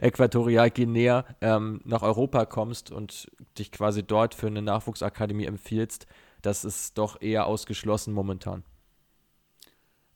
Äquatorial 0.00 0.70
Guinea 0.70 1.24
ähm, 1.40 1.80
nach 1.84 2.02
Europa 2.02 2.46
kommst 2.46 2.90
und 2.90 3.30
dich 3.58 3.70
quasi 3.70 4.02
dort 4.02 4.34
für 4.34 4.48
eine 4.48 4.62
Nachwuchsakademie 4.62 5.46
empfiehlst, 5.46 6.06
das 6.42 6.64
ist 6.64 6.98
doch 6.98 7.20
eher 7.20 7.46
ausgeschlossen 7.46 8.12
momentan. 8.12 8.64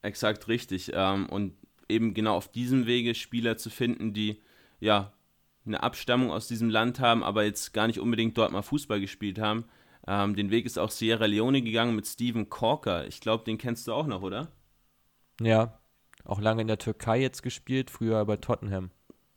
Exakt 0.03 0.48
richtig. 0.48 0.90
Ähm, 0.94 1.28
und 1.28 1.55
eben 1.88 2.14
genau 2.14 2.36
auf 2.36 2.50
diesem 2.50 2.86
Wege 2.86 3.14
Spieler 3.14 3.57
zu 3.57 3.70
finden, 3.70 4.12
die 4.12 4.42
ja 4.80 5.12
eine 5.64 5.82
Abstammung 5.82 6.32
aus 6.32 6.48
diesem 6.48 6.70
Land 6.70 6.98
haben, 6.98 7.22
aber 7.22 7.44
jetzt 7.44 7.72
gar 7.72 7.86
nicht 7.86 8.00
unbedingt 8.00 8.36
dort 8.36 8.50
mal 8.50 8.62
Fußball 8.62 9.00
gespielt 9.00 9.38
haben. 9.38 9.64
Ähm, 10.09 10.34
den 10.34 10.50
Weg 10.50 10.66
ist 10.66 10.78
auch 10.78 10.90
Sierra 10.90 11.26
Leone 11.26 11.62
gegangen 11.62 11.94
mit 11.94 12.07
Steven 12.07 12.48
Corker. 12.48 13.07
Ich 13.07 13.20
glaube, 13.20 13.44
den 13.44 13.59
kennst 13.59 13.86
du 13.86 13.92
auch 13.92 14.07
noch, 14.07 14.22
oder? 14.22 14.48
Ja, 15.40 15.82
auch 16.25 16.41
lange 16.41 16.62
in 16.62 16.68
der 16.68 16.79
Türkei 16.79 17.20
jetzt 17.20 17.43
gespielt, 17.43 17.91
früher 17.91 18.25
bei 18.25 18.37
Tottenham. 18.37 18.91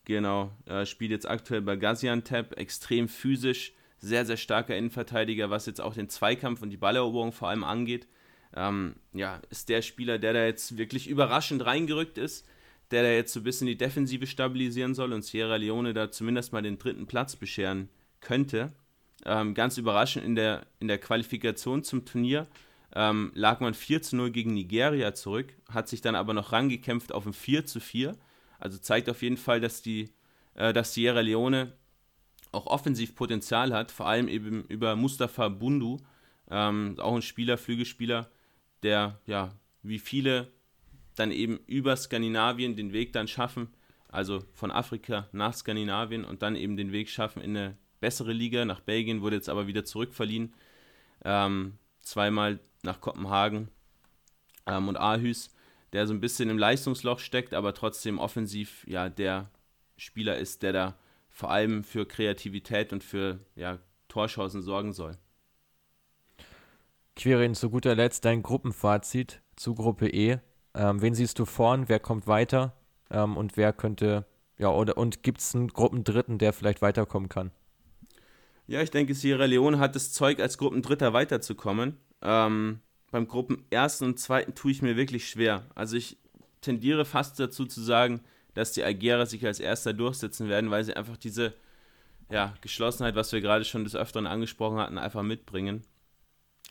Genau, 0.06 0.52
äh, 0.66 0.86
spielt 0.86 1.12
jetzt 1.12 1.28
aktuell 1.28 1.62
bei 1.62 1.76
Gaziantep, 1.76 2.58
extrem 2.58 3.08
physisch, 3.08 3.74
sehr, 3.98 4.26
sehr 4.26 4.38
starker 4.38 4.78
Innenverteidiger, 4.78 5.50
was 5.50 5.66
jetzt 5.66 5.82
auch 5.82 5.96
den 5.96 6.10
Zweikampf 6.10 6.62
und 6.62 6.70
die 6.70 6.78
Balleroberung 6.78 7.32
vor 7.32 7.50
allem 7.50 7.64
angeht. 7.64 8.08
Ähm, 8.56 8.96
ja, 9.14 9.42
ist 9.50 9.70
der 9.70 9.82
Spieler, 9.82 10.20
der 10.20 10.34
da 10.34 10.46
jetzt 10.46 10.78
wirklich 10.78 11.08
überraschend 11.10 11.66
reingerückt 11.66 12.18
ist, 12.18 12.48
der 12.92 13.02
da 13.02 13.10
jetzt 13.10 13.34
so 13.34 13.40
ein 13.40 13.44
bisschen 13.44 13.68
die 13.68 13.78
Defensive 13.78 14.28
stabilisieren 14.28 14.94
soll 14.94 15.12
und 15.12 15.26
Sierra 15.26 15.56
Leone 15.56 15.94
da 15.94 16.12
zumindest 16.12 16.54
mal 16.54 16.62
den 16.62 16.78
dritten 16.78 17.08
Platz 17.08 17.36
bescheren 17.36 17.90
könnte. 18.22 18.74
Ähm, 19.26 19.56
ganz 19.56 19.78
überraschend 19.78 20.24
in 20.24 20.36
der, 20.36 20.68
in 20.80 20.88
der 20.88 21.00
Qualifikation 21.00 21.84
zum 21.84 22.06
Turnier 22.06 22.48
ähm, 22.96 23.32
lag 23.36 23.60
man 23.60 23.74
4 23.74 24.02
zu 24.02 24.16
0 24.16 24.32
gegen 24.32 24.54
Nigeria 24.54 25.14
zurück, 25.14 25.54
hat 25.70 25.88
sich 25.88 26.02
dann 26.02 26.16
aber 26.16 26.34
noch 26.34 26.52
rangekämpft 26.52 27.12
auf 27.12 27.26
ein 27.26 27.34
4 27.34 27.66
zu 27.66 27.80
4. 27.80 28.16
Also 28.58 28.78
zeigt 28.78 29.10
auf 29.10 29.22
jeden 29.22 29.38
Fall, 29.38 29.60
dass 29.60 29.82
die 29.82 30.10
äh, 30.56 30.74
dass 30.74 30.94
Sierra 30.94 31.20
Leone 31.20 31.74
auch 32.52 32.68
offensiv 32.68 33.16
Potenzial 33.16 33.74
hat, 33.74 33.92
vor 33.92 34.08
allem 34.08 34.28
eben 34.28 34.64
über 34.66 34.96
Mustafa 34.96 35.50
Bundu, 35.50 35.98
ähm, 36.50 36.96
auch 37.00 37.16
ein 37.16 37.22
Spieler, 37.22 37.58
Flügelspieler, 37.58 38.30
der 38.82 39.20
ja 39.26 39.54
wie 39.84 40.00
viele 40.00 40.52
dann 41.16 41.32
eben 41.32 41.60
über 41.68 41.96
Skandinavien 41.96 42.76
den 42.76 42.94
Weg 42.94 43.14
dann 43.14 43.28
schaffen, 43.28 43.68
also 44.08 44.44
von 44.54 44.72
Afrika 44.72 45.28
nach 45.32 45.54
Skandinavien 45.54 46.24
und 46.24 46.42
dann 46.42 46.56
eben 46.56 46.78
den 46.78 46.92
Weg 46.92 47.10
schaffen 47.10 47.42
in 47.42 47.56
eine 47.56 47.78
bessere 48.00 48.34
Liga. 48.34 48.66
Nach 48.66 48.80
Belgien 48.80 49.22
wurde 49.22 49.36
jetzt 49.36 49.50
aber 49.50 49.68
wieder 49.68 49.86
zurückverliehen. 49.86 50.54
Ähm, 51.24 51.78
zweimal 52.02 52.60
nach 52.86 53.02
Kopenhagen 53.02 53.70
ähm, 54.66 54.88
und 54.88 54.98
Aarhus, 54.98 55.50
der 55.94 56.08
so 56.08 56.14
ein 56.14 56.22
bisschen 56.22 56.50
im 56.50 56.58
Leistungsloch 56.58 57.20
steckt, 57.20 57.54
aber 57.54 57.74
trotzdem 57.74 58.20
offensiv 58.20 58.86
ja 58.88 59.10
der 59.10 59.50
Spieler 59.98 60.38
ist, 60.38 60.64
der 60.64 60.74
da 60.74 60.96
vor 61.30 61.52
allem 61.52 61.84
für 61.84 62.06
Kreativität 62.06 62.94
und 62.94 63.04
für 63.04 63.40
ja, 63.56 63.80
Torchancen 64.08 64.62
sorgen 64.62 64.94
soll. 64.94 65.18
Quirin, 67.16 67.56
zu 67.56 67.70
guter 67.70 67.96
Letzt 67.96 68.26
dein 68.26 68.44
Gruppenfazit 68.44 69.42
zu 69.56 69.74
Gruppe 69.74 70.10
E. 70.10 70.40
Ähm, 70.74 71.02
wen 71.02 71.14
siehst 71.14 71.40
du 71.40 71.46
vorn? 71.46 71.88
Wer 71.88 72.00
kommt 72.00 72.28
weiter? 72.28 72.74
Ähm, 73.10 73.38
und 73.38 73.56
wer 73.56 73.72
könnte, 73.72 74.26
ja, 74.58 74.70
oder 74.70 74.98
und 74.98 75.24
gibt 75.24 75.40
es 75.40 75.56
einen 75.56 75.70
Gruppendritten, 75.70 76.38
der 76.38 76.52
vielleicht 76.52 76.82
weiterkommen 76.82 77.30
kann? 77.30 77.52
Ja, 78.68 78.82
ich 78.82 78.92
denke, 78.92 79.14
Sierra 79.14 79.46
Leone 79.46 79.80
hat 79.80 79.96
das 79.96 80.12
Zeug, 80.12 80.40
als 80.40 80.58
Gruppendritter 80.58 81.14
weiterzukommen. 81.14 81.98
Ähm, 82.26 82.80
beim 83.12 83.28
Gruppenersten 83.28 84.08
und 84.08 84.20
Zweiten 84.20 84.56
tue 84.56 84.72
ich 84.72 84.82
mir 84.82 84.98
wirklich 84.98 85.30
schwer. 85.30 85.64
Also 85.76 85.96
ich 85.96 86.18
tendiere 86.62 87.06
fast 87.06 87.40
dazu 87.40 87.66
zu 87.66 87.82
sagen, 87.82 88.22
dass 88.56 88.72
die 88.72 88.84
Algerer 88.84 89.26
sich 89.26 89.46
als 89.46 89.60
Erster 89.60 89.94
durchsetzen 89.94 90.50
werden, 90.50 90.72
weil 90.72 90.84
sie 90.84 90.96
einfach 90.96 91.18
diese 91.18 91.54
ja, 92.30 92.56
Geschlossenheit, 92.62 93.16
was 93.16 93.32
wir 93.32 93.42
gerade 93.42 93.64
schon 93.64 93.84
des 93.84 93.96
Öfteren 93.96 94.26
angesprochen 94.26 94.80
hatten, 94.80 94.98
einfach 94.98 95.22
mitbringen. 95.22 95.84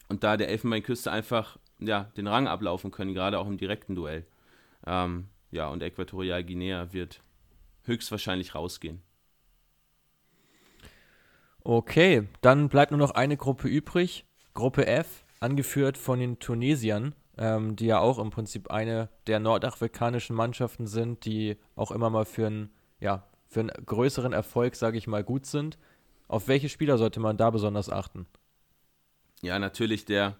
Und 0.08 0.24
da 0.24 0.36
der 0.36 0.48
Elfenbeinküste 0.48 1.12
einfach 1.12 1.58
ja, 1.78 2.10
den 2.16 2.26
Rang 2.26 2.48
ablaufen 2.48 2.90
können, 2.90 3.14
gerade 3.14 3.38
auch 3.38 3.46
im 3.46 3.56
direkten 3.56 3.94
Duell. 3.94 4.26
Ähm, 4.86 5.28
ja, 5.50 5.68
und 5.68 5.82
Äquatorial 5.82 6.42
Guinea 6.42 6.92
wird 6.92 7.22
höchstwahrscheinlich 7.84 8.54
rausgehen. 8.54 9.02
Okay, 11.60 12.28
dann 12.40 12.68
bleibt 12.68 12.90
nur 12.90 12.98
noch 12.98 13.12
eine 13.12 13.36
Gruppe 13.36 13.68
übrig. 13.68 14.24
Gruppe 14.52 14.86
F, 14.86 15.23
angeführt 15.44 15.96
von 15.98 16.18
den 16.18 16.38
Tunesiern 16.38 17.14
ähm, 17.36 17.76
die 17.76 17.86
ja 17.86 17.98
auch 17.98 18.18
im 18.18 18.30
Prinzip 18.30 18.70
eine 18.70 19.08
der 19.26 19.40
nordafrikanischen 19.40 20.36
Mannschaften 20.36 20.86
sind, 20.86 21.24
die 21.24 21.56
auch 21.74 21.90
immer 21.90 22.10
mal 22.10 22.24
für 22.24 22.46
einen, 22.46 22.70
ja, 23.00 23.26
für 23.48 23.60
einen 23.60 23.72
größeren 23.86 24.32
Erfolg, 24.32 24.76
sage 24.76 24.98
ich 24.98 25.06
mal, 25.06 25.24
gut 25.24 25.46
sind. 25.46 25.78
Auf 26.28 26.48
welche 26.48 26.68
Spieler 26.68 26.98
sollte 26.98 27.20
man 27.20 27.36
da 27.36 27.50
besonders 27.50 27.90
achten? 27.90 28.26
Ja, 29.42 29.58
natürlich 29.58 30.04
der 30.04 30.36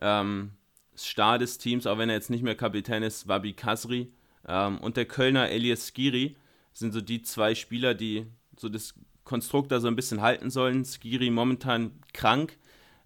ähm, 0.00 0.52
Star 0.96 1.38
des 1.38 1.58
Teams, 1.58 1.86
auch 1.86 1.98
wenn 1.98 2.08
er 2.08 2.16
jetzt 2.16 2.30
nicht 2.30 2.42
mehr 2.42 2.56
Kapitän 2.56 3.02
ist, 3.02 3.28
Wabi 3.28 3.54
Kasri 3.54 4.12
ähm, 4.46 4.78
und 4.78 4.96
der 4.96 5.06
Kölner 5.06 5.48
Elias 5.48 5.86
Skiri 5.86 6.36
sind 6.72 6.92
so 6.92 7.00
die 7.00 7.22
zwei 7.22 7.54
Spieler, 7.54 7.94
die 7.94 8.26
so 8.58 8.68
das 8.68 8.94
Konstrukt 9.24 9.70
da 9.70 9.80
so 9.80 9.88
ein 9.88 9.96
bisschen 9.96 10.20
halten 10.20 10.50
sollen. 10.50 10.84
Skiri 10.84 11.30
momentan 11.30 11.92
krank, 12.12 12.58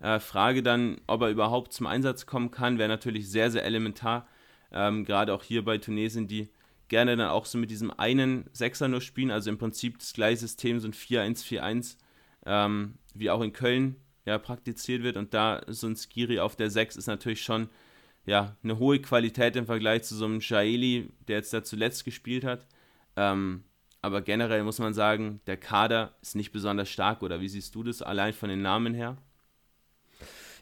äh, 0.06 0.20
Frage 0.20 0.62
dann, 0.62 1.00
ob 1.08 1.22
er 1.22 1.30
überhaupt 1.30 1.72
zum 1.72 1.86
Einsatz 1.86 2.26
kommen 2.26 2.52
kann, 2.52 2.78
wäre 2.78 2.88
natürlich 2.88 3.28
sehr, 3.28 3.50
sehr 3.50 3.64
elementar. 3.64 4.28
Ähm, 4.70 5.04
Gerade 5.04 5.34
auch 5.34 5.42
hier 5.42 5.64
bei 5.64 5.78
Tunesien, 5.78 6.28
die 6.28 6.48
gerne 6.86 7.16
dann 7.16 7.28
auch 7.28 7.44
so 7.44 7.58
mit 7.58 7.72
diesem 7.72 7.90
einen 7.90 8.48
Sechser 8.52 8.86
nur 8.86 9.00
spielen, 9.00 9.32
also 9.32 9.50
im 9.50 9.58
Prinzip 9.58 9.98
das 9.98 10.12
gleiche 10.12 10.36
System, 10.38 10.78
so 10.78 10.86
ein 10.86 10.92
4-1-4-1, 10.92 11.96
ähm, 12.46 12.94
wie 13.14 13.30
auch 13.30 13.40
in 13.40 13.52
Köln 13.52 13.96
ja, 14.24 14.38
praktiziert 14.38 15.02
wird. 15.02 15.16
Und 15.16 15.34
da 15.34 15.62
so 15.66 15.88
ein 15.88 15.96
Skiri 15.96 16.38
auf 16.38 16.54
der 16.54 16.70
6 16.70 16.94
ist 16.94 17.08
natürlich 17.08 17.42
schon 17.42 17.68
ja, 18.26 18.56
eine 18.62 18.78
hohe 18.78 19.00
Qualität 19.00 19.56
im 19.56 19.66
Vergleich 19.66 20.04
zu 20.04 20.14
so 20.14 20.24
einem 20.24 20.38
Jaeli, 20.40 21.10
der 21.26 21.38
jetzt 21.38 21.52
da 21.52 21.64
zuletzt 21.64 22.04
gespielt 22.04 22.44
hat. 22.44 22.68
Ähm, 23.16 23.64
aber 24.02 24.22
generell 24.22 24.62
muss 24.62 24.78
man 24.78 24.94
sagen, 24.94 25.40
der 25.48 25.56
Kader 25.56 26.14
ist 26.22 26.36
nicht 26.36 26.52
besonders 26.52 26.88
stark, 26.88 27.24
oder 27.24 27.40
wie 27.40 27.48
siehst 27.48 27.74
du 27.74 27.82
das 27.82 28.02
allein 28.02 28.32
von 28.34 28.48
den 28.48 28.62
Namen 28.62 28.94
her? 28.94 29.16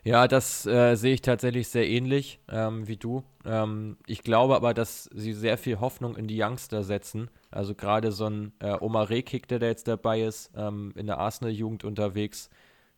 Ja, 0.06 0.28
das 0.28 0.66
äh, 0.66 0.96
sehe 0.96 1.14
ich 1.14 1.22
tatsächlich 1.22 1.68
sehr 1.68 1.88
ähnlich 1.88 2.38
ähm, 2.50 2.86
wie 2.86 2.98
du. 2.98 3.24
Ähm, 3.46 3.96
ich 4.06 4.22
glaube 4.22 4.54
aber, 4.54 4.74
dass 4.74 5.04
sie 5.14 5.32
sehr 5.32 5.56
viel 5.56 5.80
Hoffnung 5.80 6.14
in 6.16 6.28
die 6.28 6.42
Youngster 6.42 6.82
setzen. 6.84 7.30
Also 7.50 7.74
gerade 7.74 8.12
so 8.12 8.26
ein 8.26 8.52
äh, 8.58 8.76
Omar 8.78 9.08
Rekik, 9.08 9.48
der 9.48 9.60
da 9.60 9.66
jetzt 9.66 9.88
dabei 9.88 10.20
ist, 10.22 10.50
ähm, 10.56 10.92
in 10.94 11.06
der 11.06 11.18
Arsenal-Jugend 11.18 11.84
unterwegs. 11.84 12.50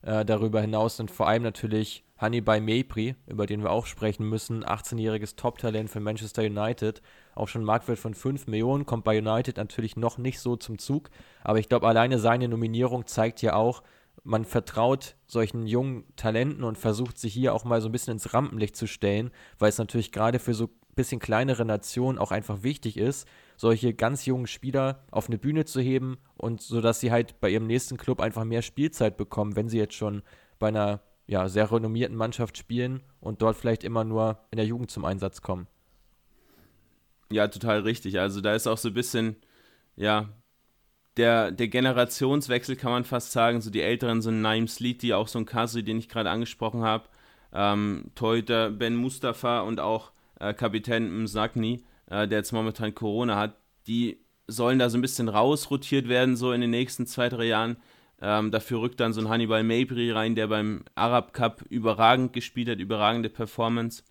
Äh, 0.03 0.25
darüber 0.25 0.61
hinaus 0.61 0.97
sind 0.97 1.13
vor 1.13 1.29
allem 1.29 1.45
natürlich 1.45 2.05
Hannibal 2.19 2.61
Mapri, 2.61 3.15
über 3.29 3.47
den 3.47 3.63
wir 3.63 3.71
auch 3.71 3.87
sprechen 3.87 4.29
müssen, 4.29 4.65
18-jähriges 4.65 5.37
Top-Talent 5.37 5.91
für 5.91 6.01
Manchester 6.01 6.43
United, 6.43 7.03
auch 7.35 7.47
schon 7.47 7.63
Marktwert 7.63 7.99
von 7.99 8.15
5 8.15 8.47
Millionen, 8.47 8.87
kommt 8.87 9.05
bei 9.05 9.19
United 9.19 9.59
natürlich 9.59 9.97
noch 9.97 10.19
nicht 10.19 10.41
so 10.41 10.57
zum 10.57 10.79
Zug, 10.79 11.11
aber 11.43 11.59
ich 11.59 11.69
glaube, 11.69 11.87
alleine 11.87 12.19
seine 12.19 12.49
Nominierung 12.49 13.07
zeigt 13.07 13.43
ja 13.43 13.55
auch, 13.55 13.83
man 14.27 14.45
vertraut 14.45 15.17
solchen 15.27 15.67
jungen 15.67 16.05
Talenten 16.17 16.65
und 16.65 16.77
versucht 16.77 17.17
sie 17.17 17.29
hier 17.29 17.55
auch 17.55 17.65
mal 17.65 17.81
so 17.81 17.89
ein 17.89 17.93
bisschen 17.93 18.15
ins 18.15 18.35
Rampenlicht 18.35 18.77
zu 18.77 18.89
stellen, 18.89 19.31
weil 19.59 19.69
es 19.69 19.79
natürlich 19.79 20.11
gerade 20.11 20.41
für 20.41 20.53
so 20.53 20.65
ein 20.65 20.95
bisschen 20.97 21.21
kleinere 21.21 21.65
Nationen 21.65 22.19
auch 22.19 22.33
einfach 22.33 22.65
wichtig 22.65 22.97
ist, 22.97 23.29
solche 23.57 23.95
ganz 23.95 24.27
jungen 24.27 24.49
Spieler 24.49 25.05
auf 25.13 25.29
eine 25.29 25.39
Bühne 25.39 25.65
zu 25.65 25.81
heben 25.81 26.19
und 26.37 26.61
so 26.61 26.81
dass 26.81 27.01
sie 27.01 27.13
halt 27.13 27.41
bei 27.41 27.51
ihrem 27.51 27.69
nächsten 27.69 27.97
Club 27.97 28.21
einfach 28.21 28.45
mehr 28.45 28.63
Spielzeit 28.63 29.17
bekommen, 29.17 29.55
wenn 29.55 29.69
sie 29.69 29.79
jetzt 29.79 29.95
schon 29.95 30.23
bei 30.59 30.69
einer 30.69 31.03
ja, 31.29 31.49
sehr 31.49 31.71
renommierten 31.71 32.17
Mannschaft 32.17 32.59
spielen 32.59 33.03
und 33.21 33.43
dort 33.43 33.57
vielleicht 33.57 33.85
immer 33.85 34.03
nur 34.03 34.41
in 34.51 34.57
der 34.57 34.67
Jugend 34.67 34.91
zum 34.91 35.05
Einsatz 35.05 35.41
kommen. 35.41 35.69
Ja, 37.31 37.47
total 37.49 37.81
richtig. 37.81 38.19
Also 38.19 38.41
da 38.41 38.55
ist 38.55 38.67
auch 38.67 38.79
so 38.79 38.89
ein 38.89 38.95
bisschen, 38.95 39.37
ja, 39.97 40.29
der, 41.17 41.51
der 41.51 41.69
Generationswechsel, 41.69 42.77
kann 42.77 42.93
man 42.93 43.05
fast 43.05 43.33
sagen. 43.33 43.61
So 43.61 43.71
die 43.71 43.81
Älteren 43.81 44.23
sind 44.23 44.43
Naim 44.43 44.69
Sliti, 44.69 45.13
auch 45.15 45.29
so 45.29 45.39
ein 45.39 45.47
Kasri, 45.47 45.83
den 45.83 45.99
ich 45.99 46.09
gerade 46.09 46.31
angesprochen 46.31 46.83
habe. 46.83 47.05
Ähm, 47.53 48.11
Torhüter 48.15 48.71
Ben 48.71 48.97
Mustafa 48.97 49.61
und 49.61 49.81
auch 49.81 50.13
äh, 50.41 50.53
Kapitän 50.53 51.23
Msagni, 51.23 51.85
äh, 52.11 52.29
der 52.29 52.39
jetzt 52.39 52.53
momentan 52.53 52.95
Corona 52.95 53.37
hat. 53.37 53.57
Die 53.87 54.19
sollen 54.47 54.79
da 54.79 54.91
so 54.91 54.99
ein 54.99 55.03
bisschen 55.03 55.29
rausrotiert 55.29 56.09
werden, 56.09 56.37
so 56.37 56.53
in 56.53 56.61
den 56.61 56.71
nächsten 56.71 57.07
zwei, 57.07 57.29
drei 57.29 57.45
Jahren. 57.45 57.77
Ähm, 58.21 58.51
dafür 58.51 58.81
rückt 58.81 59.01
dann 59.01 59.13
so 59.13 59.21
ein 59.21 59.29
Hannibal 59.29 59.63
Mabry 59.63 60.11
rein, 60.11 60.35
der 60.35 60.47
beim 60.47 60.85
Arab 60.95 61.33
Cup 61.33 61.63
überragend 61.69 62.33
gespielt 62.33 62.69
hat, 62.69 62.79
überragende 62.79 63.29
Performance. 63.29 64.03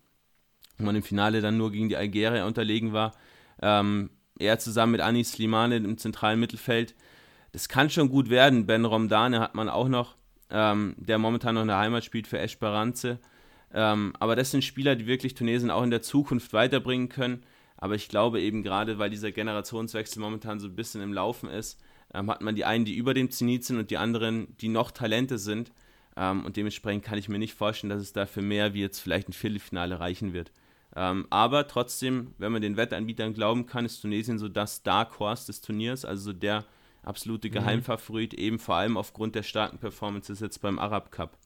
Wo 0.78 0.84
man 0.84 0.96
im 0.96 1.02
Finale 1.02 1.40
dann 1.40 1.56
nur 1.56 1.72
gegen 1.72 1.88
die 1.88 1.96
Algerier 1.96 2.46
unterlegen 2.46 2.92
war. 2.92 3.12
Ähm, 3.62 4.10
er 4.38 4.58
zusammen 4.58 4.92
mit 4.92 5.00
Anis 5.00 5.32
Slimane 5.32 5.76
im 5.76 5.98
zentralen 5.98 6.40
Mittelfeld. 6.40 6.94
Das 7.52 7.68
kann 7.68 7.90
schon 7.90 8.08
gut 8.08 8.28
werden. 8.28 8.66
Ben 8.66 8.84
Romdane 8.84 9.40
hat 9.40 9.54
man 9.54 9.68
auch 9.68 9.88
noch, 9.88 10.16
ähm, 10.50 10.94
der 10.98 11.18
momentan 11.18 11.54
noch 11.54 11.62
in 11.62 11.68
der 11.68 11.78
Heimat 11.78 12.04
spielt 12.04 12.26
für 12.26 12.38
Esperance. 12.38 13.18
Ähm, 13.72 14.12
aber 14.20 14.36
das 14.36 14.50
sind 14.50 14.64
Spieler, 14.64 14.96
die 14.96 15.06
wirklich 15.06 15.34
Tunesien 15.34 15.70
auch 15.70 15.82
in 15.82 15.90
der 15.90 16.02
Zukunft 16.02 16.52
weiterbringen 16.52 17.08
können. 17.08 17.42
Aber 17.76 17.94
ich 17.94 18.08
glaube 18.08 18.40
eben 18.40 18.62
gerade, 18.62 18.98
weil 18.98 19.10
dieser 19.10 19.32
Generationswechsel 19.32 20.20
momentan 20.20 20.60
so 20.60 20.66
ein 20.66 20.76
bisschen 20.76 21.02
im 21.02 21.12
Laufen 21.12 21.48
ist, 21.48 21.78
ähm, 22.14 22.30
hat 22.30 22.40
man 22.40 22.54
die 22.54 22.64
einen, 22.64 22.84
die 22.84 22.96
über 22.96 23.14
dem 23.14 23.30
Zenit 23.30 23.64
sind 23.64 23.78
und 23.78 23.90
die 23.90 23.98
anderen, 23.98 24.56
die 24.58 24.68
noch 24.68 24.90
Talente 24.90 25.38
sind. 25.38 25.72
Ähm, 26.16 26.44
und 26.44 26.56
dementsprechend 26.56 27.04
kann 27.04 27.18
ich 27.18 27.28
mir 27.28 27.38
nicht 27.38 27.54
vorstellen, 27.54 27.90
dass 27.90 28.00
es 28.00 28.12
dafür 28.12 28.42
mehr 28.42 28.74
wie 28.74 28.80
jetzt 28.80 29.00
vielleicht 29.00 29.28
ein 29.28 29.34
Viertelfinale 29.34 30.00
reichen 30.00 30.32
wird. 30.32 30.52
Ähm, 30.96 31.26
aber 31.28 31.68
trotzdem, 31.68 32.32
wenn 32.38 32.52
man 32.52 32.62
den 32.62 32.78
Wettanbietern 32.78 33.34
glauben 33.34 33.66
kann, 33.66 33.84
ist 33.84 34.00
Tunesien 34.00 34.38
so 34.38 34.48
das 34.48 34.82
Dark 34.82 35.18
Horse 35.18 35.46
des 35.46 35.60
Turniers, 35.60 36.06
also 36.06 36.32
der 36.32 36.64
absolute 37.02 37.48
mhm. 37.48 37.52
Geheimfavorit, 37.52 38.32
mhm. 38.32 38.38
eben 38.38 38.58
vor 38.58 38.76
allem 38.76 38.96
aufgrund 38.96 39.34
der 39.34 39.42
starken 39.42 39.78
Performances 39.78 40.40
jetzt 40.40 40.62
beim 40.62 40.78
Arab 40.78 41.12
Cup. 41.12 41.36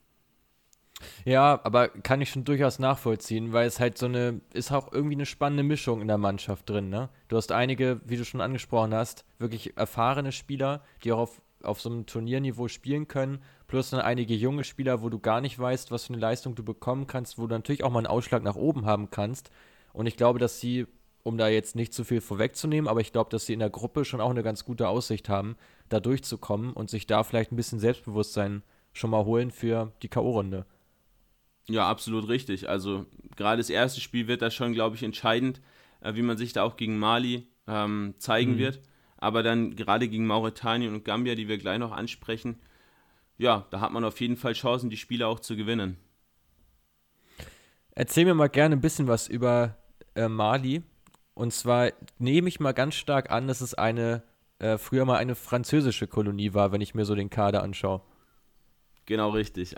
Ja, 1.24 1.60
aber 1.64 1.88
kann 1.88 2.20
ich 2.20 2.30
schon 2.30 2.44
durchaus 2.44 2.78
nachvollziehen, 2.78 3.52
weil 3.52 3.66
es 3.66 3.80
halt 3.80 3.98
so 3.98 4.06
eine, 4.06 4.40
ist 4.52 4.70
auch 4.70 4.92
irgendwie 4.92 5.16
eine 5.16 5.26
spannende 5.26 5.62
Mischung 5.62 6.00
in 6.00 6.08
der 6.08 6.18
Mannschaft 6.18 6.68
drin, 6.68 6.90
ne? 6.90 7.08
Du 7.28 7.36
hast 7.36 7.52
einige, 7.52 8.00
wie 8.04 8.18
du 8.18 8.24
schon 8.24 8.40
angesprochen 8.42 8.94
hast, 8.94 9.24
wirklich 9.38 9.76
erfahrene 9.76 10.30
Spieler, 10.30 10.82
die 11.02 11.12
auch 11.12 11.20
auf 11.20 11.42
auf 11.62 11.80
so 11.80 11.90
einem 11.90 12.06
Turnierniveau 12.06 12.68
spielen 12.68 13.08
können, 13.08 13.40
plus 13.66 13.90
dann 13.90 14.00
einige 14.00 14.34
junge 14.34 14.64
Spieler, 14.64 15.02
wo 15.02 15.08
du 15.08 15.18
gar 15.18 15.40
nicht 15.40 15.58
weißt, 15.58 15.90
was 15.90 16.06
für 16.06 16.12
eine 16.12 16.20
Leistung 16.20 16.54
du 16.54 16.64
bekommen 16.64 17.06
kannst, 17.06 17.38
wo 17.38 17.46
du 17.46 17.54
natürlich 17.54 17.84
auch 17.84 17.90
mal 17.90 17.98
einen 17.98 18.06
Ausschlag 18.06 18.42
nach 18.42 18.56
oben 18.56 18.86
haben 18.86 19.10
kannst. 19.10 19.50
Und 19.92 20.06
ich 20.06 20.16
glaube, 20.16 20.38
dass 20.38 20.60
sie, 20.60 20.86
um 21.22 21.38
da 21.38 21.48
jetzt 21.48 21.76
nicht 21.76 21.92
zu 21.92 22.04
viel 22.04 22.20
vorwegzunehmen, 22.20 22.88
aber 22.88 23.00
ich 23.00 23.12
glaube, 23.12 23.30
dass 23.30 23.46
sie 23.46 23.52
in 23.52 23.58
der 23.58 23.70
Gruppe 23.70 24.04
schon 24.04 24.20
auch 24.20 24.30
eine 24.30 24.42
ganz 24.42 24.64
gute 24.64 24.88
Aussicht 24.88 25.28
haben, 25.28 25.56
da 25.88 26.00
durchzukommen 26.00 26.72
und 26.72 26.90
sich 26.90 27.06
da 27.06 27.22
vielleicht 27.22 27.52
ein 27.52 27.56
bisschen 27.56 27.80
Selbstbewusstsein 27.80 28.62
schon 28.92 29.10
mal 29.10 29.24
holen 29.24 29.50
für 29.50 29.92
die 30.02 30.08
K.O.-Runde. 30.08 30.64
Ja, 31.68 31.88
absolut 31.88 32.28
richtig. 32.28 32.68
Also 32.68 33.06
gerade 33.36 33.58
das 33.58 33.70
erste 33.70 34.00
Spiel 34.00 34.26
wird 34.26 34.42
da 34.42 34.50
schon, 34.50 34.72
glaube 34.72 34.96
ich, 34.96 35.02
entscheidend, 35.02 35.60
äh, 36.00 36.14
wie 36.14 36.22
man 36.22 36.36
sich 36.36 36.52
da 36.52 36.64
auch 36.64 36.76
gegen 36.76 36.98
Mali 36.98 37.46
ähm, 37.66 38.14
zeigen 38.18 38.52
mhm. 38.54 38.58
wird. 38.58 38.80
Aber 39.20 39.42
dann 39.42 39.76
gerade 39.76 40.08
gegen 40.08 40.26
Mauretanien 40.26 40.94
und 40.94 41.04
Gambia, 41.04 41.34
die 41.34 41.46
wir 41.46 41.58
gleich 41.58 41.78
noch 41.78 41.92
ansprechen, 41.92 42.58
ja, 43.36 43.66
da 43.70 43.80
hat 43.80 43.92
man 43.92 44.04
auf 44.04 44.20
jeden 44.20 44.36
Fall 44.36 44.54
Chancen, 44.54 44.90
die 44.90 44.96
Spiele 44.96 45.26
auch 45.26 45.40
zu 45.40 45.56
gewinnen. 45.56 45.96
Erzähl 47.92 48.24
mir 48.24 48.34
mal 48.34 48.48
gerne 48.48 48.76
ein 48.76 48.80
bisschen 48.80 49.08
was 49.08 49.28
über 49.28 49.76
äh, 50.14 50.28
Mali. 50.28 50.82
Und 51.34 51.52
zwar 51.52 51.92
nehme 52.18 52.48
ich 52.48 52.60
mal 52.60 52.72
ganz 52.72 52.94
stark 52.94 53.30
an, 53.30 53.46
dass 53.46 53.60
es 53.60 53.74
eine 53.74 54.22
äh, 54.58 54.76
früher 54.78 55.04
mal 55.04 55.16
eine 55.16 55.34
französische 55.34 56.06
Kolonie 56.06 56.52
war, 56.54 56.72
wenn 56.72 56.80
ich 56.80 56.94
mir 56.94 57.04
so 57.04 57.14
den 57.14 57.30
Kader 57.30 57.62
anschaue. 57.62 58.02
Genau 59.06 59.30
richtig. 59.30 59.74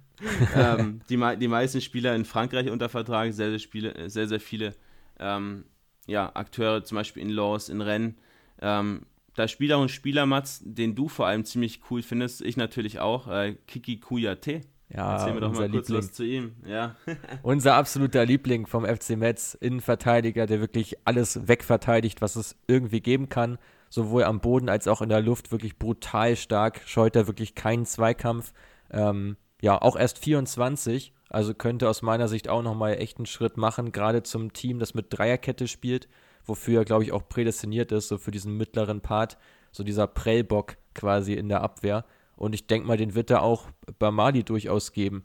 ähm, 0.56 1.00
die, 1.08 1.18
die 1.38 1.48
meisten 1.48 1.80
Spieler 1.80 2.14
in 2.14 2.24
Frankreich 2.24 2.70
unter 2.70 2.88
Vertrag, 2.88 3.32
sehr, 3.32 3.50
sehr, 3.50 3.58
Spiele, 3.58 4.08
sehr, 4.08 4.28
sehr 4.28 4.40
viele 4.40 4.74
ähm, 5.18 5.64
ja, 6.06 6.30
Akteure, 6.34 6.84
zum 6.84 6.96
Beispiel 6.96 7.22
in 7.22 7.30
Laws, 7.30 7.68
in 7.68 7.80
Rennes. 7.80 8.14
Ähm, 8.60 9.06
da 9.34 9.48
Spieler 9.48 9.78
und 9.78 9.90
Spieler, 9.90 10.26
Mats, 10.26 10.60
den 10.64 10.94
du 10.94 11.08
vor 11.08 11.26
allem 11.26 11.44
ziemlich 11.44 11.80
cool 11.90 12.02
findest, 12.02 12.42
ich 12.42 12.56
natürlich 12.56 12.98
auch, 12.98 13.28
äh, 13.28 13.56
Kiki 13.66 13.98
Kuyate. 13.98 14.62
Ja, 14.92 15.12
Erzähl 15.12 15.34
mir 15.34 15.40
doch 15.40 15.52
mal 15.52 15.70
kurz 15.70 15.88
Liebling. 15.88 15.98
was 15.98 16.12
zu 16.12 16.24
ihm. 16.24 16.56
Ja. 16.66 16.96
unser 17.42 17.74
absoluter 17.74 18.26
Liebling 18.26 18.66
vom 18.66 18.84
FC 18.84 19.10
Metz, 19.10 19.54
Innenverteidiger, 19.54 20.46
der 20.46 20.60
wirklich 20.60 20.96
alles 21.04 21.46
wegverteidigt, 21.46 22.20
was 22.20 22.34
es 22.34 22.56
irgendwie 22.66 23.00
geben 23.00 23.28
kann. 23.28 23.58
Sowohl 23.88 24.24
am 24.24 24.40
Boden 24.40 24.68
als 24.68 24.88
auch 24.88 25.00
in 25.00 25.08
der 25.08 25.20
Luft 25.20 25.52
wirklich 25.52 25.78
brutal 25.78 26.36
stark, 26.36 26.80
scheut 26.86 27.14
er 27.14 27.28
wirklich 27.28 27.54
keinen 27.54 27.86
Zweikampf. 27.86 28.52
Ähm, 28.90 29.36
ja, 29.62 29.80
auch 29.80 29.96
erst 29.96 30.18
24, 30.18 31.12
also 31.28 31.54
könnte 31.54 31.88
aus 31.88 32.02
meiner 32.02 32.28
Sicht 32.28 32.48
auch 32.48 32.62
nochmal 32.62 32.94
echt 32.94 33.18
einen 33.18 33.26
Schritt 33.26 33.56
machen, 33.56 33.92
gerade 33.92 34.22
zum 34.22 34.52
Team, 34.52 34.78
das 34.78 34.94
mit 34.94 35.06
Dreierkette 35.10 35.68
spielt, 35.68 36.08
wofür 36.50 36.80
er, 36.80 36.84
glaube 36.84 37.04
ich, 37.04 37.12
auch 37.12 37.28
prädestiniert 37.28 37.92
ist, 37.92 38.08
so 38.08 38.18
für 38.18 38.32
diesen 38.32 38.56
mittleren 38.56 39.00
Part, 39.00 39.38
so 39.70 39.84
dieser 39.84 40.08
Prellbock 40.08 40.76
quasi 40.94 41.34
in 41.34 41.48
der 41.48 41.62
Abwehr. 41.62 42.04
Und 42.36 42.54
ich 42.54 42.66
denke 42.66 42.88
mal, 42.88 42.96
den 42.96 43.14
wird 43.14 43.30
er 43.30 43.42
auch 43.42 43.68
bei 43.98 44.10
Mali 44.10 44.42
durchaus 44.42 44.92
geben, 44.92 45.24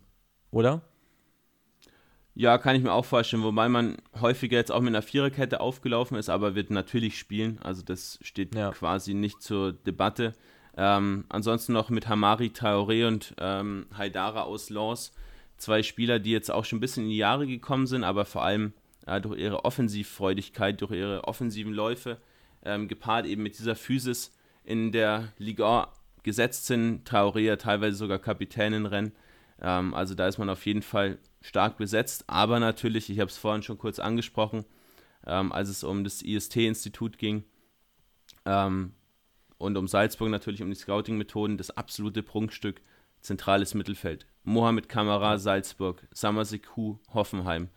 oder? 0.51 0.83
Ja, 2.35 2.57
kann 2.57 2.75
ich 2.75 2.83
mir 2.83 2.91
auch 2.91 3.05
vorstellen, 3.05 3.43
wobei 3.43 3.69
man 3.69 3.97
häufiger 4.21 4.57
jetzt 4.57 4.71
auch 4.71 4.81
mit 4.81 4.89
einer 4.89 5.01
Viererkette 5.01 5.61
aufgelaufen 5.61 6.17
ist, 6.17 6.29
aber 6.29 6.53
wird 6.53 6.69
natürlich 6.69 7.17
spielen. 7.17 7.59
Also 7.63 7.81
das 7.81 8.19
steht 8.21 8.53
ja. 8.53 8.71
quasi 8.71 9.13
nicht 9.13 9.41
zur 9.41 9.73
Debatte. 9.73 10.33
Ähm, 10.77 11.25
ansonsten 11.29 11.73
noch 11.73 11.89
mit 11.89 12.07
Hamari 12.07 12.47
Traoré 12.47 13.07
und 13.07 13.33
ähm, 13.39 13.87
Haidara 13.97 14.43
aus 14.43 14.69
Lens. 14.69 15.11
Zwei 15.57 15.81
Spieler, 15.81 16.19
die 16.19 16.31
jetzt 16.31 16.51
auch 16.51 16.65
schon 16.65 16.77
ein 16.77 16.81
bisschen 16.81 17.05
in 17.05 17.09
die 17.11 17.17
Jahre 17.17 17.47
gekommen 17.47 17.87
sind, 17.87 18.03
aber 18.03 18.25
vor 18.25 18.43
allem 18.43 18.73
äh, 19.05 19.21
durch 19.21 19.39
ihre 19.39 19.65
Offensivfreudigkeit, 19.65 20.79
durch 20.81 20.91
ihre 20.91 21.23
offensiven 21.25 21.73
Läufe, 21.73 22.17
ähm, 22.63 22.87
gepaart 22.87 23.25
eben 23.25 23.43
mit 23.43 23.57
dieser 23.57 23.75
Physis 23.75 24.31
in 24.63 24.91
der 24.91 25.33
Liga 25.37 25.93
gesetzt 26.23 26.65
sind. 26.65 27.07
Traoré 27.07 27.55
teilweise 27.57 27.97
sogar 27.97 28.19
Kapitän. 28.19 29.11
Ähm, 29.61 29.93
also 29.93 30.15
da 30.15 30.27
ist 30.27 30.37
man 30.37 30.49
auf 30.49 30.65
jeden 30.65 30.81
Fall 30.81 31.19
stark 31.41 31.77
besetzt. 31.77 32.25
Aber 32.27 32.59
natürlich, 32.59 33.09
ich 33.09 33.19
habe 33.19 33.29
es 33.29 33.37
vorhin 33.37 33.63
schon 33.63 33.77
kurz 33.77 33.99
angesprochen, 33.99 34.65
ähm, 35.25 35.51
als 35.51 35.69
es 35.69 35.83
um 35.83 36.03
das 36.03 36.21
IST-Institut 36.21 37.17
ging, 37.17 37.43
ähm, 38.45 38.93
und 39.57 39.77
um 39.77 39.87
Salzburg 39.87 40.29
natürlich 40.29 40.61
um 40.61 40.69
die 40.69 40.75
Scouting-Methoden, 40.75 41.57
das 41.57 41.71
absolute 41.71 42.23
Prunkstück, 42.23 42.81
zentrales 43.21 43.73
Mittelfeld. 43.73 44.27
Mohamed 44.43 44.89
Kamara, 44.89 45.37
Salzburg, 45.37 46.05
Samaseku, 46.11 46.97
Hoffenheim, 47.13 47.69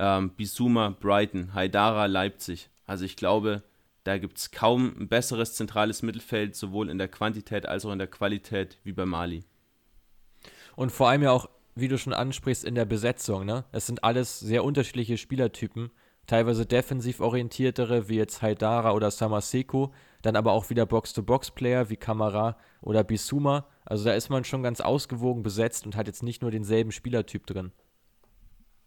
ähm, 0.00 0.30
Bisuma, 0.30 0.96
Brighton, 0.98 1.52
Haidara, 1.54 2.06
Leipzig. 2.06 2.70
Also 2.86 3.04
ich 3.04 3.16
glaube, 3.16 3.62
da 4.04 4.16
gibt 4.16 4.38
es 4.38 4.50
kaum 4.50 4.96
ein 4.98 5.08
besseres 5.08 5.54
zentrales 5.54 6.02
Mittelfeld, 6.02 6.56
sowohl 6.56 6.88
in 6.88 6.96
der 6.96 7.08
Quantität 7.08 7.66
als 7.66 7.84
auch 7.84 7.92
in 7.92 7.98
der 7.98 8.08
Qualität 8.08 8.78
wie 8.82 8.92
bei 8.92 9.04
Mali. 9.04 9.44
Und 10.74 10.90
vor 10.90 11.10
allem 11.10 11.22
ja 11.22 11.32
auch, 11.32 11.50
wie 11.74 11.88
du 11.88 11.98
schon 11.98 12.14
ansprichst, 12.14 12.64
in 12.64 12.74
der 12.74 12.86
Besetzung. 12.86 13.44
Ne? 13.44 13.64
Es 13.72 13.86
sind 13.86 14.02
alles 14.02 14.40
sehr 14.40 14.64
unterschiedliche 14.64 15.18
Spielertypen, 15.18 15.90
teilweise 16.26 16.64
defensiv 16.64 17.20
orientiertere, 17.20 18.08
wie 18.08 18.16
jetzt 18.16 18.40
Haidara 18.40 18.92
oder 18.92 19.10
Samaseku, 19.10 19.88
dann 20.22 20.36
aber 20.36 20.52
auch 20.52 20.70
wieder 20.70 20.86
Box-to-Box-Player 20.86 21.90
wie 21.90 21.96
Kamara 21.96 22.56
oder 22.80 23.04
Bisuma. 23.04 23.66
Also 23.84 24.04
da 24.04 24.14
ist 24.14 24.30
man 24.30 24.44
schon 24.44 24.62
ganz 24.62 24.80
ausgewogen 24.80 25.42
besetzt 25.42 25.84
und 25.84 25.94
hat 25.94 26.06
jetzt 26.06 26.22
nicht 26.22 26.40
nur 26.40 26.50
denselben 26.50 26.92
Spielertyp 26.92 27.46
drin. 27.46 27.72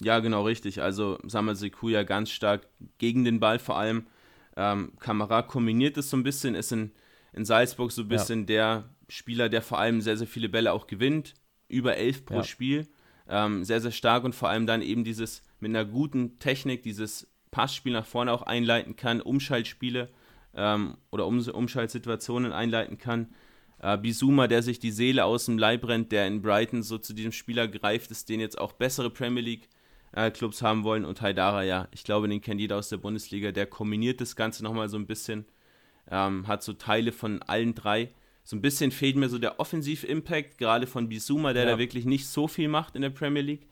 Ja, 0.04 0.20
genau 0.20 0.44
richtig. 0.44 0.82
Also 0.82 1.18
Samuel 1.26 1.56
Sekou 1.56 1.90
ja 1.90 2.04
ganz 2.04 2.30
stark 2.30 2.68
gegen 2.98 3.24
den 3.24 3.40
Ball 3.40 3.60
vor 3.60 3.78
allem. 3.78 4.08
Ähm, 4.56 4.94
Kamara 5.00 5.42
kombiniert 5.42 5.98
es 5.98 6.10
so 6.10 6.18
ein 6.18 6.24
bisschen, 6.24 6.56
ist 6.56 6.72
in, 6.72 6.92
in 7.34 7.46
Salzburg 7.46 7.92
so 7.92 8.04
ein 8.04 8.08
bisschen 8.08 8.42
ja. 8.42 8.46
der 8.46 8.90
Spieler, 9.10 9.50
der 9.50 9.62
vor 9.62 9.80
allem 9.80 10.02
sehr, 10.02 10.18
sehr 10.18 10.28
viele 10.28 10.50
Bälle 10.50 10.74
auch 10.74 10.88
gewinnt. 10.88 11.34
Über 11.68 11.96
elf 11.98 12.26
pro 12.26 12.38
ja. 12.38 12.44
Spiel. 12.44 12.88
Ähm, 13.28 13.64
sehr, 13.64 13.82
sehr 13.82 13.92
stark 13.92 14.26
und 14.26 14.36
vor 14.36 14.50
allem 14.50 14.68
dann 14.68 14.82
eben 14.82 15.04
dieses 15.04 15.44
mit 15.60 15.70
einer 15.70 15.86
guten 15.86 16.40
Technik, 16.40 16.84
dieses 16.84 17.28
Passspiel 17.52 17.94
nach 17.94 18.06
vorne 18.06 18.32
auch 18.32 18.42
einleiten 18.42 18.96
kann, 18.96 19.22
Umschaltspiele 19.22 20.10
ähm, 20.56 20.98
oder 21.12 21.26
um, 21.26 21.40
Umschaltsituationen 21.40 22.52
einleiten 22.52 22.98
kann. 22.98 23.34
Äh, 23.80 23.98
Bisuma, 23.98 24.48
der 24.48 24.62
sich 24.62 24.80
die 24.80 24.92
Seele 24.92 25.26
aus 25.26 25.46
dem 25.46 25.58
Leib 25.58 25.82
brennt, 25.82 26.12
der 26.12 26.28
in 26.28 26.42
Brighton 26.42 26.84
so 26.84 26.98
zu 26.98 27.14
diesem 27.14 27.32
Spieler 27.32 27.68
greift 27.68 28.12
ist, 28.12 28.30
den 28.30 28.40
jetzt 28.40 28.60
auch 28.60 28.74
bessere 28.74 29.10
Premier 29.10 29.44
League 29.44 29.70
äh, 30.14 30.32
Clubs 30.32 30.62
haben 30.62 30.84
wollen. 30.84 31.06
Und 31.06 31.22
Haidara, 31.22 31.64
ja, 31.64 31.88
ich 31.92 32.04
glaube, 32.04 32.28
den 32.28 32.42
kennt 32.42 32.62
jeder 32.62 32.78
aus 32.78 32.90
der 32.90 32.98
Bundesliga. 32.98 33.52
Der 33.52 33.66
kombiniert 33.66 34.22
das 34.22 34.36
Ganze 34.36 34.64
nochmal 34.64 34.90
so 34.90 34.98
ein 34.98 35.08
bisschen, 35.08 35.46
ähm, 36.10 36.48
hat 36.48 36.64
so 36.64 36.74
Teile 36.74 37.12
von 37.12 37.42
allen 37.42 37.76
drei. 37.76 38.10
So 38.44 38.56
ein 38.56 38.62
bisschen 38.62 38.92
fehlt 38.92 39.16
mir 39.16 39.30
so 39.30 39.40
der 39.40 39.60
Offensiv-Impact, 39.60 40.58
gerade 40.58 40.86
von 40.86 41.08
Bisuma, 41.08 41.54
der 41.54 41.64
ja. 41.64 41.72
da 41.72 41.78
wirklich 41.78 42.06
nicht 42.06 42.28
so 42.28 42.48
viel 42.48 42.68
macht 42.68 42.96
in 42.96 43.02
der 43.02 43.10
Premier 43.10 43.42
League. 43.42 43.68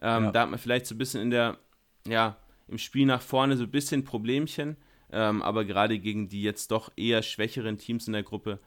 Ähm, 0.00 0.24
ja. 0.24 0.32
Da 0.32 0.42
hat 0.42 0.50
man 0.50 0.58
vielleicht 0.58 0.86
so 0.86 0.94
ein 0.94 0.98
bisschen 0.98 1.22
in 1.22 1.30
der, 1.30 1.58
ja, 2.06 2.36
im 2.68 2.78
Spiel 2.78 3.06
nach 3.06 3.22
vorne 3.22 3.56
so 3.56 3.64
ein 3.64 3.70
bisschen 3.70 4.04
Problemchen. 4.04 4.76
Ähm, 5.12 5.42
aber 5.42 5.64
gerade 5.64 5.98
gegen 5.98 6.28
die 6.28 6.42
jetzt 6.42 6.70
doch 6.70 6.92
eher 6.96 7.22
schwächeren 7.22 7.78
Teams 7.78 8.06
in 8.06 8.12
der 8.12 8.22
Gruppe 8.22 8.60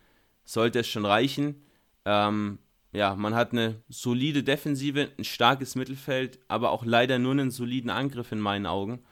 sollte 0.43 0.79
es 0.79 0.87
schon 0.87 1.05
reichen. 1.05 1.63
Ähm, 2.03 2.59
ja, 2.93 3.15
man 3.15 3.35
hat 3.35 3.51
eine 3.51 3.81
solide 3.89 4.43
Defensive, 4.43 5.09
ein 5.17 5.23
starkes 5.23 5.75
Mittelfeld, 5.75 6.39
aber 6.47 6.71
auch 6.71 6.85
leider 6.85 7.19
nur 7.19 7.31
einen 7.31 7.51
soliden 7.51 7.89
Angriff 7.89 8.31
in 8.31 8.39
meinen 8.39 8.65
Augen. 8.65 9.03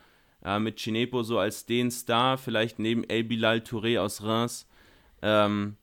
Äh, 0.43 0.59
mit 0.59 0.79
Chinepo 0.79 1.23
so 1.23 1.39
als 1.39 1.65
den 1.65 1.91
Star, 1.91 2.37
vielleicht 2.37 2.79
neben 2.79 3.03
El 3.03 3.23
Bilal 3.23 3.57
Touré 3.57 3.99
aus 3.99 4.23
Reims. 4.23 4.67
Ähm, 5.21 5.77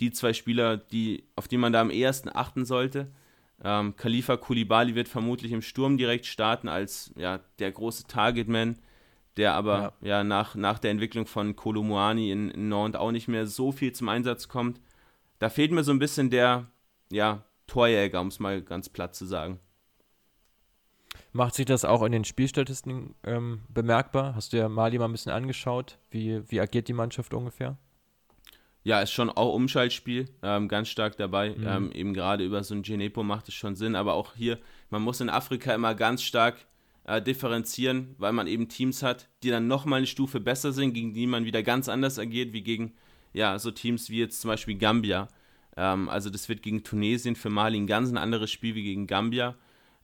die 0.00 0.12
zwei 0.12 0.32
Spieler, 0.32 0.76
die, 0.76 1.24
auf 1.34 1.48
die 1.48 1.56
man 1.56 1.72
da 1.72 1.80
am 1.80 1.90
ehesten 1.90 2.30
achten 2.32 2.64
sollte. 2.64 3.10
Ähm, 3.64 3.96
Khalifa 3.96 4.36
Koulibaly 4.36 4.94
wird 4.94 5.08
vermutlich 5.08 5.50
im 5.50 5.62
Sturm 5.62 5.98
direkt 5.98 6.26
starten 6.26 6.68
als 6.68 7.12
ja, 7.16 7.40
der 7.58 7.72
große 7.72 8.06
Targetman 8.06 8.78
der 9.38 9.54
aber 9.54 9.94
ja, 10.00 10.08
ja 10.08 10.24
nach, 10.24 10.54
nach 10.54 10.78
der 10.78 10.90
Entwicklung 10.90 11.26
von 11.26 11.56
Kolomuani 11.56 12.30
in, 12.30 12.50
in 12.50 12.68
Nantes 12.68 13.00
auch 13.00 13.12
nicht 13.12 13.28
mehr 13.28 13.46
so 13.46 13.72
viel 13.72 13.92
zum 13.92 14.08
Einsatz 14.08 14.48
kommt. 14.48 14.80
Da 15.38 15.48
fehlt 15.48 15.70
mir 15.70 15.84
so 15.84 15.92
ein 15.92 16.00
bisschen 16.00 16.28
der 16.28 16.66
ja, 17.10 17.44
Torjäger, 17.66 18.20
um 18.20 18.28
es 18.28 18.38
mal 18.38 18.62
ganz 18.62 18.88
platt 18.88 19.14
zu 19.14 19.26
sagen. 19.26 19.60
Macht 21.32 21.54
sich 21.54 21.66
das 21.66 21.84
auch 21.84 22.02
in 22.02 22.12
den 22.12 22.24
Spielstatistiken 22.24 23.14
ähm, 23.24 23.60
bemerkbar? 23.68 24.34
Hast 24.34 24.52
du 24.52 24.56
ja 24.56 24.68
Mali 24.68 24.98
mal 24.98 25.06
ein 25.06 25.12
bisschen 25.12 25.32
angeschaut? 25.32 25.98
Wie, 26.10 26.42
wie 26.50 26.60
agiert 26.60 26.88
die 26.88 26.94
Mannschaft 26.94 27.34
ungefähr? 27.34 27.76
Ja, 28.82 29.02
ist 29.02 29.12
schon 29.12 29.28
auch 29.28 29.54
Umschaltspiel, 29.54 30.30
ähm, 30.42 30.68
ganz 30.68 30.88
stark 30.88 31.16
dabei. 31.18 31.50
Mhm. 31.50 31.66
Ähm, 31.66 31.92
eben 31.92 32.14
gerade 32.14 32.44
über 32.44 32.64
so 32.64 32.74
ein 32.74 32.82
Genepo 32.82 33.22
macht 33.22 33.48
es 33.48 33.54
schon 33.54 33.76
Sinn, 33.76 33.96
aber 33.96 34.14
auch 34.14 34.34
hier, 34.34 34.58
man 34.88 35.02
muss 35.02 35.20
in 35.20 35.28
Afrika 35.28 35.74
immer 35.74 35.94
ganz 35.94 36.22
stark 36.22 36.56
äh, 37.04 37.20
differenzieren, 37.20 38.14
weil 38.18 38.32
man 38.32 38.46
eben 38.46 38.68
Teams 38.68 39.02
hat, 39.02 39.28
die 39.42 39.50
dann 39.50 39.66
nochmal 39.66 39.98
eine 39.98 40.06
Stufe 40.06 40.40
besser 40.40 40.72
sind, 40.72 40.94
gegen 40.94 41.12
die 41.12 41.26
man 41.26 41.44
wieder 41.44 41.62
ganz 41.62 41.88
anders 41.88 42.18
agiert, 42.18 42.52
wie 42.52 42.62
gegen 42.62 42.94
ja, 43.32 43.58
so 43.58 43.70
Teams 43.70 44.08
wie 44.08 44.20
jetzt 44.20 44.40
zum 44.40 44.48
Beispiel 44.48 44.78
Gambia. 44.78 45.28
Ähm, 45.78 46.08
also 46.08 46.28
das 46.28 46.48
wird 46.48 46.62
gegen 46.62 46.82
Tunesien 46.82 47.36
für 47.36 47.50
Mali 47.50 47.78
ein 47.78 47.86
ganz 47.86 48.12
anderes 48.12 48.50
Spiel 48.50 48.74
wie 48.74 48.82
gegen 48.82 49.06
Gambia. 49.06 49.54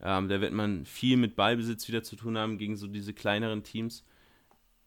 Ähm, 0.01 0.29
da 0.29 0.41
wird 0.41 0.53
man 0.53 0.87
viel 0.87 1.17
mit 1.17 1.35
Ballbesitz 1.35 1.89
wieder 1.89 2.05
zu 2.05 2.15
tun 2.17 2.39
haben 2.39 2.59
gegen 2.59 2.77
so 2.77 2.87
diese 2.87 3.13
kleineren 3.13 3.65
Teams. 3.65 4.05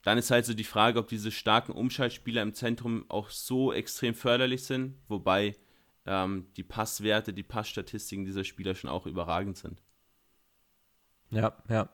dann 0.04 0.18
ist 0.18 0.32
halt 0.32 0.46
so 0.46 0.54
die 0.54 0.64
Frage, 0.64 1.00
ob 1.00 1.10
diese 1.10 1.32
starken 1.32 1.74
Umschaltspieler 1.74 2.42
im 2.42 2.54
Zentrum 2.54 3.06
auch 3.10 3.30
so 3.30 3.74
extrem 3.74 4.16
förderlich 4.16 4.64
sind, 4.64 4.96
wobei 5.10 5.58
ähm, 6.06 6.48
die 6.56 6.64
Passwerte, 6.64 7.34
die 7.34 7.44
Passstatistiken 7.44 8.24
dieser 8.24 8.46
Spieler 8.46 8.74
schon 8.76 8.90
auch 8.90 9.06
überragend 9.06 9.58
sind. 9.58 9.82
Ja, 11.32 11.58
ja. 11.70 11.90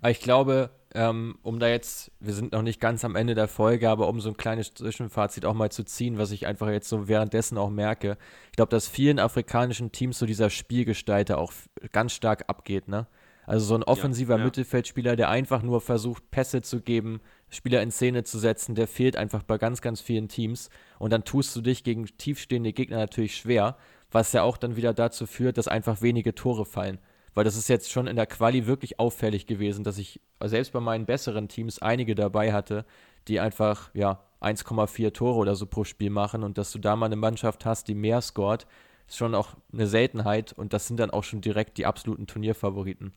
Aber 0.00 0.10
ich 0.10 0.20
glaube, 0.20 0.70
ähm, 0.94 1.38
um 1.42 1.58
da 1.58 1.68
jetzt, 1.68 2.10
wir 2.20 2.32
sind 2.32 2.52
noch 2.52 2.62
nicht 2.62 2.80
ganz 2.80 3.04
am 3.04 3.16
Ende 3.16 3.34
der 3.34 3.48
Folge, 3.48 3.90
aber 3.90 4.08
um 4.08 4.20
so 4.20 4.30
ein 4.30 4.36
kleines 4.36 4.74
Zwischenfazit 4.74 5.44
auch 5.44 5.54
mal 5.54 5.70
zu 5.70 5.84
ziehen, 5.84 6.18
was 6.18 6.30
ich 6.30 6.46
einfach 6.46 6.68
jetzt 6.70 6.88
so 6.88 7.08
währenddessen 7.08 7.58
auch 7.58 7.70
merke, 7.70 8.16
ich 8.46 8.56
glaube, 8.56 8.70
dass 8.70 8.88
vielen 8.88 9.18
afrikanischen 9.18 9.92
Teams 9.92 10.18
so 10.18 10.26
dieser 10.26 10.50
Spielgestalter 10.50 11.38
auch 11.38 11.52
ganz 11.92 12.12
stark 12.12 12.44
abgeht, 12.48 12.88
ne? 12.88 13.06
Also 13.48 13.64
so 13.64 13.74
ein 13.76 13.82
offensiver 13.82 14.34
ja, 14.34 14.40
ja. 14.40 14.44
Mittelfeldspieler, 14.44 15.16
der 15.16 15.30
einfach 15.30 15.62
nur 15.62 15.80
versucht, 15.80 16.30
Pässe 16.30 16.60
zu 16.60 16.82
geben, 16.82 17.22
Spieler 17.48 17.80
in 17.80 17.90
Szene 17.90 18.22
zu 18.22 18.38
setzen, 18.38 18.74
der 18.74 18.86
fehlt 18.86 19.16
einfach 19.16 19.42
bei 19.42 19.56
ganz, 19.56 19.80
ganz 19.80 20.02
vielen 20.02 20.28
Teams. 20.28 20.68
Und 20.98 21.14
dann 21.14 21.24
tust 21.24 21.56
du 21.56 21.62
dich 21.62 21.82
gegen 21.82 22.04
tiefstehende 22.04 22.74
Gegner 22.74 22.98
natürlich 22.98 23.36
schwer, 23.36 23.78
was 24.10 24.34
ja 24.34 24.42
auch 24.42 24.58
dann 24.58 24.76
wieder 24.76 24.92
dazu 24.92 25.24
führt, 25.24 25.56
dass 25.56 25.66
einfach 25.66 26.02
wenige 26.02 26.34
Tore 26.34 26.66
fallen. 26.66 26.98
Weil 27.38 27.44
das 27.44 27.56
ist 27.56 27.68
jetzt 27.68 27.92
schon 27.92 28.08
in 28.08 28.16
der 28.16 28.26
Quali 28.26 28.66
wirklich 28.66 28.98
auffällig 28.98 29.46
gewesen, 29.46 29.84
dass 29.84 29.96
ich 29.96 30.20
selbst 30.42 30.72
bei 30.72 30.80
meinen 30.80 31.06
besseren 31.06 31.46
Teams 31.46 31.80
einige 31.80 32.16
dabei 32.16 32.52
hatte, 32.52 32.84
die 33.28 33.38
einfach, 33.38 33.94
ja, 33.94 34.24
1,4 34.40 35.12
Tore 35.12 35.38
oder 35.38 35.54
so 35.54 35.66
pro 35.66 35.84
Spiel 35.84 36.10
machen 36.10 36.42
und 36.42 36.58
dass 36.58 36.72
du 36.72 36.80
da 36.80 36.96
mal 36.96 37.06
eine 37.06 37.14
Mannschaft 37.14 37.64
hast, 37.64 37.86
die 37.86 37.94
mehr 37.94 38.22
scoret, 38.22 38.66
ist 39.06 39.18
schon 39.18 39.36
auch 39.36 39.50
eine 39.72 39.86
Seltenheit 39.86 40.52
und 40.52 40.72
das 40.72 40.88
sind 40.88 40.98
dann 40.98 41.12
auch 41.12 41.22
schon 41.22 41.40
direkt 41.40 41.78
die 41.78 41.86
absoluten 41.86 42.26
Turnierfavoriten. 42.26 43.12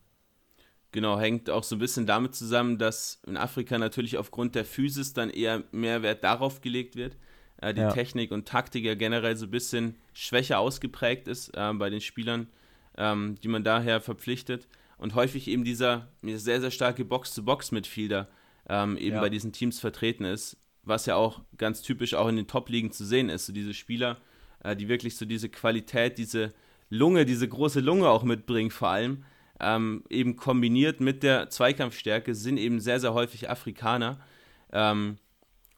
Genau, 0.91 1.19
hängt 1.19 1.49
auch 1.49 1.64
so 1.64 1.76
ein 1.76 1.80
bisschen 1.80 2.06
damit 2.06 2.35
zusammen, 2.35 2.77
dass 2.77 3.23
in 3.26 3.38
Afrika 3.38 3.80
natürlich 3.80 4.19
aufgrund 4.19 4.53
der 4.53 4.65
Physis 4.65 5.14
dann 5.14 5.31
eher 5.31 5.64
mehr 5.72 6.03
Wert 6.03 6.23
darauf 6.23 6.61
gelegt 6.61 6.95
wird. 6.95 7.18
Äh, 7.57 7.73
die 7.73 7.81
ja. 7.81 7.91
Technik 7.91 8.30
und 8.30 8.48
Taktik 8.48 8.85
ja 8.85 8.93
generell 8.93 9.35
so 9.35 9.48
ein 9.48 9.52
bisschen 9.52 9.95
schwächer 10.14 10.60
ausgeprägt 10.60 11.27
ist 11.27 11.57
äh, 11.57 11.73
bei 11.73 11.89
den 11.89 12.02
Spielern, 12.02 12.49
ähm, 13.02 13.36
die 13.44 13.48
man 13.48 13.64
daher 13.64 13.99
verpflichtet. 13.99 14.68
Und 14.98 15.15
häufig 15.15 15.48
eben 15.48 15.64
dieser 15.64 16.10
sehr, 16.22 16.61
sehr 16.61 16.69
starke 16.69 17.03
Box-to-Box-Midfielder 17.03 18.30
ähm, 18.69 18.98
eben 18.98 19.15
ja. 19.15 19.22
bei 19.22 19.30
diesen 19.30 19.52
Teams 19.52 19.80
vertreten 19.80 20.26
ist, 20.26 20.57
was 20.84 21.07
ja 21.07 21.15
auch 21.15 21.41
ganz 21.57 21.82
typisch 21.82 22.14
auch 22.14 22.28
in 22.28 22.36
den 22.36 22.48
Top-Ligen 22.48 22.91
zu 22.91 23.03
sehen 23.03 23.30
ist. 23.30 23.48
So 23.48 23.53
diese 23.53 23.73
Spieler, 23.73 24.18
äh, 24.64 24.76
die 24.76 24.88
wirklich 24.88 25.18
so 25.18 25.26
diese 25.26 25.49
Qualität, 25.49 26.19
diese 26.19 26.53
Lunge, 26.90 27.26
diese 27.26 27.48
große 27.48 27.80
Lunge 27.80 28.07
auch 28.10 28.23
mitbringen 28.23 28.69
vor 28.69 28.90
allem 28.90 29.23
ähm, 29.61 30.03
eben 30.10 30.36
kombiniert 30.36 30.99
mit 30.99 31.23
der 31.23 31.49
Zweikampfstärke 31.49 32.34
sind 32.34 32.57
eben 32.57 32.80
sehr, 32.80 32.99
sehr 32.99 33.14
häufig 33.14 33.49
Afrikaner. 33.49 34.19
Ähm, 34.73 35.18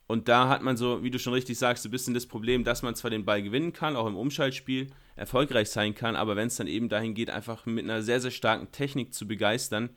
und 0.08 0.28
da 0.28 0.50
hat 0.50 0.62
man 0.62 0.78
so, 0.78 1.04
wie 1.04 1.12
du 1.12 1.20
schon 1.20 1.34
richtig 1.34 1.58
sagst, 1.58 1.86
ein 1.86 1.92
bisschen 1.92 2.14
das 2.14 2.26
Problem, 2.26 2.64
dass 2.64 2.82
man 2.82 2.96
zwar 2.96 3.12
den 3.12 3.26
Ball 3.26 3.42
gewinnen 3.42 3.74
kann, 3.74 3.96
auch 3.96 4.08
im 4.08 4.18
Umschaltspiel 4.18 4.88
erfolgreich 5.16 5.70
sein 5.70 5.96
kann, 5.96 6.16
aber 6.16 6.36
wenn 6.36 6.48
es 6.48 6.58
dann 6.58 6.68
eben 6.68 6.90
dahin 6.90 7.14
geht, 7.14 7.30
einfach 7.30 7.66
mit 7.66 7.84
einer 7.86 8.02
sehr, 8.02 8.20
sehr 8.20 8.32
starken 8.32 8.72
Technik 8.72 9.14
zu 9.14 9.28
begeistern, 9.28 9.90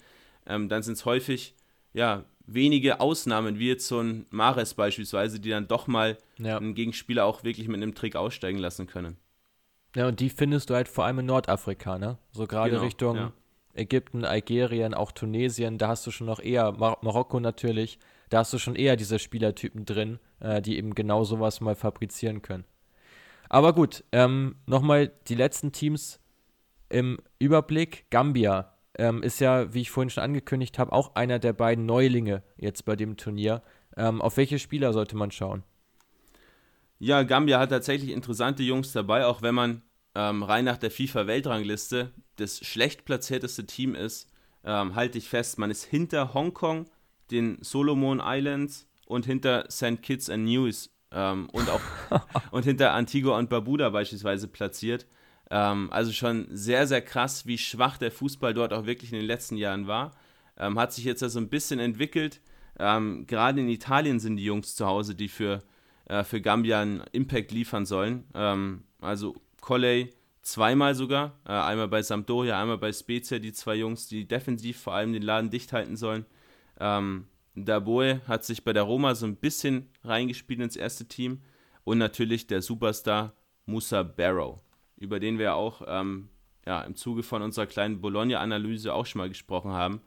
ähm, 0.46 0.68
dann 0.68 0.82
sind 0.82 0.94
es 0.94 1.04
häufig, 1.04 1.54
ja, 1.92 2.24
wenige 2.46 3.00
Ausnahmen, 3.00 3.58
wie 3.58 3.68
jetzt 3.68 3.88
so 3.88 4.00
ein 4.00 4.26
Mares 4.30 4.74
beispielsweise, 4.74 5.40
die 5.40 5.50
dann 5.50 5.66
doch 5.66 5.86
mal 5.88 6.16
ja. 6.38 6.56
einen 6.56 6.74
Gegenspieler 6.74 7.24
auch 7.24 7.42
wirklich 7.42 7.66
mit 7.66 7.82
einem 7.82 7.94
Trick 7.94 8.14
aussteigen 8.14 8.58
lassen 8.58 8.86
können. 8.86 9.16
Ja, 9.96 10.08
und 10.08 10.20
die 10.20 10.30
findest 10.30 10.70
du 10.70 10.74
halt 10.74 10.88
vor 10.88 11.04
allem 11.06 11.20
in 11.20 11.26
Nordafrika, 11.26 11.98
ne? 11.98 12.18
So 12.32 12.46
gerade 12.46 12.72
genau, 12.72 12.82
Richtung 12.82 13.16
ja. 13.16 13.32
Ägypten, 13.74 14.24
Algerien, 14.24 14.94
auch 14.94 15.10
Tunesien, 15.10 15.78
da 15.78 15.88
hast 15.88 16.06
du 16.06 16.10
schon 16.10 16.26
noch 16.26 16.38
eher, 16.38 16.72
Mar 16.72 16.98
Marokko 17.02 17.40
natürlich, 17.40 17.98
da 18.28 18.38
hast 18.38 18.52
du 18.52 18.58
schon 18.58 18.76
eher 18.76 18.96
diese 18.96 19.18
Spielertypen 19.18 19.84
drin, 19.84 20.18
äh, 20.40 20.60
die 20.60 20.78
eben 20.78 20.94
genau 20.94 21.24
sowas 21.24 21.60
mal 21.60 21.74
fabrizieren 21.74 22.42
können. 22.42 22.64
Aber 23.48 23.72
gut, 23.72 24.04
ähm, 24.12 24.56
nochmal 24.66 25.12
die 25.28 25.34
letzten 25.34 25.72
Teams 25.72 26.20
im 26.88 27.18
Überblick. 27.38 28.10
Gambia 28.10 28.74
ähm, 28.98 29.22
ist 29.22 29.40
ja, 29.40 29.72
wie 29.72 29.82
ich 29.82 29.90
vorhin 29.90 30.10
schon 30.10 30.24
angekündigt 30.24 30.78
habe, 30.78 30.92
auch 30.92 31.14
einer 31.14 31.38
der 31.38 31.52
beiden 31.52 31.86
Neulinge 31.86 32.42
jetzt 32.56 32.84
bei 32.84 32.96
dem 32.96 33.16
Turnier. 33.16 33.62
Ähm, 33.96 34.20
auf 34.20 34.36
welche 34.36 34.58
Spieler 34.58 34.92
sollte 34.92 35.16
man 35.16 35.30
schauen? 35.30 35.62
Ja, 36.98 37.22
Gambia 37.22 37.58
hat 37.58 37.70
tatsächlich 37.70 38.10
interessante 38.10 38.62
Jungs 38.62 38.92
dabei, 38.92 39.26
auch 39.26 39.42
wenn 39.42 39.54
man 39.54 39.82
ähm, 40.14 40.42
rein 40.42 40.64
nach 40.64 40.78
der 40.78 40.90
FIFA-Weltrangliste 40.90 42.12
das 42.36 42.58
schlecht 42.58 43.04
platzierteste 43.04 43.66
Team 43.66 43.94
ist, 43.94 44.30
ähm, 44.64 44.94
halte 44.94 45.18
ich 45.18 45.28
fest, 45.28 45.58
man 45.58 45.70
ist 45.70 45.84
hinter 45.84 46.32
Hongkong, 46.32 46.86
den 47.30 47.58
Solomon 47.60 48.20
Islands 48.24 48.86
und 49.06 49.26
hinter 49.26 49.66
St. 49.70 50.02
Kitts 50.02 50.30
and 50.30 50.44
News 50.44 50.90
ähm, 51.12 51.48
und 51.52 51.68
auch 51.70 51.80
und 52.50 52.64
hinter 52.64 52.92
Antigua 52.92 53.38
und 53.38 53.48
Barbuda 53.50 53.90
beispielsweise 53.90 54.48
platziert. 54.48 55.06
Ähm, 55.50 55.88
also 55.92 56.12
schon 56.12 56.46
sehr, 56.50 56.86
sehr 56.86 57.02
krass, 57.02 57.46
wie 57.46 57.58
schwach 57.58 57.98
der 57.98 58.10
Fußball 58.10 58.54
dort 58.54 58.72
auch 58.72 58.86
wirklich 58.86 59.12
in 59.12 59.18
den 59.18 59.26
letzten 59.26 59.56
Jahren 59.56 59.86
war. 59.86 60.12
Ähm, 60.58 60.78
hat 60.78 60.92
sich 60.92 61.04
jetzt 61.04 61.22
also 61.22 61.38
ein 61.38 61.48
bisschen 61.48 61.78
entwickelt. 61.78 62.40
Ähm, 62.78 63.26
gerade 63.26 63.60
in 63.60 63.68
Italien 63.68 64.20
sind 64.20 64.36
die 64.36 64.44
Jungs 64.44 64.74
zu 64.74 64.86
Hause, 64.86 65.14
die 65.14 65.28
für, 65.28 65.62
äh, 66.06 66.24
für 66.24 66.40
Gambia 66.40 66.80
einen 66.80 67.02
Impact 67.12 67.52
liefern 67.52 67.86
sollen. 67.86 68.24
also 69.00 69.36
Colley 69.60 70.12
zweimal 70.46 70.94
sogar, 70.94 71.32
äh, 71.44 71.52
einmal 71.52 71.88
bei 71.88 72.02
Sampdoria, 72.02 72.60
einmal 72.60 72.78
bei 72.78 72.92
Spezia, 72.92 73.40
die 73.40 73.52
zwei 73.52 73.74
Jungs, 73.74 74.06
die 74.06 74.28
defensiv 74.28 74.80
vor 74.80 74.94
allem 74.94 75.12
den 75.12 75.22
Laden 75.22 75.50
dicht 75.50 75.72
halten 75.72 75.96
sollen. 75.96 76.24
Ähm, 76.78 77.26
Daboe 77.54 78.20
hat 78.28 78.44
sich 78.44 78.64
bei 78.64 78.72
der 78.72 78.82
Roma 78.82 79.14
so 79.14 79.26
ein 79.26 79.36
bisschen 79.36 79.88
reingespielt 80.04 80.60
ins 80.60 80.76
erste 80.76 81.06
Team 81.06 81.40
und 81.84 81.98
natürlich 81.98 82.46
der 82.46 82.60
Superstar 82.62 83.32
Musa 83.64 84.02
Barrow, 84.02 84.60
über 84.96 85.18
den 85.20 85.38
wir 85.38 85.54
auch 85.54 85.82
ähm, 85.86 86.28
ja, 86.66 86.82
im 86.82 86.96
Zuge 86.96 87.22
von 87.22 87.42
unserer 87.42 87.66
kleinen 87.66 88.00
Bologna-Analyse 88.00 88.92
auch 88.92 89.06
schon 89.06 89.20
mal 89.20 89.28
gesprochen 89.28 89.70
haben, 89.70 90.00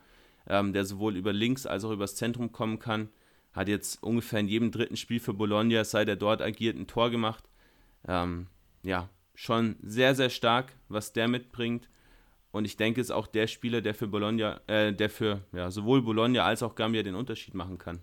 ähm, 0.47 0.73
der 0.73 0.85
sowohl 0.85 1.15
über 1.15 1.33
links 1.33 1.65
als 1.65 1.83
auch 1.83 1.91
übers 1.91 2.15
Zentrum 2.15 2.51
kommen 2.51 2.79
kann. 2.79 3.09
Hat 3.53 3.67
jetzt 3.67 4.03
ungefähr 4.03 4.41
in 4.41 4.47
jedem 4.47 4.71
dritten 4.71 4.97
Spiel 4.97 5.19
für 5.19 5.33
Bologna, 5.33 5.83
seit 5.83 6.07
er 6.07 6.15
dort 6.15 6.41
agiert, 6.41 6.77
ein 6.77 6.87
Tor 6.87 7.09
gemacht. 7.09 7.49
Ähm, 8.07 8.47
ja, 8.83 9.09
schon 9.33 9.77
sehr, 9.81 10.13
sehr 10.15 10.29
stark, 10.29 10.73
was 10.87 11.13
der 11.13 11.27
mitbringt. 11.27 11.89
Und 12.51 12.65
ich 12.65 12.77
denke, 12.77 13.01
es 13.01 13.07
ist 13.07 13.11
auch 13.11 13.27
der 13.27 13.47
Spieler, 13.47 13.81
der 13.81 13.93
für 13.93 14.07
Bologna, 14.07 14.59
äh, 14.67 14.91
der 14.93 15.09
für 15.09 15.41
ja, 15.53 15.69
sowohl 15.69 16.01
Bologna 16.01 16.43
als 16.43 16.63
auch 16.63 16.75
Gambia 16.75 17.03
den 17.03 17.15
Unterschied 17.15 17.53
machen 17.53 17.77
kann. 17.77 17.99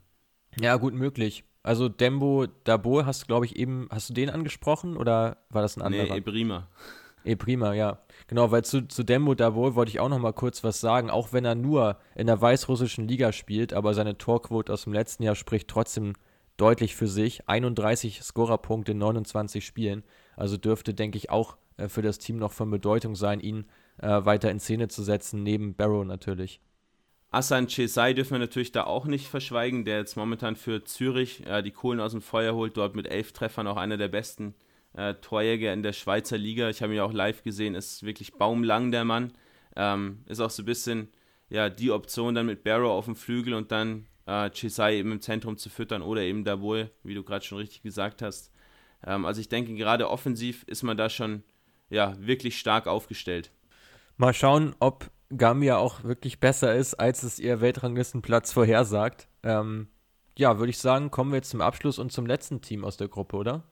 Ja, 0.60 0.76
gut 0.76 0.94
möglich. 0.94 1.44
Also 1.62 1.88
Dembo 1.88 2.46
Dabo 2.64 3.04
hast 3.04 3.22
du, 3.22 3.26
glaube 3.26 3.44
ich, 3.44 3.56
eben, 3.56 3.88
hast 3.90 4.08
du 4.08 4.14
den 4.14 4.30
angesprochen 4.30 4.96
oder 4.96 5.38
war 5.50 5.62
das 5.62 5.76
ein 5.76 5.82
anderer? 5.82 6.04
Nee, 6.04 6.18
Ebrima. 6.18 6.68
Ebrima, 7.24 7.74
ja. 7.74 7.98
Genau, 8.28 8.52
weil 8.52 8.64
zu, 8.64 8.86
zu 8.86 9.02
Dembo 9.02 9.34
Dabo 9.34 9.74
wollte 9.74 9.90
ich 9.90 9.98
auch 9.98 10.08
noch 10.08 10.20
mal 10.20 10.32
kurz 10.32 10.62
was 10.62 10.80
sagen. 10.80 11.10
Auch 11.10 11.32
wenn 11.32 11.44
er 11.44 11.56
nur 11.56 11.98
in 12.14 12.28
der 12.28 12.40
weißrussischen 12.40 13.08
Liga 13.08 13.32
spielt, 13.32 13.72
aber 13.72 13.94
seine 13.94 14.16
Torquote 14.16 14.72
aus 14.72 14.84
dem 14.84 14.92
letzten 14.92 15.24
Jahr 15.24 15.34
spricht 15.34 15.66
trotzdem 15.66 16.12
deutlich 16.56 16.94
für 16.94 17.08
sich. 17.08 17.48
31 17.48 18.22
Scorerpunkte 18.22 18.92
in 18.92 18.98
29 18.98 19.66
Spielen. 19.66 20.04
Also 20.36 20.56
dürfte, 20.56 20.94
denke 20.94 21.18
ich, 21.18 21.30
auch 21.30 21.56
äh, 21.78 21.88
für 21.88 22.02
das 22.02 22.18
Team 22.18 22.36
noch 22.36 22.52
von 22.52 22.70
Bedeutung 22.70 23.16
sein, 23.16 23.40
ihn 23.40 23.66
äh, 23.98 24.24
weiter 24.24 24.50
in 24.50 24.60
Szene 24.60 24.88
zu 24.88 25.02
setzen, 25.02 25.42
neben 25.42 25.74
Barrow 25.74 26.04
natürlich. 26.04 26.60
Asan 27.30 27.66
Chesai 27.66 28.14
dürfen 28.14 28.32
wir 28.32 28.38
natürlich 28.38 28.72
da 28.72 28.84
auch 28.84 29.06
nicht 29.06 29.28
verschweigen, 29.28 29.84
der 29.84 29.98
jetzt 29.98 30.16
momentan 30.16 30.56
für 30.56 30.84
Zürich 30.84 31.44
äh, 31.46 31.62
die 31.62 31.72
Kohlen 31.72 32.00
aus 32.00 32.12
dem 32.12 32.22
Feuer 32.22 32.54
holt, 32.54 32.76
dort 32.76 32.94
mit 32.94 33.06
elf 33.06 33.32
Treffern 33.32 33.66
auch 33.66 33.76
einer 33.76 33.96
der 33.96 34.08
besten 34.08 34.54
äh, 34.94 35.14
Torjäger 35.14 35.72
in 35.72 35.82
der 35.82 35.92
Schweizer 35.92 36.38
Liga. 36.38 36.70
Ich 36.70 36.82
habe 36.82 36.92
ihn 36.92 36.98
ja 36.98 37.04
auch 37.04 37.12
live 37.12 37.42
gesehen, 37.42 37.74
ist 37.74 38.04
wirklich 38.04 38.32
baumlang 38.34 38.90
der 38.90 39.04
Mann. 39.04 39.32
Ähm, 39.74 40.22
ist 40.26 40.40
auch 40.40 40.50
so 40.50 40.62
ein 40.62 40.66
bisschen 40.66 41.08
ja, 41.50 41.68
die 41.68 41.90
Option 41.90 42.34
dann 42.34 42.46
mit 42.46 42.64
Barrow 42.64 42.90
auf 42.90 43.04
dem 43.04 43.16
Flügel 43.16 43.54
und 43.54 43.70
dann 43.70 44.06
äh, 44.26 44.50
Chisai 44.50 44.96
eben 44.96 45.12
im 45.12 45.20
Zentrum 45.20 45.56
zu 45.56 45.68
füttern 45.68 46.02
oder 46.02 46.22
eben 46.22 46.44
Daboe, 46.44 46.90
wie 47.02 47.14
du 47.14 47.22
gerade 47.22 47.44
schon 47.44 47.58
richtig 47.58 47.82
gesagt 47.82 48.22
hast. 48.22 48.52
Ähm, 49.04 49.26
also 49.26 49.40
ich 49.40 49.48
denke, 49.48 49.74
gerade 49.74 50.08
offensiv 50.08 50.64
ist 50.64 50.82
man 50.82 50.96
da 50.96 51.08
schon 51.08 51.42
ja, 51.90 52.16
wirklich 52.18 52.58
stark 52.58 52.86
aufgestellt. 52.86 53.52
Mal 54.16 54.32
schauen, 54.32 54.74
ob 54.78 55.10
Gambia 55.36 55.76
auch 55.76 56.04
wirklich 56.04 56.40
besser 56.40 56.74
ist, 56.74 56.94
als 56.94 57.22
es 57.22 57.38
ihr 57.38 57.60
Weltranglistenplatz 57.60 58.52
vorhersagt. 58.52 59.28
Ähm, 59.42 59.88
ja, 60.38 60.58
würde 60.58 60.70
ich 60.70 60.78
sagen, 60.78 61.10
kommen 61.10 61.32
wir 61.32 61.36
jetzt 61.36 61.50
zum 61.50 61.60
Abschluss 61.60 61.98
und 61.98 62.12
zum 62.12 62.26
letzten 62.26 62.60
Team 62.60 62.84
aus 62.84 62.96
der 62.96 63.08
Gruppe, 63.08 63.36
oder? 63.36 63.64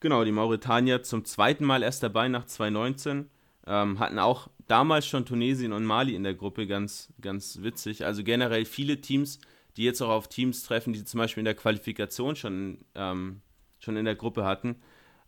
Genau, 0.00 0.24
die 0.24 0.32
Mauretanier 0.32 1.02
zum 1.02 1.24
zweiten 1.24 1.64
Mal 1.64 1.82
erst 1.82 2.02
dabei 2.02 2.28
nach 2.28 2.46
2019. 2.46 3.28
Ähm, 3.66 3.98
hatten 3.98 4.18
auch 4.18 4.48
damals 4.66 5.06
schon 5.06 5.26
Tunesien 5.26 5.72
und 5.72 5.84
Mali 5.84 6.14
in 6.14 6.24
der 6.24 6.34
Gruppe, 6.34 6.66
ganz, 6.66 7.12
ganz 7.20 7.60
witzig. 7.60 8.06
Also 8.06 8.24
generell 8.24 8.64
viele 8.64 9.00
Teams, 9.00 9.40
die 9.76 9.84
jetzt 9.84 10.00
auch 10.00 10.08
auf 10.08 10.28
Teams 10.28 10.62
treffen, 10.62 10.94
die 10.94 11.04
zum 11.04 11.18
Beispiel 11.18 11.42
in 11.42 11.46
der 11.46 11.54
Qualifikation 11.54 12.34
schon 12.34 12.78
ähm, 12.94 13.42
schon 13.78 13.96
in 13.96 14.04
der 14.04 14.14
Gruppe 14.14 14.44
hatten. 14.44 14.76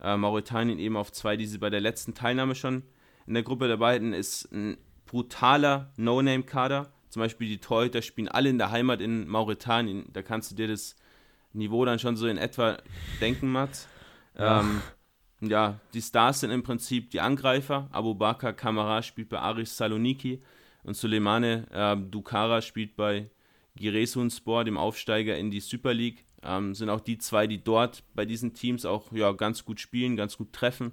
Äh, 0.00 0.16
Mauretanien 0.16 0.78
eben 0.78 0.96
auf 0.96 1.12
zwei, 1.12 1.36
die 1.36 1.46
sie 1.46 1.58
bei 1.58 1.70
der 1.70 1.80
letzten 1.80 2.14
Teilnahme 2.14 2.54
schon 2.54 2.82
in 3.26 3.34
der 3.34 3.42
Gruppe 3.42 3.68
dabei 3.68 3.96
hatten, 3.96 4.12
ist 4.12 4.50
ein 4.52 4.76
brutaler 5.06 5.92
No-Name-Kader. 5.96 6.92
Zum 7.08 7.20
Beispiel 7.20 7.48
die 7.48 7.58
Torhüter 7.58 8.02
spielen 8.02 8.28
alle 8.28 8.48
in 8.48 8.58
der 8.58 8.70
Heimat 8.70 9.00
in 9.00 9.28
Mauretanien. 9.28 10.06
Da 10.12 10.22
kannst 10.22 10.50
du 10.50 10.54
dir 10.54 10.68
das 10.68 10.96
Niveau 11.52 11.84
dann 11.84 11.98
schon 11.98 12.16
so 12.16 12.26
in 12.26 12.38
etwa 12.38 12.78
denken, 13.20 13.50
Mats. 13.50 13.86
Ja. 14.38 14.60
Ähm, 14.60 14.80
ja, 15.40 15.80
die 15.92 16.00
Stars 16.00 16.40
sind 16.40 16.50
im 16.50 16.62
Prinzip 16.62 17.10
die 17.10 17.20
Angreifer. 17.20 17.88
Abu 17.90 18.14
Bakr 18.14 18.52
Kamara 18.52 19.02
spielt 19.02 19.28
bei 19.28 19.38
Aris 19.38 19.76
Saloniki 19.76 20.40
und 20.84 20.96
Suleimane 20.96 21.66
äh, 21.70 21.96
Dukara 21.96 22.62
spielt 22.62 22.96
bei 22.96 23.28
Giresunspor, 23.76 24.64
dem 24.64 24.78
Aufsteiger 24.78 25.36
in 25.36 25.50
die 25.50 25.60
Super 25.60 25.94
League. 25.94 26.24
Ähm, 26.42 26.74
sind 26.74 26.90
auch 26.90 27.00
die 27.00 27.18
zwei, 27.18 27.46
die 27.46 27.62
dort 27.62 28.04
bei 28.14 28.24
diesen 28.24 28.54
Teams 28.54 28.84
auch 28.84 29.12
ja, 29.12 29.32
ganz 29.32 29.64
gut 29.64 29.80
spielen, 29.80 30.16
ganz 30.16 30.36
gut 30.36 30.52
treffen. 30.52 30.92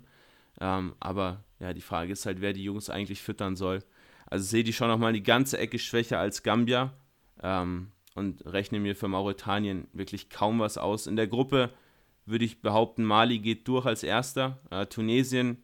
Ähm, 0.60 0.96
aber 1.00 1.44
ja, 1.60 1.74
die 1.74 1.82
Frage 1.82 2.14
ist 2.14 2.26
halt, 2.26 2.42
wer 2.42 2.54
die 2.54 2.64
Jungs 2.64 2.90
eigentlich 2.90 3.22
füttern 3.22 3.56
soll. 3.56 3.84
Also 4.26 4.46
sehe 4.46 4.64
die 4.64 4.74
schon 4.74 4.88
nochmal 4.88 5.14
die 5.14 5.24
ganze 5.24 5.58
Ecke 5.58 5.80
schwächer 5.80 6.20
als 6.20 6.44
Gambia 6.44 6.94
ähm, 7.42 7.92
und 8.16 8.46
rechne 8.46 8.80
mir 8.80 8.96
für 8.96 9.08
Mauretanien 9.08 9.88
wirklich 9.94 10.30
kaum 10.30 10.60
was 10.60 10.78
aus. 10.78 11.08
In 11.08 11.16
der 11.16 11.28
Gruppe 11.28 11.72
würde 12.26 12.46
ich 12.46 12.62
behaupten, 12.62 13.04
Mali 13.04 13.40
geht 13.40 13.68
durch 13.68 13.86
als 13.86 14.04
erster. 14.04 14.60
Äh, 14.70 14.86
Tunesien, 14.86 15.64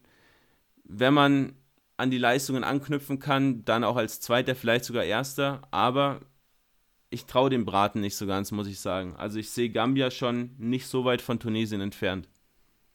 wenn 0.84 1.14
man 1.14 1.54
an 1.96 2.10
die 2.10 2.18
Leistungen 2.18 2.64
anknüpfen 2.64 3.18
kann, 3.18 3.64
dann 3.64 3.84
auch 3.84 3.96
als 3.96 4.20
zweiter, 4.20 4.54
vielleicht 4.54 4.84
sogar 4.84 5.04
erster. 5.04 5.62
Aber 5.70 6.20
ich 7.08 7.24
traue 7.24 7.50
dem 7.50 7.64
Braten 7.64 8.00
nicht 8.00 8.16
so 8.16 8.26
ganz, 8.26 8.50
muss 8.52 8.66
ich 8.66 8.80
sagen. 8.80 9.14
Also 9.16 9.38
ich 9.38 9.50
sehe 9.50 9.70
Gambia 9.70 10.10
schon 10.10 10.50
nicht 10.58 10.86
so 10.86 11.04
weit 11.04 11.22
von 11.22 11.38
Tunesien 11.38 11.80
entfernt. 11.80 12.28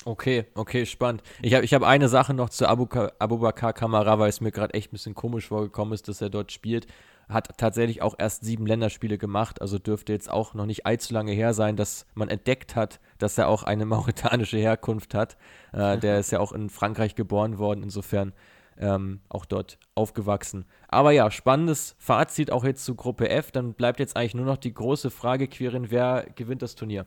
Okay, 0.03 0.45
okay, 0.55 0.87
spannend. 0.87 1.21
Ich 1.43 1.53
habe 1.53 1.63
ich 1.63 1.73
hab 1.75 1.83
eine 1.83 2.09
Sache 2.09 2.33
noch 2.33 2.49
zu 2.49 2.67
Abu, 2.67 2.87
Abubakar 3.19 3.73
Kamara, 3.73 4.17
weil 4.17 4.29
es 4.29 4.41
mir 4.41 4.51
gerade 4.51 4.73
echt 4.73 4.89
ein 4.89 4.93
bisschen 4.93 5.13
komisch 5.13 5.49
vorgekommen 5.49 5.93
ist, 5.93 6.07
dass 6.07 6.21
er 6.21 6.31
dort 6.31 6.51
spielt. 6.51 6.87
Hat 7.29 7.55
tatsächlich 7.57 8.01
auch 8.01 8.15
erst 8.17 8.43
sieben 8.43 8.65
Länderspiele 8.65 9.19
gemacht, 9.19 9.61
also 9.61 9.77
dürfte 9.77 10.11
jetzt 10.11 10.29
auch 10.29 10.55
noch 10.55 10.65
nicht 10.65 10.87
allzu 10.87 11.13
lange 11.13 11.33
her 11.33 11.53
sein, 11.53 11.75
dass 11.75 12.07
man 12.15 12.29
entdeckt 12.29 12.75
hat, 12.75 12.99
dass 13.19 13.37
er 13.37 13.47
auch 13.47 13.61
eine 13.61 13.85
mauretanische 13.87 14.57
Herkunft 14.57 15.13
hat. 15.13 15.37
Äh, 15.71 15.99
der 15.99 16.19
ist 16.19 16.31
ja 16.31 16.39
auch 16.39 16.51
in 16.51 16.71
Frankreich 16.71 17.13
geboren 17.13 17.59
worden, 17.59 17.83
insofern 17.83 18.33
ähm, 18.79 19.21
auch 19.29 19.45
dort 19.45 19.77
aufgewachsen. 19.93 20.65
Aber 20.87 21.11
ja, 21.11 21.29
spannendes 21.29 21.95
Fazit 21.99 22.51
auch 22.51 22.63
jetzt 22.63 22.85
zu 22.85 22.95
Gruppe 22.95 23.29
F. 23.29 23.51
Dann 23.51 23.73
bleibt 23.75 23.99
jetzt 23.99 24.17
eigentlich 24.17 24.35
nur 24.35 24.45
noch 24.45 24.57
die 24.57 24.73
große 24.73 25.11
Frage, 25.11 25.47
Quirin, 25.47 25.91
wer 25.91 26.25
gewinnt 26.35 26.63
das 26.63 26.73
Turnier? 26.73 27.05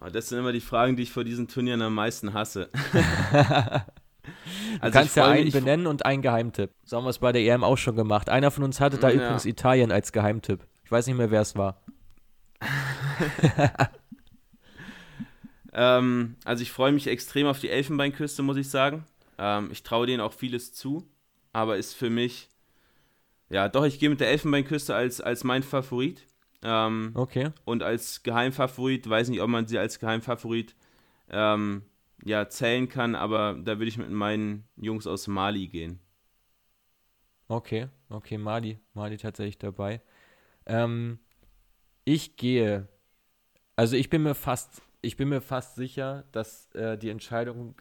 Ah, 0.00 0.10
das 0.10 0.28
sind 0.28 0.38
immer 0.38 0.52
die 0.52 0.60
Fragen, 0.60 0.96
die 0.96 1.04
ich 1.04 1.12
vor 1.12 1.24
diesen 1.24 1.48
Turnieren 1.48 1.82
am 1.82 1.94
meisten 1.94 2.34
hasse. 2.34 2.70
Du 4.74 4.80
also 4.80 4.98
kannst 4.98 5.16
ja 5.16 5.26
einen 5.28 5.50
benennen 5.50 5.86
und 5.86 6.04
einen 6.04 6.22
Geheimtipp. 6.22 6.70
So 6.84 6.96
haben 6.96 7.04
wir 7.04 7.10
es 7.10 7.18
bei 7.18 7.32
der 7.32 7.42
EM 7.42 7.64
auch 7.64 7.76
schon 7.76 7.96
gemacht. 7.96 8.28
Einer 8.28 8.50
von 8.50 8.64
uns 8.64 8.80
hatte 8.80 8.98
da 8.98 9.08
ja. 9.08 9.16
übrigens 9.16 9.44
Italien 9.44 9.92
als 9.92 10.12
Geheimtipp. 10.12 10.66
Ich 10.84 10.90
weiß 10.90 11.06
nicht 11.06 11.16
mehr, 11.16 11.30
wer 11.30 11.40
es 11.40 11.56
war. 11.56 11.82
ähm, 15.72 16.36
also 16.44 16.62
ich 16.62 16.72
freue 16.72 16.92
mich 16.92 17.06
extrem 17.06 17.46
auf 17.46 17.60
die 17.60 17.70
Elfenbeinküste, 17.70 18.42
muss 18.42 18.56
ich 18.56 18.68
sagen. 18.68 19.04
Ähm, 19.38 19.68
ich 19.70 19.82
traue 19.82 20.06
denen 20.06 20.20
auch 20.20 20.32
vieles 20.32 20.72
zu, 20.72 21.08
aber 21.52 21.76
ist 21.76 21.94
für 21.94 22.10
mich, 22.10 22.48
ja, 23.50 23.68
doch, 23.68 23.84
ich 23.84 23.98
gehe 23.98 24.10
mit 24.10 24.20
der 24.20 24.30
Elfenbeinküste 24.30 24.94
als, 24.94 25.20
als 25.20 25.44
mein 25.44 25.62
Favorit. 25.62 26.22
Ähm, 26.64 27.12
okay. 27.14 27.50
Und 27.64 27.82
als 27.82 28.22
Geheimfavorit, 28.22 29.08
weiß 29.08 29.28
nicht, 29.28 29.42
ob 29.42 29.50
man 29.50 29.66
sie 29.66 29.78
als 29.78 29.98
Geheimfavorit 29.98 30.74
ähm, 31.30 31.82
ja, 32.24 32.48
zählen 32.48 32.88
kann, 32.88 33.14
aber 33.14 33.54
da 33.54 33.78
würde 33.78 33.86
ich 33.86 33.98
mit 33.98 34.10
meinen 34.10 34.66
Jungs 34.76 35.06
aus 35.06 35.26
Mali 35.26 35.68
gehen. 35.68 36.00
Okay, 37.48 37.88
okay, 38.08 38.38
Mali, 38.38 38.78
Mali 38.94 39.18
tatsächlich 39.18 39.58
dabei. 39.58 40.00
Ähm, 40.64 41.18
ich 42.04 42.36
gehe, 42.36 42.88
also 43.76 43.96
ich 43.96 44.08
bin 44.08 44.22
mir 44.22 44.34
fast, 44.34 44.80
ich 45.02 45.18
bin 45.18 45.28
mir 45.28 45.42
fast 45.42 45.76
sicher, 45.76 46.24
dass 46.32 46.72
äh, 46.74 46.96
die 46.96 47.10
Entscheidung 47.10 47.74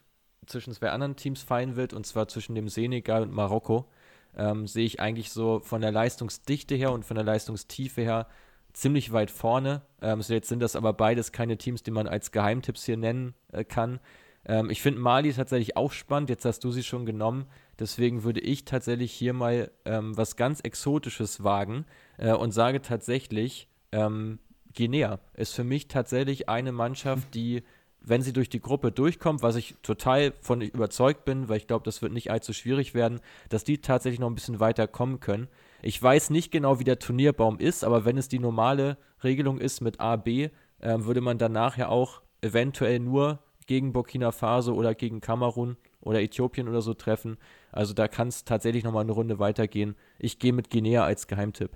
zwischen 0.45 0.73
zwei 0.73 0.89
anderen 0.89 1.15
Teams 1.15 1.41
fallen 1.41 1.77
wird, 1.77 1.93
und 1.93 2.05
zwar 2.05 2.27
zwischen 2.27 2.55
dem 2.55 2.67
Senegal 2.67 3.23
und 3.23 3.31
Marokko, 3.31 3.89
ähm, 4.35 4.67
sehe 4.67 4.85
ich 4.85 4.99
eigentlich 4.99 5.31
so 5.31 5.61
von 5.61 5.79
der 5.79 5.93
Leistungsdichte 5.93 6.75
her 6.75 6.91
und 6.91 7.05
von 7.05 7.15
der 7.15 7.23
Leistungstiefe 7.23 8.01
her 8.01 8.27
ziemlich 8.73 9.11
weit 9.11 9.31
vorne. 9.31 9.81
Ähm, 10.01 10.21
so 10.21 10.33
jetzt 10.33 10.49
sind 10.49 10.59
das 10.59 10.75
aber 10.75 10.93
beides 10.93 11.31
keine 11.31 11.57
Teams, 11.57 11.83
die 11.83 11.91
man 11.91 12.07
als 12.07 12.31
Geheimtipps 12.31 12.85
hier 12.85 12.97
nennen 12.97 13.33
äh, 13.51 13.63
kann. 13.63 13.99
Ähm, 14.45 14.69
ich 14.69 14.81
finde 14.81 14.99
Mali 14.99 15.31
tatsächlich 15.33 15.77
auch 15.77 15.91
spannend. 15.91 16.29
Jetzt 16.29 16.45
hast 16.45 16.63
du 16.63 16.71
sie 16.71 16.83
schon 16.83 17.05
genommen. 17.05 17.45
Deswegen 17.79 18.23
würde 18.23 18.39
ich 18.39 18.65
tatsächlich 18.65 19.11
hier 19.11 19.33
mal 19.33 19.71
ähm, 19.85 20.15
was 20.17 20.35
ganz 20.35 20.59
Exotisches 20.59 21.43
wagen 21.43 21.85
äh, 22.17 22.33
und 22.33 22.51
sage 22.51 22.81
tatsächlich, 22.81 23.67
ähm, 23.91 24.39
Guinea 24.75 25.19
ist 25.33 25.53
für 25.53 25.63
mich 25.63 25.87
tatsächlich 25.87 26.49
eine 26.49 26.71
Mannschaft, 26.71 27.33
die 27.35 27.63
wenn 28.05 28.21
sie 28.21 28.33
durch 28.33 28.49
die 28.49 28.59
Gruppe 28.59 28.91
durchkommt, 28.91 29.41
was 29.41 29.55
ich 29.55 29.75
total 29.81 30.33
von 30.41 30.61
überzeugt 30.61 31.25
bin, 31.25 31.47
weil 31.47 31.57
ich 31.57 31.67
glaube, 31.67 31.85
das 31.85 32.01
wird 32.01 32.11
nicht 32.11 32.31
allzu 32.31 32.53
schwierig 32.53 32.93
werden, 32.93 33.21
dass 33.49 33.63
die 33.63 33.79
tatsächlich 33.79 34.19
noch 34.19 34.29
ein 34.29 34.35
bisschen 34.35 34.59
weiter 34.59 34.87
kommen 34.87 35.19
können. 35.19 35.47
Ich 35.83 36.01
weiß 36.01 36.29
nicht 36.29 36.49
genau, 36.49 36.79
wie 36.79 36.85
der 36.85 36.97
Turnierbaum 36.97 37.59
ist, 37.59 37.83
aber 37.83 38.05
wenn 38.05 38.17
es 38.17 38.29
die 38.29 38.39
normale 38.39 38.97
Regelung 39.21 39.59
ist 39.59 39.81
mit 39.81 39.99
A, 39.99 40.15
B, 40.15 40.49
äh, 40.79 40.97
würde 40.99 41.19
man 41.19 41.37
danach 41.37 41.77
ja 41.77 41.89
auch 41.89 42.21
eventuell 42.41 42.99
nur 42.99 43.39
gegen 43.67 43.91
Burkina 43.91 44.31
Faso 44.31 44.73
oder 44.73 44.95
gegen 44.95 45.19
Kamerun 45.19 45.75
oder 45.99 46.21
Äthiopien 46.21 46.69
oder 46.69 46.81
so 46.81 46.93
treffen. 46.93 47.37
Also 47.71 47.93
da 47.93 48.07
kann 48.07 48.29
es 48.29 48.45
tatsächlich 48.45 48.85
nochmal 48.85 49.03
eine 49.03 49.11
Runde 49.11 49.39
weitergehen. 49.39 49.95
Ich 50.19 50.39
gehe 50.39 50.53
mit 50.53 50.69
Guinea 50.69 51.03
als 51.03 51.27
Geheimtipp. 51.27 51.71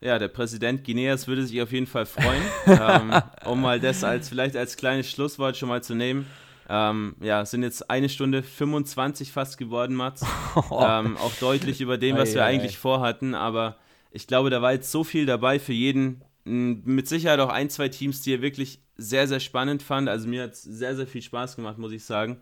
Ja, 0.00 0.18
der 0.18 0.28
Präsident 0.28 0.84
Guineas 0.84 1.28
würde 1.28 1.46
sich 1.46 1.62
auf 1.62 1.70
jeden 1.70 1.86
Fall 1.86 2.06
freuen, 2.06 2.42
ähm, 2.66 3.14
um 3.46 3.60
mal 3.60 3.78
das 3.78 4.02
als 4.02 4.28
vielleicht 4.28 4.56
als 4.56 4.76
kleines 4.76 5.08
Schlusswort 5.08 5.56
schon 5.56 5.68
mal 5.68 5.82
zu 5.82 5.94
nehmen. 5.94 6.26
Ähm, 6.68 7.16
ja, 7.20 7.44
sind 7.44 7.62
jetzt 7.62 7.90
eine 7.90 8.08
Stunde 8.08 8.42
25 8.42 9.32
fast 9.32 9.58
geworden, 9.58 9.94
Mats. 9.94 10.22
ähm, 10.70 11.16
auch 11.18 11.34
deutlich 11.40 11.80
über 11.80 11.98
dem, 11.98 12.16
was 12.16 12.34
wir 12.34 12.44
eigentlich 12.44 12.78
vorhatten. 12.78 13.34
Aber 13.34 13.76
ich 14.10 14.26
glaube, 14.26 14.50
da 14.50 14.62
war 14.62 14.72
jetzt 14.72 14.90
so 14.90 15.04
viel 15.04 15.26
dabei 15.26 15.58
für 15.58 15.72
jeden. 15.72 16.22
Mit 16.44 17.08
Sicherheit 17.08 17.40
auch 17.40 17.48
ein, 17.48 17.70
zwei 17.70 17.88
Teams, 17.88 18.22
die 18.22 18.32
ihr 18.32 18.42
wirklich 18.42 18.80
sehr, 18.96 19.28
sehr 19.28 19.40
spannend 19.40 19.82
fand. 19.82 20.08
Also 20.08 20.28
mir 20.28 20.44
hat 20.44 20.52
es 20.52 20.62
sehr, 20.62 20.96
sehr 20.96 21.06
viel 21.06 21.22
Spaß 21.22 21.56
gemacht, 21.56 21.78
muss 21.78 21.92
ich 21.92 22.04
sagen. 22.04 22.40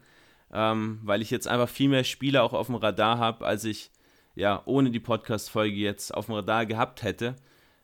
Ähm, 0.52 1.00
weil 1.02 1.22
ich 1.22 1.30
jetzt 1.30 1.48
einfach 1.48 1.68
viel 1.68 1.88
mehr 1.88 2.04
Spiele 2.04 2.42
auch 2.42 2.52
auf 2.52 2.66
dem 2.66 2.76
Radar 2.76 3.18
habe, 3.18 3.46
als 3.46 3.64
ich 3.64 3.90
ja 4.34 4.62
ohne 4.66 4.90
die 4.90 5.00
Podcast-Folge 5.00 5.76
jetzt 5.76 6.12
auf 6.12 6.26
dem 6.26 6.34
Radar 6.34 6.66
gehabt 6.66 7.02
hätte. 7.02 7.36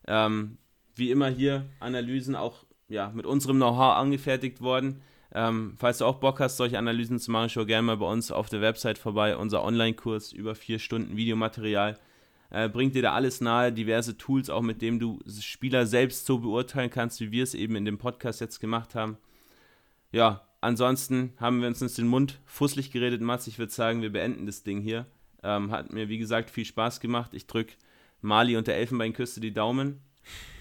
Ähm, 0.06 0.59
wie 0.94 1.10
immer 1.10 1.28
hier 1.28 1.66
Analysen 1.81 2.35
auch 2.35 2.65
ja, 2.89 3.10
mit 3.15 3.27
unserem 3.27 3.56
Know-how 3.56 3.97
angefertigt 3.97 4.60
worden. 4.60 5.02
Ähm, 5.35 5.75
falls 5.77 5.99
du 5.99 6.07
auch 6.07 6.17
Bock 6.17 6.41
hast, 6.41 6.57
solche 6.57 6.79
Analysen 6.79 7.19
zu 7.19 7.31
machen, 7.31 7.51
schau 7.51 7.67
gerne 7.67 7.87
mal 7.87 7.97
bei 7.99 8.07
uns 8.07 8.33
auf 8.33 8.49
der 8.49 8.61
Website 8.61 8.99
vorbei. 8.99 9.37
Unser 9.37 9.63
Online-Kurs 9.63 10.33
über 10.33 10.55
vier 10.55 10.79
Stunden 10.79 11.17
Videomaterial 11.17 11.99
äh, 12.51 12.69
bringt 12.69 12.95
dir 12.95 13.03
da 13.03 13.13
alles 13.13 13.41
nahe, 13.41 13.73
diverse 13.73 14.17
Tools, 14.17 14.49
auch 14.49 14.63
mit 14.63 14.81
denen 14.81 14.99
du 14.99 15.21
Spieler 15.41 15.87
selbst 15.87 16.25
so 16.25 16.39
beurteilen 16.39 16.91
kannst, 16.91 17.21
wie 17.21 17.31
wir 17.31 17.43
es 17.43 17.55
eben 17.55 17.77
in 17.77 17.85
dem 17.85 17.99
Podcast 17.99 18.41
jetzt 18.41 18.59
gemacht 18.59 18.95
haben. 18.95 19.19
Ja, 20.13 20.49
ansonsten 20.63 21.35
haben 21.39 21.61
wir 21.61 21.69
uns 21.69 21.81
den 21.95 22.09
Mund 22.09 22.41
fusselig 22.47 22.91
geredet, 22.91 23.21
Mats. 23.21 23.47
Ich 23.47 23.59
würde 23.59 23.73
sagen, 23.73 24.01
wir 24.01 24.13
beenden 24.13 24.47
das 24.47 24.63
Ding 24.63 24.81
hier. 24.81 25.07
Ähm, 25.43 25.71
hat 25.71 25.93
mir, 25.93 26.09
wie 26.09 26.19
gesagt, 26.19 26.51
viel 26.51 26.65
Spaß 26.65 27.01
gemacht. 27.01 27.35
Ich 27.35 27.47
drücke 27.47 27.75
Mali 28.23 28.57
und 28.57 28.67
der 28.67 28.77
Elfenbeinküste 28.77 29.41
die 29.41 29.53
Daumen. 29.53 30.01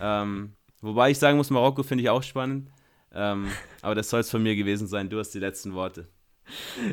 Ähm, 0.02 0.54
wobei 0.82 1.12
ich 1.12 1.20
sagen 1.20 1.38
muss, 1.38 1.50
Marokko 1.50 1.84
finde 1.84 2.04
ich 2.04 2.10
auch 2.10 2.24
spannend. 2.24 2.70
Ähm, 3.18 3.50
aber 3.82 3.96
das 3.96 4.10
soll 4.10 4.22
es 4.22 4.30
von 4.30 4.44
mir 4.44 4.56
gewesen 4.56 4.88
sein. 4.88 5.10
Du 5.10 5.20
hast 5.20 5.32
die 5.32 5.40
letzten 5.40 5.74
Worte. 5.74 6.08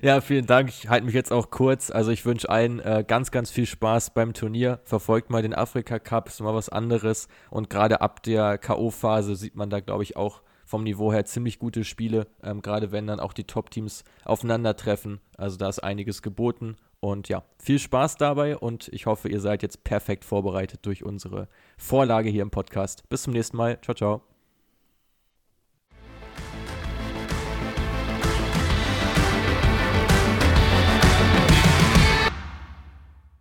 Ja, 0.03 0.21
vielen 0.21 0.47
Dank. 0.47 0.71
Ich 0.71 0.89
halte 0.89 1.07
mich 1.07 1.15
jetzt 1.15 1.33
auch 1.33 1.51
kurz. 1.51 1.91
Also 1.91 2.11
ich 2.11 2.25
wünsche 2.25 2.49
allen 2.49 2.81
äh, 2.81 3.05
ganz, 3.07 3.31
ganz 3.31 3.51
viel 3.51 3.67
Spaß 3.67 4.15
beim 4.15 4.33
Turnier. 4.33 4.81
Verfolgt 4.85 5.31
mal 5.31 5.43
den 5.43 5.55
Afrika 5.55 5.99
Cup, 5.99 6.29
ist 6.29 6.41
mal 6.41 6.55
was 6.55 6.69
anderes. 6.69 7.29
Und 7.51 7.71
gerade 7.71 8.01
ab 8.01 8.23
der 8.23 8.59
K.O.-Phase 8.59 9.37
sieht 9.37 9.55
man 9.55 9.71
da, 9.71 9.81
glaube 9.81 10.03
ich, 10.03 10.17
auch 10.17 10.43
vom 10.65 10.83
Niveau 10.83 11.13
her 11.13 11.25
ziemlich 11.25 11.59
gute 11.59 11.85
Spiele. 11.85 12.27
Ähm, 12.43 12.63
gerade 12.63 12.91
wenn 12.91 13.07
dann 13.07 13.21
auch 13.21 13.33
die 13.33 13.45
Top-Teams 13.45 14.03
aufeinandertreffen. 14.25 15.21
Also 15.37 15.57
da 15.57 15.69
ist 15.69 15.85
einiges 15.85 16.23
geboten. 16.23 16.77
Und 17.01 17.29
ja, 17.29 17.45
viel 17.59 17.79
Spaß 17.79 18.17
dabei 18.17 18.57
und 18.57 18.89
ich 18.89 19.05
hoffe, 19.05 19.29
ihr 19.29 19.41
seid 19.41 19.63
jetzt 19.63 19.85
perfekt 19.85 20.25
vorbereitet 20.25 20.81
durch 20.87 21.05
unsere 21.05 21.49
Vorlage 21.77 22.31
hier 22.31 22.41
im 22.41 22.51
Podcast. 22.51 23.07
Bis 23.11 23.25
zum 23.25 23.35
nächsten 23.35 23.59
Mal. 23.59 23.79
Ciao, 23.83 23.95
ciao. 23.95 24.34